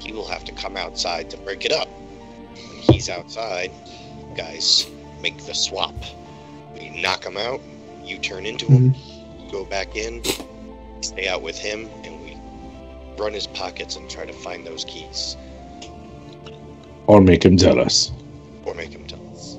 he 0.00 0.12
will 0.12 0.26
have 0.26 0.44
to 0.44 0.52
come 0.52 0.76
outside 0.76 1.30
to 1.30 1.36
break 1.38 1.64
it 1.64 1.72
up. 1.72 1.88
When 1.88 2.76
he's 2.92 3.08
outside, 3.08 3.70
guys 4.36 4.86
make 5.22 5.38
the 5.46 5.54
swap. 5.54 5.94
We 6.74 6.90
knock 6.90 7.24
him 7.24 7.36
out, 7.38 7.60
you 8.08 8.18
turn 8.18 8.46
into 8.46 8.66
him, 8.66 8.94
go 9.50 9.64
back 9.64 9.96
in, 9.96 10.22
stay 11.02 11.28
out 11.28 11.42
with 11.42 11.58
him, 11.58 11.88
and 12.04 12.20
we 12.22 12.36
run 13.22 13.32
his 13.32 13.46
pockets 13.46 13.96
and 13.96 14.08
try 14.08 14.24
to 14.24 14.32
find 14.32 14.66
those 14.66 14.84
keys. 14.84 15.36
Or 17.06 17.20
make 17.20 17.44
him 17.44 17.56
tell 17.56 17.78
us. 17.80 18.12
Or 18.64 18.74
make 18.74 18.90
him 18.90 19.06
tell 19.06 19.20
us. 19.32 19.56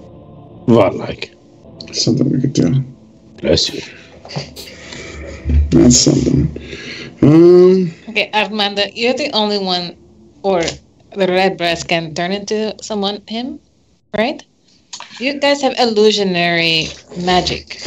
What 0.66 0.96
like? 0.96 1.36
Something 1.94 2.32
we 2.32 2.42
could 2.42 2.54
do. 2.54 2.84
Bless 3.42 3.74
you. 3.74 3.82
That's 5.72 5.98
something. 5.98 6.48
Um, 7.22 7.92
Okay, 8.10 8.30
Armando, 8.34 8.84
you're 8.94 9.14
the 9.14 9.32
only 9.32 9.60
one, 9.60 9.96
or 10.44 10.62
the 11.16 11.28
Redbreast 11.28 11.88
can 11.88 12.14
turn 12.14 12.32
into 12.32 12.76
someone, 12.82 13.22
him, 13.28 13.60
right? 14.16 14.44
You 15.20 15.40
guys 15.40 15.62
have 15.62 15.74
illusionary 15.80 16.88
magic. 17.18 17.82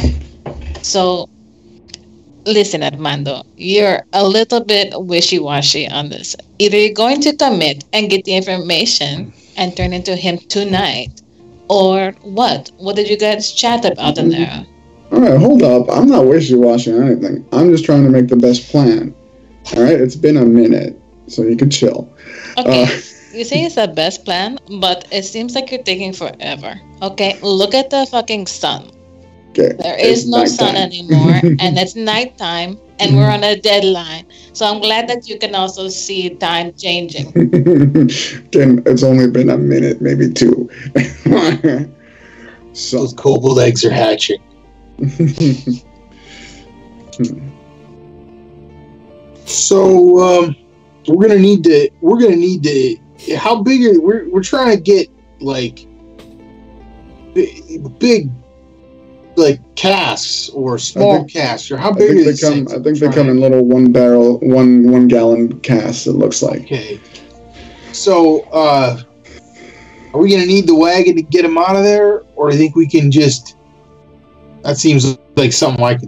So, 0.83 1.29
listen, 2.45 2.83
Armando, 2.83 3.43
you're 3.55 4.05
a 4.13 4.27
little 4.27 4.63
bit 4.63 4.93
wishy 4.95 5.39
washy 5.39 5.87
on 5.87 6.09
this. 6.09 6.35
Either 6.59 6.77
you're 6.77 6.93
going 6.93 7.21
to 7.21 7.35
commit 7.35 7.85
and 7.93 8.09
get 8.09 8.25
the 8.25 8.35
information 8.35 9.33
and 9.55 9.75
turn 9.75 9.93
into 9.93 10.15
him 10.15 10.37
tonight, 10.37 11.21
or 11.69 12.11
what? 12.21 12.69
What 12.77 12.95
did 12.95 13.09
you 13.09 13.17
guys 13.17 13.53
chat 13.53 13.85
about 13.85 14.17
in 14.17 14.29
there? 14.29 14.65
all 15.11 15.21
right, 15.21 15.39
hold 15.39 15.61
up. 15.61 15.87
I'm 15.89 16.07
not 16.07 16.25
wishy-washy 16.25 16.91
or 16.91 17.03
anything. 17.03 17.45
I'm 17.51 17.69
just 17.71 17.85
trying 17.85 18.03
to 18.03 18.09
make 18.09 18.27
the 18.27 18.35
best 18.35 18.69
plan. 18.69 19.15
All 19.75 19.83
right, 19.83 19.99
it's 19.99 20.15
been 20.15 20.37
a 20.37 20.45
minute, 20.45 20.99
so 21.27 21.43
you 21.43 21.55
can 21.55 21.69
chill. 21.69 22.11
Okay. 22.57 22.83
Uh, 22.83 22.87
You 23.33 23.43
say 23.43 23.63
it's 23.63 23.73
the 23.73 23.87
best 23.87 24.25
plan, 24.25 24.59
but 24.79 25.07
it 25.11 25.25
seems 25.25 25.55
like 25.55 25.71
you're 25.71 25.81
taking 25.81 26.13
forever. 26.13 26.79
Okay, 27.01 27.39
look 27.41 27.73
at 27.73 27.89
the 27.89 28.05
fucking 28.11 28.45
sun. 28.45 28.91
Okay. 29.53 29.73
There 29.77 29.99
is 29.99 30.21
it's 30.21 30.27
no 30.27 30.45
sun 30.45 30.75
anymore, 30.75 31.29
and 31.43 31.77
it's 31.77 31.95
nighttime, 31.95 32.79
and 32.99 33.15
we're 33.15 33.29
on 33.29 33.43
a 33.43 33.55
deadline. 33.55 34.25
So 34.53 34.65
I'm 34.65 34.81
glad 34.81 35.07
that 35.09 35.29
you 35.29 35.37
can 35.37 35.53
also 35.53 35.89
see 35.89 36.31
time 36.31 36.73
changing. 36.73 37.27
Again, 37.37 38.81
it's 38.87 39.03
only 39.03 39.29
been 39.29 39.51
a 39.51 39.57
minute, 39.57 40.01
maybe 40.01 40.33
two. 40.33 40.67
so, 42.73 42.97
Those 42.97 43.13
kobold 43.13 43.59
eggs 43.59 43.85
are 43.85 43.91
hatching. 43.91 44.41
So 49.45 50.19
um, 50.19 50.55
we're 51.07 51.27
gonna 51.27 51.39
need 51.39 51.63
to. 51.65 51.91
We're 52.01 52.19
gonna 52.19 52.35
need 52.35 52.63
to. 52.63 53.35
How 53.35 53.61
big 53.61 53.85
are 53.85 54.01
we're? 54.01 54.27
We're 54.31 54.41
trying 54.41 54.75
to 54.75 54.81
get 54.81 55.09
like 55.41 55.85
big, 57.35 57.99
big 57.99 58.31
like 59.35 59.59
casks 59.75 60.49
or 60.49 60.77
small 60.77 61.17
think- 61.19 61.33
casks 61.33 61.71
or 61.71 61.77
how 61.77 61.89
I 61.91 61.93
big 61.93 62.09
think 62.11 62.25
they 62.25 62.37
come. 62.37 62.53
things? 62.53 62.73
I 62.73 62.79
think 62.79 62.99
they 62.99 63.09
come 63.09 63.29
in 63.29 63.39
little 63.39 63.63
one 63.65 63.91
barrel, 63.91 64.39
one 64.39 64.89
one 64.91 65.07
gallon 65.07 65.59
casks. 65.61 66.07
It 66.07 66.13
looks 66.13 66.41
like. 66.43 66.61
Okay. 66.63 66.99
So, 67.91 68.41
uh, 68.51 69.01
are 70.13 70.19
we 70.19 70.31
gonna 70.31 70.45
need 70.45 70.67
the 70.67 70.75
wagon 70.75 71.15
to 71.15 71.21
get 71.21 71.41
them 71.43 71.57
out 71.57 71.75
of 71.75 71.83
there, 71.83 72.21
or 72.35 72.49
do 72.49 72.55
you 72.55 72.61
think 72.61 72.75
we 72.75 72.87
can 72.87 73.09
just? 73.11 73.55
That 74.63 74.77
seems 74.77 75.17
like 75.35 75.51
something 75.53 75.81
like 75.81 75.99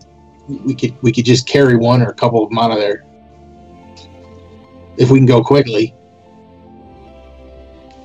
we 0.48 0.76
could 0.76 0.94
we 1.02 1.12
could 1.12 1.26
just 1.26 1.48
carry 1.48 1.76
one 1.76 2.02
or 2.02 2.10
a 2.10 2.14
couple 2.14 2.44
of 2.44 2.50
them 2.50 2.60
out 2.60 2.72
of 2.72 2.78
there 2.78 3.04
if 4.98 5.10
we 5.12 5.20
can 5.20 5.26
go 5.26 5.44
quickly. 5.44 5.94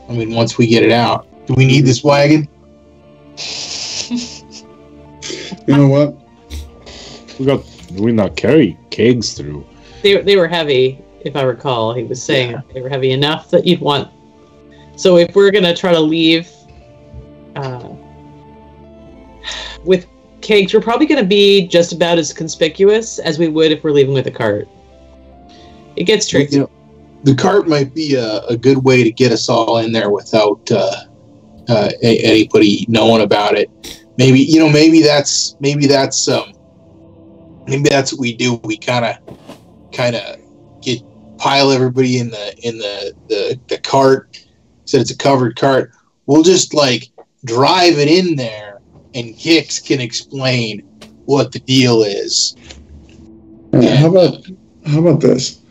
I 0.09 0.13
mean, 0.13 0.35
once 0.35 0.59
we 0.59 0.67
get 0.67 0.83
it 0.83 0.91
out, 0.91 1.27
do 1.47 1.55
we 1.55 1.67
need 1.67 1.83
this 1.87 2.03
wagon? 2.03 2.49
You 5.67 5.77
know 5.77 5.89
what? 5.89 6.17
We 7.39 7.47
got 7.47 7.65
we 7.93 8.13
not 8.13 8.37
carry 8.37 8.79
kegs 8.91 9.35
through. 9.35 9.67
They, 10.03 10.21
they 10.23 10.37
were 10.37 10.49
heavy, 10.49 11.03
if 11.23 11.37
I 11.37 11.43
recall. 11.43 11.95
He 11.95 12.05
was 12.05 12.23
saying 12.23 12.63
they 12.73 12.81
were 12.81 12.89
heavy 12.89 13.11
enough 13.13 13.51
that 13.51 13.67
you'd 13.67 13.81
want. 13.81 14.09
So 14.97 15.17
if 15.17 15.35
we're 15.35 15.51
gonna 15.51 15.75
try 15.75 15.93
to 15.93 16.01
leave 16.01 16.51
uh, 17.57 17.89
with 19.85 20.07
kegs, 20.41 20.75
we're 20.75 20.81
probably 20.81 21.07
gonna 21.07 21.25
be 21.25 21.67
just 21.67 21.93
about 21.93 22.19
as 22.19 22.33
conspicuous 22.33 23.19
as 23.19 23.39
we 23.39 23.49
would 23.49 23.73
if 23.73 23.83
we're 23.83 23.93
leaving 23.93 24.15
with 24.15 24.27
a 24.27 24.31
cart. 24.31 24.69
It 25.97 26.05
gets 26.05 26.29
tricky. 26.29 26.55
You 26.55 26.61
know, 26.61 26.71
the 27.25 27.35
cart 27.35 27.69
might 27.69 27.95
be 27.95 28.15
a, 28.15 28.41
a 28.47 28.57
good 28.57 28.79
way 28.79 29.03
to 29.05 29.11
get 29.11 29.33
us 29.33 29.49
all 29.49 29.79
in 29.79 29.93
there 29.93 30.11
without 30.11 30.71
uh, 30.71 31.05
uh, 31.69 31.91
a- 32.03 32.19
anybody 32.19 32.87
knowing 32.89 33.23
about 33.23 33.57
it. 33.57 34.00
Maybe 34.21 34.41
you 34.41 34.59
know, 34.61 34.69
maybe 34.69 35.01
that's 35.01 35.57
maybe 35.61 35.87
that's 35.87 36.29
um, 36.29 36.53
maybe 37.67 37.89
that's 37.89 38.13
what 38.13 38.21
we 38.21 38.35
do. 38.37 38.61
We 38.65 38.77
kind 38.77 39.07
of 39.07 39.93
kind 39.93 40.15
of 40.15 40.37
get 40.83 41.01
pile 41.39 41.71
everybody 41.71 42.19
in 42.19 42.29
the 42.29 42.55
in 42.63 42.77
the, 42.77 43.15
the 43.29 43.61
the 43.69 43.79
cart. 43.79 44.45
Said 44.85 45.01
it's 45.01 45.11
a 45.11 45.17
covered 45.17 45.57
cart. 45.57 45.93
We'll 46.27 46.43
just 46.43 46.75
like 46.75 47.09
drive 47.47 47.95
it 47.97 48.09
in 48.09 48.37
there, 48.37 48.83
and 49.15 49.35
Gix 49.37 49.83
can 49.83 50.03
explain 50.03 50.81
what 51.25 51.53
the 51.53 51.61
deal 51.61 52.03
is. 52.03 52.55
How 53.73 54.09
about 54.11 54.45
how 54.85 54.99
about 54.99 55.23
this? 55.23 55.63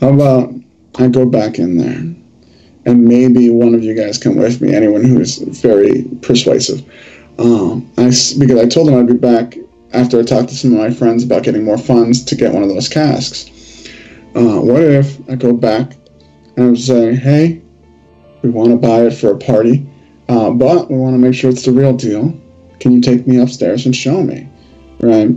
How 0.00 0.08
about 0.08 0.52
I 0.96 1.06
go 1.06 1.24
back 1.24 1.60
in 1.60 1.78
there, 1.78 2.16
and 2.84 3.04
maybe 3.04 3.48
one 3.48 3.76
of 3.76 3.84
you 3.84 3.94
guys 3.94 4.18
come 4.18 4.34
with 4.34 4.60
me. 4.60 4.74
Anyone 4.74 5.04
who 5.04 5.20
is 5.20 5.38
very 5.38 6.02
persuasive. 6.20 6.84
Um, 7.38 7.90
I 7.96 8.04
because 8.38 8.60
I 8.60 8.66
told 8.66 8.88
them 8.88 8.98
I'd 8.98 9.06
be 9.06 9.14
back 9.14 9.56
after 9.92 10.18
I 10.18 10.22
talked 10.22 10.48
to 10.50 10.54
some 10.54 10.72
of 10.72 10.78
my 10.78 10.90
friends 10.90 11.24
about 11.24 11.42
getting 11.42 11.64
more 11.64 11.78
funds 11.78 12.24
to 12.24 12.34
get 12.34 12.52
one 12.52 12.62
of 12.62 12.68
those 12.68 12.88
casks. 12.88 13.48
Uh, 14.34 14.60
what 14.60 14.82
if 14.82 15.18
I 15.28 15.34
go 15.34 15.52
back 15.52 15.96
and 16.56 16.68
I'm 16.68 16.76
saying, 16.76 17.16
hey, 17.16 17.62
we 18.42 18.50
want 18.50 18.70
to 18.70 18.76
buy 18.76 19.06
it 19.06 19.12
for 19.14 19.30
a 19.30 19.38
party, 19.38 19.88
uh, 20.28 20.50
but 20.50 20.90
we 20.90 20.96
want 20.96 21.14
to 21.14 21.18
make 21.18 21.34
sure 21.34 21.50
it's 21.50 21.64
the 21.64 21.72
real 21.72 21.96
deal. 21.96 22.38
Can 22.80 22.92
you 22.92 23.00
take 23.00 23.26
me 23.26 23.38
upstairs 23.38 23.86
and 23.86 23.94
show 23.94 24.22
me? 24.22 24.48
Right? 25.00 25.36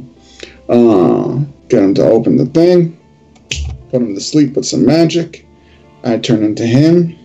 Uh, 0.70 1.40
get 1.70 1.84
him 1.84 1.94
to 1.96 2.04
open 2.04 2.38
the 2.38 2.46
thing, 2.48 3.00
put 3.90 4.02
him 4.02 4.16
to 4.16 4.22
sleep 4.22 4.56
with 4.56 4.66
some 4.66 4.86
magic. 4.86 5.46
I 6.04 6.18
turn 6.18 6.44
into 6.44 6.66
him, 6.66 7.18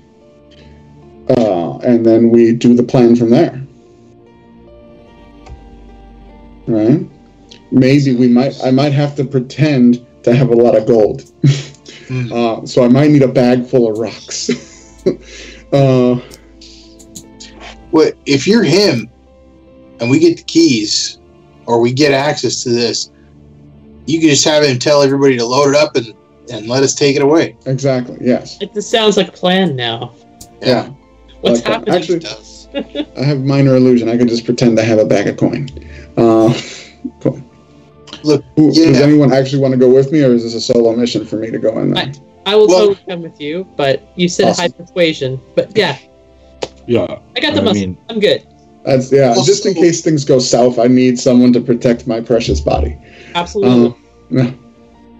uh, 1.28 1.78
and 1.78 2.04
then 2.04 2.30
we 2.30 2.52
do 2.52 2.74
the 2.74 2.82
plan 2.82 3.14
from 3.14 3.30
there. 3.30 3.59
Right? 6.70 7.08
Maybe 7.72 8.14
we 8.14 8.28
might. 8.28 8.54
I 8.64 8.70
might 8.70 8.92
have 8.92 9.14
to 9.16 9.24
pretend 9.24 10.06
to 10.24 10.34
have 10.34 10.50
a 10.50 10.54
lot 10.54 10.76
of 10.76 10.86
gold, 10.86 11.30
Hmm. 12.08 12.32
uh, 12.32 12.66
so 12.66 12.82
I 12.84 12.88
might 12.88 13.10
need 13.10 13.22
a 13.22 13.28
bag 13.28 13.66
full 13.66 13.90
of 13.90 13.98
rocks. 13.98 14.50
uh, 15.72 16.20
What 17.90 18.14
if 18.26 18.46
you're 18.46 18.62
him, 18.64 19.08
and 20.00 20.10
we 20.10 20.18
get 20.18 20.36
the 20.38 20.42
keys, 20.44 21.18
or 21.66 21.80
we 21.80 21.92
get 21.92 22.12
access 22.12 22.62
to 22.64 22.70
this? 22.70 23.10
You 24.06 24.18
can 24.20 24.28
just 24.28 24.44
have 24.44 24.64
him 24.64 24.78
tell 24.78 25.02
everybody 25.02 25.36
to 25.38 25.44
load 25.44 25.70
it 25.70 25.76
up 25.76 25.94
and 25.96 26.14
and 26.52 26.66
let 26.66 26.82
us 26.82 26.94
take 26.94 27.14
it 27.14 27.22
away. 27.22 27.56
exactly. 27.66 28.16
Yes. 28.20 28.58
It 28.60 28.74
this 28.74 28.88
sounds 28.90 29.16
like 29.16 29.28
a 29.28 29.32
plan 29.32 29.76
now. 29.76 30.12
Yeah. 30.60 30.88
What's 31.42 31.64
Like 31.64 31.68
happening? 31.86 31.94
Actually- 31.94 32.18
It. 32.72 33.08
I 33.16 33.22
have 33.24 33.40
minor 33.40 33.74
illusion. 33.76 34.08
I 34.08 34.16
could 34.16 34.28
just 34.28 34.44
pretend 34.44 34.78
I 34.78 34.82
have 34.82 34.98
a 35.00 35.04
bag 35.04 35.26
of 35.28 35.36
coin. 35.36 35.68
Uh. 36.20 36.52
Look, 38.22 38.44
Who- 38.56 38.70
yeah. 38.72 38.86
Does 38.92 39.00
anyone 39.00 39.32
actually 39.32 39.60
want 39.62 39.72
to 39.72 39.78
go 39.78 39.88
with 39.92 40.12
me, 40.12 40.22
or 40.22 40.32
is 40.32 40.42
this 40.44 40.54
a 40.54 40.60
solo 40.60 40.94
mission 40.94 41.24
for 41.24 41.36
me 41.36 41.50
to 41.50 41.58
go 41.58 41.78
in 41.78 41.92
there? 41.94 42.12
I 42.46 42.54
will 42.56 42.66
Well- 42.68 42.78
totally 42.88 42.98
come 43.08 43.22
with 43.22 43.40
you, 43.40 43.66
but 43.76 44.02
you 44.16 44.28
said 44.28 44.48
Awesome. 44.48 44.62
high 44.62 44.68
persuasion. 44.68 45.40
But 45.54 45.76
yeah, 45.76 45.96
Yeah. 46.86 47.18
I 47.36 47.40
got 47.40 47.54
the 47.54 47.60
I 47.60 47.64
muscle. 47.64 47.74
mean- 47.80 47.96
I'm 48.10 48.20
good. 48.20 48.42
That's 48.84 49.10
yeah. 49.12 49.32
Well, 49.32 49.44
just 49.44 49.64
in 49.66 49.74
case 49.74 50.00
things 50.02 50.24
go 50.24 50.38
south, 50.38 50.78
I 50.78 50.86
need 50.86 51.18
someone 51.18 51.52
to 51.52 51.60
protect 51.60 52.06
my 52.06 52.20
precious 52.20 52.60
body. 52.60 52.96
Absolutely. 53.34 53.88
Uh, 53.88 53.92
yeah. 54.30 54.50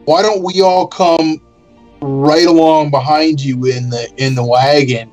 why 0.06 0.22
don't 0.22 0.42
we 0.42 0.60
all 0.62 0.86
come 0.86 1.40
right 2.00 2.46
along 2.46 2.90
behind 2.90 3.42
you 3.42 3.66
in 3.66 3.90
the 3.90 4.08
in 4.16 4.34
the 4.34 4.44
wagon, 4.44 5.10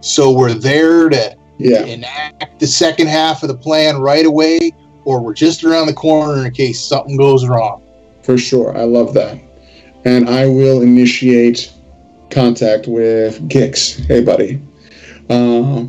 so 0.00 0.32
we're 0.32 0.54
there 0.54 1.08
to 1.08 1.36
yeah. 1.58 1.84
enact 1.84 2.58
the 2.60 2.66
second 2.66 3.06
half 3.08 3.42
of 3.44 3.48
the 3.48 3.56
plan 3.56 3.98
right 4.00 4.26
away, 4.26 4.72
or 5.04 5.20
we're 5.20 5.34
just 5.34 5.64
around 5.64 5.86
the 5.86 5.94
corner 5.94 6.46
in 6.46 6.52
case 6.52 6.82
something 6.82 7.16
goes 7.16 7.46
wrong. 7.46 7.82
For 8.22 8.38
sure. 8.38 8.76
I 8.76 8.82
love 8.82 9.14
that. 9.14 9.38
And 10.04 10.28
I 10.28 10.46
will 10.46 10.82
initiate 10.82 11.72
contact 12.30 12.86
with 12.86 13.48
Gix. 13.48 14.04
Hey, 14.06 14.22
buddy. 14.22 14.60
Uh, 15.30 15.86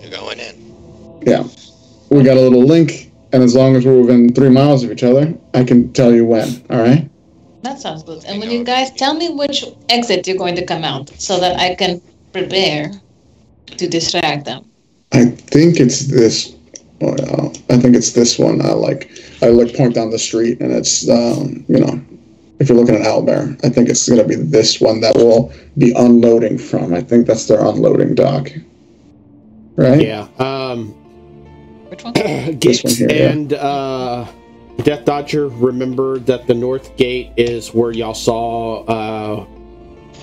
You're 0.00 0.10
going 0.10 0.38
in. 0.40 1.22
yeah. 1.26 1.44
We 2.10 2.22
got 2.22 2.36
a 2.36 2.40
little 2.40 2.62
link 2.64 3.12
and 3.34 3.42
as 3.42 3.56
long 3.56 3.74
as 3.74 3.84
we're 3.84 4.00
within 4.00 4.32
three 4.32 4.48
miles 4.48 4.84
of 4.84 4.92
each 4.92 5.02
other, 5.02 5.34
I 5.54 5.64
can 5.64 5.92
tell 5.92 6.14
you 6.14 6.24
when. 6.24 6.64
All 6.70 6.78
right. 6.78 7.10
That 7.62 7.80
sounds 7.80 8.04
good. 8.04 8.24
And 8.26 8.38
when 8.38 8.48
you 8.48 8.62
guys 8.62 8.92
tell 8.92 9.12
me 9.12 9.34
which 9.34 9.64
exit 9.88 10.28
you're 10.28 10.36
going 10.36 10.54
to 10.54 10.64
come 10.64 10.84
out 10.84 11.08
so 11.18 11.40
that 11.40 11.58
I 11.58 11.74
can 11.74 12.00
prepare 12.32 12.92
to 13.66 13.88
distract 13.88 14.44
them. 14.44 14.70
I 15.12 15.24
think 15.24 15.80
it's 15.80 16.06
this. 16.06 16.54
Well, 17.00 17.52
I 17.70 17.76
think 17.78 17.96
it's 17.96 18.12
this 18.12 18.38
one. 18.38 18.60
I 18.62 18.72
like. 18.72 19.10
I 19.42 19.48
look 19.48 19.74
point 19.74 19.94
down 19.94 20.10
the 20.10 20.18
street, 20.18 20.60
and 20.60 20.72
it's 20.72 21.08
um, 21.08 21.64
you 21.68 21.78
know, 21.80 22.00
if 22.60 22.68
you're 22.68 22.78
looking 22.78 22.94
at 22.94 23.02
Owlbear, 23.02 23.62
I 23.64 23.68
think 23.68 23.88
it's 23.88 24.08
gonna 24.08 24.24
be 24.24 24.36
this 24.36 24.80
one 24.80 25.00
that 25.00 25.16
will 25.16 25.52
be 25.76 25.92
unloading 25.92 26.56
from. 26.56 26.94
I 26.94 27.00
think 27.02 27.26
that's 27.26 27.46
their 27.46 27.64
unloading 27.64 28.14
dock. 28.14 28.50
Right. 29.76 30.02
Yeah. 30.06 30.28
Um, 30.38 30.90
Which 31.90 32.04
one? 32.04 32.14
Gix 32.14 32.84
one 32.84 32.94
here, 32.94 33.08
yeah. 33.10 33.30
and 33.30 33.52
uh, 33.54 34.26
Death 34.84 35.04
Dodger, 35.04 35.48
remember 35.48 36.18
that 36.20 36.46
the 36.46 36.54
north 36.54 36.96
gate 36.96 37.32
is 37.36 37.74
where 37.74 37.90
y'all 37.90 38.14
saw 38.14 38.84
uh, 38.84 39.46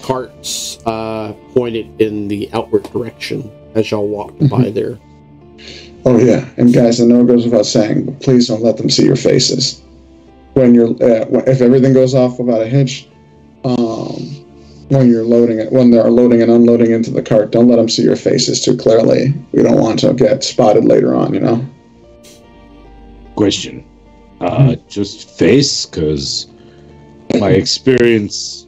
carts 0.01 0.79
uh, 0.85 1.33
pointed 1.53 1.99
in 2.01 2.27
the 2.29 2.49
outward 2.53 2.83
direction 2.91 3.51
as 3.75 3.91
y'all 3.91 4.07
walked 4.07 4.39
by 4.49 4.63
Mhm. 4.65 4.73
there. 4.73 4.99
Oh 6.05 6.17
yeah, 6.17 6.49
and 6.57 6.73
guys, 6.73 6.99
I 6.99 7.05
know 7.05 7.21
it 7.21 7.27
goes 7.27 7.45
without 7.45 7.65
saying, 7.65 8.05
but 8.05 8.19
please 8.21 8.47
don't 8.47 8.63
let 8.63 8.77
them 8.77 8.89
see 8.89 9.05
your 9.05 9.15
faces 9.15 9.81
when 10.53 10.73
you're 10.73 10.89
uh, 10.89 11.43
if 11.47 11.61
everything 11.61 11.93
goes 11.93 12.15
off 12.15 12.39
without 12.39 12.61
a 12.61 12.67
hitch. 12.67 13.07
Um, 13.63 14.41
when 14.89 15.09
you're 15.09 15.23
loading 15.23 15.59
it, 15.59 15.71
when 15.71 15.89
they're 15.89 16.09
loading 16.09 16.41
and 16.41 16.51
unloading 16.51 16.91
into 16.91 17.11
the 17.11 17.21
cart, 17.21 17.51
don't 17.51 17.69
let 17.69 17.77
them 17.77 17.87
see 17.87 18.03
your 18.03 18.17
faces 18.17 18.63
too 18.63 18.75
clearly. 18.75 19.33
We 19.53 19.63
don't 19.63 19.79
want 19.79 19.99
to 19.99 20.13
get 20.13 20.43
spotted 20.43 20.83
later 20.83 21.15
on, 21.15 21.33
you 21.33 21.39
know. 21.39 21.65
Question. 23.35 23.87
Uh, 24.41 24.75
just 24.89 25.29
face, 25.29 25.85
because 25.85 26.47
my 27.39 27.51
experience. 27.51 28.67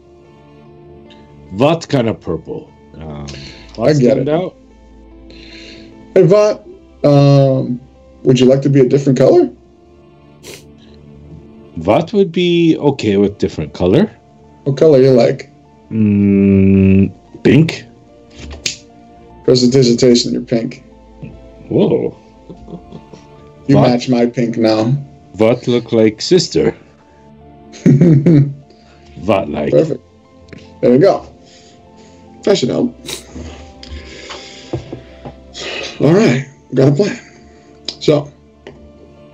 What 1.52 1.88
kind 1.90 2.08
of 2.08 2.22
purple? 2.22 2.72
Um, 2.96 3.28
I 3.78 3.94
get 3.94 4.18
it. 4.18 4.30
Out? 4.30 4.56
Hey, 5.30 6.24
Vought, 6.24 6.66
um, 7.04 7.80
would 8.24 8.40
you 8.40 8.46
like 8.46 8.62
to 8.62 8.70
be 8.70 8.80
a 8.80 8.88
different 8.88 9.18
color? 9.18 9.46
What 11.76 12.14
would 12.14 12.32
be 12.32 12.78
okay 12.78 13.18
with 13.18 13.38
different 13.40 13.74
color? 13.74 14.06
What 14.64 14.78
color 14.78 15.00
you 15.02 15.12
like? 15.12 15.50
Mm, 15.90 17.12
pink. 17.44 17.86
Prestidigitation, 19.44 20.34
you're 20.34 20.42
pink. 20.42 20.84
Whoa. 21.70 22.18
You 23.68 23.76
What? 23.78 23.90
match 23.90 24.10
my 24.10 24.26
pink 24.26 24.58
now. 24.58 24.86
What 25.38 25.68
look 25.68 25.92
like 25.92 26.22
sister? 26.22 26.76
What 29.26 29.50
like? 29.50 29.72
Perfect. 29.72 30.02
There 30.82 30.92
we 30.92 30.98
go. 30.98 31.26
Should 32.54 32.70
help. 32.70 32.94
All 36.02 36.14
right, 36.14 36.46
got 36.74 36.90
a 36.94 36.96
plan. 36.96 37.20
So, 38.00 38.32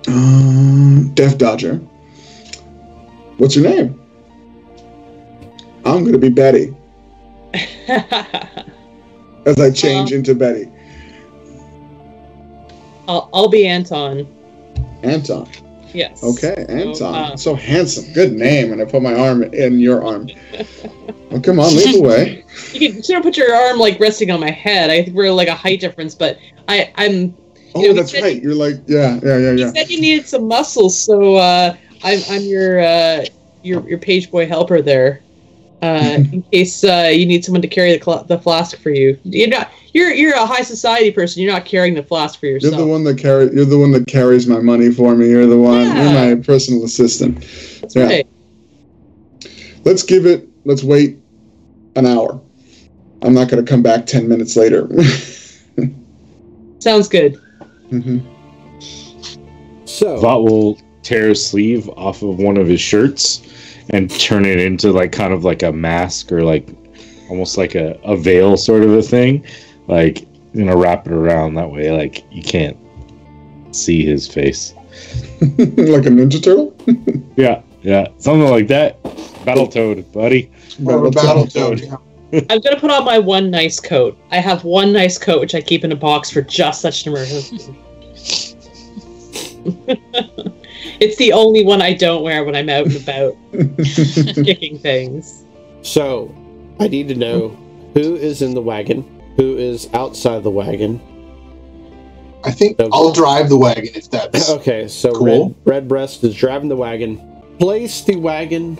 um, 0.08 1.10
Death 1.14 1.38
Dodger. 1.38 1.76
What's 3.38 3.56
your 3.56 3.64
name? 3.64 4.00
I'm 5.84 6.04
gonna 6.04 6.18
be 6.18 6.28
Betty 6.28 6.74
as 9.46 9.58
I 9.58 9.70
change 9.70 10.12
Um, 10.12 10.18
into 10.18 10.34
Betty. 10.34 10.68
I'll, 13.08 13.28
I'll 13.32 13.48
be 13.48 13.66
Anton. 13.66 14.26
Anton. 15.02 15.48
Yes. 15.92 16.22
Okay, 16.22 16.64
Anton. 16.68 17.14
uh, 17.14 17.36
so 17.36 17.54
handsome. 17.54 18.12
Good 18.12 18.32
name. 18.32 18.72
And 18.72 18.80
I 18.80 18.84
put 18.84 19.02
my 19.02 19.14
arm 19.14 19.42
in 19.42 19.78
your 19.80 20.04
arm. 20.04 20.28
Well, 21.30 21.40
come 21.40 21.60
on, 21.60 21.76
lead 21.76 21.94
the 21.94 22.00
way. 22.08 22.44
You 22.72 22.90
can 22.92 23.04
sort 23.04 23.18
of 23.18 23.22
put 23.22 23.36
your 23.36 23.54
arm 23.54 23.78
like 23.78 24.00
resting 24.00 24.32
on 24.32 24.40
my 24.40 24.50
head. 24.50 24.90
I 24.90 25.04
think 25.04 25.16
we're 25.16 25.30
like 25.30 25.46
a 25.46 25.54
height 25.54 25.78
difference, 25.78 26.12
but 26.12 26.38
I, 26.66 26.92
I'm. 26.96 27.36
Oh, 27.72 27.82
You 27.82 27.88
know, 27.88 27.94
that's 27.94 28.12
right. 28.20 28.42
You're 28.42 28.56
like, 28.56 28.80
yeah, 28.88 29.20
yeah, 29.22 29.38
yeah, 29.38 29.50
yeah. 29.52 29.66
You 29.66 29.70
said 29.70 29.90
you 29.90 30.00
needed 30.00 30.26
some 30.26 30.48
muscles, 30.48 30.98
so 30.98 31.36
uh, 31.36 31.76
I'm, 32.02 32.18
I'm 32.28 32.42
your, 32.42 32.80
uh, 32.80 33.24
your 33.62 33.88
your 33.88 33.98
page 33.98 34.28
boy 34.32 34.48
helper 34.48 34.82
there. 34.82 35.20
Uh, 35.82 36.18
in 36.32 36.42
case 36.52 36.84
uh, 36.84 37.10
you 37.12 37.24
need 37.24 37.42
someone 37.44 37.62
to 37.62 37.68
carry 37.68 37.96
the, 37.96 38.04
cl- 38.04 38.24
the 38.24 38.38
flask 38.38 38.76
for 38.78 38.90
you. 38.90 39.18
You're 39.24 39.48
not 39.48 39.72
you're 39.92 40.12
you're 40.12 40.34
a 40.34 40.44
high 40.44 40.62
society 40.62 41.10
person. 41.10 41.42
You're 41.42 41.52
not 41.52 41.64
carrying 41.64 41.94
the 41.94 42.02
flask 42.02 42.38
for 42.38 42.46
yourself. 42.46 42.72
You're 42.72 42.80
yourself. 42.80 42.86
the 42.86 42.92
one 42.92 43.04
that 43.04 43.18
carry. 43.18 43.54
You're 43.54 43.64
the 43.64 43.78
one 43.78 43.92
that 43.92 44.06
carries 44.06 44.46
my 44.46 44.60
money 44.60 44.90
for 44.90 45.14
me. 45.16 45.30
You're 45.30 45.46
the 45.46 45.58
one. 45.58 45.86
Yeah. 45.86 46.02
You're 46.02 46.36
my 46.36 46.42
personal 46.42 46.84
assistant. 46.84 47.40
That's 47.80 47.96
yeah. 47.96 48.04
right. 48.04 48.28
Let's 49.84 50.02
give 50.02 50.26
it. 50.26 50.46
Let's 50.66 50.84
wait 50.84 51.18
an 51.96 52.04
hour. 52.06 52.40
I'm 53.22 53.34
not 53.34 53.48
going 53.48 53.64
to 53.64 53.70
come 53.70 53.82
back 53.82 54.06
ten 54.06 54.28
minutes 54.28 54.56
later. 54.56 54.88
Sounds 56.78 57.08
good. 57.08 57.36
hmm 57.88 58.18
So, 59.86 60.18
Vought 60.18 60.44
will 60.44 60.78
tear 61.02 61.30
a 61.30 61.34
sleeve 61.34 61.88
off 61.90 62.22
of 62.22 62.38
one 62.38 62.56
of 62.56 62.66
his 62.66 62.80
shirts 62.80 63.40
and 63.90 64.10
turn 64.10 64.44
it 64.44 64.58
into 64.58 64.92
like 64.92 65.12
kind 65.12 65.32
of 65.32 65.44
like 65.44 65.62
a 65.62 65.72
mask 65.72 66.32
or 66.32 66.42
like 66.42 66.68
almost 67.28 67.56
like 67.56 67.74
a, 67.74 67.98
a 68.02 68.16
veil 68.16 68.56
sort 68.56 68.82
of 68.82 68.90
a 68.90 69.02
thing. 69.02 69.44
Like, 69.86 70.26
you 70.52 70.64
know, 70.64 70.76
wrap 70.76 71.06
it 71.06 71.12
around 71.12 71.54
that 71.54 71.70
way, 71.70 71.90
like 71.90 72.24
you 72.30 72.42
can't 72.42 72.76
see 73.72 74.04
his 74.04 74.26
face. 74.26 74.74
like 75.40 76.06
a 76.06 76.10
ninja 76.10 76.42
turtle. 76.42 76.76
Yeah, 77.36 77.62
yeah, 77.82 78.08
something 78.18 78.50
like 78.50 78.68
that. 78.68 79.02
Battletoad, 79.44 79.98
oh. 79.98 80.12
buddy. 80.12 80.50
Or 80.84 81.06
a 81.06 81.10
battle 81.10 81.46
toad. 81.46 81.80
yeah. 81.80 81.96
I'm 82.50 82.60
gonna 82.60 82.78
put 82.78 82.90
on 82.90 83.04
my 83.04 83.18
one 83.18 83.50
nice 83.50 83.80
coat. 83.80 84.18
I 84.30 84.38
have 84.38 84.62
one 84.62 84.92
nice 84.92 85.18
coat 85.18 85.40
which 85.40 85.54
I 85.54 85.60
keep 85.60 85.84
in 85.84 85.92
a 85.92 85.96
box 85.96 86.30
for 86.30 86.42
just 86.42 86.82
such 86.82 87.06
an 87.06 87.12
emergency. 87.12 87.74
It's 91.00 91.16
the 91.16 91.32
only 91.32 91.64
one 91.64 91.80
I 91.82 91.94
don't 91.94 92.22
wear 92.22 92.44
when 92.44 92.54
I'm 92.54 92.68
out 92.68 92.86
and 92.86 92.96
about 92.96 93.36
kicking 94.44 94.78
things. 94.78 95.44
so 95.82 96.34
I 96.78 96.88
need 96.88 97.08
to 97.08 97.14
know 97.14 97.48
who 97.94 98.14
is 98.16 98.42
in 98.42 98.54
the 98.54 98.62
wagon, 98.62 99.02
who 99.36 99.56
is 99.56 99.88
outside 99.94 100.42
the 100.42 100.50
wagon. 100.50 101.00
I 102.44 102.52
think 102.52 102.80
Okay. 102.80 102.88
I'll 102.92 103.12
drive 103.12 103.48
the 103.50 103.56
wagon 103.58 103.90
if 103.94 104.10
that's 104.10 104.48
Okay, 104.58 104.88
so 104.88 105.12
Cool. 105.12 105.48
Red, 105.64 105.74
Redbreast 105.74 106.24
is 106.24 106.34
driving 106.34 106.68
the 106.70 106.76
wagon. 106.76 107.18
Place 107.58 108.02
the 108.02 108.16
wagon 108.16 108.76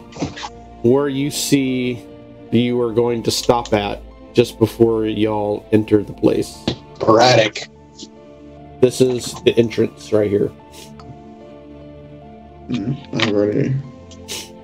where 0.83 1.09
you 1.09 1.31
see 1.31 2.03
you 2.51 2.81
are 2.81 2.93
going 2.93 3.23
to 3.25 3.31
stop 3.31 3.73
at 3.75 4.01
just 4.33 4.59
before 4.59 5.05
y'all 5.07 5.67
enter 5.73 6.03
the 6.03 6.13
place. 6.15 6.57
sporadic. 6.95 7.69
This 8.81 9.03
is 9.03 9.35
the 9.45 9.51
entrance 9.59 10.11
right 10.13 10.31
here. 10.31 10.51
I've 12.73 13.29
already. 13.33 13.75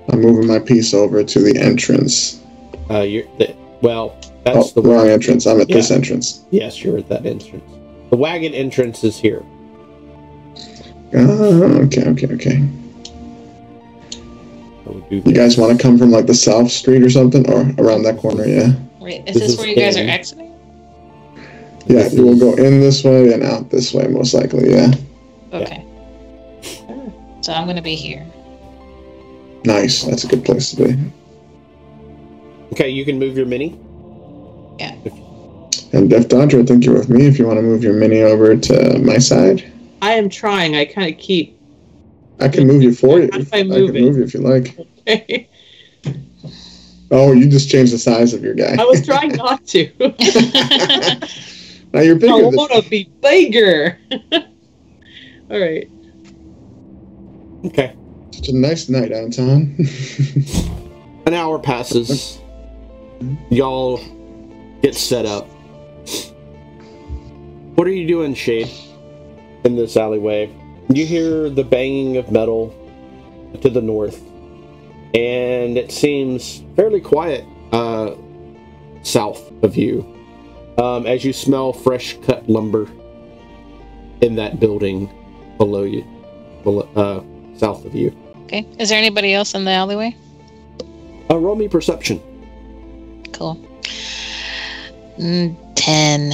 I'm 0.09 0.21
moving 0.21 0.47
my 0.47 0.59
piece 0.59 0.93
over 0.93 1.23
to 1.23 1.39
the 1.39 1.59
entrance. 1.59 2.41
Uh, 2.89 3.01
you're 3.01 3.25
the, 3.37 3.55
well, 3.81 4.17
Oh, 4.45 4.53
that's 4.53 4.71
the 4.71 4.81
wrong 4.81 4.97
wagon. 4.99 5.11
entrance. 5.11 5.45
I'm 5.45 5.59
at 5.59 5.67
this 5.67 5.91
entrance. 5.91 6.45
Yes, 6.51 6.81
you're 6.81 6.97
at 6.97 7.09
that 7.09 7.25
entrance. 7.25 7.63
The 8.09 8.15
wagon 8.15 8.53
entrance 8.53 9.03
is 9.03 9.17
here. 9.17 9.43
Oh, 11.13 11.73
okay, 11.83 12.05
okay, 12.07 12.27
okay. 12.33 12.63
I 14.85 14.89
would 14.89 15.09
do 15.09 15.17
You 15.25 15.33
guys 15.33 15.57
want 15.57 15.77
to 15.77 15.81
come 15.81 15.97
from 15.97 16.11
like 16.11 16.27
the 16.27 16.33
south 16.33 16.71
street 16.71 17.03
or 17.03 17.09
something, 17.09 17.45
or 17.51 17.61
around 17.77 18.03
that 18.03 18.17
corner? 18.19 18.45
Yeah. 18.45 18.71
Wait, 18.99 19.27
is 19.27 19.33
This 19.35 19.43
this, 19.43 19.51
is 19.53 19.57
where 19.57 19.67
you 19.67 19.75
guys 19.75 19.97
are 19.97 20.07
exiting? 20.07 20.53
Yeah, 21.87 22.03
This 22.03 22.13
you 22.13 22.25
will 22.25 22.37
go 22.39 22.53
in 22.55 22.79
this 22.79 23.03
way 23.03 23.33
and 23.33 23.43
out 23.43 23.69
this 23.69 23.93
way, 23.93 24.07
most 24.07 24.33
likely. 24.33 24.71
Yeah. 24.71 24.93
Okay. 25.51 25.83
So 27.47 27.53
I'm 27.53 27.65
gonna 27.65 27.81
be 27.81 27.95
here. 27.95 28.25
Nice. 29.63 30.03
That's 30.03 30.25
a 30.25 30.27
good 30.27 30.43
place 30.43 30.71
to 30.71 30.83
be. 30.83 30.97
Okay, 32.73 32.89
you 32.89 33.05
can 33.05 33.17
move 33.17 33.37
your 33.37 33.45
mini. 33.45 33.79
Yeah. 34.77 34.93
And 35.93 36.09
Death 36.09 36.27
Dodger, 36.27 36.59
I 36.59 36.65
think 36.65 36.83
you're 36.83 36.95
with 36.95 37.07
me. 37.07 37.25
If 37.25 37.39
you 37.39 37.47
want 37.47 37.57
to 37.57 37.61
move 37.61 37.85
your 37.85 37.93
mini 37.93 38.21
over 38.21 38.57
to 38.57 38.99
my 38.99 39.17
side, 39.17 39.63
I 40.01 40.15
am 40.15 40.27
trying. 40.27 40.75
I 40.75 40.83
kind 40.83 41.09
of 41.09 41.17
keep. 41.21 41.57
I 42.41 42.49
can 42.49 42.67
move 42.67 42.83
you 42.83 42.93
for 42.93 43.21
you. 43.21 43.29
How 43.31 43.37
do 43.37 43.45
I 43.53 43.59
I 43.59 43.61
can 43.61 43.95
it? 43.95 44.01
move 44.01 44.17
you 44.17 44.23
if 44.23 44.33
you 44.33 44.41
like. 44.41 44.77
I 45.07 45.47
Oh, 47.11 47.31
you 47.31 47.49
just 47.49 47.69
changed 47.69 47.93
the 47.93 47.97
size 47.97 48.33
of 48.33 48.43
your 48.43 48.55
guy. 48.55 48.75
I 48.77 48.83
was 48.83 49.05
trying 49.05 49.29
not 49.37 49.65
to. 49.67 49.89
now 51.93 52.01
you're 52.01 52.15
bigger. 52.19 52.51
This, 52.51 52.57
want 52.57 52.73
to 52.73 52.89
be 52.89 53.09
bigger. 53.21 53.97
All 55.49 55.61
right. 55.61 55.89
Okay. 57.65 57.95
such 58.31 58.49
a 58.49 58.55
nice 58.55 58.89
night, 58.89 59.11
Anton. 59.11 59.75
An 61.25 61.33
hour 61.33 61.59
passes. 61.59 62.39
Y'all 63.49 63.99
get 64.81 64.95
set 64.95 65.25
up. 65.25 65.47
What 67.75 67.87
are 67.87 67.91
you 67.91 68.07
doing, 68.07 68.33
Shade? 68.33 68.69
In 69.63 69.75
this 69.75 69.97
alleyway. 69.97 70.49
You 70.89 71.05
hear 71.05 71.49
the 71.49 71.63
banging 71.63 72.17
of 72.17 72.31
metal 72.31 72.73
to 73.61 73.69
the 73.69 73.81
north, 73.81 74.21
and 75.13 75.77
it 75.77 75.91
seems 75.91 76.63
fairly 76.75 77.01
quiet 77.01 77.43
uh, 77.73 78.15
south 79.03 79.51
of 79.63 79.75
you 79.75 80.05
um, 80.77 81.05
as 81.05 81.25
you 81.25 81.33
smell 81.33 81.73
fresh 81.73 82.17
cut 82.21 82.47
lumber 82.49 82.89
in 84.21 84.35
that 84.35 84.59
building 84.59 85.09
below 85.57 85.83
you, 85.83 86.05
below, 86.63 86.87
uh, 86.95 87.21
south 87.57 87.85
of 87.85 87.95
you. 87.95 88.15
Okay. 88.45 88.65
Is 88.79 88.89
there 88.89 88.97
anybody 88.97 89.33
else 89.33 89.53
in 89.55 89.65
the 89.65 89.71
alleyway? 89.71 90.15
Uh, 91.29 91.37
roll 91.37 91.55
me 91.55 91.67
perception. 91.67 92.21
Cool. 93.33 93.57
Mm, 95.17 95.55
Ten. 95.75 96.31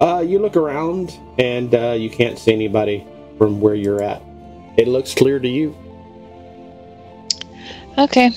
Uh, 0.00 0.24
you 0.26 0.38
look 0.38 0.56
around 0.56 1.18
and 1.38 1.74
uh, 1.74 1.92
you 1.92 2.10
can't 2.10 2.38
see 2.38 2.52
anybody 2.52 3.06
from 3.38 3.60
where 3.60 3.74
you're 3.74 4.02
at. 4.02 4.22
It 4.76 4.88
looks 4.88 5.14
clear 5.14 5.38
to 5.38 5.48
you. 5.48 5.76
Okay. 7.98 8.30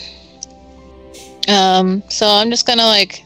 Um. 1.47 2.03
So 2.09 2.27
I'm 2.27 2.49
just 2.49 2.68
gonna 2.68 2.85
like. 2.85 3.23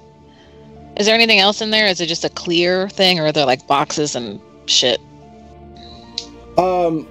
Is 0.97 1.05
there 1.05 1.15
anything 1.15 1.39
else 1.39 1.61
in 1.61 1.71
there? 1.71 1.87
Is 1.87 2.01
it 2.01 2.07
just 2.07 2.23
a 2.23 2.29
clear 2.29 2.89
thing, 2.89 3.19
or 3.19 3.27
are 3.27 3.31
there 3.31 3.45
like 3.45 3.65
boxes 3.65 4.15
and 4.15 4.39
shit? 4.67 5.01
Um, 6.57 7.07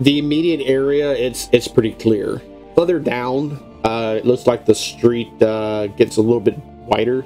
the 0.00 0.18
immediate 0.18 0.62
area 0.66 1.12
it's 1.12 1.48
it's 1.52 1.68
pretty 1.68 1.92
clear. 1.92 2.42
Further 2.76 2.98
down, 2.98 3.80
uh, 3.84 4.16
it 4.18 4.26
looks 4.26 4.46
like 4.46 4.66
the 4.66 4.74
street 4.74 5.30
uh, 5.42 5.86
gets 5.88 6.16
a 6.16 6.20
little 6.22 6.40
bit 6.40 6.58
wider, 6.58 7.24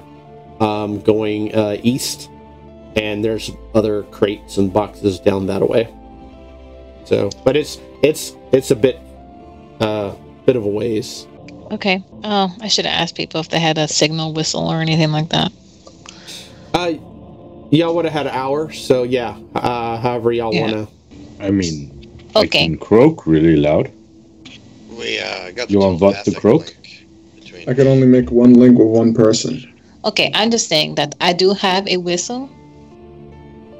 um, 0.59 1.01
going 1.01 1.53
uh, 1.55 1.77
east, 1.81 2.29
and 2.95 3.23
there's 3.25 3.51
other 3.73 4.03
crates 4.03 4.57
and 4.57 4.71
boxes 4.71 5.19
down 5.19 5.47
that 5.47 5.67
way. 5.67 5.91
So, 7.05 7.29
but 7.43 7.57
it's 7.57 7.79
it's 8.03 8.35
it's 8.51 8.69
a 8.71 8.75
bit 8.75 8.99
uh 9.79 10.13
bit 10.45 10.55
of 10.55 10.63
a 10.63 10.69
ways. 10.69 11.25
Okay. 11.71 12.03
Oh, 12.23 12.55
I 12.61 12.67
should 12.67 12.85
have 12.85 12.99
asked 13.01 13.15
people 13.15 13.39
if 13.39 13.49
they 13.49 13.59
had 13.59 13.77
a 13.77 13.87
signal 13.87 14.33
whistle 14.33 14.67
or 14.67 14.81
anything 14.81 15.11
like 15.11 15.29
that. 15.29 15.51
Uh, 16.73 16.93
y'all 17.71 17.95
would 17.95 18.05
have 18.05 18.13
had 18.13 18.27
an 18.27 18.33
hour, 18.33 18.71
so 18.71 19.03
yeah. 19.03 19.37
Uh, 19.55 19.97
however 19.97 20.31
y'all 20.31 20.53
Yeah. 20.53 20.61
wanna. 20.61 20.87
I 21.39 21.51
mean, 21.51 21.98
I 22.35 22.41
Okay. 22.41 22.67
can 22.67 22.77
croak 22.77 23.25
really 23.25 23.55
loud. 23.57 23.91
We 24.97 25.19
uh, 25.19 25.51
got 25.51 25.69
You 25.71 25.79
want 25.79 25.99
Vought 25.99 26.23
to 26.25 26.31
croak? 26.31 26.73
I 27.67 27.73
can 27.73 27.87
only 27.87 28.07
make 28.07 28.31
one 28.31 28.53
link 28.53 28.77
with 28.77 28.87
one 28.87 29.13
person. 29.13 29.61
Okay, 30.05 30.31
I'm 30.33 30.49
just 30.51 30.67
saying 30.67 30.95
that 30.95 31.15
I 31.19 31.33
do 31.33 31.53
have 31.53 31.87
a 31.87 31.97
whistle. 31.97 32.49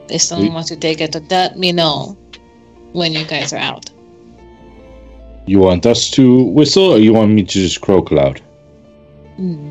If 0.09 0.21
someone 0.21 0.49
We- 0.49 0.53
wants 0.53 0.69
to 0.69 0.75
take 0.75 1.01
it, 1.01 1.11
to 1.13 1.21
let 1.29 1.57
me 1.57 1.71
know 1.71 2.17
when 2.93 3.13
you 3.13 3.25
guys 3.25 3.53
are 3.53 3.57
out. 3.61 3.89
You 5.45 5.59
want 5.59 5.85
us 5.85 6.09
to 6.11 6.43
whistle, 6.43 6.91
or 6.93 6.99
you 6.99 7.13
want 7.13 7.31
me 7.31 7.43
to 7.43 7.51
just 7.51 7.81
croak 7.81 8.11
loud? 8.11 8.41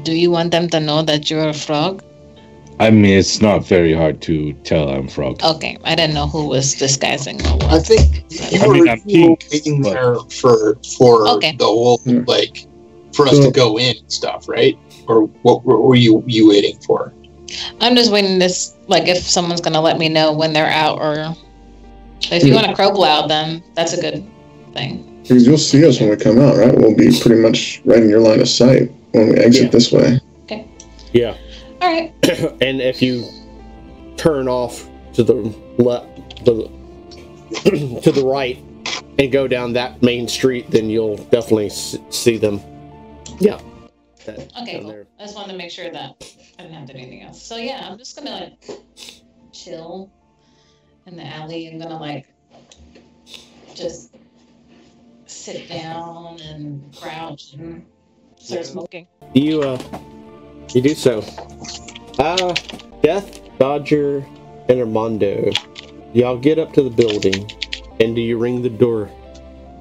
Do 0.02 0.12
you 0.12 0.30
want 0.30 0.50
them 0.50 0.68
to 0.70 0.80
know 0.80 1.02
that 1.02 1.30
you're 1.30 1.48
a 1.48 1.54
frog? 1.54 2.02
I 2.80 2.90
mean, 2.90 3.18
it's 3.18 3.40
not 3.40 3.64
very 3.66 3.92
hard 3.92 4.20
to 4.22 4.52
tell 4.64 4.88
I'm 4.88 5.08
frog. 5.08 5.42
Okay, 5.42 5.76
I 5.84 5.94
didn't 5.96 6.14
know 6.14 6.28
who 6.28 6.46
was 6.46 6.74
disguising 6.74 7.44
or 7.46 7.58
I 7.64 7.78
think 7.80 8.24
you 8.30 8.60
I 8.62 8.66
were, 8.68 8.74
mean, 8.74 8.88
I'm 8.88 9.02
you 9.04 9.26
pink, 9.36 9.44
waiting 9.50 9.82
but- 9.82 9.92
there 9.94 10.14
for 10.30 10.78
for 10.96 11.28
Okay. 11.28 11.56
the 11.58 11.64
whole 11.64 12.00
like 12.26 12.66
for 13.14 13.26
us 13.26 13.36
So- 13.36 13.44
to 13.46 13.50
go 13.50 13.78
in 13.78 13.96
and 13.96 14.12
stuff, 14.12 14.48
right? 14.48 14.78
Or 15.08 15.22
what 15.42 15.64
were, 15.64 15.80
were 15.80 15.96
you 15.96 16.22
you 16.26 16.48
waiting 16.48 16.78
for? 16.86 17.12
I'm 17.80 17.96
just 17.96 18.12
waiting 18.12 18.38
this, 18.38 18.74
like, 18.88 19.08
if 19.08 19.18
someone's 19.18 19.62
gonna 19.62 19.80
let 19.80 19.98
me 19.98 20.08
know 20.10 20.32
when 20.32 20.52
they're 20.52 20.66
out, 20.70 21.00
or 21.00 21.34
if 22.30 22.44
you 22.44 22.50
Hmm. 22.50 22.56
want 22.56 22.66
to 22.68 22.74
croak 22.74 22.96
loud, 22.96 23.28
then 23.30 23.62
that's 23.74 23.94
a 23.94 24.00
good 24.00 24.22
thing. 24.74 25.02
Because 25.22 25.46
you'll 25.46 25.56
see 25.58 25.84
us 25.86 25.98
when 25.98 26.10
we 26.10 26.16
come 26.16 26.38
out, 26.38 26.56
right? 26.58 26.74
We'll 26.76 26.94
be 26.94 27.08
pretty 27.18 27.40
much 27.40 27.80
right 27.86 28.02
in 28.02 28.08
your 28.08 28.20
line 28.20 28.40
of 28.40 28.48
sight 28.48 28.90
when 29.12 29.30
we 29.30 29.36
exit 29.36 29.64
Yeah. 29.64 29.68
this 29.70 29.90
way. 29.90 30.20
Okay. 30.44 30.64
Yeah. 31.14 31.34
All 31.80 31.88
right. 31.92 32.12
and 32.62 32.80
if 32.80 33.00
you 33.02 33.28
turn 34.16 34.48
off 34.48 34.88
to 35.14 35.22
the 35.22 35.34
left, 35.78 36.44
the 36.44 36.68
to 38.02 38.12
the 38.12 38.24
right, 38.24 38.58
and 39.18 39.32
go 39.32 39.48
down 39.48 39.72
that 39.74 40.02
main 40.02 40.28
street, 40.28 40.70
then 40.70 40.90
you'll 40.90 41.16
definitely 41.16 41.66
s- 41.66 41.96
see 42.10 42.36
them. 42.36 42.60
Yeah. 43.40 43.60
That- 44.26 44.50
Okay, 44.62 44.80
cool. 44.80 44.88
there. 44.88 45.06
I 45.18 45.22
just 45.24 45.34
wanted 45.36 45.52
to 45.52 45.58
make 45.58 45.70
sure 45.70 45.90
that 45.90 46.16
I 46.58 46.62
didn't 46.62 46.74
have 46.74 46.86
to 46.88 46.92
do 46.92 46.98
anything 46.98 47.22
else. 47.22 47.40
So 47.42 47.56
yeah, 47.56 47.88
I'm 47.88 47.96
just 47.98 48.16
gonna 48.16 48.30
like 48.30 48.64
chill 49.52 50.10
in 51.06 51.16
the 51.16 51.24
alley. 51.26 51.68
I'm 51.68 51.78
gonna 51.78 51.98
like 51.98 52.26
just 53.74 54.14
sit 55.26 55.68
down 55.68 56.40
and 56.40 56.94
crouch 56.96 57.52
and 57.54 57.86
start 58.36 58.66
smoking. 58.66 59.06
You 59.34 59.62
uh, 59.62 59.78
you 60.74 60.82
do 60.82 60.94
so. 60.94 61.24
Uh, 62.18 62.54
Death, 63.02 63.40
Dodger, 63.58 64.24
and 64.68 64.80
Armando, 64.80 65.50
y'all 66.12 66.38
get 66.38 66.58
up 66.58 66.72
to 66.74 66.82
the 66.82 66.90
building, 66.90 67.50
and 68.00 68.14
do 68.14 68.20
you 68.20 68.38
ring 68.38 68.62
the 68.62 68.68
door 68.70 69.10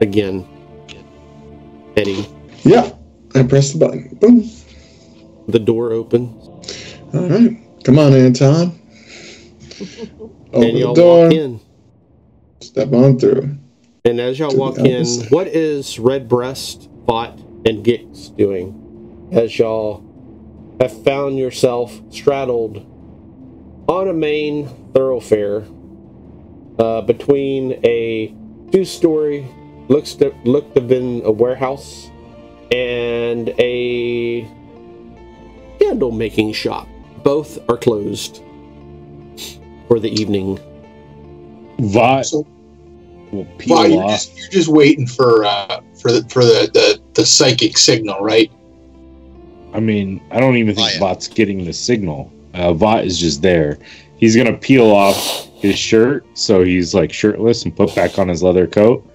again? 0.01 0.47
Eddie, 1.95 2.27
Yeah. 2.63 2.91
I 3.35 3.43
press 3.43 3.73
the 3.73 3.79
button. 3.79 4.17
Boom. 4.21 4.49
the 5.47 5.59
door 5.59 5.91
opens, 5.93 6.47
All 7.13 7.27
right. 7.27 7.57
Come 7.83 7.99
on, 7.99 8.13
Anton. 8.13 8.79
Open 10.53 10.63
and 10.63 10.75
the 10.75 10.79
y'all 10.79 10.93
door. 10.93 11.23
walk 11.25 11.33
in. 11.33 11.59
Step 12.61 12.91
on 12.93 13.19
through. 13.19 13.57
And 14.05 14.19
as 14.19 14.39
y'all 14.39 14.55
walk 14.55 14.77
in, 14.79 15.05
side. 15.05 15.31
what 15.31 15.47
is 15.47 15.99
Redbreast, 15.99 16.89
Vought, 17.05 17.37
and 17.65 17.85
Gix 17.85 18.35
doing? 18.35 19.29
As 19.31 19.57
y'all 19.59 19.99
have 20.79 21.03
found 21.03 21.37
yourself 21.37 21.99
straddled 22.11 22.85
on 23.87 24.07
a 24.07 24.13
main 24.13 24.67
thoroughfare 24.93 25.63
uh, 26.79 27.01
between 27.01 27.79
a 27.83 28.33
two-story 28.71 29.47
looks 29.87 30.13
to 30.15 30.33
looked 30.43 30.75
to 30.75 30.81
have 30.81 30.89
been 30.89 31.21
a 31.23 31.31
warehouse 31.31 32.09
and 32.71 33.49
a 33.59 34.41
candle 35.79 36.11
making 36.11 36.53
shop. 36.53 36.87
Both 37.23 37.57
are 37.69 37.77
closed 37.77 38.43
for 39.87 39.99
the 39.99 40.09
evening. 40.09 40.59
Vought 41.79 42.25
So 42.25 42.45
will 43.31 43.45
peel 43.57 43.87
you're 43.87 44.03
just 44.03 44.37
you're 44.37 44.49
just 44.49 44.69
waiting 44.69 45.07
for 45.07 45.45
uh 45.45 45.81
for 46.01 46.11
the 46.11 46.27
for 46.29 46.43
the 46.43 46.69
the, 46.73 47.01
the 47.13 47.25
psychic 47.25 47.77
signal, 47.77 48.19
right? 48.21 48.51
I 49.73 49.79
mean, 49.79 50.21
I 50.31 50.39
don't 50.39 50.55
even 50.57 50.75
think 50.75 50.87
Oh, 50.87 50.93
yeah. 50.93 50.99
Vought's 50.99 51.27
getting 51.27 51.65
the 51.65 51.73
signal. 51.73 52.31
Uh, 52.53 52.73
Vought 52.73 53.05
is 53.05 53.19
just 53.19 53.41
there. 53.41 53.77
He's 54.17 54.35
gonna 54.35 54.57
peel 54.57 54.89
off 54.89 55.47
his 55.55 55.77
shirt, 55.77 56.25
so 56.33 56.63
he's 56.63 56.93
like 56.93 57.13
shirtless 57.13 57.63
and 57.65 57.75
put 57.75 57.93
back 57.95 58.17
on 58.17 58.27
his 58.27 58.41
leather 58.41 58.65
coat, 58.67 59.07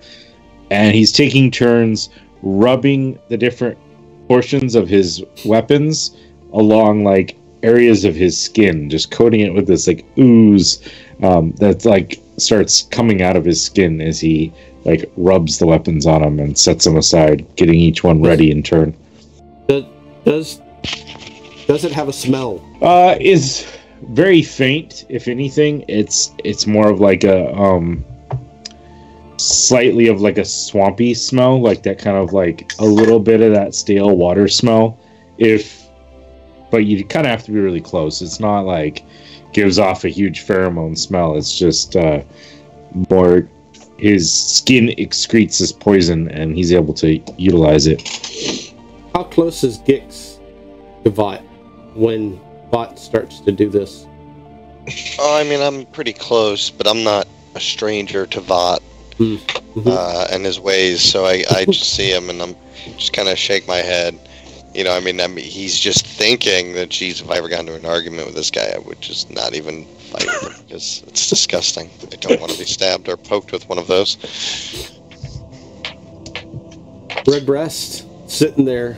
and 0.70 0.94
he's 0.94 1.12
taking 1.12 1.50
turns 1.50 2.10
rubbing 2.42 3.18
the 3.28 3.36
different 3.36 3.78
portions 4.28 4.74
of 4.74 4.88
his 4.88 5.24
weapons 5.44 6.16
along 6.52 7.04
like 7.04 7.36
areas 7.62 8.04
of 8.04 8.14
his 8.14 8.38
skin, 8.38 8.90
just 8.90 9.10
coating 9.10 9.40
it 9.40 9.54
with 9.54 9.66
this 9.66 9.86
like 9.86 10.04
ooze 10.18 10.88
um, 11.22 11.52
that 11.52 11.84
like 11.84 12.20
starts 12.38 12.82
coming 12.90 13.22
out 13.22 13.36
of 13.36 13.44
his 13.44 13.62
skin 13.62 14.00
as 14.00 14.20
he 14.20 14.52
like 14.84 15.10
rubs 15.16 15.58
the 15.58 15.66
weapons 15.66 16.06
on 16.06 16.22
him 16.22 16.40
and 16.40 16.58
sets 16.58 16.84
them 16.84 16.96
aside, 16.96 17.46
getting 17.56 17.76
each 17.76 18.02
one 18.02 18.22
ready 18.22 18.50
in 18.50 18.62
turn. 18.62 18.94
Does 19.68 19.84
does, 20.24 20.60
does 21.66 21.84
it 21.84 21.92
have 21.92 22.08
a 22.08 22.12
smell? 22.12 22.64
Uh, 22.80 23.16
is 23.20 23.66
very 24.02 24.42
faint. 24.42 25.04
If 25.08 25.28
anything, 25.28 25.84
it's 25.88 26.32
it's 26.44 26.66
more 26.66 26.90
of 26.90 27.00
like 27.00 27.24
a 27.24 27.54
um, 27.54 28.04
slightly 29.36 30.08
of 30.08 30.20
like 30.20 30.38
a 30.38 30.44
swampy 30.44 31.14
smell, 31.14 31.60
like 31.60 31.82
that 31.84 31.98
kind 31.98 32.16
of 32.16 32.32
like 32.32 32.72
a 32.78 32.84
little 32.84 33.20
bit 33.20 33.40
of 33.40 33.52
that 33.52 33.74
stale 33.74 34.16
water 34.16 34.48
smell. 34.48 34.98
If, 35.38 35.88
but 36.70 36.84
you 36.84 37.04
kind 37.04 37.26
of 37.26 37.30
have 37.30 37.44
to 37.44 37.52
be 37.52 37.60
really 37.60 37.80
close. 37.80 38.22
It's 38.22 38.40
not 38.40 38.60
like 38.60 39.04
gives 39.52 39.78
off 39.78 40.04
a 40.04 40.08
huge 40.08 40.46
pheromone 40.46 40.96
smell. 40.96 41.36
It's 41.36 41.56
just 41.56 41.96
uh, 41.96 42.22
more 43.10 43.48
his 43.98 44.32
skin 44.32 44.88
excretes 44.98 45.58
this 45.58 45.72
poison, 45.72 46.28
and 46.28 46.56
he's 46.56 46.72
able 46.72 46.94
to 46.94 47.18
utilize 47.36 47.86
it. 47.86 48.71
How 49.14 49.24
close 49.24 49.62
is 49.62 49.78
Gix 49.78 50.38
to 51.04 51.10
Vought 51.10 51.42
when 51.94 52.40
Vought 52.70 52.98
starts 52.98 53.40
to 53.40 53.52
do 53.52 53.68
this? 53.68 54.06
Oh, 55.18 55.36
I 55.38 55.44
mean, 55.44 55.60
I'm 55.60 55.86
pretty 55.86 56.12
close, 56.12 56.70
but 56.70 56.86
I'm 56.88 57.04
not 57.04 57.28
a 57.54 57.60
stranger 57.60 58.26
to 58.26 58.40
Vought 58.40 58.82
Mhm. 59.18 59.86
uh, 59.86 60.26
and 60.32 60.44
his 60.44 60.58
ways. 60.58 61.00
So 61.02 61.24
I, 61.26 61.44
I 61.50 61.64
just 61.70 61.94
see 61.94 62.10
him 62.10 62.30
and 62.30 62.40
I'm 62.42 62.56
just 62.96 63.12
kind 63.12 63.28
of 63.28 63.38
shake 63.38 63.68
my 63.68 63.76
head. 63.78 64.18
You 64.74 64.84
know, 64.84 64.92
I 64.96 65.00
mean, 65.00 65.20
I 65.20 65.26
mean, 65.26 65.44
he's 65.44 65.78
just 65.78 66.06
thinking 66.06 66.72
that 66.72 66.88
geez, 66.88 67.20
if 67.20 67.30
I 67.30 67.36
ever 67.36 67.48
got 67.50 67.60
into 67.60 67.74
an 67.74 67.84
argument 67.84 68.24
with 68.26 68.34
this 68.34 68.50
guy, 68.50 68.72
I 68.74 68.78
would 68.78 69.00
just 69.02 69.30
not 69.30 69.54
even 69.54 69.84
fight 70.10 70.22
him 70.22 70.54
because 70.66 71.02
it's 71.06 71.28
disgusting. 71.28 71.90
I 72.10 72.16
don't 72.16 72.40
want 72.40 72.52
to 72.52 72.58
be 72.58 72.64
stabbed 72.64 73.06
or 73.10 73.18
poked 73.18 73.52
with 73.52 73.68
one 73.68 73.76
of 73.78 73.86
those. 73.86 74.16
Red 77.26 77.26
Redbreast 77.28 78.06
sitting 78.32 78.64
there. 78.64 78.96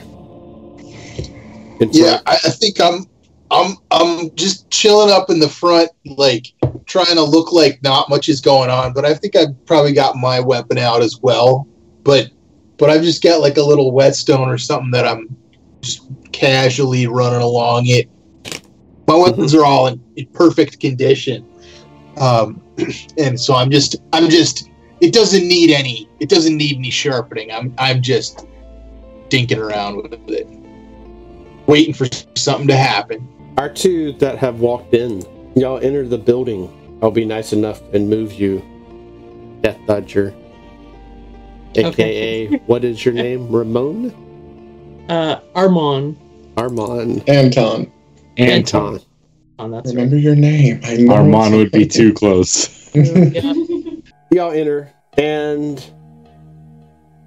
Yeah, 1.80 2.20
I, 2.26 2.34
I 2.44 2.50
think 2.50 2.80
I'm 2.80 3.06
I'm 3.50 3.76
I'm 3.90 4.34
just 4.36 4.70
chilling 4.70 5.12
up 5.12 5.28
in 5.28 5.38
the 5.38 5.48
front, 5.48 5.90
like 6.04 6.52
trying 6.86 7.14
to 7.16 7.22
look 7.22 7.52
like 7.52 7.82
not 7.82 8.08
much 8.08 8.28
is 8.28 8.40
going 8.40 8.70
on. 8.70 8.92
But 8.92 9.04
I 9.04 9.14
think 9.14 9.36
I've 9.36 9.66
probably 9.66 9.92
got 9.92 10.16
my 10.16 10.40
weapon 10.40 10.78
out 10.78 11.02
as 11.02 11.18
well. 11.20 11.66
But 12.04 12.30
but 12.78 12.90
I've 12.90 13.02
just 13.02 13.22
got 13.22 13.40
like 13.40 13.56
a 13.56 13.62
little 13.62 13.92
whetstone 13.92 14.48
or 14.48 14.58
something 14.58 14.92
that 14.92 15.06
I'm 15.06 15.36
just 15.82 16.08
casually 16.32 17.06
running 17.06 17.42
along 17.42 17.86
it. 17.86 18.08
My 19.06 19.16
weapons 19.16 19.54
are 19.54 19.64
all 19.64 19.88
in, 19.88 20.02
in 20.16 20.26
perfect 20.28 20.80
condition, 20.80 21.46
um, 22.16 22.62
and 23.18 23.38
so 23.38 23.54
I'm 23.54 23.70
just 23.70 23.96
I'm 24.12 24.30
just 24.30 24.70
it 25.00 25.12
doesn't 25.12 25.46
need 25.46 25.70
any 25.70 26.08
it 26.20 26.28
doesn't 26.28 26.56
need 26.56 26.76
any 26.76 26.90
sharpening. 26.90 27.50
I'm 27.52 27.74
I'm 27.78 28.00
just 28.00 28.46
dinking 29.28 29.58
around 29.58 29.96
with 29.96 30.12
it, 30.12 30.48
waiting 31.66 31.94
for 31.94 32.06
something 32.34 32.68
to 32.68 32.76
happen. 32.76 33.28
Our 33.58 33.72
two 33.72 34.12
that 34.14 34.38
have 34.38 34.60
walked 34.60 34.94
in, 34.94 35.22
y'all 35.54 35.78
enter 35.78 36.06
the 36.06 36.18
building. 36.18 36.70
I'll 37.02 37.10
be 37.10 37.24
nice 37.24 37.52
enough 37.52 37.80
and 37.92 38.08
move 38.08 38.32
you, 38.32 38.62
Death 39.62 39.78
Dodger. 39.86 40.34
AKA, 41.76 42.58
what 42.66 42.84
is 42.84 43.04
your 43.04 43.14
name? 43.14 43.50
Ramon? 43.50 44.12
Uh, 45.08 45.40
Armon. 45.54 46.16
Armand. 46.56 47.28
Anton, 47.28 47.90
Anton. 48.36 49.00
Oh, 49.58 49.70
that's 49.70 49.88
right. 49.88 49.94
remember 49.94 50.16
your 50.16 50.34
name. 50.36 50.80
I 50.84 50.96
know 50.96 51.14
Armand 51.14 51.56
would 51.56 51.72
be 51.72 51.86
too 51.86 52.12
close. 52.12 52.90
Yeah. 52.94 53.52
Y'all 54.30 54.52
enter, 54.52 54.92
and 55.16 55.84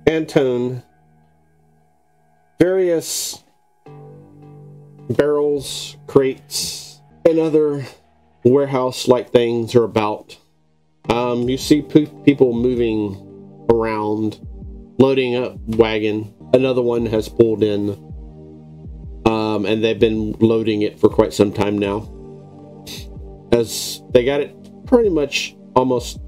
Antone, 0.07 0.83
various 2.59 3.43
barrels, 5.09 5.95
crates, 6.07 7.01
and 7.25 7.39
other 7.39 7.85
warehouse 8.43 9.07
like 9.07 9.31
things 9.31 9.75
are 9.75 9.83
about. 9.83 10.37
Um, 11.09 11.47
you 11.47 11.57
see 11.57 11.81
people 11.81 12.53
moving 12.53 13.65
around, 13.69 14.39
loading 14.97 15.35
up 15.35 15.57
wagon. 15.67 16.33
Another 16.53 16.81
one 16.81 17.05
has 17.05 17.29
pulled 17.29 17.63
in, 17.63 17.89
um, 19.25 19.65
and 19.65 19.83
they've 19.83 19.99
been 19.99 20.33
loading 20.39 20.81
it 20.81 20.99
for 20.99 21.09
quite 21.09 21.33
some 21.33 21.51
time 21.53 21.77
now. 21.77 22.13
As 23.51 24.01
they 24.11 24.23
got 24.25 24.41
it 24.41 24.55
pretty 24.85 25.09
much 25.09 25.55
almost 25.75 26.19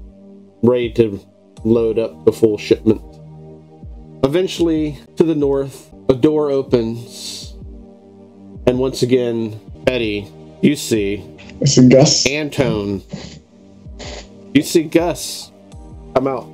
ready 0.62 0.92
to 0.92 1.20
load 1.64 1.98
up 1.98 2.24
the 2.24 2.32
full 2.32 2.58
shipment. 2.58 3.02
Eventually, 4.22 4.98
to 5.16 5.24
the 5.24 5.34
north, 5.34 5.89
a 6.10 6.14
door 6.14 6.50
opens, 6.50 7.54
and 8.66 8.78
once 8.78 9.02
again, 9.02 9.58
Betty, 9.84 10.26
you 10.60 10.74
see 10.76 11.24
I 11.62 11.66
see 11.66 11.88
Gus. 11.88 12.26
Antone. 12.26 13.02
You 14.54 14.62
see 14.62 14.82
Gus 14.84 15.52
come 16.14 16.26
out. 16.26 16.44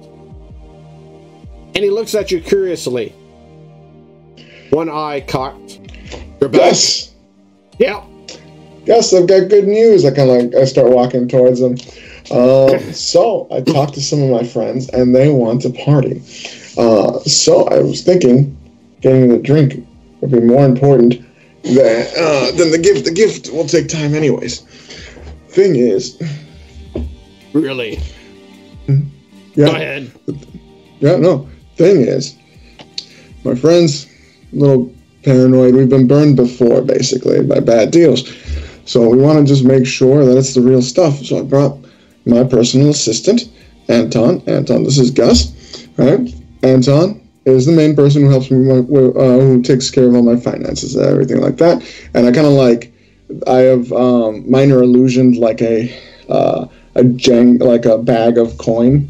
And 1.74 1.78
he 1.78 1.90
looks 1.90 2.14
at 2.14 2.30
you 2.30 2.40
curiously. 2.40 3.10
One 4.70 4.90
eye 4.90 5.20
cocked. 5.20 5.80
You're 6.40 6.50
back. 6.50 6.60
Gus, 6.60 7.14
Yeah. 7.78 8.04
Gus, 8.84 9.12
I've 9.14 9.26
got 9.26 9.48
good 9.48 9.66
news. 9.66 10.04
I 10.04 10.10
kind 10.10 10.30
of 10.30 10.36
like 10.52 10.54
I 10.54 10.64
start 10.64 10.90
walking 10.90 11.28
towards 11.28 11.60
him. 11.60 11.76
Um, 12.30 12.78
so 12.92 13.48
I 13.50 13.60
talked 13.60 13.94
to 13.94 14.02
some 14.02 14.22
of 14.22 14.30
my 14.30 14.44
friends, 14.46 14.88
and 14.90 15.14
they 15.14 15.28
want 15.30 15.62
to 15.62 15.70
party. 15.70 16.22
Uh, 16.76 17.20
so 17.20 17.64
I 17.68 17.80
was 17.80 18.02
thinking, 18.02 18.55
getting 19.06 19.28
the 19.28 19.38
drink 19.38 19.86
would 20.20 20.32
be 20.32 20.40
more 20.40 20.64
important 20.64 21.12
than 21.62 22.06
uh, 22.18 22.50
than 22.52 22.72
the 22.72 22.78
gift. 22.82 23.04
The 23.04 23.12
gift 23.12 23.50
will 23.52 23.66
take 23.66 23.88
time, 23.88 24.14
anyways. 24.14 24.60
Thing 25.48 25.76
is, 25.76 26.20
Really? 27.52 28.00
yeah, 28.88 28.96
Go 29.54 29.64
ahead. 29.66 30.10
Yeah, 30.98 31.16
no. 31.16 31.48
Thing 31.76 32.00
is, 32.00 32.36
my 33.44 33.54
friend's 33.54 34.06
a 34.52 34.56
little 34.56 34.92
paranoid. 35.22 35.74
We've 35.76 35.88
been 35.88 36.08
burned 36.08 36.36
before, 36.36 36.82
basically, 36.82 37.42
by 37.44 37.60
bad 37.60 37.92
deals. 37.92 38.28
So 38.86 39.08
we 39.08 39.18
want 39.18 39.38
to 39.38 39.44
just 39.44 39.64
make 39.64 39.86
sure 39.86 40.24
that 40.24 40.36
it's 40.36 40.54
the 40.54 40.60
real 40.60 40.82
stuff. 40.82 41.18
So 41.24 41.38
I 41.38 41.42
brought 41.42 41.78
my 42.26 42.42
personal 42.44 42.90
assistant, 42.90 43.48
Anton. 43.88 44.42
Anton, 44.46 44.82
this 44.82 44.98
is 44.98 45.10
Gus, 45.10 45.52
right? 45.96 46.20
Anton 46.62 47.25
is 47.46 47.66
the 47.66 47.72
main 47.72 47.94
person 47.94 48.22
who 48.22 48.30
helps 48.30 48.50
me, 48.50 48.58
my- 48.58 48.78
uh, 48.78 49.38
who 49.38 49.62
takes 49.62 49.90
care 49.90 50.06
of 50.08 50.14
all 50.14 50.22
my 50.22 50.36
finances 50.36 50.96
and 50.96 51.06
everything 51.06 51.40
like 51.40 51.56
that. 51.58 51.82
And 52.14 52.26
I 52.26 52.32
kind 52.32 52.46
of 52.46 52.52
like, 52.52 52.92
I 53.46 53.58
have 53.58 53.92
um, 53.92 54.48
minor 54.50 54.82
illusioned 54.82 55.36
like 55.36 55.62
a 55.62 55.96
uh, 56.28 56.66
a 56.96 57.04
jang, 57.04 57.58
like 57.58 57.84
a 57.84 57.98
bag 57.98 58.38
of 58.38 58.56
coin 58.58 59.08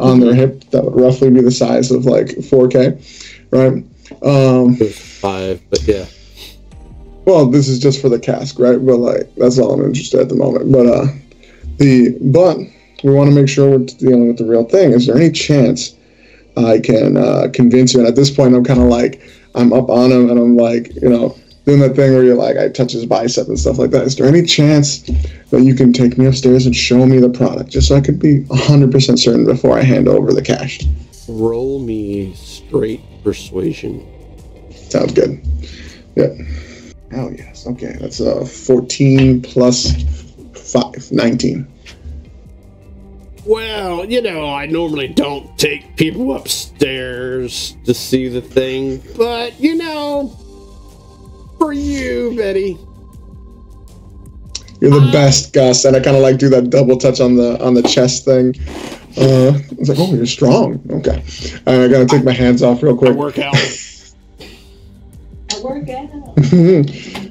on 0.00 0.20
their 0.20 0.34
hip 0.34 0.64
that 0.70 0.84
would 0.84 1.00
roughly 1.00 1.30
be 1.30 1.40
the 1.40 1.50
size 1.50 1.90
of 1.90 2.04
like 2.04 2.26
4K, 2.26 2.96
right? 3.50 3.84
Um, 4.22 4.76
five, 4.76 5.60
but 5.70 5.82
yeah. 5.82 6.06
well, 7.24 7.46
this 7.46 7.68
is 7.68 7.78
just 7.78 8.00
for 8.00 8.08
the 8.08 8.18
cask, 8.18 8.58
right? 8.58 8.84
But 8.84 8.96
like 8.98 9.34
that's 9.36 9.58
all 9.58 9.72
I'm 9.72 9.84
interested 9.84 10.20
at 10.20 10.28
the 10.28 10.36
moment. 10.36 10.70
But 10.72 10.86
uh, 10.86 11.06
the 11.78 12.16
but 12.20 12.58
we 13.04 13.12
want 13.12 13.30
to 13.30 13.34
make 13.34 13.48
sure 13.48 13.70
we're 13.70 13.84
dealing 13.86 14.28
with 14.28 14.38
the 14.38 14.46
real 14.46 14.64
thing. 14.64 14.92
Is 14.92 15.06
there 15.06 15.16
any 15.16 15.30
chance 15.30 15.94
I 16.66 16.80
can 16.80 17.16
uh, 17.16 17.48
convince 17.52 17.94
you? 17.94 18.00
And 18.00 18.08
at 18.08 18.16
this 18.16 18.30
point, 18.30 18.54
I'm 18.54 18.64
kind 18.64 18.80
of 18.80 18.86
like 18.86 19.22
I'm 19.54 19.72
up 19.72 19.88
on 19.88 20.10
him, 20.12 20.30
and 20.30 20.38
I'm 20.38 20.56
like 20.56 20.94
you 20.96 21.08
know 21.08 21.36
doing 21.64 21.80
that 21.80 21.94
thing 21.94 22.14
where 22.14 22.24
you're 22.24 22.34
like 22.34 22.56
I 22.56 22.68
touch 22.68 22.92
his 22.92 23.04
bicep 23.04 23.48
and 23.48 23.58
stuff 23.58 23.78
like 23.78 23.90
that. 23.90 24.04
Is 24.04 24.16
there 24.16 24.26
any 24.26 24.42
chance 24.42 25.02
that 25.50 25.62
you 25.62 25.74
can 25.74 25.92
take 25.92 26.16
me 26.16 26.26
upstairs 26.26 26.66
and 26.66 26.74
show 26.74 27.04
me 27.06 27.18
the 27.18 27.28
product, 27.28 27.70
just 27.70 27.88
so 27.88 27.96
I 27.96 28.00
could 28.00 28.18
be 28.18 28.40
100% 28.44 29.18
certain 29.18 29.44
before 29.44 29.78
I 29.78 29.82
hand 29.82 30.08
over 30.08 30.32
the 30.32 30.42
cash? 30.42 30.80
Roll 31.28 31.78
me 31.78 32.34
straight 32.34 33.02
persuasion. 33.22 34.06
Sounds 34.72 35.12
good. 35.12 35.40
Yeah. 36.16 36.34
Hell 37.10 37.32
yes. 37.32 37.66
Okay, 37.66 37.96
that's 38.00 38.20
uh 38.20 38.44
14 38.44 39.42
plus 39.42 39.92
5, 40.54 41.12
19. 41.12 41.66
Well, 43.48 44.04
you 44.04 44.20
know, 44.20 44.46
I 44.46 44.66
normally 44.66 45.08
don't 45.08 45.58
take 45.58 45.96
people 45.96 46.36
upstairs 46.36 47.78
to 47.84 47.94
see 47.94 48.28
the 48.28 48.42
thing, 48.42 49.02
but 49.16 49.58
you 49.58 49.74
know, 49.74 50.36
for 51.58 51.72
you, 51.72 52.36
Betty. 52.36 52.76
You're 54.82 54.90
the 54.90 55.08
best, 55.10 55.54
Gus. 55.54 55.86
And 55.86 55.96
I 55.96 56.00
kind 56.00 56.14
of 56.14 56.22
like 56.22 56.36
do 56.36 56.50
that 56.50 56.68
double 56.68 56.98
touch 56.98 57.22
on 57.22 57.36
the 57.36 57.58
on 57.64 57.72
the 57.72 57.80
chest 57.82 58.26
thing. 58.26 58.54
Uh, 59.16 59.58
I 59.58 59.62
was 59.78 59.88
like, 59.88 59.98
oh, 59.98 60.14
you're 60.14 60.26
strong. 60.26 60.82
Okay. 60.90 61.24
Uh, 61.66 61.84
I 61.84 61.88
gotta 61.88 62.04
take 62.04 62.24
my 62.24 62.32
hands 62.32 62.62
off 62.62 62.82
real 62.82 62.98
quick. 62.98 63.12
I 63.12 63.14
quick. 63.14 63.18
work 63.18 63.38
out. 63.38 63.54
I 65.54 65.60
work 65.60 65.88
out. 65.88 66.10
I 66.36 67.24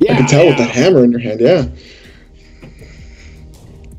Yeah, 0.00 0.16
can 0.16 0.26
tell 0.26 0.48
with 0.48 0.58
that 0.58 0.70
hammer 0.70 1.04
in 1.04 1.12
your 1.12 1.20
hand. 1.20 1.40
Yeah. 1.40 1.66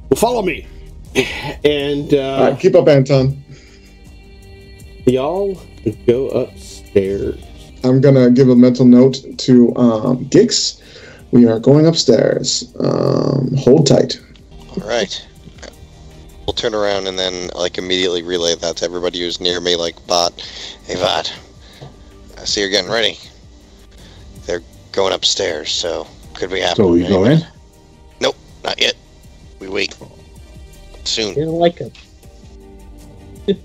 Well, 0.09 0.17
follow 0.17 0.41
me. 0.41 0.67
And 1.15 2.13
uh, 2.13 2.49
right, 2.51 2.59
keep 2.59 2.75
up, 2.75 2.87
Anton. 2.87 3.43
y'all 5.05 5.59
go 6.05 6.27
upstairs. 6.29 7.41
I'm 7.83 8.01
gonna 8.01 8.31
give 8.31 8.49
a 8.49 8.55
mental 8.55 8.85
note 8.85 9.23
to 9.37 9.75
um, 9.75 10.25
Gix. 10.25 10.81
We 11.31 11.47
are 11.47 11.59
going 11.59 11.85
upstairs. 11.85 12.73
Um, 12.79 13.55
hold 13.57 13.87
tight. 13.87 14.19
All 14.69 14.87
right. 14.87 15.27
We'll 16.45 16.53
turn 16.53 16.75
around 16.75 17.07
and 17.07 17.17
then 17.17 17.49
like 17.55 17.77
immediately 17.77 18.21
relay 18.21 18.55
that 18.55 18.77
to 18.77 18.85
everybody 18.85 19.19
who's 19.19 19.39
near 19.39 19.59
me. 19.59 19.75
Like, 19.75 19.99
Vought, 20.01 20.39
hey 20.85 20.95
Vought, 20.95 21.33
I 22.37 22.45
see 22.45 22.61
you're 22.61 22.69
getting 22.69 22.91
ready. 22.91 23.17
They're 24.45 24.61
going 24.91 25.13
upstairs, 25.13 25.71
so 25.71 26.07
could 26.33 26.51
we 26.51 26.59
happen? 26.59 26.75
So 26.75 26.91
we 26.91 27.07
go 27.07 27.25
in? 27.25 27.39
Nope, 28.21 28.35
not 28.63 28.79
yet. 28.79 28.93
We 29.59 29.67
wait. 29.67 29.97
Soon. 31.05 31.35
You 31.35 31.45
don't 31.45 31.59
like 31.59 31.77
him. 31.77 31.91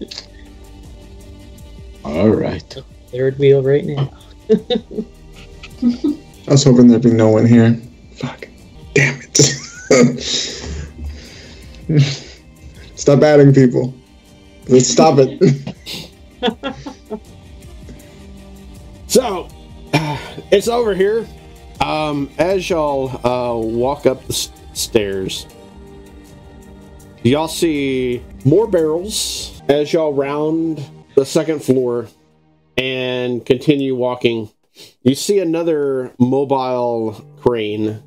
All 2.05 2.29
right. 2.29 2.77
Third 3.09 3.39
wheel 3.39 3.63
right 3.63 3.85
now. 3.85 4.11
I 4.51 4.57
was 6.53 6.65
hoping 6.65 6.89
there'd 6.89 7.03
be 7.03 7.11
no 7.11 7.29
one 7.29 7.47
here. 7.47 7.75
Fuck. 8.17 8.49
Damn 8.95 9.21
it. 9.21 9.37
Stop 12.97 13.23
adding 13.23 13.53
people. 13.55 13.95
Let's 14.69 14.89
stop 14.89 15.19
it. 15.19 15.41
So, 19.07 19.49
it's 20.53 20.69
over 20.69 20.95
here. 20.95 21.27
Um, 21.81 22.31
as 22.39 22.69
y'all 22.71 23.11
uh, 23.27 23.57
walk 23.57 24.07
up 24.07 24.25
the 24.27 24.33
s- 24.33 24.51
stairs, 24.75 25.47
y'all 27.23 27.49
see 27.49 28.23
more 28.45 28.67
barrels 28.67 29.63
as 29.69 29.93
y'all 29.93 30.13
round 30.13 30.83
the 31.17 31.25
second 31.25 31.63
floor 31.63 32.09
and 32.77 33.45
continue 33.45 33.95
walking. 33.95 34.51
You 35.03 35.15
see 35.15 35.39
another 35.39 36.15
mobile 36.19 37.13
crane, 37.41 38.03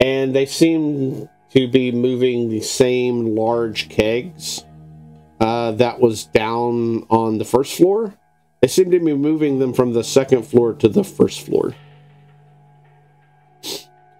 and 0.00 0.34
they 0.34 0.46
seem 0.46 1.28
to 1.50 1.68
be 1.68 1.92
moving 1.92 2.48
the 2.48 2.60
same 2.60 3.36
large 3.36 3.88
kegs 3.88 4.64
uh, 5.40 5.72
that 5.72 6.00
was 6.00 6.24
down 6.24 7.06
on 7.10 7.38
the 7.38 7.44
first 7.44 7.76
floor. 7.76 8.14
They 8.60 8.68
seem 8.68 8.90
to 8.90 8.98
be 8.98 9.14
moving 9.14 9.60
them 9.60 9.72
from 9.72 9.92
the 9.92 10.02
second 10.02 10.42
floor 10.42 10.74
to 10.74 10.88
the 10.88 11.04
first 11.04 11.46
floor. 11.46 11.74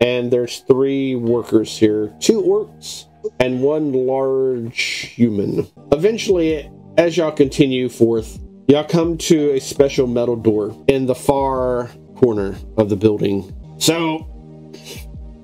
And 0.00 0.30
there's 0.30 0.60
three 0.60 1.16
workers 1.16 1.76
here 1.76 2.14
two 2.20 2.40
orcs 2.42 3.07
and 3.40 3.62
one 3.62 3.92
large 3.92 4.80
human. 4.80 5.66
Eventually, 5.92 6.70
as 6.96 7.16
y'all 7.16 7.32
continue 7.32 7.88
forth, 7.88 8.38
y'all 8.68 8.84
come 8.84 9.16
to 9.18 9.52
a 9.52 9.60
special 9.60 10.06
metal 10.06 10.36
door 10.36 10.76
in 10.88 11.06
the 11.06 11.14
far 11.14 11.90
corner 12.16 12.56
of 12.76 12.88
the 12.88 12.96
building. 12.96 13.54
So, 13.78 14.26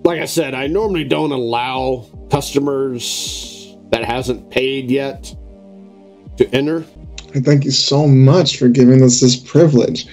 like 0.04 0.20
I 0.20 0.26
said, 0.26 0.54
I 0.54 0.66
normally 0.66 1.04
don't 1.04 1.32
allow 1.32 2.06
customers 2.30 3.76
that 3.90 4.04
hasn't 4.04 4.50
paid 4.50 4.90
yet 4.90 5.34
to 6.36 6.48
enter. 6.52 6.84
I 7.34 7.40
thank 7.40 7.64
you 7.64 7.70
so 7.70 8.06
much 8.06 8.58
for 8.58 8.68
giving 8.68 9.02
us 9.02 9.20
this 9.20 9.36
privilege. 9.36 10.06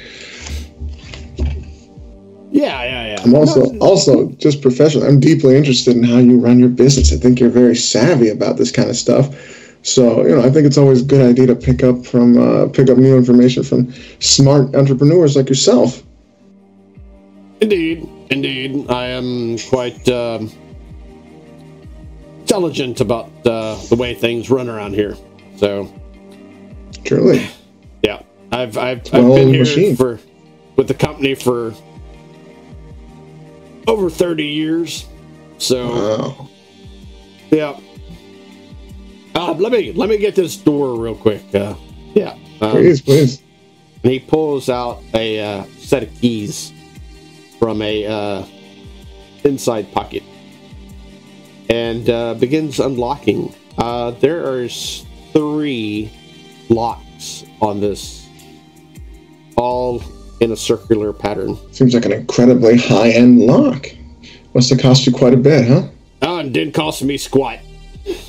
Yeah, 2.52 2.84
yeah, 2.84 3.08
yeah. 3.08 3.24
I'm 3.24 3.34
also 3.34 3.78
also 3.78 4.30
just 4.32 4.62
professional. 4.62 5.06
I'm 5.06 5.20
deeply 5.22 5.56
interested 5.56 5.96
in 5.96 6.04
how 6.04 6.18
you 6.18 6.38
run 6.38 6.60
your 6.60 6.70
business. 6.70 7.14
I 7.14 7.16
think 7.16 7.40
you're 7.40 7.50
very 7.50 7.76
savvy 7.76 8.28
about 8.28 8.58
this 8.58 8.72
kind 8.72 8.90
of 8.90 8.98
stuff. 8.98 9.34
So 9.84 10.28
you 10.28 10.36
know, 10.36 10.42
I 10.42 10.50
think 10.50 10.68
it's 10.68 10.78
always 10.78 11.02
a 11.02 11.06
good 11.06 11.22
idea 11.22 11.48
to 11.48 11.56
pick 11.56 11.82
up 11.82 12.06
from 12.06 12.38
uh, 12.38 12.68
pick 12.68 12.90
up 12.90 12.98
new 12.98 13.16
information 13.16 13.64
from 13.64 13.92
smart 14.20 14.76
entrepreneurs 14.76 15.38
like 15.38 15.48
yourself. 15.48 16.04
Indeed, 17.62 18.08
indeed. 18.30 18.90
I 18.90 19.06
am 19.06 19.58
quite 19.70 20.08
um, 20.10 20.52
intelligent 22.42 23.00
about 23.00 23.30
uh, 23.46 23.76
the 23.88 23.96
way 23.96 24.14
things 24.14 24.50
run 24.50 24.68
around 24.68 24.94
here. 24.94 25.16
So, 25.56 25.92
Truly, 27.06 27.48
yeah, 28.04 28.22
I've 28.52 28.78
I've, 28.78 29.00
I've 29.00 29.12
been 29.12 29.48
here 29.48 29.60
machine. 29.60 29.96
for 29.96 30.20
with 30.76 30.90
the 30.90 30.94
company 30.94 31.34
for 31.34 31.74
over 33.88 34.10
thirty 34.10 34.48
years. 34.48 35.08
So, 35.58 35.88
wow. 35.88 36.50
yeah. 37.52 37.80
Uh, 39.36 39.54
let 39.54 39.72
me 39.72 39.94
let 39.94 40.10
me 40.10 40.18
get 40.18 40.36
this 40.36 40.58
door 40.58 41.00
real 41.00 41.16
quick. 41.16 41.44
Uh, 41.54 41.76
yeah. 42.14 42.38
Um, 42.62 42.72
Please, 42.72 43.02
please. 43.02 43.42
and 44.04 44.12
he 44.12 44.20
pulls 44.20 44.70
out 44.70 45.02
a 45.14 45.40
uh, 45.40 45.64
set 45.80 46.04
of 46.04 46.14
keys 46.16 46.74
from 47.58 47.82
a 47.82 48.06
uh, 48.06 48.46
inside 49.44 49.92
pocket 49.94 50.24
and 51.70 52.10
uh, 52.10 52.34
begins 52.36 52.80
unlocking. 52.80 53.54
Uh, 53.78 54.12
there 54.12 54.46
are 54.46 54.68
three 54.68 56.12
locks 56.70 57.46
on 57.62 57.80
this, 57.80 58.28
all 59.56 60.04
in 60.42 60.52
a 60.52 60.58
circular 60.58 61.14
pattern. 61.14 61.56
Seems 61.72 61.94
like 61.94 62.06
an 62.06 62.12
incredibly 62.12 62.78
high-end 62.78 63.40
lock. 63.40 63.88
Must 64.54 64.70
have 64.72 64.80
cost 64.80 65.06
you 65.06 65.14
quite 65.14 65.34
a 65.34 65.38
bit, 65.38 65.68
huh? 65.68 65.88
Oh, 66.24 66.40
and 66.40 66.54
didn't 66.54 66.74
cost 66.74 67.04
me 67.04 67.18
squat. 67.18 67.60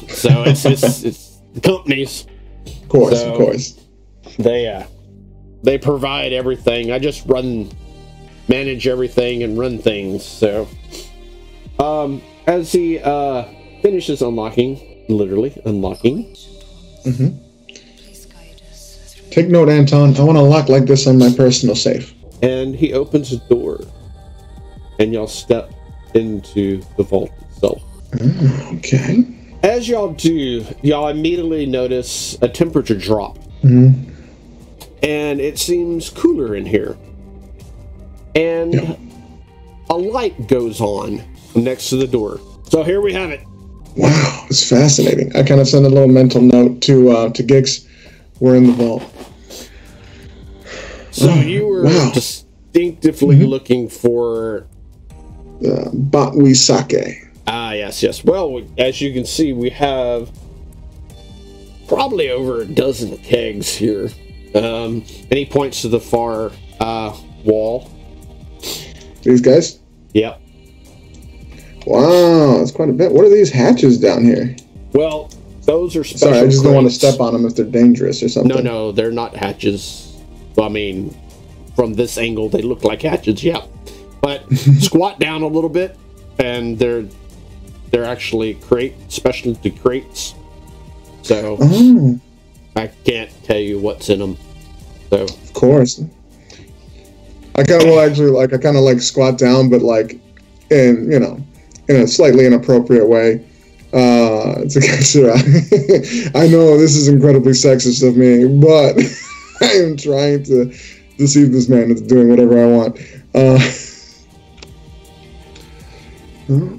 So 0.09 0.44
it's 0.44 0.64
it's, 0.64 1.02
it's 1.05 1.39
the 1.55 1.60
companies. 1.60 2.26
Of 2.66 2.89
course, 2.89 3.18
So- 3.20 3.32
of 3.32 3.39
course. 3.39 3.78
They 4.39 4.68
uh, 4.68 4.84
they 5.62 5.76
provide 5.78 6.32
everything. 6.32 6.90
I 6.93 6.98
just 6.98 7.26
run, 7.26 7.70
manage 8.48 8.86
everything, 8.86 9.43
and 9.43 9.59
run 9.59 9.78
things. 9.78 10.24
So, 10.24 10.68
um, 11.78 12.22
as 12.47 12.72
he 12.72 12.98
uh 13.01 13.44
finishes 13.82 14.22
unlocking, 14.22 15.05
literally 15.09 15.60
unlocking, 15.66 16.34
Take 19.32 19.48
note, 19.48 19.70
Anton. 19.70 20.14
I 20.16 20.22
want 20.22 20.36
a 20.36 20.42
lock 20.42 20.68
like 20.68 20.84
this 20.84 21.06
on 21.06 21.16
my 21.18 21.30
personal 21.34 21.74
safe. 21.74 22.14
and 22.42 22.74
he 22.74 22.92
opens 22.92 23.30
the 23.30 23.36
door, 23.54 23.80
and 24.98 25.12
y'all 25.12 25.26
step 25.28 25.72
into 26.14 26.82
the 26.96 27.02
vault 27.04 27.30
itself. 27.50 27.80
Okay. 28.74 29.24
As 29.62 29.88
y'all 29.88 30.12
do, 30.12 30.64
y'all 30.82 31.06
immediately 31.09 31.66
notice 31.66 32.36
a 32.42 32.48
temperature 32.48 32.96
drop, 32.96 33.38
Mhm. 33.62 33.94
and 35.04 35.40
it 35.40 35.56
seems 35.59 36.10
cooler 36.10 36.56
in 36.56 36.66
here. 36.66 36.96
And 38.34 38.74
Yeah. 38.74 38.96
a 39.88 39.96
light 39.96 40.48
goes 40.48 40.80
on 40.80 41.22
next 41.54 41.90
to 41.90 41.96
the 41.96 42.09
door. 42.09 42.40
So 42.68 42.82
here 42.82 43.00
we 43.00 43.12
have 43.12 43.30
it. 43.30 43.40
Wow, 43.96 44.44
it's 44.50 44.68
fascinating. 44.68 45.30
I 45.36 45.42
kind 45.44 45.60
of 45.60 45.68
send 45.68 45.86
a 45.86 45.90
little 45.90 46.09
mental 46.09 46.40
note 46.40 46.80
to 46.82 47.10
uh, 47.10 47.28
to 47.30 47.42
Gix. 47.44 47.84
We're 48.40 48.56
in 48.56 48.66
the 48.66 48.72
vault. 48.72 49.04
So 51.23 51.31
Oh, 51.31 51.40
you 51.40 51.66
were 51.66 51.85
wow. 51.85 52.11
distinctively 52.12 53.36
looking 53.47 53.89
for. 53.89 54.66
Uh, 55.65 55.90
Batwi 55.93 56.57
Sake. 56.57 57.28
Ah, 57.47 57.70
yes, 57.73 58.03
yes. 58.03 58.24
Well, 58.24 58.62
as 58.78 59.01
you 59.01 59.12
can 59.12 59.24
see, 59.24 59.53
we 59.53 59.70
have 59.70 60.31
probably 61.86 62.31
over 62.31 62.62
a 62.62 62.65
dozen 62.66 63.16
kegs 63.19 63.73
here. 63.73 64.09
Um, 64.57 65.05
and 65.31 65.32
he 65.32 65.47
points 65.47 65.82
to 65.82 65.89
the 65.89 66.01
far 66.01 66.51
uh, 66.81 67.16
wall. 67.44 67.89
These 69.23 69.40
guys. 69.40 69.78
Yep. 70.15 70.40
Wow, 71.86 72.59
that's 72.59 72.73
quite 72.73 72.89
a 72.89 72.93
bit. 72.93 73.12
What 73.12 73.24
are 73.24 73.31
these 73.31 73.51
hatches 73.51 73.99
down 74.01 74.24
here? 74.24 74.57
Well, 74.93 75.31
those 75.65 75.94
are 75.97 76.03
special. 76.05 76.28
Sorry, 76.35 76.39
I 76.39 76.47
just 76.47 76.65
don't 76.65 76.74
want 76.74 76.89
to 76.89 76.93
step 76.93 77.20
on 77.20 77.32
them 77.32 77.47
if 77.47 77.55
they're 77.55 77.65
dangerous 77.65 78.20
or 78.23 78.28
something. 78.28 78.55
No, 78.57 78.61
no, 78.61 78.93
they're 78.93 79.12
not 79.12 79.36
hatches. 79.36 80.11
I 80.58 80.68
mean, 80.68 81.16
from 81.74 81.94
this 81.94 82.18
angle, 82.18 82.48
they 82.48 82.62
look 82.62 82.84
like 82.84 83.02
hatches. 83.02 83.42
Yeah, 83.42 83.64
but 84.20 84.50
squat 84.80 85.18
down 85.18 85.42
a 85.42 85.46
little 85.46 85.70
bit, 85.70 85.98
and 86.38 86.78
they're 86.78 87.04
they're 87.90 88.04
actually 88.04 88.54
crate 88.54 88.94
specialty 89.08 89.70
crates. 89.70 90.34
So 91.22 91.56
Oh, 91.60 92.20
I 92.74 92.88
can't 93.04 93.30
tell 93.44 93.58
you 93.58 93.78
what's 93.78 94.08
in 94.08 94.18
them. 94.18 94.36
So 95.10 95.24
of 95.24 95.52
course. 95.52 96.02
I 97.54 97.64
kind 97.64 97.82
of 97.82 97.88
will 97.88 98.00
actually 98.00 98.30
like 98.30 98.52
I 98.54 98.58
kind 98.58 98.76
of 98.76 98.82
like 98.82 99.00
squat 99.00 99.38
down, 99.38 99.68
but 99.68 99.82
like 99.82 100.18
in 100.70 101.10
you 101.10 101.20
know 101.20 101.38
in 101.88 101.96
a 101.96 102.06
slightly 102.06 102.46
inappropriate 102.46 103.08
way. 103.08 103.44
Uh, 103.92 104.64
to 104.70 104.80
sure, 104.80 105.32
I 106.34 106.48
know 106.48 106.78
this 106.78 106.96
is 106.96 107.08
incredibly 107.08 107.52
sexist 107.52 108.06
of 108.06 108.16
me, 108.16 108.48
but 108.58 108.96
I 109.60 109.64
am 109.84 109.96
trying 109.96 110.42
to 110.44 110.66
deceive 111.18 111.52
this 111.52 111.68
man 111.68 111.90
into 111.90 112.02
doing 112.06 112.28
whatever 112.28 112.62
I 112.62 112.66
want. 112.66 112.98
Uh, 113.34 113.58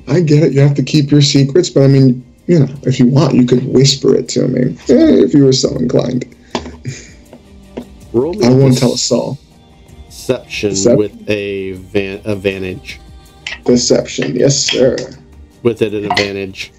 I 0.07 0.19
get 0.19 0.43
it. 0.43 0.53
You 0.53 0.59
have 0.61 0.75
to 0.75 0.83
keep 0.83 1.09
your 1.11 1.21
secrets, 1.21 1.69
but 1.69 1.83
I 1.83 1.87
mean, 1.87 2.23
you 2.47 2.59
know, 2.59 2.67
if 2.83 2.99
you 2.99 3.07
want, 3.07 3.33
you 3.35 3.45
could 3.45 3.65
whisper 3.65 4.13
it 4.15 4.27
to 4.29 4.47
me 4.47 4.73
eh, 4.89 5.23
if 5.23 5.33
you 5.33 5.45
were 5.45 5.53
so 5.53 5.69
inclined. 5.77 6.25
roll 8.11 8.33
me 8.33 8.45
I 8.45 8.49
won't 8.49 8.77
tell 8.77 8.93
a 8.93 8.97
soul. 8.97 9.37
deception 10.07 10.71
Decep- 10.71 10.97
with 10.97 11.29
a 11.29 11.71
van- 11.73 12.21
advantage. 12.25 12.99
Deception, 13.65 14.35
yes, 14.35 14.57
sir. 14.57 14.97
With 15.63 15.81
it 15.81 15.93
an 15.93 16.05
advantage. 16.11 16.71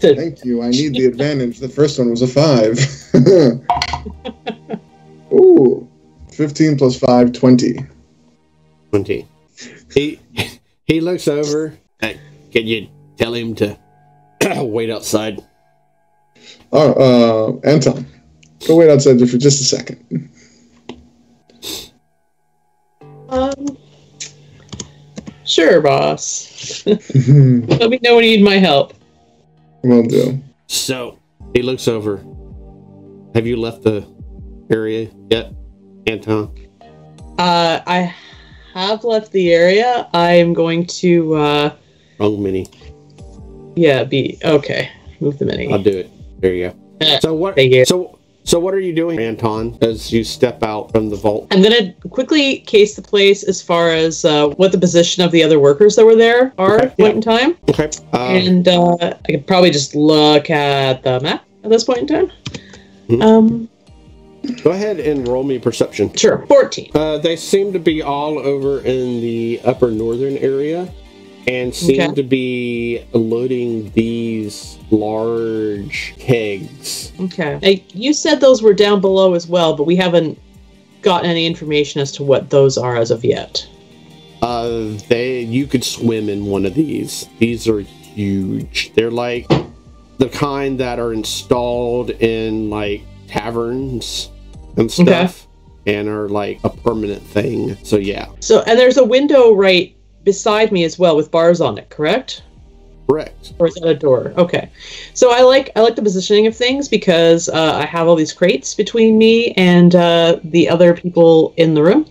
Thank 0.00 0.44
you. 0.44 0.62
I 0.62 0.70
need 0.70 0.94
the 0.94 1.06
advantage. 1.06 1.58
The 1.60 1.68
first 1.68 1.98
one 1.98 2.10
was 2.10 2.20
a 2.22 2.26
five. 2.26 2.78
Ooh, 5.32 5.88
15 6.32 6.76
plus 6.78 6.98
5, 6.98 7.32
20. 7.32 7.86
Twenty. 8.90 9.26
He 9.92 10.20
he 10.84 11.00
looks 11.00 11.28
over. 11.28 11.76
Hey, 12.00 12.20
can 12.52 12.66
you 12.66 12.88
tell 13.16 13.34
him 13.34 13.54
to 13.56 13.78
wait 14.62 14.90
outside? 14.90 15.42
Oh, 16.72 16.92
uh, 17.62 17.68
Anton, 17.68 18.06
go 18.66 18.76
wait 18.76 18.90
outside 18.90 19.18
for 19.18 19.38
just 19.38 19.60
a 19.60 19.64
second. 19.64 20.30
Um, 23.28 23.76
sure, 25.44 25.80
boss. 25.80 26.86
Let 26.86 27.90
me 27.90 27.98
know 28.02 28.16
when 28.16 28.24
you 28.24 28.36
need 28.36 28.44
my 28.44 28.58
help. 28.58 28.94
Will 29.82 30.04
do. 30.04 30.40
So 30.68 31.18
he 31.54 31.62
looks 31.62 31.88
over. 31.88 32.24
Have 33.34 33.46
you 33.46 33.56
left 33.56 33.82
the 33.82 34.06
area 34.70 35.08
yet, 35.30 35.52
Anton? 36.06 36.52
Uh, 37.38 37.80
I 37.86 38.14
have 38.74 39.04
left 39.04 39.32
the 39.32 39.52
area, 39.52 40.08
I 40.12 40.32
am 40.32 40.52
going 40.54 40.86
to, 40.86 41.34
uh, 41.34 41.74
Wrong 42.18 42.42
mini. 42.42 42.66
yeah, 43.76 44.04
be 44.04 44.38
okay. 44.44 44.90
Move 45.20 45.38
the 45.38 45.44
mini. 45.46 45.72
I'll 45.72 45.82
do 45.82 45.90
it. 45.98 46.10
There 46.40 46.52
you 46.54 46.72
go. 47.00 47.18
So 47.20 47.34
what? 47.34 47.54
Thank 47.56 47.72
you. 47.72 47.84
So 47.84 48.18
so 48.44 48.60
what 48.60 48.74
are 48.74 48.80
you 48.80 48.94
doing, 48.94 49.18
Anton, 49.18 49.76
as 49.82 50.12
you 50.12 50.22
step 50.22 50.62
out 50.62 50.92
from 50.92 51.10
the 51.10 51.16
vault? 51.16 51.48
I'm 51.50 51.62
gonna 51.62 51.92
quickly 52.10 52.60
case 52.60 52.94
the 52.94 53.02
place 53.02 53.42
as 53.42 53.60
far 53.60 53.90
as 53.90 54.24
uh, 54.24 54.48
what 54.50 54.72
the 54.72 54.78
position 54.78 55.22
of 55.24 55.32
the 55.32 55.42
other 55.42 55.58
workers 55.58 55.96
that 55.96 56.04
were 56.06 56.14
there 56.14 56.52
are 56.56 56.76
Okay, 56.76 56.84
at 56.86 56.96
the 56.96 57.02
point 57.02 57.12
yeah. 57.12 57.16
in 57.16 57.20
time, 57.20 57.56
Okay. 57.68 57.90
Um, 58.12 58.36
and 58.36 58.68
uh, 58.68 58.96
I 59.00 59.32
could 59.32 59.46
probably 59.46 59.70
just 59.70 59.94
look 59.96 60.48
at 60.48 61.02
the 61.02 61.18
map 61.20 61.44
at 61.64 61.70
this 61.70 61.84
point 61.84 61.98
in 62.00 62.06
time. 62.06 62.32
Mhm. 63.08 63.22
Um, 63.22 63.68
go 64.62 64.70
ahead 64.70 64.98
and 65.00 65.26
roll 65.28 65.42
me 65.44 65.58
perception. 65.58 66.12
sure, 66.14 66.44
fourteen. 66.46 66.90
Uh, 66.94 67.18
they 67.18 67.36
seem 67.36 67.72
to 67.72 67.78
be 67.78 68.02
all 68.02 68.38
over 68.38 68.78
in 68.80 69.20
the 69.20 69.60
upper 69.64 69.90
northern 69.90 70.36
area 70.38 70.88
and 71.46 71.72
seem 71.74 72.00
Okay. 72.00 72.14
to 72.14 72.22
be 72.24 73.04
loading 73.12 73.90
these 73.94 74.78
large 74.90 76.14
kegs. 76.18 77.12
Okay. 77.20 77.58
Hey, 77.62 77.84
you 77.94 78.12
said 78.12 78.40
those 78.40 78.62
were 78.62 78.74
down 78.74 79.00
below 79.00 79.34
as 79.34 79.46
well, 79.46 79.76
but 79.76 79.84
we 79.84 79.94
haven't 79.96 80.38
gotten 81.02 81.30
any 81.30 81.46
information 81.46 82.00
as 82.00 82.10
to 82.12 82.24
what 82.24 82.50
those 82.50 82.76
are 82.76 82.96
as 82.96 83.10
of 83.12 83.24
yet. 83.24 83.66
Uh, 84.42 84.90
they 85.08 85.40
you 85.40 85.66
could 85.66 85.84
swim 85.84 86.28
in 86.28 86.46
one 86.46 86.66
of 86.66 86.74
these. 86.74 87.26
These 87.38 87.68
are 87.68 87.80
huge. 87.80 88.92
They're 88.94 89.10
like 89.10 89.48
the 90.18 90.28
kind 90.28 90.80
that 90.80 90.98
are 90.98 91.12
installed 91.12 92.10
in 92.10 92.70
like 92.70 93.02
taverns 93.28 94.30
and 94.76 94.90
stuff, 94.90 95.46
and 95.86 96.08
are 96.08 96.28
like 96.28 96.60
a 96.64 96.70
permanent 96.70 97.22
thing. 97.22 97.76
So 97.82 97.96
yeah, 97.96 98.26
So, 98.40 98.62
and 98.62 98.78
there's 98.78 98.96
a 98.96 99.04
window 99.04 99.54
right 99.54 99.96
beside 100.24 100.72
me 100.72 100.84
as 100.84 100.98
well 100.98 101.16
with 101.16 101.30
bars 101.30 101.60
on 101.60 101.78
it, 101.78 101.88
correct? 101.90 102.42
correct. 103.08 103.54
Or 103.58 103.68
is 103.68 103.74
that 103.74 103.86
a 103.86 103.94
door? 103.94 104.32
Okay. 104.36 104.70
So 105.14 105.32
I 105.32 105.42
like 105.42 105.70
I 105.76 105.80
like 105.80 105.96
the 105.96 106.02
positioning 106.02 106.46
of 106.46 106.56
things 106.56 106.88
because 106.88 107.48
uh, 107.48 107.74
I 107.74 107.86
have 107.86 108.08
all 108.08 108.16
these 108.16 108.32
crates 108.32 108.74
between 108.74 109.16
me 109.18 109.52
and 109.52 109.94
uh, 109.94 110.40
the 110.44 110.68
other 110.68 110.94
people 110.94 111.54
in 111.56 111.74
the 111.74 111.82
room. 111.82 112.06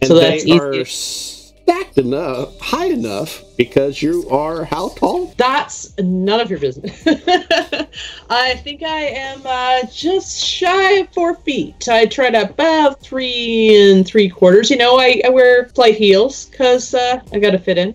And 0.00 0.08
So 0.08 0.18
that's 0.18 0.44
easy. 0.44 1.35
Stacked 1.66 1.98
enough, 1.98 2.58
high 2.60 2.86
enough, 2.86 3.42
because 3.56 4.00
you 4.00 4.28
are 4.30 4.64
how 4.64 4.90
tall? 4.90 5.34
That's 5.36 5.92
none 5.98 6.38
of 6.38 6.48
your 6.48 6.60
business. 6.60 7.02
I 8.30 8.54
think 8.62 8.84
I 8.84 9.00
am 9.00 9.40
uh, 9.44 9.82
just 9.92 10.44
shy 10.44 10.92
of 10.98 11.12
four 11.12 11.34
feet. 11.34 11.88
I 11.88 12.06
try 12.06 12.30
to 12.30 12.42
about 12.48 13.00
three 13.00 13.90
and 13.90 14.06
three 14.06 14.28
quarters. 14.28 14.70
You 14.70 14.76
know, 14.76 14.96
I, 14.98 15.20
I 15.24 15.30
wear 15.30 15.68
flight 15.70 15.96
heels 15.96 16.44
because 16.46 16.94
uh, 16.94 17.20
I 17.32 17.38
got 17.40 17.50
to 17.50 17.58
fit 17.58 17.78
in. 17.78 17.94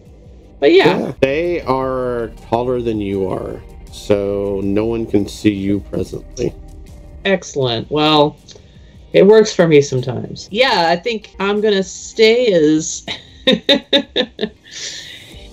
But 0.59 0.73
yeah, 0.73 1.13
They 1.21 1.61
are 1.61 2.31
taller 2.49 2.81
than 2.81 2.99
you 2.99 3.27
are, 3.29 3.61
so 3.91 4.59
no 4.63 4.85
one 4.85 5.05
can 5.07 5.27
see 5.27 5.53
you 5.53 5.79
presently. 5.79 6.53
excellent. 7.25 7.89
Well, 7.89 8.37
it 9.13 9.25
works 9.25 9.53
for 9.55 9.67
me 9.67 9.81
sometimes. 9.81 10.49
Yeah, 10.51 10.87
I 10.89 10.97
think 10.97 11.35
I'm 11.39 11.61
going 11.61 11.73
to 11.73 11.83
stay 11.83 12.51
as 12.53 13.05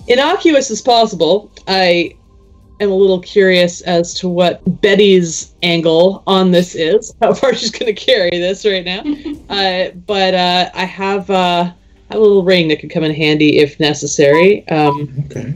innocuous 0.07 0.71
as 0.71 0.81
possible. 0.81 1.51
I 1.67 2.15
am 2.79 2.91
a 2.91 2.95
little 2.95 3.19
curious 3.19 3.81
as 3.81 4.13
to 4.15 4.29
what 4.29 4.61
Betty's 4.81 5.53
angle 5.63 6.23
on 6.27 6.51
this 6.51 6.75
is, 6.75 7.13
how 7.21 7.33
far 7.33 7.53
she's 7.53 7.71
going 7.71 7.93
to 7.93 7.99
carry 7.99 8.29
this 8.31 8.65
right 8.65 8.85
now. 8.85 8.99
uh, 9.49 9.91
but 10.07 10.33
uh, 10.33 10.69
I 10.73 10.85
have 10.85 11.29
uh, 11.29 11.71
a 12.09 12.17
little 12.17 12.43
ring 12.43 12.67
that 12.69 12.79
could 12.79 12.89
come 12.89 13.03
in 13.03 13.13
handy 13.13 13.59
if 13.59 13.79
necessary. 13.79 14.67
Um, 14.69 15.13
Okay. 15.25 15.53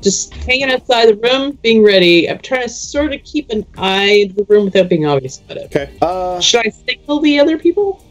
just 0.00 0.32
hanging 0.34 0.70
outside 0.70 1.06
the 1.06 1.16
room, 1.16 1.58
being 1.62 1.82
ready. 1.84 2.28
I'm 2.28 2.38
trying 2.38 2.62
to 2.62 2.68
sort 2.68 3.12
of 3.12 3.22
keep 3.24 3.50
an 3.50 3.64
eye 3.78 4.26
to 4.28 4.34
the 4.34 4.44
room 4.44 4.64
without 4.66 4.88
being 4.88 5.06
obvious 5.06 5.40
about 5.40 5.56
it. 5.56 5.64
Okay. 5.74 5.96
Uh, 6.02 6.40
Should 6.40 6.66
I 6.66 6.70
signal 6.70 7.20
the 7.20 7.38
other 7.40 7.58
people? 7.58 8.04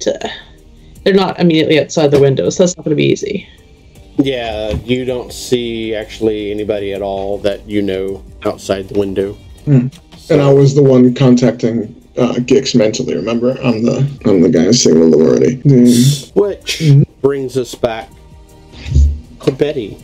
To, 0.00 0.30
they're 1.08 1.16
not 1.16 1.40
immediately 1.40 1.80
outside 1.80 2.08
the 2.10 2.20
window, 2.20 2.50
so 2.50 2.62
that's 2.62 2.76
not 2.76 2.84
going 2.84 2.94
to 2.94 2.96
be 2.96 3.06
easy. 3.06 3.48
yeah, 4.18 4.72
you 4.84 5.06
don't 5.06 5.32
see 5.32 5.94
actually 5.94 6.50
anybody 6.50 6.92
at 6.92 7.00
all 7.00 7.38
that 7.38 7.66
you 7.66 7.80
know 7.80 8.22
outside 8.44 8.86
the 8.90 8.98
window. 8.98 9.32
Hmm. 9.64 9.86
And 10.28 10.42
I 10.42 10.52
was 10.52 10.74
the 10.74 10.82
one 10.82 11.14
contacting 11.14 11.94
uh, 12.18 12.34
Gix 12.34 12.74
mentally. 12.74 13.14
Remember, 13.14 13.52
I'm 13.62 13.82
the 13.82 14.06
I'm 14.26 14.42
the 14.42 14.50
guy 14.50 14.64
who 14.64 14.72
signaled 14.74 15.14
them 15.14 15.22
already. 15.22 15.56
Mm. 15.62 16.36
Which 16.36 16.82
brings 17.22 17.56
us 17.56 17.74
back 17.74 18.10
to 19.44 19.50
Betty 19.52 19.96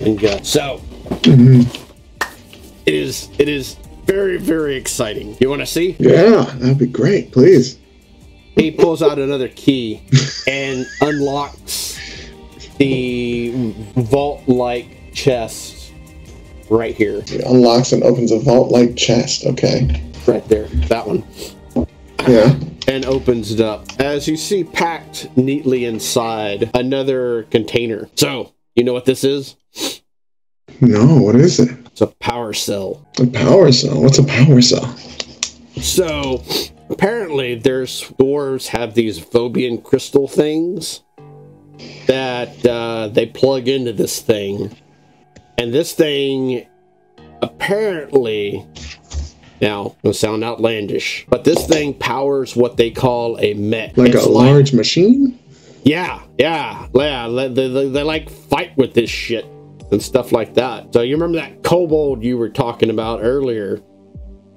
and 0.00 0.18
Gus. 0.18 0.48
So 0.48 0.80
Mhm. 1.22 1.68
it 2.84 2.94
is 2.94 3.28
it 3.38 3.48
is 3.48 3.76
very 4.06 4.38
very 4.38 4.74
exciting. 4.74 5.36
You 5.38 5.50
want 5.50 5.60
to 5.60 5.66
see? 5.66 5.94
Yeah, 6.00 6.50
that'd 6.58 6.78
be 6.78 6.86
great. 6.86 7.30
Please. 7.30 7.78
He 8.58 8.70
pulls 8.72 9.02
out 9.02 9.18
another 9.18 9.48
key 9.48 10.02
and 10.48 10.84
unlocks 11.00 11.98
the 12.78 13.72
vault-like 13.96 15.14
chest 15.14 15.92
right 16.70 16.94
here, 16.94 17.22
He 17.22 17.40
unlocks 17.40 17.92
and 17.92 18.02
opens 18.02 18.30
a 18.32 18.38
vault-like 18.40 18.96
chest. 18.96 19.46
Okay. 19.46 20.02
right 20.26 20.46
there, 20.48 20.64
that 20.88 21.06
one, 21.06 21.24
Yeah. 22.28 22.54
and 22.86 23.06
opens 23.06 23.52
it 23.52 23.60
up. 23.60 23.86
As 23.98 24.28
you 24.28 24.36
see, 24.36 24.64
packed 24.64 25.28
neatly 25.36 25.84
inside 25.86 26.70
another 26.74 27.44
container. 27.44 28.08
So 28.16 28.52
you 28.74 28.84
know 28.84 28.92
what 28.92 29.06
this 29.06 29.24
is? 29.24 29.56
No, 30.80 31.06
what 31.22 31.36
is 31.36 31.58
it? 31.60 31.70
It's 31.86 32.00
a 32.02 32.06
power 32.08 32.52
cell. 32.52 33.06
A 33.20 33.26
power 33.26 33.72
cell. 33.72 34.02
What's 34.02 34.18
a 34.18 34.24
power 34.24 34.60
cell? 34.60 34.86
So 35.80 36.42
apparently, 36.90 37.54
there's 37.54 38.04
dwarves 38.12 38.68
have 38.68 38.94
these 38.94 39.18
Phobian 39.18 39.82
crystal 39.82 40.28
things 40.28 41.02
that 42.06 42.64
uh, 42.66 43.08
they 43.08 43.26
plug 43.26 43.68
into 43.68 43.92
this 43.92 44.20
thing, 44.20 44.76
and 45.56 45.72
this 45.72 45.92
thing 45.94 46.66
apparently. 47.42 48.66
Now, 49.60 49.96
it'll 50.04 50.14
sound 50.14 50.44
outlandish, 50.44 51.26
but 51.28 51.42
this 51.42 51.66
thing 51.66 51.92
powers 51.94 52.54
what 52.54 52.76
they 52.76 52.92
call 52.92 53.40
a 53.40 53.54
mech. 53.54 53.96
Like 53.96 54.14
It's 54.14 54.24
a 54.24 54.28
large 54.28 54.72
machine? 54.72 55.36
yeah, 55.82 56.22
yeah, 56.38 56.86
yeah. 56.94 57.26
They, 57.28 57.48
they, 57.48 57.68
they, 57.68 57.88
they 57.88 58.02
like 58.04 58.30
fight 58.30 58.76
with 58.76 58.94
this 58.94 59.10
shit 59.10 59.44
and 59.90 60.00
stuff 60.00 60.30
like 60.30 60.54
that. 60.54 60.92
So 60.92 61.00
you 61.00 61.16
remember 61.16 61.38
that 61.38 61.64
kobold 61.64 62.22
you 62.22 62.36
were 62.36 62.50
talking 62.50 62.88
about 62.90 63.20
earlier? 63.22 63.80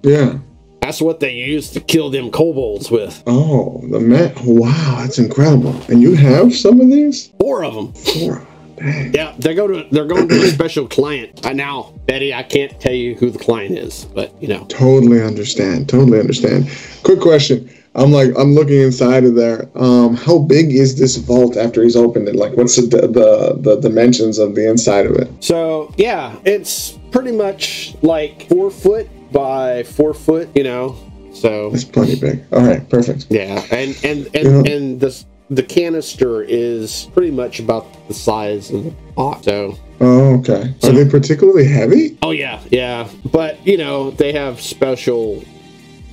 Yeah. 0.04 0.38
That's 0.82 1.00
what 1.00 1.20
they 1.20 1.34
used 1.34 1.74
to 1.74 1.80
kill 1.80 2.10
them 2.10 2.32
kobolds 2.32 2.90
with. 2.90 3.24
Oh, 3.28 3.82
the 3.90 4.00
Met. 4.00 4.36
Wow, 4.44 4.98
that's 5.00 5.20
incredible. 5.20 5.80
And 5.90 6.02
you 6.02 6.16
have 6.16 6.56
some 6.56 6.82
of 6.82 6.90
these? 6.90 7.28
Four 7.40 7.64
of 7.64 7.76
them. 7.76 7.94
Four. 7.94 8.48
Dang. 8.78 9.14
Yeah, 9.14 9.36
they 9.38 9.54
go 9.54 9.68
to 9.68 9.88
they're 9.92 10.08
going 10.08 10.28
to 10.28 10.42
a 10.42 10.48
special 10.48 10.88
client. 10.88 11.46
Uh, 11.46 11.54
now, 11.54 11.94
Betty, 12.08 12.34
I 12.34 12.42
can't 12.42 12.80
tell 12.80 12.94
you 12.94 13.14
who 13.14 13.30
the 13.30 13.38
client 13.38 13.78
is, 13.78 14.06
but 14.06 14.34
you 14.42 14.48
know. 14.48 14.66
Totally 14.66 15.22
understand. 15.22 15.88
Totally 15.88 16.20
understand. 16.20 16.68
Quick 17.04 17.20
question. 17.20 17.70
I'm 17.94 18.12
like, 18.12 18.32
I'm 18.38 18.54
looking 18.54 18.82
inside 18.82 19.26
of 19.26 19.36
there. 19.36 19.70
Um, 19.76 20.16
how 20.16 20.40
big 20.40 20.74
is 20.74 20.98
this 20.98 21.18
vault 21.18 21.58
after 21.58 21.84
he's 21.84 21.96
opened 21.96 22.28
it? 22.28 22.36
Like, 22.36 22.54
what's 22.54 22.76
the 22.78 22.88
the, 22.88 23.56
the 23.60 23.80
dimensions 23.80 24.40
of 24.40 24.56
the 24.56 24.68
inside 24.68 25.06
of 25.06 25.12
it? 25.12 25.30
So 25.44 25.94
yeah, 25.98 26.36
it's 26.44 26.98
pretty 27.12 27.34
much 27.34 27.96
like 28.02 28.48
four 28.48 28.72
foot 28.72 29.08
by 29.32 29.84
four 29.84 30.14
foot. 30.14 30.50
You 30.56 30.64
know. 30.64 30.96
So 31.34 31.72
It's 31.74 31.86
plenty 31.86 32.16
big. 32.20 32.44
All 32.52 32.62
right, 32.62 32.88
perfect. 32.90 33.28
yeah, 33.30 33.64
and 33.72 33.98
and 34.04 34.28
and 34.36 34.66
Yeah. 34.66 34.74
and 34.74 35.00
this 35.00 35.26
the 35.50 35.64
canister 35.64 36.44
is 36.44 37.08
pretty 37.14 37.32
much 37.32 37.60
about 37.60 37.86
the 38.10 38.14
size 38.14 38.70
of 38.72 38.84
the 38.86 38.94
box. 39.16 39.46
So 39.46 39.78
Oh, 40.02 40.36
okay. 40.40 40.74
So- 40.80 40.90
Are 40.90 40.94
they 40.94 41.10
particularly 41.10 41.66
heavy? 41.68 42.18
Oh 42.22 42.32
yeah, 42.32 42.60
yeah. 42.70 43.08
But 43.32 43.66
you 43.66 43.78
know, 43.78 44.12
they 44.12 44.34
have 44.34 44.60
special 44.60 45.44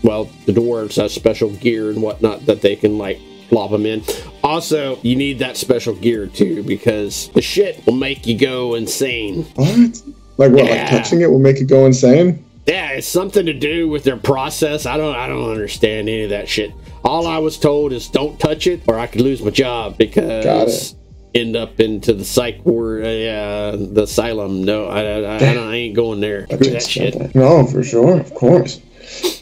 well, 0.05 0.29
the 0.47 0.53
dwarves 0.53 0.95
have 1.03 1.11
special 1.11 1.51
gear 1.51 1.91
and 1.91 2.01
whatnot 2.01 2.47
that 2.47 2.61
they 2.63 2.77
can 2.77 2.97
like 2.99 3.19
plop 3.49 3.73
them 3.73 3.87
in. 3.87 4.03
Also, 4.45 4.99
you 5.03 5.17
need 5.17 5.41
that 5.41 5.57
special 5.57 5.95
gear 5.97 6.27
too 6.29 6.63
because 6.63 7.29
the 7.35 7.43
shit 7.43 7.85
will 7.87 7.95
make 7.95 8.25
you 8.27 8.39
go 8.39 8.75
insane. 8.77 9.45
What? 9.57 10.03
Like 10.37 10.53
what? 10.53 10.65
Yeah. 10.67 10.83
Like 10.83 10.91
touching 10.91 11.23
it 11.23 11.31
will 11.31 11.41
make 11.41 11.57
it 11.61 11.65
go 11.65 11.87
insane? 11.87 12.45
Yeah, 12.69 12.91
it's 12.91 13.09
something 13.09 13.47
to 13.47 13.55
do 13.55 13.89
with 13.89 14.05
their 14.05 14.19
process. 14.19 14.85
I 14.85 14.99
don't 14.99 15.17
I 15.17 15.27
don't 15.27 15.51
understand 15.51 16.09
any 16.09 16.25
of 16.25 16.31
that 16.31 16.49
shit. 16.49 16.73
All 17.03 17.27
I 17.27 17.39
was 17.39 17.59
told 17.59 17.95
is 17.95 18.09
don't 18.09 18.39
touch 18.39 18.67
it 18.67 18.83
or 18.87 18.99
I 18.99 19.07
could 19.07 19.23
lose 19.23 19.41
my 19.41 19.51
job 19.51 19.97
because 19.97 20.95
end 21.35 21.57
up 21.57 21.81
into 21.81 22.13
the 22.13 22.25
psych 22.25 22.65
ward, 22.67 23.05
uh, 23.05 23.09
yeah, 23.09 23.71
the 23.75 24.03
asylum. 24.03 24.65
No, 24.65 24.87
I, 24.87 25.01
I, 25.01 25.21
I, 25.21 25.37
I, 25.37 25.55
don't, 25.55 25.69
I 25.69 25.77
ain't 25.77 25.97
going 25.97 26.21
there. 26.21 26.47
I 26.51 26.57
that 26.57 26.83
shit. 26.83 27.19
that. 27.19 27.35
No, 27.35 27.67
for 27.67 27.83
sure, 27.83 28.21
of 28.21 28.35
course. 28.35 28.81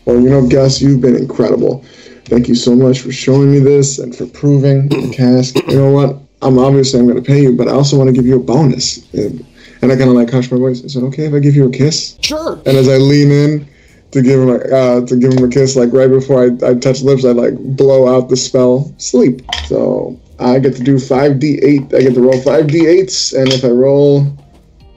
Well, 0.04 0.20
you 0.20 0.30
know, 0.30 0.48
Gus, 0.48 0.80
you've 0.80 1.00
been 1.00 1.16
incredible. 1.16 1.84
Thank 2.26 2.46
you 2.46 2.54
so 2.54 2.76
much 2.76 3.00
for 3.00 3.10
showing 3.10 3.50
me 3.50 3.58
this 3.58 3.98
and 3.98 4.14
for 4.14 4.26
proving 4.26 4.88
the 4.88 5.12
cask. 5.12 5.56
You 5.68 5.76
know 5.76 5.90
what? 5.90 6.16
I'm 6.42 6.58
obviously 6.58 7.00
I'm 7.00 7.06
going 7.06 7.22
to 7.22 7.26
pay 7.26 7.42
you, 7.42 7.56
but 7.56 7.66
I 7.66 7.72
also 7.72 7.96
want 7.96 8.08
to 8.08 8.12
give 8.12 8.26
you 8.26 8.36
a 8.36 8.42
bonus. 8.42 8.98
And, 9.82 9.90
and 9.90 9.92
I 9.92 9.96
kind 9.96 10.10
of 10.10 10.16
like 10.16 10.30
hush 10.30 10.50
my 10.50 10.58
voice. 10.58 10.80
Is 10.80 10.96
it 10.96 11.02
okay 11.04 11.26
if 11.26 11.34
I 11.34 11.38
give 11.38 11.54
you 11.54 11.68
a 11.68 11.70
kiss? 11.70 12.18
Sure. 12.22 12.54
And 12.66 12.76
as 12.76 12.88
I 12.88 12.96
lean 12.96 13.30
in 13.30 13.68
to 14.12 14.22
give 14.22 14.40
him 14.40 14.48
a 14.48 14.58
uh, 14.58 15.06
to 15.06 15.16
give 15.16 15.32
him 15.32 15.44
a 15.44 15.48
kiss, 15.48 15.76
like 15.76 15.92
right 15.92 16.08
before 16.08 16.44
I, 16.44 16.70
I 16.70 16.74
touch 16.74 17.02
lips, 17.02 17.24
I 17.24 17.30
like 17.30 17.54
blow 17.76 18.08
out 18.08 18.28
the 18.28 18.36
spell 18.36 18.94
sleep. 18.98 19.42
So 19.66 20.18
I 20.38 20.58
get 20.58 20.76
to 20.76 20.82
do 20.82 20.98
five 20.98 21.38
d 21.38 21.58
eight. 21.62 21.94
I 21.94 22.02
get 22.02 22.14
to 22.14 22.22
roll 22.22 22.40
five 22.42 22.68
d 22.68 22.86
eights, 22.86 23.32
and 23.32 23.52
if 23.52 23.64
I 23.64 23.68
roll 23.68 24.26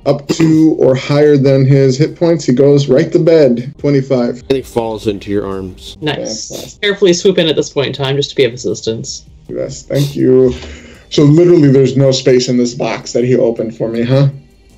up 0.06 0.28
to 0.30 0.76
or 0.80 0.96
higher 0.96 1.38
than 1.38 1.66
his 1.66 1.98
hit 1.98 2.16
points, 2.16 2.46
he 2.46 2.54
goes 2.54 2.88
right 2.88 3.12
to 3.12 3.20
bed. 3.20 3.74
Twenty 3.78 4.02
five. 4.02 4.42
And 4.48 4.58
he 4.58 4.62
falls 4.62 5.08
into 5.08 5.30
your 5.30 5.46
arms. 5.46 5.98
Nice. 6.02 6.50
Fantastic. 6.50 6.82
Carefully 6.82 7.14
swoop 7.14 7.38
in 7.38 7.48
at 7.48 7.56
this 7.56 7.70
point 7.70 7.88
in 7.88 7.94
time 7.94 8.16
just 8.16 8.30
to 8.30 8.36
be 8.36 8.46
of 8.46 8.54
assistance. 8.54 9.26
Yes, 9.48 9.84
thank 9.84 10.16
you. 10.16 10.54
So 11.10 11.24
literally, 11.24 11.72
there's 11.72 11.98
no 11.98 12.12
space 12.12 12.50
in 12.50 12.58
this 12.58 12.76
box 12.76 13.14
that 13.14 13.24
he 13.24 13.36
opened 13.36 13.76
for 13.76 13.90
me, 13.90 14.04
huh? 14.04 14.30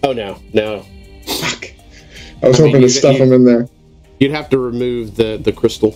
Oh 0.03 0.13
no, 0.13 0.39
no. 0.53 0.85
Fuck. 1.25 1.71
I 2.43 2.47
was 2.47 2.59
I 2.59 2.63
hoping 2.65 2.81
you- 2.81 2.87
to 2.87 2.89
stuff 2.93 3.17
you- 3.17 3.23
him 3.23 3.33
in 3.33 3.45
there. 3.45 3.67
You'd 4.19 4.31
have 4.31 4.49
to 4.49 4.59
remove 4.59 5.15
the 5.15 5.37
the 5.43 5.51
crystal. 5.51 5.95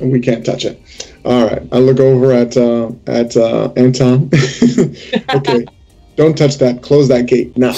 and 0.00 0.10
we 0.12 0.20
can't 0.20 0.44
touch 0.44 0.64
it. 0.64 0.80
All 1.24 1.46
right, 1.46 1.62
I 1.72 1.78
look 1.78 2.00
over 2.00 2.32
at 2.32 2.56
uh, 2.56 2.90
at 3.06 3.36
uh, 3.36 3.70
Anton. 3.76 4.30
okay, 5.34 5.66
don't 6.16 6.36
touch 6.36 6.56
that. 6.58 6.80
Close 6.82 7.08
that 7.08 7.26
gate. 7.26 7.56
No, 7.56 7.74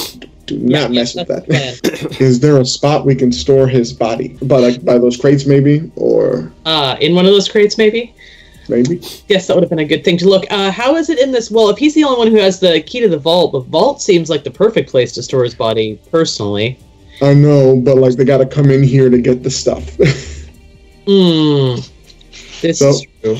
do 0.46 0.58
not 0.58 0.90
mess 0.92 1.14
with 1.16 1.28
that. 1.28 1.46
That's 1.48 2.20
Is 2.20 2.40
there 2.40 2.58
a 2.60 2.64
spot 2.64 3.04
we 3.06 3.14
can 3.16 3.30
store 3.32 3.66
his 3.68 3.92
body? 3.92 4.36
By 4.42 4.58
like 4.58 4.84
by 4.84 4.98
those 4.98 5.16
crates, 5.16 5.46
maybe, 5.46 5.90
or 5.96 6.52
Uh, 6.64 6.96
in 7.00 7.14
one 7.14 7.24
of 7.26 7.32
those 7.32 7.48
crates, 7.48 7.76
maybe? 7.78 8.14
Maybe. 8.72 9.00
Yes, 9.28 9.46
that 9.46 9.54
would 9.54 9.62
have 9.62 9.70
been 9.70 9.78
a 9.78 9.84
good 9.84 10.04
thing 10.04 10.16
to 10.18 10.28
look. 10.28 10.44
Uh, 10.50 10.70
how 10.70 10.96
is 10.96 11.10
it 11.10 11.18
in 11.18 11.30
this? 11.32 11.50
Well, 11.50 11.68
if 11.70 11.78
he's 11.78 11.94
the 11.94 12.04
only 12.04 12.18
one 12.18 12.28
who 12.28 12.38
has 12.38 12.58
the 12.60 12.80
key 12.82 13.00
to 13.00 13.08
the 13.08 13.18
vault, 13.18 13.52
the 13.52 13.60
vault 13.60 14.00
seems 14.02 14.28
like 14.30 14.44
the 14.44 14.50
perfect 14.50 14.90
place 14.90 15.12
to 15.12 15.22
store 15.22 15.44
his 15.44 15.54
body, 15.54 16.00
personally. 16.10 16.78
I 17.20 17.34
know, 17.34 17.76
but 17.76 17.96
like 17.98 18.14
they 18.16 18.24
got 18.24 18.38
to 18.38 18.46
come 18.46 18.70
in 18.70 18.82
here 18.82 19.08
to 19.10 19.18
get 19.20 19.42
the 19.42 19.50
stuff. 19.50 19.96
Hmm. 21.04 21.80
This 22.60 22.78
So- 22.78 22.90
is 22.90 23.06
true. 23.22 23.36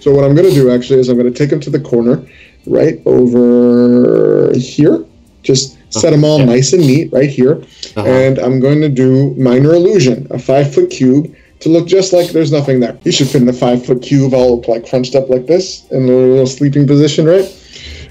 so 0.00 0.12
what 0.14 0.24
I'm 0.24 0.34
gonna 0.34 0.50
do 0.50 0.70
actually 0.70 0.98
is 1.00 1.10
I'm 1.10 1.18
gonna 1.18 1.30
take 1.30 1.50
him 1.52 1.60
to 1.60 1.68
the 1.68 1.78
corner, 1.78 2.26
right 2.66 2.98
over 3.04 4.50
here. 4.56 5.04
Just 5.42 5.76
set 5.90 6.10
them 6.12 6.24
all 6.24 6.38
Yeah. 6.38 6.46
nice 6.46 6.72
and 6.72 6.80
neat 6.86 7.12
right 7.12 7.28
here. 7.28 7.62
Uh-huh. 7.96 8.08
and 8.08 8.38
I'm 8.38 8.60
going 8.60 8.80
to 8.80 8.88
do 8.88 9.34
minor 9.36 9.74
illusion, 9.74 10.26
a 10.30 10.38
five 10.38 10.72
foot 10.72 10.88
cube, 10.88 11.34
to 11.62 11.68
look 11.68 11.86
just 11.86 12.12
like 12.12 12.30
there's 12.30 12.52
nothing 12.52 12.80
there. 12.80 12.98
You 13.04 13.12
should 13.12 13.28
fit 13.28 13.42
in 13.42 13.48
a 13.48 13.52
five 13.52 13.84
foot 13.84 14.02
cube 14.02 14.34
all 14.34 14.62
like 14.68 14.88
crunched 14.88 15.14
up 15.14 15.28
like 15.28 15.46
this 15.46 15.84
in 15.90 16.04
a 16.04 16.06
little 16.12 16.46
sleeping 16.46 16.86
position, 16.86 17.26
right? 17.26 17.58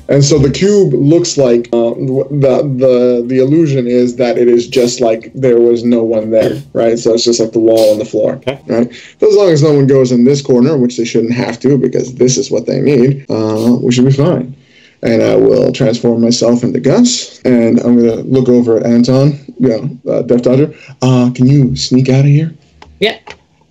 And 0.09 0.23
so 0.23 0.37
the 0.39 0.49
cube 0.51 0.93
looks 0.93 1.37
like 1.37 1.67
uh, 1.71 1.91
the 1.93 2.75
the 2.77 3.23
the 3.25 3.37
illusion 3.39 3.87
is 3.87 4.15
that 4.17 4.37
it 4.37 4.47
is 4.49 4.67
just 4.67 4.99
like 4.99 5.31
there 5.33 5.59
was 5.59 5.83
no 5.85 6.03
one 6.03 6.31
there, 6.31 6.61
right? 6.73 6.97
So 6.99 7.13
it's 7.13 7.23
just 7.23 7.39
like 7.39 7.53
the 7.53 7.59
wall 7.59 7.91
and 7.93 8.01
the 8.01 8.05
floor, 8.05 8.33
Okay. 8.35 8.59
right? 8.67 8.87
But 9.19 9.29
as 9.29 9.35
long 9.37 9.49
as 9.49 9.63
no 9.63 9.73
one 9.73 9.87
goes 9.87 10.11
in 10.11 10.25
this 10.25 10.41
corner, 10.41 10.77
which 10.77 10.97
they 10.97 11.05
shouldn't 11.05 11.33
have 11.33 11.59
to 11.61 11.77
because 11.77 12.15
this 12.15 12.37
is 12.37 12.51
what 12.51 12.65
they 12.65 12.81
need, 12.81 13.25
uh, 13.29 13.77
we 13.81 13.91
should 13.91 14.05
be 14.05 14.11
fine 14.11 14.55
and 15.03 15.23
I 15.23 15.35
will 15.35 15.71
transform 15.71 16.21
myself 16.21 16.63
into 16.63 16.79
Gus, 16.79 17.41
and 17.41 17.79
I'm 17.79 17.95
gonna 17.97 18.21
look 18.21 18.47
over 18.49 18.77
at 18.77 18.85
Anton, 18.85 19.33
you 19.59 19.69
know, 19.69 20.11
uh, 20.11 20.21
Death 20.21 20.43
Dodger. 20.43 20.73
Uh, 21.01 21.31
can 21.33 21.47
you 21.47 21.75
sneak 21.75 22.07
out 22.09 22.19
of 22.19 22.25
here? 22.25 22.53
Yeah, 22.99 23.17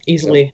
easily. 0.07 0.53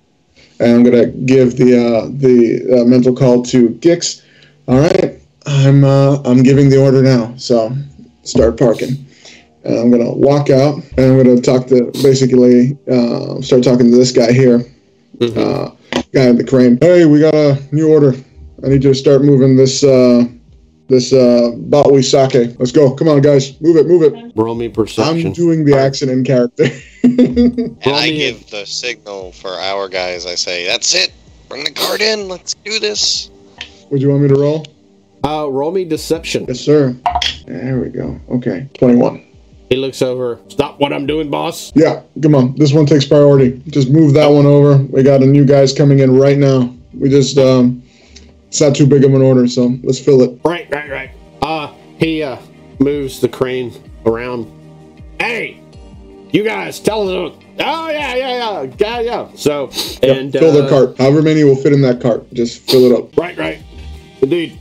And 0.58 0.72
I'm 0.76 0.82
gonna 0.84 1.06
give 1.06 1.56
the 1.56 1.76
uh, 1.76 2.06
the 2.12 2.80
uh, 2.80 2.84
mental 2.84 3.14
call 3.14 3.42
to 3.44 3.70
Gix. 3.80 4.22
All 4.68 4.78
right, 4.80 5.20
I'm 5.46 5.84
uh, 5.84 6.22
I'm 6.24 6.42
giving 6.42 6.70
the 6.70 6.80
order 6.82 7.02
now, 7.02 7.34
so 7.36 7.76
start 8.22 8.58
parking. 8.58 9.04
And 9.64 9.76
I'm 9.78 9.90
gonna 9.90 10.12
walk 10.12 10.48
out, 10.48 10.76
and 10.96 11.00
I'm 11.12 11.16
gonna 11.22 11.40
talk 11.40 11.66
to 11.68 11.90
basically 12.02 12.78
uh, 12.90 13.40
start 13.42 13.64
talking 13.64 13.90
to 13.90 13.96
this 13.96 14.12
guy 14.12 14.32
here, 14.32 14.64
Mhm. 15.18 15.36
uh, 15.36 15.70
guy 16.12 16.28
in 16.28 16.36
the 16.36 16.44
crane. 16.44 16.78
Hey, 16.80 17.04
we 17.04 17.20
got 17.20 17.34
a 17.34 17.58
new 17.72 17.88
order. 17.88 18.14
I 18.64 18.68
need 18.68 18.82
you 18.84 18.90
to 18.92 18.94
start 18.94 19.24
moving 19.24 19.56
this 19.56 19.84
uh, 19.84 20.24
this 20.88 21.12
uh, 21.12 21.52
Batwi 21.56 22.04
sake. 22.04 22.56
Let's 22.58 22.72
go. 22.72 22.94
Come 22.94 23.08
on, 23.08 23.20
guys, 23.20 23.60
move 23.60 23.76
it, 23.76 23.86
move 23.86 24.02
it. 24.02 24.32
Roll 24.36 24.54
me 24.54 24.68
perception. 24.68 25.28
I'm 25.28 25.32
doing 25.32 25.64
the 25.64 25.76
accent 25.76 26.10
in 26.10 26.24
character. 26.24 26.66
And 27.06 27.78
I 27.86 28.10
give 28.10 28.50
the 28.50 28.66
signal 28.66 29.30
for 29.30 29.50
our 29.50 29.88
guys. 29.88 30.26
I 30.26 30.34
say, 30.34 30.66
"That's 30.66 30.92
it. 30.92 31.12
Bring 31.48 31.62
the 31.62 31.70
cart 31.70 32.00
in. 32.00 32.26
Let's 32.26 32.54
do 32.64 32.80
this." 32.80 33.30
Would 33.90 34.02
you 34.02 34.10
want 34.10 34.22
me 34.22 34.28
to 34.28 34.34
roll? 34.34 34.66
uh, 35.26 35.48
roll 35.50 35.72
me 35.72 35.84
deception. 35.84 36.44
Yes, 36.48 36.60
sir. 36.60 36.96
There 37.46 37.78
we 37.78 37.90
go. 37.90 38.20
Okay, 38.30 38.68
21. 38.74 39.24
He 39.68 39.76
looks 39.76 40.02
over. 40.02 40.40
Stop 40.48 40.78
what 40.78 40.92
I'm 40.92 41.06
doing, 41.06 41.30
boss. 41.30 41.72
Yeah, 41.74 42.02
come 42.22 42.34
on. 42.34 42.54
This 42.56 42.72
one 42.72 42.86
takes 42.86 43.04
priority. 43.04 43.60
Just 43.68 43.90
move 43.90 44.14
that 44.14 44.28
one 44.28 44.46
over. 44.46 44.76
We 44.78 45.02
got 45.02 45.22
a 45.22 45.26
new 45.26 45.44
guys 45.44 45.72
coming 45.72 45.98
in 45.98 46.16
right 46.16 46.38
now. 46.38 46.72
We 46.94 47.08
just 47.08 47.36
um 47.38 47.82
it's 48.48 48.60
not 48.60 48.74
too 48.74 48.86
big 48.86 49.04
of 49.04 49.12
an 49.14 49.22
order, 49.22 49.46
so 49.48 49.74
let's 49.82 49.98
fill 50.00 50.22
it. 50.22 50.38
Right, 50.44 50.68
right, 50.70 50.90
right. 50.90 51.10
Uh, 51.42 51.72
he 51.98 52.22
uh 52.22 52.38
moves 52.78 53.20
the 53.20 53.28
crane 53.28 53.72
around. 54.04 54.46
Hey, 55.20 55.60
you 56.30 56.42
guys, 56.44 56.78
tell 56.80 57.06
them. 57.06 57.38
Oh 57.58 57.88
yeah, 57.88 58.14
yeah, 58.14 58.62
yeah, 58.64 58.72
yeah, 58.78 59.00
yeah. 59.00 59.28
So 59.34 59.70
Yep, 60.02 60.16
and 60.16 60.32
fill 60.32 60.50
uh, 60.56 60.60
their 60.60 60.68
cart. 60.68 60.98
However 60.98 61.22
many 61.22 61.44
will 61.44 61.56
fit 61.56 61.72
in 61.72 61.80
that 61.82 62.00
cart. 62.00 62.30
Just 62.34 62.62
fill 62.70 62.84
it 62.90 62.96
up. 62.96 63.16
Right, 63.16 63.36
right. 63.38 63.58
Indeed. 64.20 64.58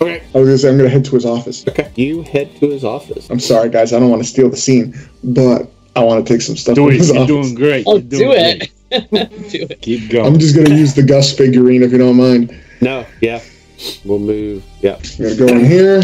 Okay. 0.00 0.22
I 0.34 0.38
was 0.38 0.48
gonna 0.48 0.58
say 0.58 0.68
I'm 0.70 0.78
gonna 0.78 0.88
head 0.88 1.04
to 1.06 1.10
his 1.14 1.26
office. 1.26 1.66
Okay. 1.68 1.90
You 1.94 2.22
head 2.22 2.54
to 2.60 2.70
his 2.70 2.84
office. 2.84 3.28
I'm 3.28 3.40
sorry 3.40 3.68
guys, 3.68 3.92
I 3.92 3.98
don't 4.00 4.08
want 4.10 4.22
to 4.22 4.28
steal 4.28 4.48
the 4.48 4.56
scene, 4.56 4.94
but 5.22 5.70
I 5.94 6.02
want 6.02 6.26
to 6.26 6.32
take 6.32 6.40
some 6.40 6.56
stuff 6.56 6.74
Do 6.74 6.88
it. 6.88 6.94
You're 6.94 7.16
office. 7.16 7.26
doing 7.26 7.54
great. 7.54 7.84
Oh, 7.86 7.94
You're 7.96 8.02
doing 8.02 8.22
do 8.22 8.32
it. 8.32 8.70
great. 9.10 9.50
do 9.50 9.66
it. 9.68 9.82
Keep 9.82 10.10
going. 10.10 10.26
I'm 10.26 10.38
just 10.38 10.56
gonna 10.56 10.74
use 10.74 10.94
the 10.94 11.02
Gus 11.02 11.36
figurine 11.36 11.82
if 11.82 11.92
you 11.92 11.98
don't 11.98 12.16
mind. 12.16 12.58
No, 12.80 13.06
yeah. 13.20 13.40
We'll 14.04 14.18
move. 14.18 14.64
Yeah. 14.80 14.98
Gonna 15.18 15.36
go 15.36 15.46
in 15.48 15.64
here. 15.64 16.02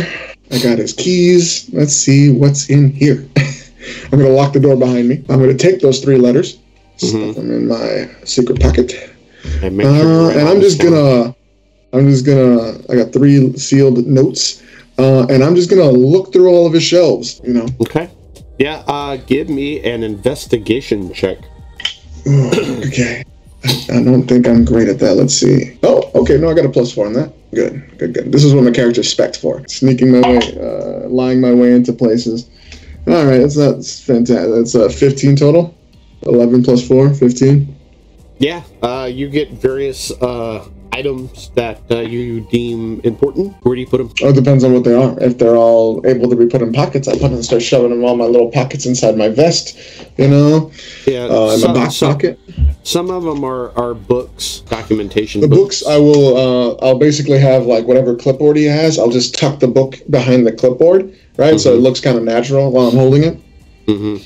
I 0.50 0.58
got 0.62 0.78
his 0.78 0.92
keys. 0.92 1.68
Let's 1.72 1.92
see 1.94 2.30
what's 2.30 2.70
in 2.70 2.90
here. 2.92 3.26
I'm 4.12 4.18
gonna 4.18 4.28
lock 4.30 4.52
the 4.52 4.60
door 4.60 4.76
behind 4.76 5.08
me. 5.08 5.24
I'm 5.28 5.40
gonna 5.40 5.54
take 5.54 5.80
those 5.80 6.00
three 6.00 6.16
letters, 6.16 6.58
Mhm. 6.98 7.32
stuff 7.32 7.36
them 7.36 7.50
in 7.52 7.68
my 7.68 8.08
secret 8.24 8.60
pocket, 8.60 8.94
And 9.62 9.76
make 9.76 9.86
sure 9.86 9.94
you 9.96 10.10
uh, 10.10 10.28
and 10.30 10.48
I'm 10.48 10.60
just 10.60 10.80
gonna, 10.80 11.34
I'm 11.92 12.08
just 12.08 12.24
gonna. 12.26 12.78
I 12.88 12.94
got 12.96 13.12
three 13.12 13.56
sealed 13.56 14.06
notes, 14.06 14.62
uh, 14.98 15.26
and 15.28 15.42
I'm 15.44 15.54
just 15.54 15.70
gonna 15.70 15.90
look 15.90 16.32
through 16.32 16.48
all 16.48 16.66
of 16.66 16.72
his 16.72 16.82
shelves. 16.82 17.40
You 17.44 17.52
know, 17.54 17.66
Okay. 17.80 18.08
Yeah. 18.58 18.82
Uh, 18.86 19.16
give 19.26 19.48
me 19.48 19.82
an 19.84 20.02
investigation 20.02 21.12
check. 21.12 21.38
Okay. 22.26 23.22
I, 23.90 24.02
don't 24.02 24.26
think 24.26 24.46
I'm 24.46 24.64
great 24.64 24.88
at 24.88 24.98
that. 25.00 25.14
Let's 25.14 25.34
see. 25.34 25.78
Oh, 25.82 26.10
okay. 26.14 26.36
No, 26.36 26.50
I 26.50 26.54
got 26.54 26.64
a 26.64 26.68
plus 26.68 26.92
four 26.92 27.06
on 27.06 27.12
that. 27.14 27.32
Good, 27.54 27.98
good, 27.98 28.14
good. 28.14 28.32
This 28.32 28.44
is 28.44 28.54
what 28.54 28.64
my 28.64 28.70
character's 28.70 29.10
spec 29.10 29.34
for. 29.34 29.66
Sneaking 29.68 30.12
my 30.12 30.20
way, 30.20 30.38
uh, 30.60 31.08
lying 31.08 31.40
my 31.40 31.54
way 31.54 31.72
into 31.72 31.92
places. 31.92 32.48
All 33.06 33.24
right, 33.24 33.38
that's 33.38 33.56
that's 33.56 34.00
fantastic. 34.00 34.50
That's 34.50 34.74
uh, 34.74 34.88
15 34.88 35.36
total. 35.36 35.74
11 36.22 36.64
plus 36.64 36.86
4, 36.86 37.14
15. 37.14 37.76
Yeah. 38.38 38.62
Uh, 38.82 39.08
you 39.10 39.28
get 39.28 39.52
various 39.52 40.10
uh 40.10 40.68
items 41.00 41.50
that 41.54 41.78
uh, 41.90 42.00
you 42.00 42.40
deem 42.50 43.00
important. 43.04 43.54
Where 43.62 43.74
do 43.74 43.80
you 43.82 43.86
put 43.86 43.98
them? 43.98 44.10
Oh, 44.22 44.30
it 44.30 44.34
depends 44.34 44.64
on 44.64 44.72
what 44.72 44.84
they 44.84 44.94
are. 44.94 45.12
If 45.20 45.36
they're 45.38 45.56
all 45.56 46.00
able 46.06 46.28
to 46.30 46.36
be 46.36 46.46
put 46.46 46.62
in 46.62 46.72
pockets, 46.72 47.06
I 47.08 47.12
put 47.12 47.22
them 47.28 47.34
and 47.34 47.44
start 47.44 47.62
shoving 47.62 47.90
them 47.90 48.02
all 48.04 48.16
my 48.16 48.24
little 48.24 48.50
pockets 48.50 48.86
inside 48.86 49.16
my 49.16 49.28
vest. 49.28 49.76
You 50.16 50.28
know, 50.28 50.70
Yeah. 51.06 51.26
uh, 51.26 51.50
in 51.54 51.58
some, 51.60 51.72
my 51.74 51.80
back 51.84 51.92
some- 51.92 52.12
pocket. 52.12 52.38
some 52.82 53.10
of 53.10 53.22
them 53.24 53.44
are 53.44 53.64
are 53.78 53.92
books, 53.94 54.60
documentation. 54.70 55.40
The 55.42 55.48
books 55.48 55.84
I 55.86 55.98
will 55.98 56.28
uh, 56.36 56.68
I'll 56.86 56.98
basically 56.98 57.38
have 57.38 57.66
like 57.66 57.84
whatever 57.86 58.14
clipboard 58.14 58.56
he 58.56 58.64
has. 58.64 58.98
I'll 58.98 59.10
just 59.20 59.34
tuck 59.38 59.60
the 59.60 59.68
book 59.68 60.00
behind 60.08 60.46
the 60.46 60.52
clipboard, 60.52 61.12
right? 61.36 61.60
So 61.60 61.74
it 61.74 61.78
Mhm. 61.78 61.82
looks 61.86 62.00
kind 62.00 62.16
of 62.16 62.24
natural 62.24 62.70
while 62.72 62.86
I'm 62.88 62.96
holding 62.96 63.24
it. 63.24 63.36
Mm-hmm. 63.86 64.16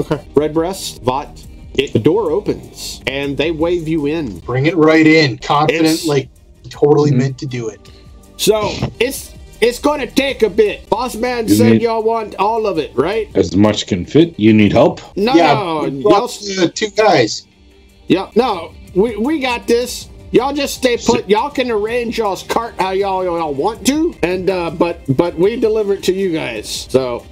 Okay. 0.00 0.18
Redbreast, 0.34 1.02
Vought. 1.02 1.44
It, 1.78 1.92
the 1.92 1.98
door 2.00 2.30
opens 2.32 3.00
and 3.06 3.36
they 3.38 3.50
wave 3.52 3.86
you 3.88 4.06
in. 4.06 4.40
Bring 4.40 4.66
it 4.66 4.76
right 4.76 5.06
in. 5.06 5.38
Confident, 5.38 5.84
It's- 5.86 6.06
like 6.06 6.28
totally 6.70 7.10
Mhm. 7.12 7.16
meant 7.18 7.38
to 7.38 7.46
do 7.46 7.68
it. 7.68 7.80
So 8.36 8.70
it's 9.00 9.30
it's 9.60 9.78
going 9.80 9.98
to 10.00 10.06
take 10.06 10.42
a 10.44 10.50
bit. 10.50 10.88
Boss 10.88 11.16
man 11.16 11.48
You 11.48 11.54
said 11.56 11.72
need- 11.72 11.82
y'all 11.82 12.02
want 12.02 12.36
all 12.36 12.66
of 12.66 12.78
it, 12.78 12.92
right? 12.94 13.28
As 13.34 13.56
much 13.56 13.86
can 13.88 14.04
fit. 14.04 14.34
You 14.36 14.52
need 14.52 14.72
help. 14.72 15.00
No, 15.16 15.34
yeah, 15.34 15.54
no, 15.54 15.88
we 15.90 15.98
y'all, 16.02 16.30
uh, 16.60 16.68
two 16.74 16.90
guys. 16.90 17.44
yeah, 18.06 18.28
no, 18.36 18.70
we 18.94 19.16
we 19.16 19.38
got 19.40 19.66
this. 19.66 20.08
Y'all 20.30 20.52
just 20.52 20.74
stay 20.74 20.96
put. 20.96 21.28
Y'all 21.28 21.48
can 21.50 21.70
arrange 21.70 22.18
y'all's 22.18 22.42
cart 22.42 22.74
how 22.78 22.90
y'all 22.90 23.24
y'all 23.24 23.54
want 23.54 23.84
to, 23.86 24.14
and 24.22 24.50
uh, 24.50 24.70
but 24.70 25.00
but 25.16 25.36
we 25.38 25.56
deliver 25.56 25.94
it 25.94 26.02
to 26.04 26.12
you 26.12 26.32
guys. 26.32 26.86
So 26.90 27.24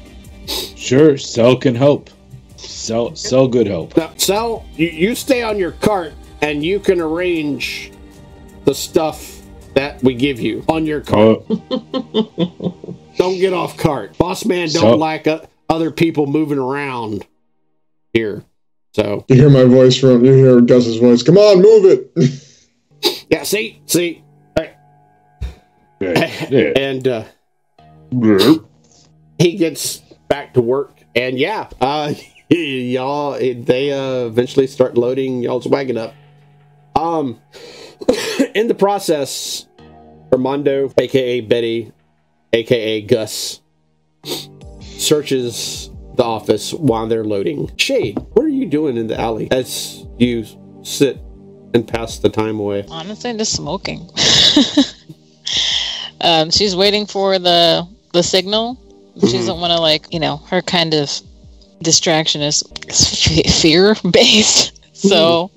Sure, 0.76 1.16
Cell 1.18 1.56
can 1.56 1.74
help. 1.74 2.10
Cell, 2.86 3.16
Cell 3.16 3.48
good 3.48 3.66
hope. 3.66 3.96
now, 3.96 4.12
Sal, 4.16 4.64
you, 4.76 4.86
you 4.88 5.14
stay 5.16 5.42
on 5.42 5.58
your 5.58 5.72
cart, 5.72 6.12
and 6.40 6.62
you 6.62 6.78
can 6.78 7.00
arrange 7.00 7.90
the 8.64 8.74
stuff 8.74 9.40
that 9.74 10.00
we 10.04 10.14
give 10.14 10.38
you 10.38 10.64
on 10.68 10.86
your 10.86 11.00
cart. 11.00 11.42
Oh, 11.50 12.96
Don't 13.16 13.38
get 13.38 13.52
off 13.52 13.76
cart. 13.76 14.16
Boss 14.18 14.44
man 14.44 14.68
don't 14.68 14.82
So- 14.92 14.96
like 14.96 15.26
uh, 15.26 15.40
other 15.68 15.90
people 15.90 16.26
moving 16.26 16.58
around 16.58 17.26
here. 18.12 18.44
So 18.92 19.24
You 19.28 19.36
hear 19.36 19.50
my 19.50 19.64
voice 19.64 19.98
from, 19.98 20.24
you 20.24 20.32
hear 20.32 20.60
Gus's 20.60 20.96
voice. 20.98 21.22
Come 21.22 21.36
on, 21.38 21.60
move 21.60 21.84
it. 21.86 22.46
yeah, 23.30 23.42
see, 23.42 23.80
see, 23.86 24.22
yeah, 26.00 26.46
yeah. 26.50 26.72
and 26.76 27.08
uh, 27.08 27.24
he 29.38 29.56
gets 29.56 29.98
back 30.28 30.54
to 30.54 30.60
work, 30.60 30.98
and 31.14 31.38
yeah, 31.38 31.68
uh, 31.80 32.12
y'all 32.48 33.32
they 33.32 33.92
uh, 33.92 34.26
eventually 34.26 34.66
start 34.66 34.96
loading 34.96 35.42
y'all's 35.42 35.66
wagon 35.66 35.96
up. 35.96 36.14
Um, 36.94 37.40
in 38.54 38.68
the 38.68 38.74
process, 38.74 39.66
Armando, 40.32 40.92
aka 40.98 41.40
Betty, 41.40 41.92
aka 42.52 43.02
Gus, 43.02 43.60
searches 44.80 45.90
the 46.16 46.24
office 46.24 46.72
while 46.72 47.06
they're 47.06 47.24
loading. 47.24 47.70
Shade, 47.76 48.18
what 48.32 48.44
are 48.44 48.48
you 48.48 48.66
doing 48.66 48.96
in 48.96 49.06
the 49.06 49.20
alley 49.20 49.48
as 49.50 50.06
you 50.18 50.44
sit 50.82 51.18
and 51.74 51.86
pass 51.86 52.18
the 52.18 52.30
time 52.30 52.58
away? 52.58 52.84
Honestly, 52.88 53.36
just 53.36 53.52
smoking. 53.52 54.08
um, 56.20 56.50
she's 56.50 56.74
waiting 56.74 57.06
for 57.06 57.38
the 57.38 57.86
the 58.12 58.22
signal. 58.22 58.80
She 59.20 59.32
doesn't 59.32 59.60
want 59.60 59.72
to 59.72 59.80
like 59.80 60.12
you 60.12 60.20
know 60.20 60.38
her 60.48 60.62
kind 60.62 60.94
of 60.94 61.10
distraction 61.82 62.40
is 62.42 62.62
fear 63.60 63.94
based, 64.10 64.80
so 64.94 65.50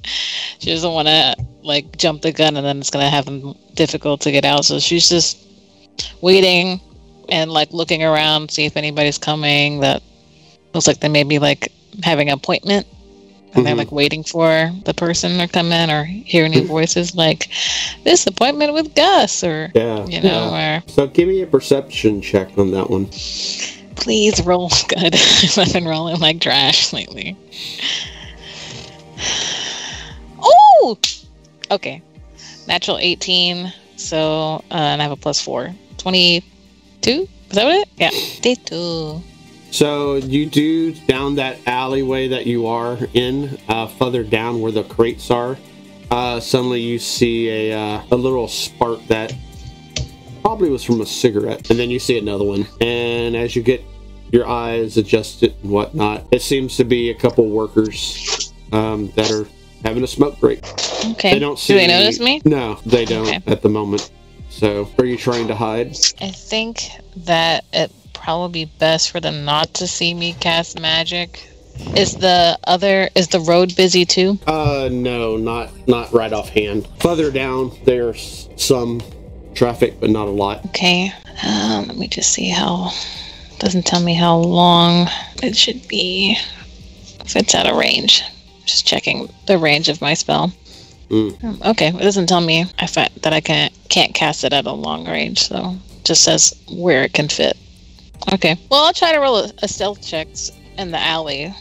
she 0.59 0.71
doesn't 0.71 0.91
want 0.93 1.07
to 1.07 1.35
like 1.63 1.97
jump 1.97 2.21
the 2.21 2.31
gun 2.31 2.57
and 2.57 2.65
then 2.65 2.79
it's 2.79 2.89
gonna 2.89 3.09
have 3.09 3.25
them 3.25 3.55
difficult 3.75 4.21
to 4.21 4.31
get 4.31 4.45
out. 4.45 4.65
So 4.65 4.79
she's 4.79 5.09
just 5.09 5.37
waiting 6.21 6.79
and 7.29 7.51
like 7.51 7.71
looking 7.71 8.03
around, 8.03 8.51
see 8.51 8.65
if 8.65 8.75
anybody's 8.77 9.17
coming. 9.17 9.79
That 9.81 10.01
looks 10.73 10.87
like 10.87 10.99
they 10.99 11.09
may 11.09 11.23
be 11.23 11.39
like 11.39 11.71
having 12.03 12.29
an 12.29 12.35
appointment 12.35 12.87
and 13.53 13.65
they're 13.65 13.73
Mhm. 13.73 13.79
like 13.79 13.91
waiting 13.91 14.23
for 14.23 14.71
the 14.85 14.93
person 14.93 15.37
to 15.39 15.47
come 15.47 15.71
in 15.71 15.89
or 15.89 16.03
hear 16.05 16.45
any 16.45 16.61
voices 16.61 17.15
like 17.15 17.49
this 18.03 18.25
appointment 18.27 18.73
with 18.73 18.93
Gus 18.95 19.43
or 19.43 19.71
Yeah, 19.75 20.05
you 20.05 20.21
know 20.21 20.53
or 20.53 20.83
So 20.87 21.07
give 21.07 21.27
me 21.27 21.41
a 21.41 21.47
perception 21.47 22.21
check 22.21 22.49
on 22.57 22.71
that 22.71 22.89
one. 22.89 23.09
Please 23.99 24.41
roll 24.43 24.69
good. 24.88 25.15
I've 25.57 25.73
been 25.73 25.88
rolling 25.88 26.19
like 26.19 26.41
trash 26.41 26.93
lately. 26.93 27.38
Oh, 30.41 30.97
okay, 31.71 32.01
natural 32.67 32.97
eighteen. 32.97 33.73
So 33.97 34.63
uh, 34.71 34.73
and 34.73 35.01
I 35.01 35.03
have 35.03 35.11
a 35.11 35.17
plus 35.17 35.41
four. 35.41 35.73
Twenty-two. 35.97 37.27
Is 37.49 37.55
that 37.55 37.65
what 37.65 37.76
it? 37.76 37.89
Yeah, 37.97 38.09
twenty-two. 38.09 39.21
So 39.71 40.15
you 40.15 40.45
do 40.47 40.93
down 40.93 41.35
that 41.35 41.59
alleyway 41.67 42.30
that 42.30 42.47
you 42.47 42.65
are 42.65 42.97
in, 43.13 43.59
uh, 43.67 43.88
further 43.88 44.23
down 44.23 44.61
where 44.61 44.71
the 44.71 44.84
crates 44.84 45.30
are. 45.30 45.57
Uh, 46.09 46.39
suddenly 46.39 46.81
you 46.81 46.97
see 46.97 47.49
a 47.49 47.77
uh, 47.77 48.03
a 48.11 48.15
little 48.15 48.47
spark 48.47 49.05
that 49.07 49.34
probably 50.41 50.69
was 50.69 50.84
from 50.84 51.01
a 51.01 51.05
cigarette, 51.05 51.69
and 51.69 51.77
then 51.77 51.91
you 51.91 51.99
see 51.99 52.17
another 52.17 52.43
one. 52.45 52.65
And 52.81 53.35
as 53.35 53.55
you 53.55 53.61
get 53.61 53.84
your 54.31 54.47
eyes 54.47 54.97
adjusted 54.97 55.56
and 55.64 55.72
whatnot, 55.72 56.26
it 56.31 56.41
seems 56.41 56.77
to 56.77 56.84
be 56.84 57.10
a 57.10 57.15
couple 57.15 57.47
workers 57.49 58.53
um, 58.72 59.11
that 59.15 59.31
are 59.31 59.47
having 59.84 60.03
a 60.03 60.07
smoke 60.07 60.39
break. 60.39 60.60
Okay. 61.11 61.34
They 61.34 61.39
don't 61.39 61.57
see. 61.57 61.73
Do 61.73 61.80
they 61.80 61.88
notice 61.88 62.19
me? 62.19 62.41
No, 62.45 62.80
they 62.85 63.06
don't 63.06 63.27
Okay. 63.27 63.41
at 63.47 63.61
the 63.61 63.69
moment. 63.69 64.11
So, 64.49 64.89
are 64.97 65.06
you 65.06 65.18
trying 65.18 65.47
to 65.47 65.56
hide? 65.56 65.95
I 66.22 66.31
think 66.31 66.89
that 67.18 67.65
it 67.72 67.91
probably 68.14 68.65
be 68.65 68.72
best 68.80 69.11
for 69.11 69.19
them 69.19 69.45
not 69.45 69.73
to 69.76 69.88
see 69.88 70.14
me 70.14 70.34
cast 70.39 70.80
magic. 70.80 71.45
Is 71.95 72.15
the 72.15 72.60
other 72.65 73.10
is 73.15 73.30
the 73.30 73.39
road 73.39 73.73
busy 73.77 74.03
too? 74.06 74.38
Uh, 74.45 74.89
no, 74.91 75.38
not 75.38 75.72
not 75.88 76.11
right 76.11 76.34
offhand. 76.34 76.88
Further 76.99 77.31
down, 77.31 77.72
there's 77.85 78.49
some 78.57 79.01
traffic, 79.56 79.99
but 80.01 80.10
not 80.10 80.27
a 80.27 80.31
lot. 80.31 80.65
Okay. 80.65 81.14
Um, 81.45 81.88
let 81.88 81.95
me 81.97 82.07
just 82.10 82.34
see 82.34 82.49
how. 82.49 82.91
Doesn't 83.60 83.86
tell 83.86 83.99
me 84.02 84.14
how 84.14 84.38
long 84.38 85.07
it 85.44 85.56
should 85.56 85.88
be. 85.88 86.38
If 87.26 87.36
it's 87.36 87.53
out 87.53 87.68
of 87.69 87.76
range. 87.77 88.23
Just 88.65 88.88
checking 88.88 89.30
the 89.48 89.57
range 89.57 89.90
of 89.90 90.02
my 90.02 90.14
spell. 90.14 90.52
Mm. 91.10 91.44
Um, 91.44 91.61
okay, 91.65 91.88
it 91.90 92.02
doesn't 92.02 92.27
tell 92.27 92.41
me 92.41 92.65
if 92.80 92.98
I, 92.98 93.10
that 93.22 93.34
I 93.34 93.41
can 93.41 93.72
can't 93.90 94.14
cast 94.14 94.44
it 94.44 94.53
at 94.53 94.65
a 94.65 94.72
long 94.72 95.07
range, 95.07 95.48
so 95.48 95.76
it 95.98 96.06
just 96.06 96.23
says 96.23 96.56
where 96.72 97.03
it 97.03 97.14
can 97.14 97.27
fit. 97.27 97.57
Okay. 98.31 98.57
Well, 98.69 98.84
I'll 98.86 98.94
try 98.94 99.11
to 99.11 99.19
roll 99.19 99.38
a, 99.38 99.52
a 99.64 99.68
stealth 99.68 100.06
check 100.06 100.27
in 100.77 100.91
the 100.91 100.99
alley 100.99 101.53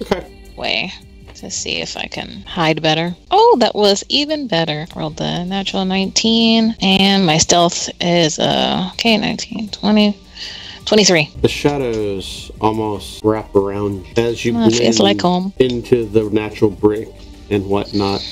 Okay. 0.00 0.52
way 0.56 0.92
to 1.34 1.50
see 1.50 1.82
if 1.82 1.96
I 1.96 2.06
can 2.06 2.42
hide 2.42 2.80
better. 2.82 3.14
Oh, 3.30 3.56
that 3.60 3.74
was 3.74 4.02
even 4.08 4.46
better. 4.48 4.86
Rolled 4.96 5.18
the 5.18 5.44
natural 5.44 5.84
19, 5.84 6.76
and 6.80 7.26
my 7.26 7.36
stealth 7.38 7.90
is 8.00 8.38
uh 8.38 8.90
okay 8.94 9.18
19, 9.18 9.68
20, 9.68 10.16
23. 10.86 11.30
The 11.42 11.48
shadows 11.48 12.50
almost 12.60 13.22
wrap 13.24 13.54
around 13.54 14.06
you 14.06 14.12
as 14.16 14.44
you 14.44 14.52
Oh, 14.56 14.70
blend 14.70 14.98
like 15.00 15.20
home. 15.20 15.52
into 15.58 16.06
the 16.06 16.22
natural 16.30 16.70
brick 16.70 17.08
and 17.50 17.66
whatnot. 17.66 18.24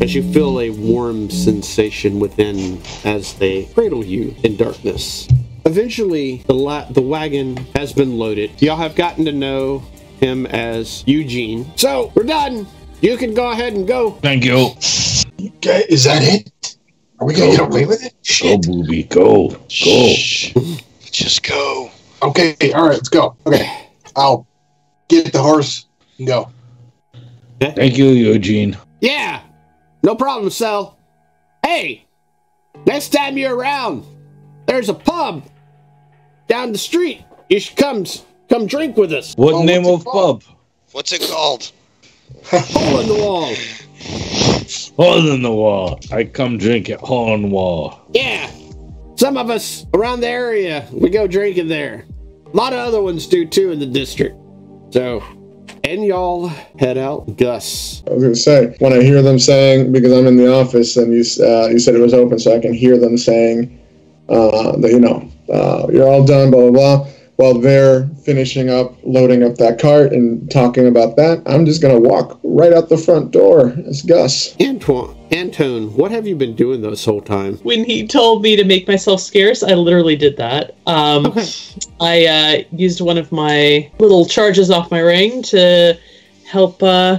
As 0.00 0.14
you 0.14 0.22
feel 0.32 0.60
a 0.60 0.70
warm 0.70 1.30
sensation 1.30 2.20
within 2.20 2.80
as 3.04 3.34
they 3.34 3.64
cradle 3.74 4.04
you 4.04 4.34
in 4.44 4.56
darkness. 4.56 5.26
Eventually, 5.66 6.44
the 6.46 6.54
la- 6.54 6.84
the 6.90 7.00
wagon 7.02 7.56
has 7.74 7.92
been 7.92 8.16
loaded. 8.18 8.50
Y'all 8.62 8.76
have 8.76 8.94
gotten 8.94 9.24
to 9.24 9.32
know 9.32 9.82
him 10.20 10.46
as 10.46 11.02
Eugene. 11.06 11.66
So 11.76 12.12
we're 12.14 12.22
done. 12.24 12.66
You 13.00 13.16
can 13.16 13.34
go 13.34 13.50
ahead 13.50 13.72
and 13.72 13.88
go. 13.88 14.12
Thank 14.22 14.44
you. 14.44 14.68
Okay, 15.56 15.84
is 15.88 16.04
that 16.04 16.22
it? 16.22 16.76
Are 17.18 17.26
we 17.26 17.34
gonna 17.34 17.50
get 17.52 17.60
away 17.60 17.86
with 17.86 18.04
it? 18.04 18.14
Go, 18.42 18.58
booby, 18.58 19.04
go, 19.04 19.48
go. 19.84 20.14
Shh. 21.14 21.22
Just 21.24 21.42
go. 21.44 21.90
Okay, 22.22 22.56
all 22.72 22.82
right, 22.84 22.92
let's 22.94 23.08
go. 23.08 23.36
Okay, 23.46 23.88
I'll 24.16 24.46
get 25.08 25.32
the 25.32 25.40
horse 25.40 25.86
and 26.18 26.26
go. 26.26 26.50
Thank 27.60 27.96
you, 27.96 28.06
Eugene. 28.08 28.76
Yeah, 29.00 29.40
no 30.02 30.14
problem, 30.16 30.50
Sel. 30.50 30.98
Hey, 31.64 32.04
next 32.86 33.10
time 33.10 33.38
you're 33.38 33.54
around, 33.54 34.04
there's 34.66 34.88
a 34.88 34.94
pub 34.94 35.44
down 36.48 36.72
the 36.72 36.78
street. 36.78 37.22
You 37.48 37.60
should 37.60 37.76
come 37.76 38.04
come 38.48 38.66
drink 38.66 38.96
with 38.96 39.12
us. 39.12 39.34
What 39.36 39.54
Oh, 39.54 39.62
name 39.62 39.86
of 39.86 40.04
pub? 40.04 40.42
What's 40.92 41.12
it 41.12 41.22
called? 41.22 41.70
Hole 42.46 43.00
in 43.00 43.08
the 43.08 43.14
wall. 43.14 43.54
Hole 44.96 45.30
in 45.34 45.42
the 45.42 45.52
wall. 45.52 46.00
I 46.12 46.24
come 46.24 46.58
drink 46.58 46.90
at 46.90 47.00
hole 47.00 47.34
in 47.34 47.42
the 47.42 47.48
wall. 47.48 48.00
Yeah, 48.12 48.50
some 49.24 49.38
of 49.38 49.48
us 49.48 49.86
around 49.94 50.20
the 50.20 50.28
area 50.28 50.86
we 50.92 51.08
go 51.08 51.26
drinking 51.26 51.66
there. 51.66 52.04
A 52.44 52.54
lot 52.54 52.74
of 52.74 52.80
other 52.80 53.00
ones 53.00 53.26
do 53.26 53.46
too 53.46 53.70
in 53.70 53.78
the 53.78 53.86
district. 53.86 54.36
So, 54.90 55.24
and 55.82 56.04
y'all 56.04 56.48
head 56.78 56.98
out. 56.98 57.38
Gus. 57.38 58.02
I 58.06 58.12
was 58.12 58.22
gonna 58.22 58.34
say 58.34 58.76
when 58.80 58.92
I 58.92 59.00
hear 59.00 59.22
them 59.22 59.38
saying 59.38 59.92
because 59.92 60.12
I'm 60.12 60.26
in 60.26 60.36
the 60.36 60.52
office 60.52 60.98
and 60.98 61.10
you 61.10 61.24
uh, 61.42 61.68
you 61.68 61.78
said 61.78 61.94
it 61.94 62.00
was 62.00 62.12
open, 62.12 62.38
so 62.38 62.54
I 62.54 62.60
can 62.60 62.74
hear 62.74 62.98
them 62.98 63.16
saying 63.16 63.80
uh, 64.28 64.76
that 64.76 64.90
you 64.90 65.00
know 65.00 65.26
uh, 65.50 65.86
you're 65.90 66.06
all 66.06 66.26
done, 66.26 66.50
blah 66.50 66.70
blah 66.70 66.96
blah. 66.98 67.08
While 67.36 67.58
they're 67.58 68.06
finishing 68.24 68.70
up 68.70 68.94
loading 69.02 69.42
up 69.42 69.56
that 69.56 69.80
cart 69.80 70.12
and 70.12 70.48
talking 70.52 70.86
about 70.86 71.16
that, 71.16 71.42
I'm 71.46 71.66
just 71.66 71.82
gonna 71.82 71.98
walk 71.98 72.38
right 72.44 72.72
out 72.72 72.88
the 72.88 72.96
front 72.96 73.32
door 73.32 73.74
as 73.88 74.02
Gus. 74.02 74.54
Antoine, 74.60 75.16
Antone, 75.32 75.88
what 75.96 76.12
have 76.12 76.28
you 76.28 76.36
been 76.36 76.54
doing 76.54 76.80
this 76.80 77.04
whole 77.04 77.20
time? 77.20 77.56
When 77.64 77.82
he 77.84 78.06
told 78.06 78.42
me 78.42 78.54
to 78.54 78.64
make 78.64 78.86
myself 78.86 79.20
scarce, 79.20 79.64
I 79.64 79.74
literally 79.74 80.14
did 80.14 80.36
that. 80.36 80.76
Um, 80.86 81.26
Okay. 81.26 81.46
I 82.00 82.26
uh, 82.26 82.62
used 82.76 83.00
one 83.00 83.18
of 83.18 83.32
my 83.32 83.90
little 83.98 84.26
charges 84.26 84.70
off 84.70 84.90
my 84.92 85.00
ring 85.00 85.42
to 85.44 85.98
help 86.46 86.80
uh, 86.84 87.18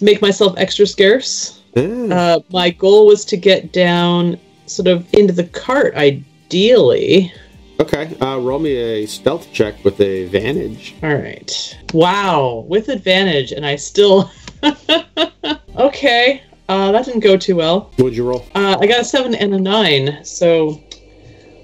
make 0.00 0.22
myself 0.22 0.54
extra 0.56 0.86
scarce. 0.86 1.60
Ah, 1.76 1.80
Uh, 1.80 2.40
my 2.50 2.70
goal 2.70 3.06
was 3.06 3.26
to 3.26 3.36
get 3.36 3.72
down 3.74 4.38
sort 4.64 4.88
of 4.88 5.06
into 5.12 5.34
the 5.34 5.44
cart, 5.44 5.94
ideally. 5.96 7.30
Okay, 7.80 8.16
uh, 8.20 8.38
roll 8.38 8.58
me 8.58 8.76
a 8.76 9.06
stealth 9.06 9.52
check 9.52 9.82
with 9.84 10.00
a 10.00 10.24
advantage. 10.24 10.94
All 11.02 11.14
right. 11.14 11.78
Wow, 11.92 12.64
with 12.68 12.88
advantage, 12.88 13.52
and 13.52 13.64
I 13.66 13.76
still. 13.76 14.30
okay, 15.76 16.42
uh, 16.68 16.92
that 16.92 17.04
didn't 17.04 17.20
go 17.20 17.36
too 17.36 17.56
well. 17.56 17.90
What'd 17.96 18.16
you 18.16 18.28
roll? 18.28 18.44
Uh, 18.54 18.76
I 18.80 18.86
got 18.86 19.00
a 19.00 19.04
seven 19.04 19.34
and 19.34 19.54
a 19.54 19.60
nine, 19.60 20.24
so 20.24 20.82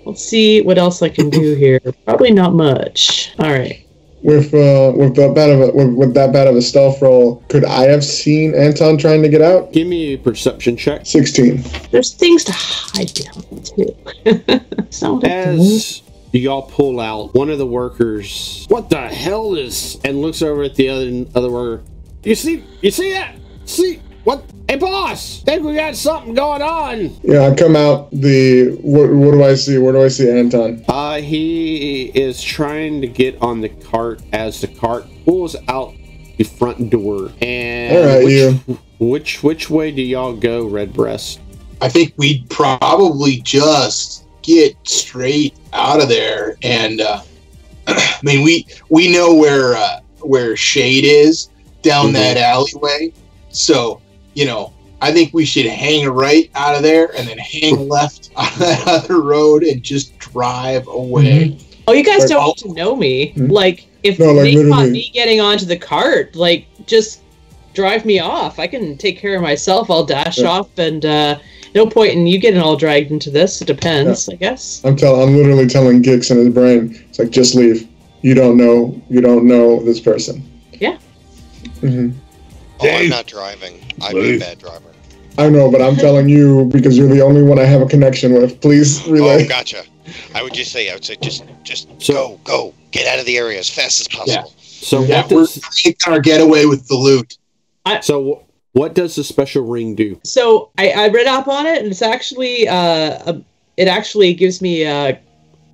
let's 0.06 0.24
see 0.24 0.62
what 0.62 0.78
else 0.78 1.02
I 1.02 1.08
can 1.08 1.30
do 1.30 1.54
here. 1.54 1.80
Probably 2.04 2.30
not 2.30 2.54
much. 2.54 3.32
All 3.38 3.50
right. 3.50 3.84
with 4.22 4.54
uh, 4.54 4.92
with 4.96 5.14
that 5.16 5.34
bad 5.34 5.50
of 5.50 5.60
a 5.60 5.72
with, 5.72 5.94
with 5.94 6.14
that 6.14 6.32
bad 6.32 6.46
of 6.46 6.56
a 6.56 6.62
stealth 6.62 7.02
roll, 7.02 7.44
could 7.48 7.64
I 7.64 7.82
have 7.82 8.04
seen 8.04 8.54
Anton 8.54 8.96
trying 8.96 9.22
to 9.22 9.28
get 9.28 9.42
out? 9.42 9.72
Give 9.72 9.86
me 9.86 10.14
a 10.14 10.18
perception 10.18 10.76
check. 10.76 11.04
Sixteen. 11.04 11.62
There's 11.90 12.12
things 12.14 12.44
to 12.44 12.52
hide 12.54 13.12
behind 13.14 13.66
too. 13.66 13.96
it's 14.86 16.02
not 16.42 16.50
what 16.50 16.68
I 16.68 16.68
do. 16.68 16.70
As 16.70 16.70
y'all 16.70 16.70
pull 16.70 17.00
out, 17.00 17.34
one 17.34 17.50
of 17.50 17.58
the 17.58 17.66
workers, 17.66 18.66
what 18.68 18.90
the 18.90 19.08
hell 19.08 19.54
is, 19.54 20.00
and 20.04 20.20
looks 20.20 20.42
over 20.42 20.62
at 20.64 20.74
the 20.74 20.88
other 20.88 21.26
other 21.34 21.50
worker. 21.50 21.84
You 22.22 22.34
see, 22.34 22.64
you 22.80 22.90
see 22.90 23.12
that? 23.12 23.36
See 23.64 24.00
what? 24.24 24.44
Hey, 24.68 24.76
boss, 24.76 25.42
think 25.42 25.62
we 25.62 25.74
got 25.74 25.94
something 25.94 26.34
going 26.34 26.62
on. 26.62 27.16
Yeah, 27.22 27.48
I 27.48 27.54
come 27.54 27.76
out. 27.76 28.10
The 28.12 28.70
what, 28.80 29.10
what 29.10 29.32
do 29.32 29.44
I 29.44 29.54
see? 29.54 29.76
Where 29.78 29.92
do 29.92 30.02
I 30.02 30.08
see 30.08 30.30
Anton? 30.30 30.84
Uh, 30.88 31.20
he 31.20 32.06
is 32.14 32.42
trying 32.42 33.02
to 33.02 33.06
get 33.06 33.40
on 33.42 33.60
the 33.60 33.68
cart 33.68 34.22
as 34.32 34.62
the 34.62 34.68
cart 34.68 35.04
pulls 35.26 35.56
out 35.68 35.94
the 36.38 36.44
front 36.44 36.90
door. 36.90 37.30
And 37.42 37.96
All 37.96 38.04
right, 38.04 38.24
which, 38.24 38.32
you. 38.32 38.78
which 38.98 39.42
which 39.42 39.70
way 39.70 39.92
do 39.92 40.02
y'all 40.02 40.34
go, 40.34 40.66
Redbreast? 40.66 41.40
I 41.82 41.88
think 41.90 42.14
we'd 42.16 42.48
probably 42.48 43.42
just 43.42 44.23
get 44.44 44.76
straight 44.84 45.54
out 45.72 46.00
of 46.02 46.08
there. 46.08 46.56
And 46.62 47.00
uh, 47.00 47.22
I 47.88 48.18
mean, 48.22 48.44
we 48.44 48.66
we 48.90 49.10
know 49.12 49.34
where 49.34 49.74
uh, 49.74 50.00
where 50.20 50.56
Shade 50.56 51.04
is 51.04 51.48
down 51.82 52.10
Mhm. 52.10 52.12
that 52.14 52.36
alleyway. 52.36 53.12
So 53.50 54.00
you 54.34 54.46
know, 54.46 54.72
I 55.00 55.12
think 55.12 55.32
we 55.34 55.44
should 55.44 55.66
hang 55.66 56.08
right 56.08 56.50
out 56.54 56.74
of 56.76 56.82
there 56.82 57.14
and 57.16 57.26
then 57.26 57.38
hang 57.38 57.88
left 57.88 58.30
on 58.36 58.48
that 58.58 58.86
other 58.86 59.20
road 59.20 59.62
and 59.64 59.82
just 59.82 60.16
drive 60.18 60.86
away. 60.88 61.58
Oh, 61.86 61.92
you 61.92 62.02
guys 62.02 62.20
Like, 62.20 62.28
don't 62.30 62.46
need 62.46 62.56
to 62.56 62.72
know 62.72 62.96
me. 62.96 63.32
Hmm? 63.32 63.46
Like, 63.50 63.86
if 64.02 64.18
No, 64.18 64.32
like, 64.32 64.54
they 64.54 64.68
caught 64.70 64.88
me 64.88 65.10
getting 65.12 65.40
onto 65.40 65.66
the 65.66 65.76
cart, 65.76 66.34
like, 66.34 66.66
just 66.86 67.20
drive 67.74 68.06
me 68.06 68.20
off. 68.20 68.58
I 68.58 68.66
can 68.66 68.96
take 68.96 69.18
care 69.18 69.36
of 69.36 69.42
myself. 69.42 69.90
I'll 69.90 70.04
dash 70.04 70.38
Yeah. 70.38 70.48
off, 70.48 70.78
and 70.78 71.04
uh, 71.04 71.38
no 71.74 71.86
point 71.86 72.12
in 72.12 72.26
you 72.26 72.38
getting 72.38 72.60
all 72.60 72.76
dragged 72.76 73.10
into 73.10 73.30
this. 73.30 73.60
It 73.60 73.66
depends, 73.66 74.28
I 74.28 74.34
guess. 74.36 74.80
I'm 74.84 74.96
tell 74.96 75.20
I'm 75.22 75.34
literally 75.36 75.66
telling 75.66 76.02
Gix 76.02 76.30
in 76.30 76.38
his 76.38 76.48
brain. 76.54 76.94
It's 77.08 77.18
like 77.18 77.30
just 77.30 77.54
leave. 77.54 77.88
You 78.22 78.34
don't 78.34 78.56
know. 78.56 79.00
You 79.10 79.20
don't 79.20 79.44
know 79.46 79.82
this 79.82 80.00
person. 80.00 80.42
Yeah. 80.72 80.98
hmm 81.80 82.10
Oh, 82.80 82.88
I'm 82.88 83.08
not 83.08 83.26
driving. 83.26 83.80
I'm 84.02 84.14
be 84.14 84.36
a 84.36 84.38
bad 84.38 84.58
driver. 84.58 84.90
I 85.38 85.48
know, 85.48 85.70
but 85.70 85.80
I'm 85.82 85.96
telling 85.96 86.28
you 86.28 86.66
because 86.66 86.96
you're 86.96 87.08
the 87.08 87.20
only 87.20 87.42
one 87.42 87.58
I 87.58 87.64
have 87.64 87.80
a 87.82 87.86
connection 87.86 88.32
with. 88.34 88.60
Please 88.60 89.04
relay. 89.06 89.44
Oh, 89.44 89.48
gotcha. 89.48 89.84
I 90.34 90.42
would 90.42 90.52
just 90.54 90.70
say, 90.70 90.90
I 90.90 90.94
would 90.94 91.04
say, 91.04 91.16
just, 91.20 91.44
just 91.62 91.88
So- 92.00 92.12
go, 92.12 92.40
go, 92.44 92.74
get 92.92 93.06
out 93.06 93.18
of 93.18 93.26
the 93.26 93.36
area 93.38 93.58
as 93.58 93.68
fast 93.68 94.00
as 94.00 94.08
possible. 94.08 94.52
So 94.58 95.02
Yeah, 95.02 95.22
what 95.22 95.30
we're 95.32 95.40
does 95.46 95.60
making 95.84 96.12
our 96.12 96.20
getaway 96.20 96.66
with 96.66 96.86
the 96.88 96.94
loot. 96.94 97.36
so 98.02 98.44
what 98.74 98.94
does 98.94 99.16
the 99.16 99.24
special 99.24 99.62
ring 99.64 99.94
do? 99.94 100.20
So 100.24 100.70
I, 100.78 100.90
I 100.90 101.08
read 101.08 101.26
up 101.26 101.48
on 101.48 101.66
it, 101.66 101.78
and 101.78 101.86
it's 101.88 102.02
actually 102.02 102.68
uh, 102.68 103.32
a, 103.32 103.42
it 103.76 103.88
actually 103.88 104.34
gives 104.34 104.60
me 104.60 104.84
uh, 104.84 105.14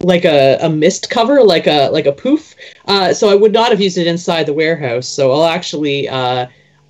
like 0.01 0.25
a, 0.25 0.59
a 0.61 0.69
mist 0.71 1.11
cover, 1.11 1.43
like 1.43 1.67
a 1.67 1.91
like 1.91 2.07
a 2.07 2.13
poof. 2.13 2.55
Uh, 2.87 3.13
so 3.13 3.29
I 3.29 3.35
would 3.35 3.53
not 3.53 3.71
have 3.71 3.81
used 3.81 3.99
it 3.99 4.07
inside 4.07 4.47
the 4.47 4.55
warehouse. 4.55 5.09
So 5.09 5.33
I'll 5.33 5.47
actually 5.47 6.09
uh, 6.09 6.47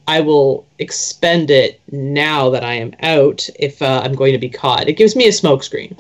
I 0.09 0.21
will 0.21 0.67
expend 0.81 1.51
it 1.51 1.81
now 1.93 2.51
that 2.51 2.65
I 2.65 2.75
am 2.75 2.93
out 3.01 3.49
if 3.59 3.81
uh, 3.81 4.03
I'm 4.05 4.15
going 4.15 4.33
to 4.33 4.39
be 4.39 4.51
caught. 4.51 4.89
It 4.89 4.95
gives 4.95 5.15
me 5.17 5.29
a 5.29 5.33
smoke 5.33 5.63
screen. 5.63 5.97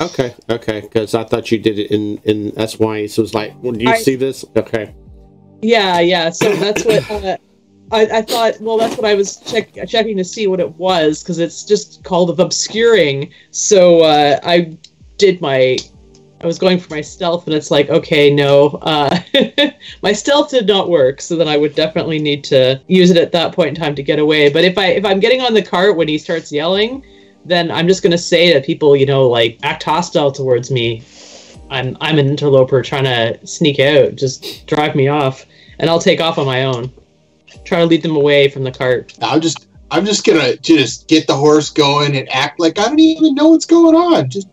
Okay, 0.00 0.34
okay, 0.48 0.80
because 0.80 1.14
I 1.14 1.24
thought 1.24 1.50
you 1.50 1.58
did 1.58 1.78
it 1.78 1.90
in 1.90 2.18
in 2.24 2.50
that's 2.50 2.78
why. 2.78 3.06
So 3.06 3.22
it's 3.22 3.34
like, 3.34 3.54
well, 3.62 3.72
do 3.72 3.84
you 3.84 3.90
I- 3.90 3.98
see 3.98 4.16
this? 4.16 4.44
Okay, 4.56 4.94
Yeah, 5.62 6.00
yeah. 6.00 6.30
So 6.30 6.54
that's 6.56 6.84
what 6.84 7.10
uh, 7.10 7.36
I, 7.92 8.02
I 8.18 8.22
thought. 8.22 8.60
Well, 8.60 8.78
that's 8.78 8.96
what 8.96 9.04
I 9.04 9.14
was 9.14 9.36
check, 9.38 9.72
checking 9.88 10.16
to 10.16 10.24
see 10.24 10.46
what 10.46 10.60
it 10.60 10.76
was 10.76 11.22
because 11.22 11.38
it's 11.38 11.64
just 11.64 12.04
called 12.04 12.30
of 12.30 12.38
obscuring. 12.38 13.32
So 13.50 14.02
uh, 14.02 14.38
I 14.42 14.76
did 15.18 15.40
my. 15.40 15.78
I 16.42 16.46
was 16.46 16.58
going 16.58 16.78
for 16.80 16.94
my 16.94 17.02
stealth, 17.02 17.46
and 17.46 17.54
it's 17.54 17.70
like, 17.70 17.90
okay, 17.90 18.32
no, 18.32 18.78
uh, 18.80 19.20
my 20.02 20.12
stealth 20.12 20.50
did 20.50 20.66
not 20.66 20.88
work. 20.88 21.20
So 21.20 21.36
then 21.36 21.48
I 21.48 21.58
would 21.58 21.74
definitely 21.74 22.18
need 22.18 22.44
to 22.44 22.80
use 22.86 23.10
it 23.10 23.18
at 23.18 23.32
that 23.32 23.54
point 23.54 23.68
in 23.70 23.74
time 23.74 23.94
to 23.96 24.02
get 24.02 24.18
away. 24.18 24.48
But 24.50 24.64
if 24.64 24.78
I 24.78 24.86
if 24.86 25.04
I'm 25.04 25.20
getting 25.20 25.42
on 25.42 25.52
the 25.52 25.62
cart 25.62 25.96
when 25.96 26.08
he 26.08 26.16
starts 26.16 26.50
yelling, 26.50 27.04
then 27.44 27.70
I'm 27.70 27.88
just 27.88 28.02
gonna 28.02 28.18
say 28.18 28.52
to 28.52 28.60
people, 28.60 28.96
you 28.96 29.06
know, 29.06 29.28
like 29.28 29.58
act 29.62 29.82
hostile 29.82 30.32
towards 30.32 30.70
me. 30.70 31.02
I'm 31.70 31.96
I'm 32.00 32.18
an 32.18 32.28
interloper 32.28 32.82
trying 32.82 33.04
to 33.04 33.46
sneak 33.46 33.80
out. 33.80 34.14
Just 34.14 34.66
drive 34.66 34.94
me 34.94 35.08
off, 35.08 35.44
and 35.78 35.90
I'll 35.90 36.00
take 36.00 36.20
off 36.20 36.38
on 36.38 36.46
my 36.46 36.64
own. 36.64 36.92
Try 37.70 37.78
to 37.78 37.86
lead 37.86 38.02
them 38.02 38.16
away 38.16 38.48
from 38.48 38.64
the 38.64 38.72
cart. 38.72 39.16
I'm 39.22 39.40
just 39.40 39.68
I'm 39.92 40.04
just 40.04 40.26
gonna 40.26 40.56
just 40.56 41.06
get 41.06 41.28
the 41.28 41.36
horse 41.36 41.70
going 41.70 42.16
and 42.16 42.28
act 42.28 42.58
like 42.58 42.80
I 42.80 42.88
don't 42.88 42.98
even 42.98 43.36
know 43.36 43.50
what's 43.50 43.64
going 43.64 43.94
on. 43.94 44.28
Just 44.28 44.48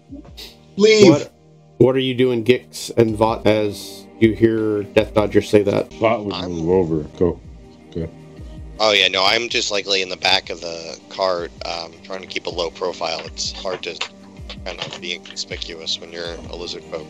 leave. 0.75 1.09
what 1.09 1.33
what 1.79 1.95
are 1.95 1.99
you 1.99 2.13
doing, 2.13 2.43
Gix 2.43 2.95
and 2.95 3.15
Vought, 3.15 3.47
as 3.47 4.05
you 4.19 4.33
hear 4.33 4.83
Death 4.83 5.15
Dodger 5.15 5.41
say 5.41 5.63
that? 5.63 5.91
Vought 5.93 6.25
would 6.25 6.33
I'm- 6.35 6.51
move 6.51 6.69
over. 6.69 7.03
Go. 7.17 7.39
Oh 8.79 8.91
yeah, 8.91 9.07
no, 9.07 9.25
I'm 9.25 9.49
just 9.49 9.71
likely 9.71 10.03
in 10.03 10.09
the 10.09 10.17
back 10.17 10.51
of 10.51 10.61
the 10.61 10.99
cart, 11.09 11.49
um, 11.65 11.93
trying 12.03 12.21
to 12.21 12.27
keep 12.27 12.45
a 12.45 12.51
low 12.51 12.69
profile. 12.69 13.21
It's 13.25 13.51
hard 13.51 13.81
to 13.81 13.97
kind 14.63 14.79
of 14.79 15.01
be 15.01 15.15
inconspicuous 15.15 15.99
when 15.99 16.11
you're 16.11 16.35
a 16.51 16.55
lizard 16.55 16.83
folk. 16.83 17.07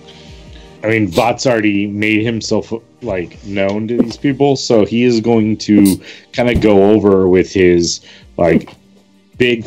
I 0.83 0.87
mean, 0.87 1.07
Vought's 1.07 1.45
already 1.47 1.87
made 1.87 2.23
himself 2.23 2.71
like 3.01 3.43
known 3.45 3.87
to 3.87 3.97
these 3.97 4.17
people, 4.17 4.55
so 4.55 4.85
he 4.85 5.03
is 5.03 5.19
going 5.21 5.57
to 5.57 6.01
kind 6.33 6.49
of 6.49 6.61
go 6.61 6.91
over 6.91 7.27
with 7.27 7.51
his 7.51 8.01
like 8.37 8.73
big. 9.37 9.65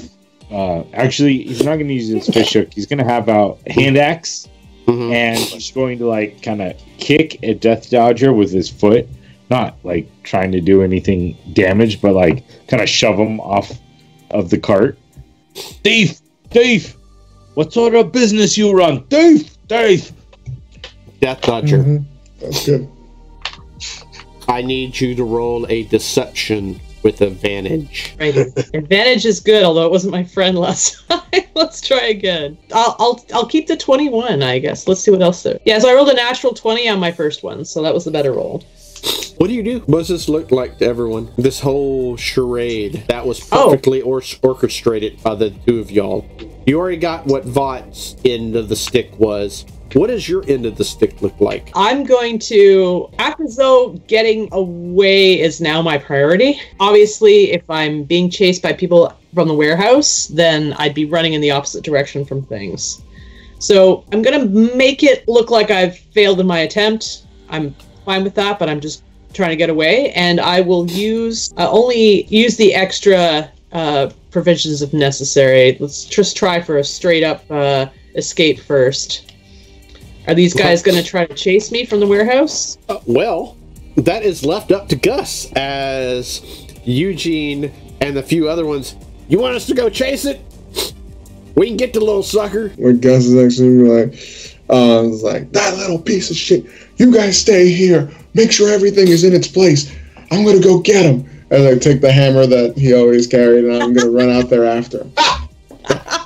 Uh, 0.50 0.82
actually, 0.94 1.42
he's 1.44 1.62
not 1.64 1.76
going 1.76 1.88
to 1.88 1.94
use 1.94 2.08
his 2.08 2.26
fish 2.28 2.52
hook. 2.54 2.72
He's 2.74 2.86
going 2.86 2.98
to 2.98 3.04
have 3.04 3.28
out 3.28 3.58
a 3.66 3.72
hand 3.72 3.96
axe, 3.96 4.48
Mhm. 4.86 5.12
and 5.12 5.38
he's 5.38 5.70
going 5.70 5.98
to 5.98 6.06
like 6.06 6.42
kind 6.42 6.60
of 6.60 6.74
kick 6.98 7.42
at 7.44 7.60
Death 7.60 7.90
Dodger 7.90 8.32
with 8.32 8.50
his 8.52 8.68
foot. 8.68 9.06
Not 9.48 9.76
like 9.84 10.08
trying 10.22 10.52
to 10.52 10.60
do 10.60 10.82
anything 10.82 11.36
damage, 11.54 12.00
but 12.00 12.14
like 12.14 12.44
kind 12.68 12.82
of 12.82 12.88
shove 12.88 13.18
him 13.18 13.40
off 13.40 13.72
of 14.30 14.50
the 14.50 14.58
cart. 14.58 14.96
Thief, 15.54 16.20
thief! 16.50 16.96
What 17.54 17.72
sort 17.72 17.94
of 17.96 18.12
business 18.12 18.56
you 18.56 18.72
run, 18.72 19.04
thief, 19.06 19.56
thief? 19.68 20.12
Death 21.20 21.42
Dodger, 21.42 21.78
Mhm. 21.78 22.04
That's 22.40 22.66
good. 22.66 22.88
I 24.48 24.62
need 24.62 25.00
you 25.00 25.14
to 25.14 25.24
roll 25.24 25.66
a 25.68 25.84
deception 25.84 26.80
with 27.02 27.20
advantage. 27.20 28.14
Right. 28.18 28.36
Advantage 28.74 29.24
is 29.24 29.40
good, 29.40 29.62
although 29.62 29.86
it 29.86 29.90
wasn't 29.90 30.12
my 30.12 30.24
friend 30.24 30.58
last 30.58 31.02
time. 31.08 31.20
Let's 31.54 31.80
try 31.80 32.06
again. 32.08 32.58
I'll, 32.74 32.96
I'll 32.98 33.24
I'll 33.32 33.46
keep 33.46 33.66
the 33.68 33.76
twenty 33.76 34.08
one. 34.08 34.42
I 34.42 34.58
guess. 34.58 34.88
Let's 34.88 35.00
see 35.00 35.10
what 35.10 35.22
else 35.22 35.42
there. 35.42 35.58
Yeah. 35.64 35.78
So 35.78 35.88
I 35.90 35.94
rolled 35.94 36.08
a 36.08 36.14
natural 36.14 36.52
twenty 36.52 36.88
on 36.88 36.98
my 36.98 37.12
first 37.12 37.42
one, 37.42 37.64
so 37.64 37.82
that 37.82 37.94
was 37.94 38.04
the 38.04 38.10
better 38.10 38.32
roll. 38.32 38.62
What 39.38 39.46
do 39.46 39.54
you 39.54 39.62
do? 39.62 39.78
What 39.86 39.98
does 40.00 40.08
this 40.08 40.28
look 40.28 40.50
like 40.50 40.78
to 40.78 40.84
everyone? 40.86 41.30
This 41.38 41.60
whole 41.60 42.16
charade 42.18 43.04
that 43.08 43.24
was 43.26 43.40
Oh. 43.52 43.68
perfectly 43.70 44.02
or- 44.02 44.22
orchestrated 44.42 45.22
by 45.22 45.34
the 45.36 45.50
two 45.50 45.78
of 45.80 45.90
y'all. 45.90 46.26
You 46.66 46.78
already 46.78 46.98
got 46.98 47.26
what 47.26 47.44
Vought's 47.46 48.16
end 48.24 48.56
of 48.56 48.68
the 48.68 48.76
stick 48.76 49.18
was. 49.18 49.64
What 49.94 50.06
does 50.06 50.28
your 50.28 50.44
end 50.48 50.66
of 50.66 50.76
the 50.76 50.84
stick 50.84 51.20
look 51.20 51.40
like? 51.40 51.72
I'm 51.74 52.04
going 52.04 52.38
to 52.40 53.10
act 53.18 53.40
as 53.40 53.56
though 53.56 53.94
getting 54.06 54.48
away 54.52 55.40
is 55.40 55.60
now 55.60 55.82
my 55.82 55.98
priority. 55.98 56.60
Obviously, 56.78 57.50
if 57.52 57.68
I'm 57.68 58.04
being 58.04 58.30
chased 58.30 58.62
by 58.62 58.72
people 58.72 59.12
from 59.34 59.48
the 59.48 59.54
warehouse, 59.54 60.26
then 60.28 60.74
I'd 60.74 60.94
be 60.94 61.06
running 61.06 61.32
in 61.32 61.40
the 61.40 61.50
opposite 61.50 61.82
direction 61.82 62.24
from 62.24 62.42
things. 62.44 63.02
So 63.58 64.04
I'm 64.12 64.22
going 64.22 64.40
to 64.40 64.76
make 64.76 65.02
it 65.02 65.26
look 65.28 65.50
like 65.50 65.70
I've 65.70 65.98
failed 65.98 66.40
in 66.40 66.46
my 66.46 66.60
attempt. 66.60 67.24
I'm 67.48 67.74
fine 68.04 68.22
with 68.22 68.34
that, 68.36 68.58
but 68.58 68.68
I'm 68.68 68.80
just 68.80 69.02
trying 69.34 69.50
to 69.50 69.56
get 69.56 69.70
away. 69.70 70.12
And 70.12 70.40
I 70.40 70.60
will 70.60 70.88
use 70.90 71.52
uh, 71.56 71.70
only 71.70 72.24
use 72.26 72.56
the 72.56 72.74
extra 72.74 73.50
uh, 73.72 74.10
provisions 74.30 74.82
if 74.82 74.92
necessary. 74.92 75.76
Let's 75.80 76.04
just 76.04 76.36
try 76.36 76.60
for 76.60 76.78
a 76.78 76.84
straight 76.84 77.24
up 77.24 77.44
uh, 77.50 77.86
escape 78.14 78.60
first. 78.60 79.29
Are 80.26 80.34
these 80.34 80.54
guys 80.54 80.82
going 80.82 80.96
to 80.96 81.02
try 81.02 81.26
to 81.26 81.34
chase 81.34 81.72
me 81.72 81.84
from 81.84 82.00
the 82.00 82.06
warehouse? 82.06 82.78
Uh, 82.88 82.98
well, 83.06 83.56
that 83.96 84.22
is 84.22 84.44
left 84.44 84.70
up 84.70 84.88
to 84.88 84.96
Gus 84.96 85.50
as 85.52 86.66
Eugene 86.84 87.72
and 88.00 88.16
the 88.16 88.22
few 88.22 88.48
other 88.48 88.66
ones. 88.66 88.96
You 89.28 89.38
want 89.38 89.56
us 89.56 89.66
to 89.66 89.74
go 89.74 89.88
chase 89.88 90.24
it? 90.24 90.40
We 91.56 91.66
can 91.68 91.76
get 91.76 91.92
the 91.92 92.00
little 92.00 92.22
sucker. 92.22 92.70
What 92.76 93.00
Gus 93.00 93.24
is 93.24 93.36
actually 93.36 93.88
like, 93.88 94.12
uh, 94.70 95.08
it's 95.08 95.22
like 95.22 95.52
that 95.52 95.76
little 95.76 95.98
piece 95.98 96.30
of 96.30 96.36
shit. 96.36 96.64
You 96.96 97.12
guys 97.12 97.38
stay 97.38 97.68
here. 97.68 98.10
Make 98.34 98.52
sure 98.52 98.70
everything 98.70 99.08
is 99.08 99.24
in 99.24 99.34
its 99.34 99.48
place. 99.48 99.94
I'm 100.30 100.44
gonna 100.44 100.60
go 100.60 100.78
get 100.80 101.04
him. 101.04 101.28
And 101.50 101.66
I 101.66 101.76
take 101.76 102.00
the 102.00 102.12
hammer 102.12 102.46
that 102.46 102.78
he 102.78 102.94
always 102.94 103.26
carried, 103.26 103.64
and 103.64 103.82
I'm 103.82 103.92
gonna 103.92 104.10
run 104.10 104.30
out 104.30 104.48
there 104.48 104.64
after 104.64 105.02
him. 105.02 105.12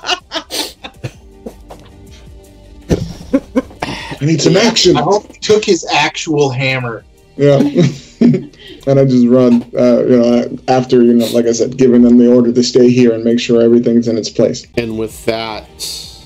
I 4.25 4.27
need 4.27 4.41
some 4.41 4.57
action. 4.57 4.97
I 4.97 5.19
took 5.39 5.63
his 5.63 5.85
actual 5.93 6.49
hammer 6.49 7.05
Yeah. 7.35 7.57
and 8.19 8.99
I 8.99 9.05
just 9.05 9.27
run, 9.27 9.61
uh, 9.77 10.03
you 10.03 10.17
know, 10.17 10.57
after, 10.67 11.03
you 11.03 11.13
know, 11.13 11.27
like 11.27 11.45
I 11.45 11.51
said, 11.51 11.77
giving 11.77 12.01
them 12.01 12.17
the 12.17 12.33
order 12.33 12.51
to 12.51 12.63
stay 12.63 12.89
here 12.89 13.13
and 13.13 13.23
make 13.23 13.39
sure 13.39 13.61
everything's 13.61 14.07
in 14.07 14.17
its 14.17 14.29
place. 14.29 14.65
And 14.77 14.97
with 14.97 15.25
that, 15.25 15.67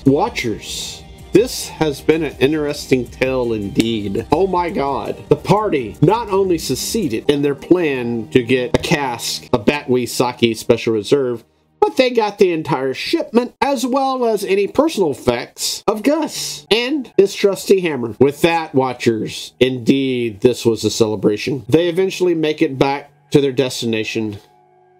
watchers, 0.06 1.02
this 1.32 1.68
has 1.68 2.00
been 2.00 2.24
an 2.24 2.36
interesting 2.38 3.06
tale 3.06 3.52
indeed. 3.52 4.26
Oh 4.32 4.46
my 4.46 4.70
god. 4.70 5.22
The 5.28 5.36
party 5.36 5.98
not 6.00 6.30
only 6.30 6.56
succeeded 6.56 7.28
in 7.28 7.42
their 7.42 7.54
plan 7.54 8.30
to 8.30 8.42
get 8.42 8.78
a 8.78 8.80
cask 8.80 9.46
of 9.52 9.66
Batwe 9.66 10.08
Sake 10.08 10.56
Special 10.56 10.94
Reserve, 10.94 11.44
but 11.90 11.96
they 11.96 12.10
got 12.10 12.38
the 12.38 12.52
entire 12.52 12.94
shipment 12.94 13.52
as 13.60 13.84
well 13.84 14.24
as 14.24 14.44
any 14.44 14.68
personal 14.68 15.10
effects 15.10 15.82
of 15.88 16.04
Gus 16.04 16.64
and 16.70 17.12
his 17.16 17.34
trusty 17.34 17.80
hammer. 17.80 18.14
With 18.20 18.42
that, 18.42 18.76
watchers, 18.76 19.54
indeed, 19.58 20.40
this 20.40 20.64
was 20.64 20.84
a 20.84 20.90
celebration. 20.90 21.64
They 21.68 21.88
eventually 21.88 22.36
make 22.36 22.62
it 22.62 22.78
back 22.78 23.10
to 23.32 23.40
their 23.40 23.50
destination, 23.50 24.38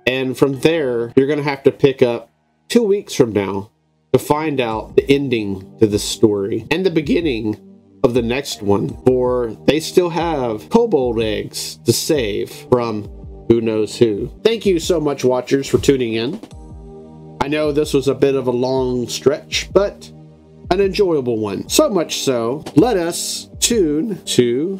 and 0.05 0.37
from 0.37 0.59
there, 0.61 1.13
you're 1.15 1.29
going 1.29 1.39
to 1.39 1.49
have 1.49 1.63
to 1.63 1.71
pick 1.71 2.03
up 2.03 2.29
two 2.69 2.83
weeks 2.83 3.15
from 3.15 3.33
now 3.33 3.71
to 4.13 4.19
find 4.19 4.61
out 4.61 4.97
the 4.97 5.09
ending 5.09 5.79
to 5.79 5.87
this 5.87 6.03
story 6.03 6.67
and 6.73 6.85
the 6.85 6.91
beginning 6.91 7.57
of 8.03 8.15
the 8.15 8.23
next 8.23 8.63
one, 8.63 8.89
for 9.05 9.57
they 9.67 9.79
still 9.79 10.11
have 10.11 10.69
kobold 10.71 11.23
eggs 11.23 11.77
to 11.85 11.93
save 11.93 12.51
from 12.51 13.05
who 13.49 13.61
knows 13.61 13.97
who. 13.97 14.29
Thank 14.43 14.67
you 14.67 14.81
so 14.81 14.99
much, 14.99 15.23
watchers, 15.25 15.69
for 15.69 15.79
tuning 15.79 16.15
in. 16.15 16.41
I 17.43 17.49
know 17.49 17.73
this 17.73 17.95
was 17.95 18.07
a 18.07 18.15
bit 18.15 18.35
of 18.35 18.47
a 18.47 18.53
long 18.53 19.09
stretch, 19.09 19.71
but 19.73 20.13
an 20.71 20.81
enjoyable 20.81 21.39
one. 21.39 21.67
So 21.71 21.89
much 21.89 22.19
so, 22.19 22.63
let 22.77 22.99
us 22.99 23.49
tune 23.61 24.23
to 24.27 24.79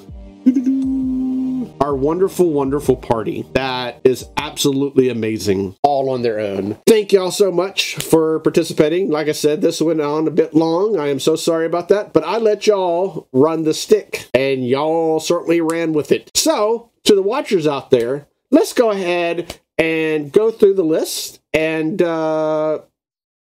our 1.81 1.97
wonderful, 1.97 2.51
wonderful 2.51 2.97
party 2.97 3.47
that 3.55 4.03
is 4.05 4.27
absolutely 4.37 5.09
amazing, 5.09 5.75
all 5.83 6.11
on 6.11 6.21
their 6.21 6.39
own. 6.39 6.77
Thank 6.87 7.13
y'all 7.13 7.31
so 7.31 7.51
much 7.51 7.97
for 7.97 8.41
participating. 8.41 9.11
Like 9.11 9.29
I 9.29 9.33
said, 9.33 9.63
this 9.63 9.81
went 9.81 10.03
on 10.03 10.29
a 10.29 10.31
bit 10.31 10.53
long. 10.53 10.99
I 10.99 11.09
am 11.09 11.19
so 11.19 11.37
sorry 11.37 11.65
about 11.65 11.89
that, 11.89 12.13
but 12.13 12.25
I 12.25 12.37
let 12.37 12.67
y'all 12.67 13.27
run 13.33 13.65
the 13.65 13.73
stick, 13.73 14.29
and 14.35 14.69
y'all 14.69 15.19
certainly 15.19 15.63
ran 15.63 15.95
with 15.95 16.13
it. 16.13 16.31
So, 16.35 16.91
to 17.05 17.15
the 17.15 17.23
watchers 17.23 17.67
out 17.67 17.91
there, 17.91 18.29
let's 18.51 18.75
go 18.75 18.91
ahead 18.91 19.59
and 19.81 20.31
go 20.31 20.51
through 20.51 20.75
the 20.75 20.85
list 20.85 21.41
and 21.55 22.01
uh, 22.03 22.81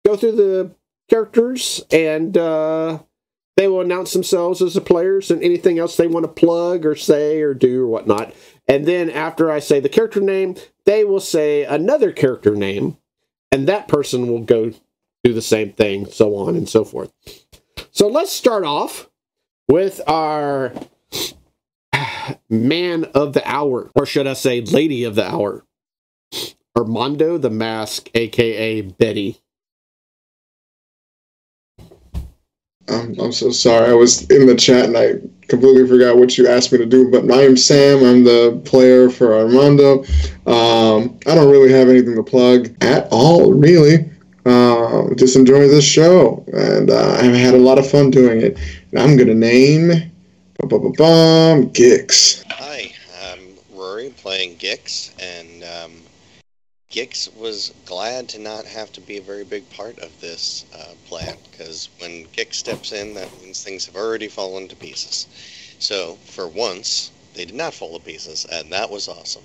go 0.07 0.17
through 0.17 0.37
the 0.37 0.71
characters 1.11 1.85
and 1.91 2.39
uh, 2.39 3.01
they 3.57 3.67
will 3.67 3.81
announce 3.81 4.13
themselves 4.13 4.63
as 4.63 4.75
the 4.75 4.81
players 4.81 5.33
and 5.33 5.43
anything 5.43 5.81
else 5.81 5.97
they 5.97 6.07
want 6.07 6.25
to 6.25 6.29
plug 6.29 6.87
or 6.87 6.95
say 6.95 7.43
or 7.43 7.55
do 7.55 7.83
or 7.83 7.89
whatnot. 7.89 8.33
And 8.69 8.87
then 8.87 9.11
after 9.11 9.51
I 9.51 9.59
say 9.59 9.81
the 9.81 9.89
character 9.89 10.21
name, 10.21 10.55
they 10.85 11.03
will 11.05 11.21
say 11.21 11.65
another 11.65 12.13
character 12.13 12.55
name, 12.55 12.99
and 13.51 13.67
that 13.67 13.89
person 13.89 14.29
will 14.29 14.43
go 14.43 14.73
do 15.25 15.33
the 15.33 15.43
same 15.43 15.73
thing, 15.73 16.07
so 16.07 16.37
on 16.37 16.55
and 16.55 16.69
so 16.69 16.85
forth. 16.85 17.11
So 17.91 18.07
let's 18.07 18.31
start 18.31 18.65
off 18.65 19.11
with 19.67 20.01
our 20.07 20.73
man 22.49 23.07
of 23.07 23.33
the 23.33 23.43
hour, 23.45 23.91
or 23.97 24.07
should 24.07 24.29
I 24.29 24.35
say, 24.35 24.61
lady 24.61 25.03
of 25.03 25.17
the 25.17 25.27
hour. 25.27 25.65
Armando 26.79 27.39
the 27.39 27.51
Mask, 27.51 28.09
aka 28.15 28.83
Betty. 28.83 29.41
Um, 32.89 33.17
I'm 33.21 33.33
so 33.33 33.51
sorry. 33.51 33.91
I 33.91 33.95
was 33.95 34.31
in 34.31 34.47
the 34.47 34.55
chat 34.55 34.87
and 34.87 34.97
I 34.97 35.15
completely 35.49 35.87
forgot 35.89 36.17
what 36.17 36.39
you 36.39 36.47
asked 36.47 36.71
me 36.71 36.79
to 36.79 36.87
do. 36.87 37.11
But 37.11 37.31
I 37.31 37.43
am 37.43 37.57
Sam. 37.57 38.05
I'm 38.05 38.23
the 38.23 38.63
player 38.65 39.11
for 39.11 39.35
Armando. 39.35 40.05
Um, 40.47 41.19
I 41.27 41.35
don't 41.35 41.51
really 41.51 41.73
have 41.73 41.89
anything 41.89 42.15
to 42.15 42.23
plug 42.23 42.69
at 42.81 43.09
all, 43.11 43.53
really. 43.53 44.09
Uh, 44.47 45.13
just 45.17 45.37
enjoy 45.37 45.69
this 45.69 45.85
show, 45.85 46.43
and 46.55 46.91
uh, 46.91 47.19
I've 47.21 47.35
had 47.35 47.55
a 47.55 47.59
lot 47.59 47.79
of 47.79 47.91
fun 47.91 48.11
doing 48.11 48.41
it. 48.41 48.57
And 48.93 49.01
I'm 49.01 49.17
gonna 49.17 49.35
name, 49.35 50.11
bum, 50.59 51.69
Gix. 51.73 52.45
Hi, 52.49 52.91
I'm 53.27 53.41
Rory 53.75 54.11
playing 54.17 54.57
Gix, 54.57 55.13
and 55.21 55.65
um, 55.65 55.93
Gix 56.91 57.29
was 57.35 57.73
glad 57.85 58.29
to 58.31 58.39
not 58.39 58.67
have 58.67 58.93
to 58.93 59.01
be 59.01 59.17
a 59.17 59.23
very 59.23 59.45
big 59.45 59.69
part 59.71 59.99
of 59.99 60.21
this 60.21 60.65
uh, 60.73 60.95
plan 61.05 61.37
because 61.51 61.89
when 61.99 62.27
Gix 62.27 62.55
steps 62.55 62.93
in, 62.93 63.15
that 63.15 63.33
means 63.41 63.63
things 63.63 63.87
have 63.87 63.97
already 63.97 64.29
fallen 64.29 64.69
to 64.69 64.77
pieces. 64.77 65.27
So, 65.79 66.17
for 66.25 66.49
once, 66.49 67.11
they 67.35 67.45
did 67.45 67.55
not 67.55 67.75
fall 67.75 67.99
to 67.99 68.05
pieces, 68.05 68.45
and 68.45 68.73
that 68.73 68.91
was 68.91 69.09
awesome. 69.09 69.45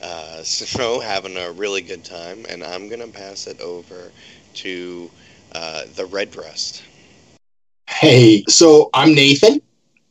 Uh, 0.00 0.42
so, 0.44 1.00
having 1.00 1.36
a 1.36 1.52
really 1.52 1.82
good 1.82 2.04
time, 2.04 2.44
and 2.48 2.62
I'm 2.62 2.88
going 2.88 3.00
to 3.00 3.08
pass 3.08 3.46
it 3.46 3.60
over 3.60 4.12
to 4.54 5.10
uh, 5.52 5.84
the 5.94 6.06
Redbreast. 6.06 6.82
Hey, 7.88 8.44
so 8.48 8.90
I'm 8.94 9.14
Nathan. 9.14 9.60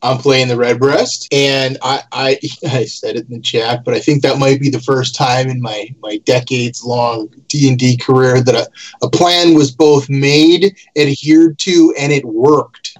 I'm 0.05 0.19
playing 0.19 0.49
the 0.49 0.55
Redbreast, 0.55 1.27
and 1.33 1.77
I, 1.81 2.03
I 2.11 2.39
I 2.67 2.85
said 2.85 3.15
it 3.15 3.27
in 3.27 3.33
the 3.33 3.41
chat, 3.41 3.83
but 3.83 3.95
I 3.95 3.99
think 3.99 4.21
that 4.21 4.37
might 4.37 4.59
be 4.59 4.69
the 4.69 4.79
first 4.79 5.15
time 5.15 5.49
in 5.49 5.61
my 5.61 5.89
my 6.01 6.17
decades 6.25 6.83
long 6.83 7.29
D 7.47 7.67
and 7.67 7.77
D 7.77 7.97
career 7.97 8.41
that 8.41 8.55
a, 8.55 8.67
a 9.05 9.09
plan 9.09 9.55
was 9.55 9.71
both 9.71 10.09
made, 10.09 10.77
adhered 10.95 11.57
to, 11.59 11.93
and 11.97 12.13
it 12.13 12.23
worked. 12.23 12.97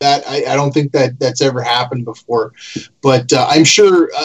That 0.00 0.26
I, 0.28 0.52
I 0.52 0.54
don't 0.54 0.72
think 0.72 0.92
that 0.92 1.18
that's 1.18 1.42
ever 1.42 1.60
happened 1.60 2.04
before, 2.04 2.52
but 3.02 3.32
uh, 3.32 3.46
I'm 3.50 3.64
sure 3.64 4.10
uh, 4.16 4.24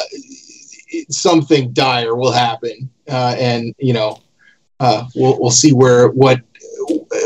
something 1.10 1.72
dire 1.74 2.16
will 2.16 2.32
happen, 2.32 2.92
uh, 3.10 3.36
and 3.40 3.74
you 3.80 3.94
know 3.94 4.22
uh, 4.80 5.06
we'll 5.16 5.40
we'll 5.40 5.52
see 5.52 5.74
where 5.74 6.10
what 6.10 6.42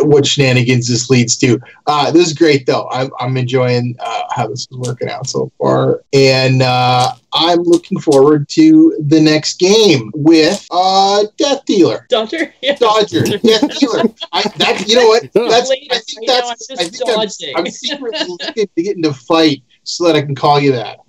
what 0.01 0.25
shenanigans 0.25 0.87
this 0.87 1.09
leads 1.09 1.37
to. 1.37 1.59
Uh, 1.87 2.11
this 2.11 2.27
is 2.27 2.33
great 2.33 2.65
though. 2.65 2.87
I'm, 2.89 3.09
I'm 3.19 3.37
enjoying 3.37 3.95
uh, 3.99 4.23
how 4.31 4.47
this 4.47 4.61
is 4.61 4.77
working 4.77 5.09
out 5.09 5.27
so 5.27 5.51
far, 5.57 6.01
and 6.13 6.61
uh, 6.61 7.13
I'm 7.33 7.63
looking 7.63 7.99
forward 7.99 8.47
to 8.49 8.97
the 9.07 9.19
next 9.19 9.59
game 9.59 10.11
with 10.13 10.65
uh, 10.71 11.25
Death 11.37 11.65
Dealer. 11.65 12.05
Dodger? 12.09 12.53
Yeah. 12.61 12.75
Dodger, 12.75 13.23
Death 13.37 13.79
Dealer. 13.79 14.03
I, 14.31 14.43
that's 14.55 14.87
you 14.87 14.95
know 14.95 15.07
what? 15.07 15.23
That's 15.33 15.69
I 15.69 15.99
think 15.99 16.27
that's 16.27 16.69
I'm 16.71 16.87
think 16.87 17.09
I'm. 17.09 17.65
I'm 17.65 17.71
secretly 17.71 18.37
looking 18.39 18.67
to 18.75 18.83
get 18.83 18.95
into 18.95 19.13
fight 19.13 19.63
so 19.83 20.05
that 20.05 20.15
I 20.15 20.21
can 20.21 20.35
call 20.35 20.59
you 20.59 20.71
that. 20.71 20.99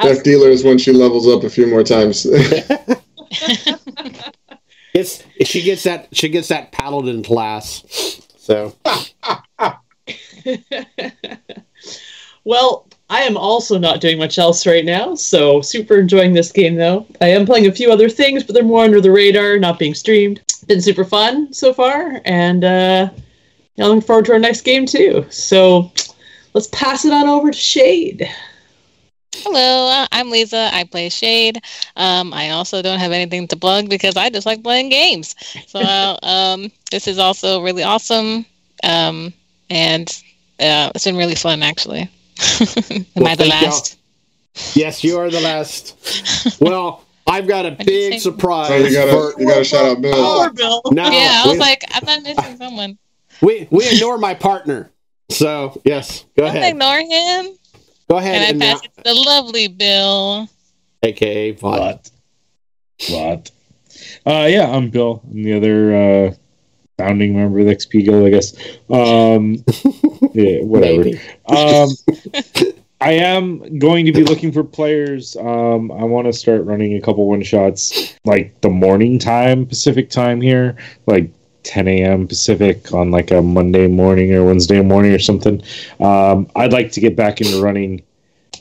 Death 0.00 0.22
Dealer 0.22 0.48
is 0.48 0.62
when 0.64 0.78
she 0.78 0.92
levels 0.92 1.26
up 1.26 1.44
a 1.44 1.50
few 1.50 1.66
more 1.66 1.82
times. 1.82 2.26
It's 4.94 5.24
she 5.44 5.62
gets 5.62 5.82
that 5.82 6.08
she 6.12 6.28
gets 6.28 6.48
that 6.48 6.72
paladin 6.72 7.22
class. 7.22 7.84
So 8.36 8.74
well, 12.44 12.86
I 13.10 13.22
am 13.22 13.36
also 13.36 13.78
not 13.78 14.00
doing 14.00 14.18
much 14.18 14.38
else 14.38 14.66
right 14.66 14.84
now, 14.84 15.14
so 15.14 15.60
super 15.60 15.98
enjoying 15.98 16.32
this 16.32 16.52
game 16.52 16.76
though. 16.76 17.06
I 17.20 17.28
am 17.28 17.44
playing 17.44 17.66
a 17.66 17.72
few 17.72 17.90
other 17.90 18.08
things, 18.08 18.44
but 18.44 18.54
they're 18.54 18.62
more 18.62 18.84
under 18.84 19.00
the 19.00 19.10
radar, 19.10 19.58
not 19.58 19.78
being 19.78 19.94
streamed. 19.94 20.40
Been 20.68 20.80
super 20.80 21.04
fun 21.04 21.52
so 21.52 21.74
far, 21.74 22.20
and 22.24 22.64
uh, 22.64 23.10
I'm 23.78 23.84
looking 23.84 24.00
forward 24.00 24.26
to 24.26 24.32
our 24.32 24.38
next 24.38 24.62
game 24.62 24.86
too. 24.86 25.26
So 25.28 25.92
let's 26.54 26.68
pass 26.68 27.04
it 27.04 27.12
on 27.12 27.28
over 27.28 27.50
to 27.50 27.58
Shade. 27.58 28.28
Hello, 29.42 29.88
uh, 29.90 30.06
I'm 30.12 30.30
Lisa. 30.30 30.70
I 30.72 30.84
play 30.84 31.08
Shade. 31.08 31.60
Um, 31.96 32.32
I 32.32 32.50
also 32.50 32.82
don't 32.82 32.98
have 32.98 33.12
anything 33.12 33.46
to 33.48 33.56
plug 33.56 33.88
because 33.88 34.16
I 34.16 34.30
just 34.30 34.46
like 34.46 34.62
playing 34.62 34.88
games. 34.90 35.34
So 35.66 35.80
uh, 35.82 36.16
um, 36.22 36.70
this 36.90 37.06
is 37.08 37.18
also 37.18 37.60
really 37.62 37.82
awesome, 37.82 38.46
um, 38.84 39.32
and 39.70 40.08
uh, 40.60 40.92
it's 40.94 41.04
been 41.04 41.16
really 41.16 41.34
fun 41.34 41.62
actually. 41.62 42.02
Am 42.90 43.06
Well, 43.16 43.28
I 43.28 43.34
the 43.34 43.44
thank 43.44 43.54
y'all. 43.54 43.70
last? 43.70 43.98
yes, 44.74 45.02
you 45.04 45.18
are 45.18 45.30
the 45.30 45.40
last. 45.40 45.96
Well, 46.60 47.02
I've 47.26 47.46
got 47.48 47.64
a 47.66 47.72
big 47.72 48.20
surprise. 48.20 48.68
so 48.68 48.76
you 48.76 48.92
gotta 48.92 49.34
you 49.40 49.46
gotta 49.48 49.64
shout 49.64 49.84
out 49.86 50.00
Bill. 50.02 50.14
Poor 50.14 50.50
Bill. 50.52 50.82
no, 50.92 51.10
yeah, 51.10 51.42
I 51.44 51.48
was 51.48 51.58
like, 51.58 51.82
I'm 51.90 52.04
not 52.04 52.22
missing 52.22 52.56
someone. 52.56 52.98
we 53.40 53.66
we 53.70 53.88
ignore 53.88 54.18
my 54.18 54.34
partner. 54.34 54.90
So 55.30 55.80
yes, 55.84 56.24
go 56.36 56.44
Don't 56.44 56.56
ahead. 56.56 56.70
ignore 56.72 56.98
him. 56.98 57.56
Go 58.08 58.18
ahead 58.18 58.34
And 58.36 58.54
and 58.54 58.62
I 58.62 58.66
now, 58.66 58.72
pass 58.74 58.84
it 58.84 58.94
to 58.96 59.02
the 59.04 59.14
lovely 59.14 59.68
Bill. 59.68 60.48
aka 61.02 61.50
Vought. 61.52 61.80
What? 61.80 62.10
What? 63.10 63.50
Uh, 64.26 64.46
yeah, 64.46 64.68
I'm 64.68 64.90
Bill. 64.90 65.22
I'm 65.30 65.42
the 65.42 65.52
other 65.54 65.94
uh, 65.94 66.34
founding 66.98 67.36
member 67.36 67.60
of 67.60 67.66
the 67.66 67.74
XP 67.74 68.04
Guild, 68.04 68.26
I 68.26 68.30
guess. 68.30 68.54
Um, 68.90 69.64
yeah, 70.34 70.62
whatever. 70.62 71.08
Um, 71.46 71.88
I 73.00 73.12
am 73.12 73.78
going 73.78 74.06
to 74.06 74.12
be 74.12 74.22
looking 74.24 74.50
for 74.50 74.64
players. 74.64 75.36
Um, 75.36 75.92
I 75.92 76.04
want 76.04 76.26
to 76.26 76.32
start 76.32 76.64
running 76.64 76.94
a 76.94 77.00
couple 77.00 77.28
one 77.28 77.42
shots, 77.42 78.14
like 78.24 78.60
the 78.62 78.70
morning 78.70 79.18
time 79.18 79.66
Pacific 79.66 80.08
time 80.08 80.40
here, 80.40 80.76
like 81.06 81.30
10 81.64 81.88
a.m. 81.88 82.26
Pacific 82.28 82.92
on 82.92 83.10
like 83.10 83.30
a 83.30 83.42
Monday 83.42 83.86
morning 83.86 84.34
or 84.34 84.44
Wednesday 84.44 84.80
morning 84.82 85.12
or 85.12 85.18
something. 85.18 85.62
Um, 86.00 86.48
I'd 86.54 86.72
like 86.72 86.92
to 86.92 87.00
get 87.00 87.16
back 87.16 87.40
into 87.40 87.60
running 87.62 88.02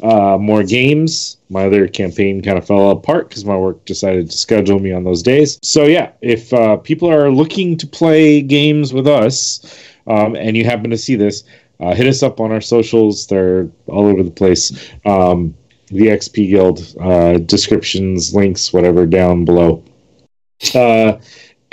uh, 0.02 0.38
more 0.38 0.64
games. 0.64 1.38
My 1.50 1.66
other 1.66 1.88
campaign 1.88 2.42
kind 2.42 2.58
of 2.58 2.66
fell 2.66 2.92
apart 2.92 3.30
because 3.30 3.46
my 3.46 3.56
work 3.56 3.86
decided 3.86 4.32
to 4.32 4.38
schedule 4.38 4.80
me 4.80 4.92
on 4.92 5.04
those 5.04 5.22
days. 5.22 5.60
So 5.62 5.86
yeah, 5.86 6.12
if 6.22 6.52
uh, 6.54 6.78
people 6.78 7.10
are 7.12 7.30
looking 7.30 7.78
to 7.78 7.88
play 7.88 8.42
games 8.42 8.94
with 8.94 9.08
us, 9.08 9.80
um, 10.08 10.36
and 10.36 10.58
you 10.58 10.66
happen 10.66 10.90
to 10.90 10.98
see 10.98 11.16
this, 11.16 11.44
uh, 11.80 11.94
hit 11.94 12.08
us 12.08 12.24
up 12.24 12.40
on 12.40 12.52
our 12.52 12.62
socials. 12.62 13.28
They're 13.28 13.70
all 13.88 14.08
over 14.08 14.24
the 14.24 14.32
place. 14.32 14.92
Um, 15.06 15.56
the 15.88 16.08
XP 16.08 16.50
Guild 16.50 16.96
uh, 17.00 17.38
descriptions, 17.40 18.34
links, 18.34 18.74
whatever, 18.74 19.06
down 19.06 19.46
below. 19.46 19.84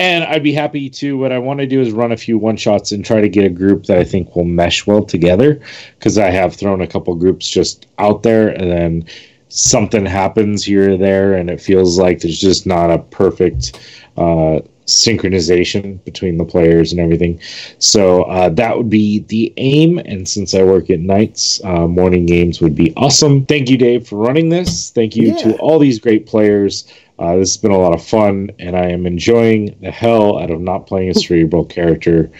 And 0.01 0.23
I'd 0.23 0.41
be 0.41 0.51
happy 0.51 0.89
to. 0.89 1.15
What 1.15 1.31
I 1.31 1.37
want 1.37 1.59
to 1.59 1.67
do 1.67 1.79
is 1.79 1.91
run 1.91 2.11
a 2.11 2.17
few 2.17 2.35
one 2.39 2.57
shots 2.57 2.91
and 2.91 3.05
try 3.05 3.21
to 3.21 3.29
get 3.29 3.45
a 3.45 3.49
group 3.49 3.85
that 3.85 3.99
I 3.99 4.03
think 4.03 4.35
will 4.35 4.45
mesh 4.45 4.87
well 4.87 5.03
together. 5.05 5.61
Because 5.99 6.17
I 6.17 6.31
have 6.31 6.55
thrown 6.55 6.81
a 6.81 6.87
couple 6.87 7.13
groups 7.13 7.47
just 7.47 7.85
out 7.99 8.23
there, 8.23 8.47
and 8.49 8.71
then 8.71 9.05
something 9.49 10.03
happens 10.03 10.65
here 10.65 10.93
or 10.93 10.97
there, 10.97 11.33
and 11.35 11.51
it 11.51 11.61
feels 11.61 11.99
like 11.99 12.19
there's 12.19 12.39
just 12.39 12.65
not 12.65 12.89
a 12.89 12.97
perfect 12.97 13.79
uh, 14.17 14.61
synchronization 14.87 16.03
between 16.03 16.39
the 16.39 16.45
players 16.45 16.91
and 16.91 16.99
everything. 16.99 17.39
So 17.77 18.23
uh, 18.23 18.49
that 18.49 18.75
would 18.75 18.89
be 18.89 19.19
the 19.19 19.53
aim. 19.57 19.99
And 19.99 20.27
since 20.27 20.55
I 20.55 20.63
work 20.63 20.89
at 20.89 20.99
nights, 20.99 21.63
uh, 21.63 21.85
morning 21.85 22.25
games 22.25 22.59
would 22.59 22.75
be 22.75 22.91
awesome. 22.97 23.45
Thank 23.45 23.69
you, 23.69 23.77
Dave, 23.77 24.07
for 24.07 24.15
running 24.15 24.49
this. 24.49 24.89
Thank 24.89 25.15
you 25.15 25.27
Yeah. 25.27 25.37
to 25.43 25.57
all 25.57 25.77
these 25.77 25.99
great 25.99 26.25
players. 26.25 26.85
Uh, 27.21 27.35
this 27.35 27.53
has 27.53 27.61
been 27.61 27.71
a 27.71 27.77
lot 27.77 27.93
of 27.93 28.03
fun, 28.03 28.49
and 28.57 28.75
I 28.75 28.87
am 28.87 29.05
enjoying 29.05 29.77
the 29.79 29.91
hell 29.91 30.39
out 30.39 30.49
of 30.49 30.59
not 30.59 30.87
playing 30.87 31.11
a 31.11 31.13
cerebral 31.13 31.65
character. 31.65 32.31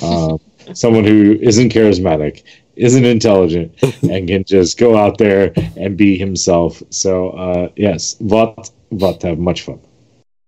Uh, 0.00 0.38
someone 0.74 1.02
who 1.02 1.36
isn't 1.40 1.72
charismatic, 1.72 2.44
isn't 2.76 3.04
intelligent, 3.04 3.74
and 4.02 4.28
can 4.28 4.44
just 4.44 4.78
go 4.78 4.96
out 4.96 5.18
there 5.18 5.52
and 5.76 5.96
be 5.96 6.16
himself. 6.16 6.80
So, 6.90 7.30
uh, 7.30 7.68
yes, 7.74 8.14
Vought, 8.20 8.70
Vought 8.92 9.22
have 9.22 9.38
much 9.38 9.62
fun. 9.62 9.80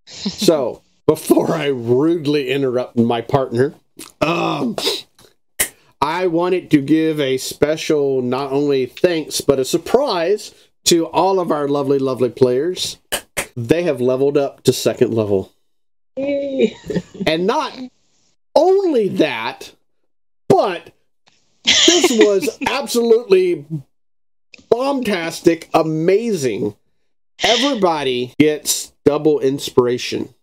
So, 0.06 0.82
before 1.06 1.52
I 1.52 1.66
rudely 1.66 2.50
interrupt 2.50 2.96
my 2.96 3.20
partner, 3.20 3.74
um, 4.20 4.76
I 6.00 6.26
wanted 6.28 6.70
to 6.72 6.80
give 6.80 7.20
a 7.20 7.36
special, 7.38 8.22
not 8.22 8.50
only 8.50 8.86
thanks, 8.86 9.40
but 9.40 9.58
a 9.58 9.64
surprise 9.64 10.54
to 10.84 11.06
all 11.06 11.38
of 11.38 11.50
our 11.52 11.68
lovely, 11.68 11.98
lovely 11.98 12.30
players. 12.30 12.98
They 13.56 13.82
have 13.84 14.00
leveled 14.00 14.36
up 14.36 14.62
to 14.64 14.72
second 14.72 15.14
level. 15.14 15.52
And 16.16 17.46
not 17.46 17.76
only 18.54 19.08
that, 19.08 19.72
but 20.48 20.92
this 21.64 22.10
was 22.10 22.58
absolutely 22.66 23.66
bombastic, 24.68 25.68
amazing. 25.72 26.74
Everybody 27.42 28.34
gets 28.38 28.92
double 29.04 29.40
inspiration. 29.40 30.34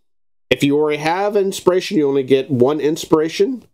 If 0.50 0.64
you 0.64 0.76
already 0.76 0.98
have 0.98 1.36
inspiration, 1.36 1.98
you 1.98 2.08
only 2.08 2.22
get 2.22 2.50
one 2.50 2.80
inspiration. 2.80 3.64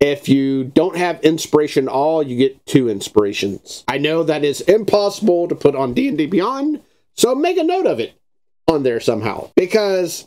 If 0.00 0.28
you 0.28 0.64
don't 0.64 0.96
have 0.96 1.22
inspiration 1.22 1.88
at 1.88 1.94
all, 1.94 2.22
you 2.22 2.36
get 2.36 2.64
two 2.66 2.88
inspirations. 2.88 3.84
I 3.88 3.98
know 3.98 4.22
that 4.22 4.44
is 4.44 4.60
impossible 4.62 5.48
to 5.48 5.54
put 5.54 5.74
on 5.74 5.94
D&D 5.94 6.26
Beyond, 6.26 6.82
so 7.14 7.34
make 7.34 7.56
a 7.56 7.62
note 7.62 7.86
of 7.86 8.00
it 8.00 8.15
on 8.68 8.82
there 8.82 9.00
somehow 9.00 9.50
because 9.56 10.26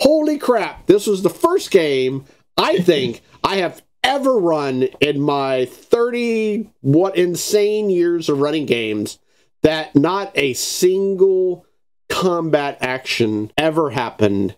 holy 0.00 0.38
crap, 0.38 0.86
this 0.86 1.06
was 1.06 1.22
the 1.22 1.30
first 1.30 1.70
game 1.70 2.24
I 2.56 2.78
think 2.82 3.22
I 3.42 3.56
have 3.56 3.82
ever 4.02 4.38
run 4.38 4.84
in 5.00 5.20
my 5.20 5.66
30 5.66 6.70
what 6.80 7.16
insane 7.16 7.90
years 7.90 8.28
of 8.28 8.40
running 8.40 8.66
games 8.66 9.18
that 9.62 9.94
not 9.94 10.32
a 10.34 10.54
single 10.54 11.66
combat 12.08 12.78
action 12.80 13.52
ever 13.58 13.90
happened. 13.90 14.56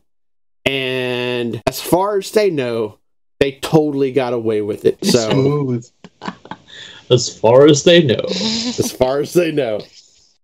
And 0.64 1.60
as 1.66 1.80
far 1.80 2.18
as 2.18 2.30
they 2.30 2.50
know, 2.50 2.98
they 3.40 3.52
totally 3.60 4.12
got 4.12 4.32
away 4.32 4.62
with 4.62 4.84
it. 4.84 5.04
So, 5.04 5.80
As 7.10 7.36
far 7.36 7.66
as 7.66 7.82
they 7.82 8.02
know. 8.02 8.24
as 8.24 8.90
far 8.90 9.18
as 9.18 9.34
they 9.34 9.52
know, 9.52 9.80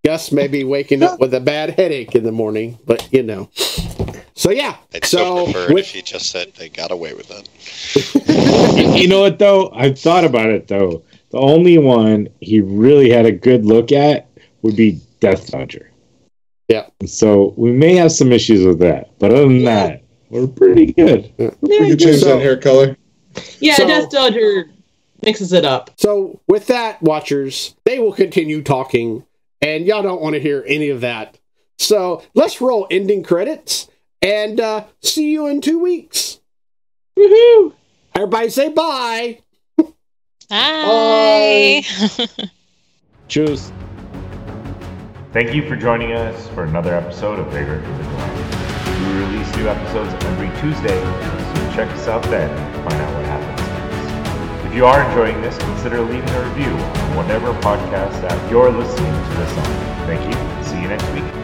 Gus 0.09 0.33
may 0.33 0.49
be 0.49 0.65
waking 0.65 1.03
up 1.03 1.21
with 1.21 1.35
a 1.35 1.41
bad 1.41 1.79
headache 1.79 2.15
in 2.15 2.25
the 2.25 2.33
morning, 2.33 2.79
but 2.87 3.07
you 3.13 3.23
know. 3.23 3.51
So, 4.35 4.51
yeah. 4.51 4.79
I'd 4.95 5.05
so 5.05 5.19
So, 5.19 5.45
prefer 5.45 5.75
with, 5.75 5.85
if 5.85 5.97
you 5.97 6.01
just 6.01 6.31
said 6.31 6.55
they 6.55 6.71
got 6.71 6.91
away 6.91 7.13
with 7.13 7.31
it. 7.31 8.97
you 8.99 9.07
know 9.07 9.21
what 9.21 9.39
though? 9.39 9.71
I've 9.75 9.99
thought 9.99 10.25
about 10.25 10.49
it 10.49 10.67
though. 10.67 11.03
The 11.29 11.37
only 11.37 11.77
one 11.77 12.29
he 12.41 12.63
really 12.63 13.11
had 13.11 13.27
a 13.27 13.33
good 13.33 13.67
look 13.67 13.93
at 13.93 14.31
would 14.63 14.77
be 14.77 14.99
Death 15.21 15.51
Dodger. 15.51 15.91
Yeah. 16.69 16.87
So 17.05 17.53
we 17.59 17.71
may 17.71 17.95
have 17.97 18.11
some 18.11 18.33
issues 18.33 18.65
with 18.65 18.79
that, 18.79 19.11
but 19.19 19.31
other 19.31 19.43
than 19.43 19.65
that, 19.65 20.05
we're 20.31 20.47
pretty 20.47 20.95
good. 20.95 21.31
We 21.61 21.91
could 21.91 22.01
change 22.01 22.21
So- 22.21 22.29
that 22.29 22.41
hair 22.41 22.57
color. 22.57 22.97
Yeah, 23.61 23.75
So- 23.75 23.87
Death 23.87 24.09
Dodger 24.09 24.71
mixes 25.23 25.53
it 25.53 25.67
up. 25.67 25.91
So, 25.99 26.41
with 26.49 26.67
that, 26.69 27.03
watchers, 27.03 27.75
they 27.85 27.99
will 27.99 28.13
continue 28.15 28.63
talking, 28.63 29.25
and 29.61 29.87
y'all 29.87 30.03
don't 30.03 30.21
want 30.21 30.35
to 30.35 30.41
hear 30.41 30.65
any 30.67 30.91
of 30.91 31.01
that. 31.01 31.39
So, 31.79 32.23
let's 32.35 32.61
roll 32.61 32.87
ending 32.91 33.23
credits 33.23 33.89
and 34.21 34.61
uh, 34.61 34.85
see 35.03 35.31
you 35.31 35.47
in 35.47 35.61
two 35.61 35.79
weeks. 35.79 36.41
Woohoo! 37.17 37.75
Everybody 38.15 38.51
say 38.51 38.69
bye. 38.71 39.41
Hi. 40.51 41.83
Cheers. 43.29 43.71
Thank 45.33 45.55
you 45.55 45.69
for 45.69 45.77
joining 45.77 46.13
us 46.13 46.49
for 46.49 46.65
another 46.65 46.95
episode 46.95 47.39
of 47.39 47.47
Vigor 47.53 47.75
in 47.75 47.99
the 47.99 48.05
We 49.07 49.21
release 49.21 49.57
new 49.57 49.69
episodes 49.69 50.13
every 50.25 50.49
Tuesday, 50.61 50.99
so 50.99 51.77
check 51.77 51.91
us 51.91 52.09
out 52.09 52.23
then 52.25 52.49
to 52.49 52.89
find 52.89 52.95
out 52.95 53.15
what 53.15 53.25
happens 53.27 53.27
next. 53.27 53.28
If 54.69 54.75
you 54.75 54.85
are 54.85 55.03
enjoying 55.03 55.41
this, 55.41 55.57
consider 55.57 56.03
leaving 56.03 56.29
a 56.29 56.45
review 56.47 56.71
on 56.73 57.17
whatever 57.17 57.55
podcast 57.63 58.23
app 58.23 58.51
you're 58.51 58.71
listening 58.71 59.11
to 59.11 59.37
this 59.39 59.57
on. 59.57 60.07
Thank 60.07 60.23
you. 60.27 60.63
See 60.63 60.83
you 60.83 60.89
next 60.89 61.11
week. 61.13 61.38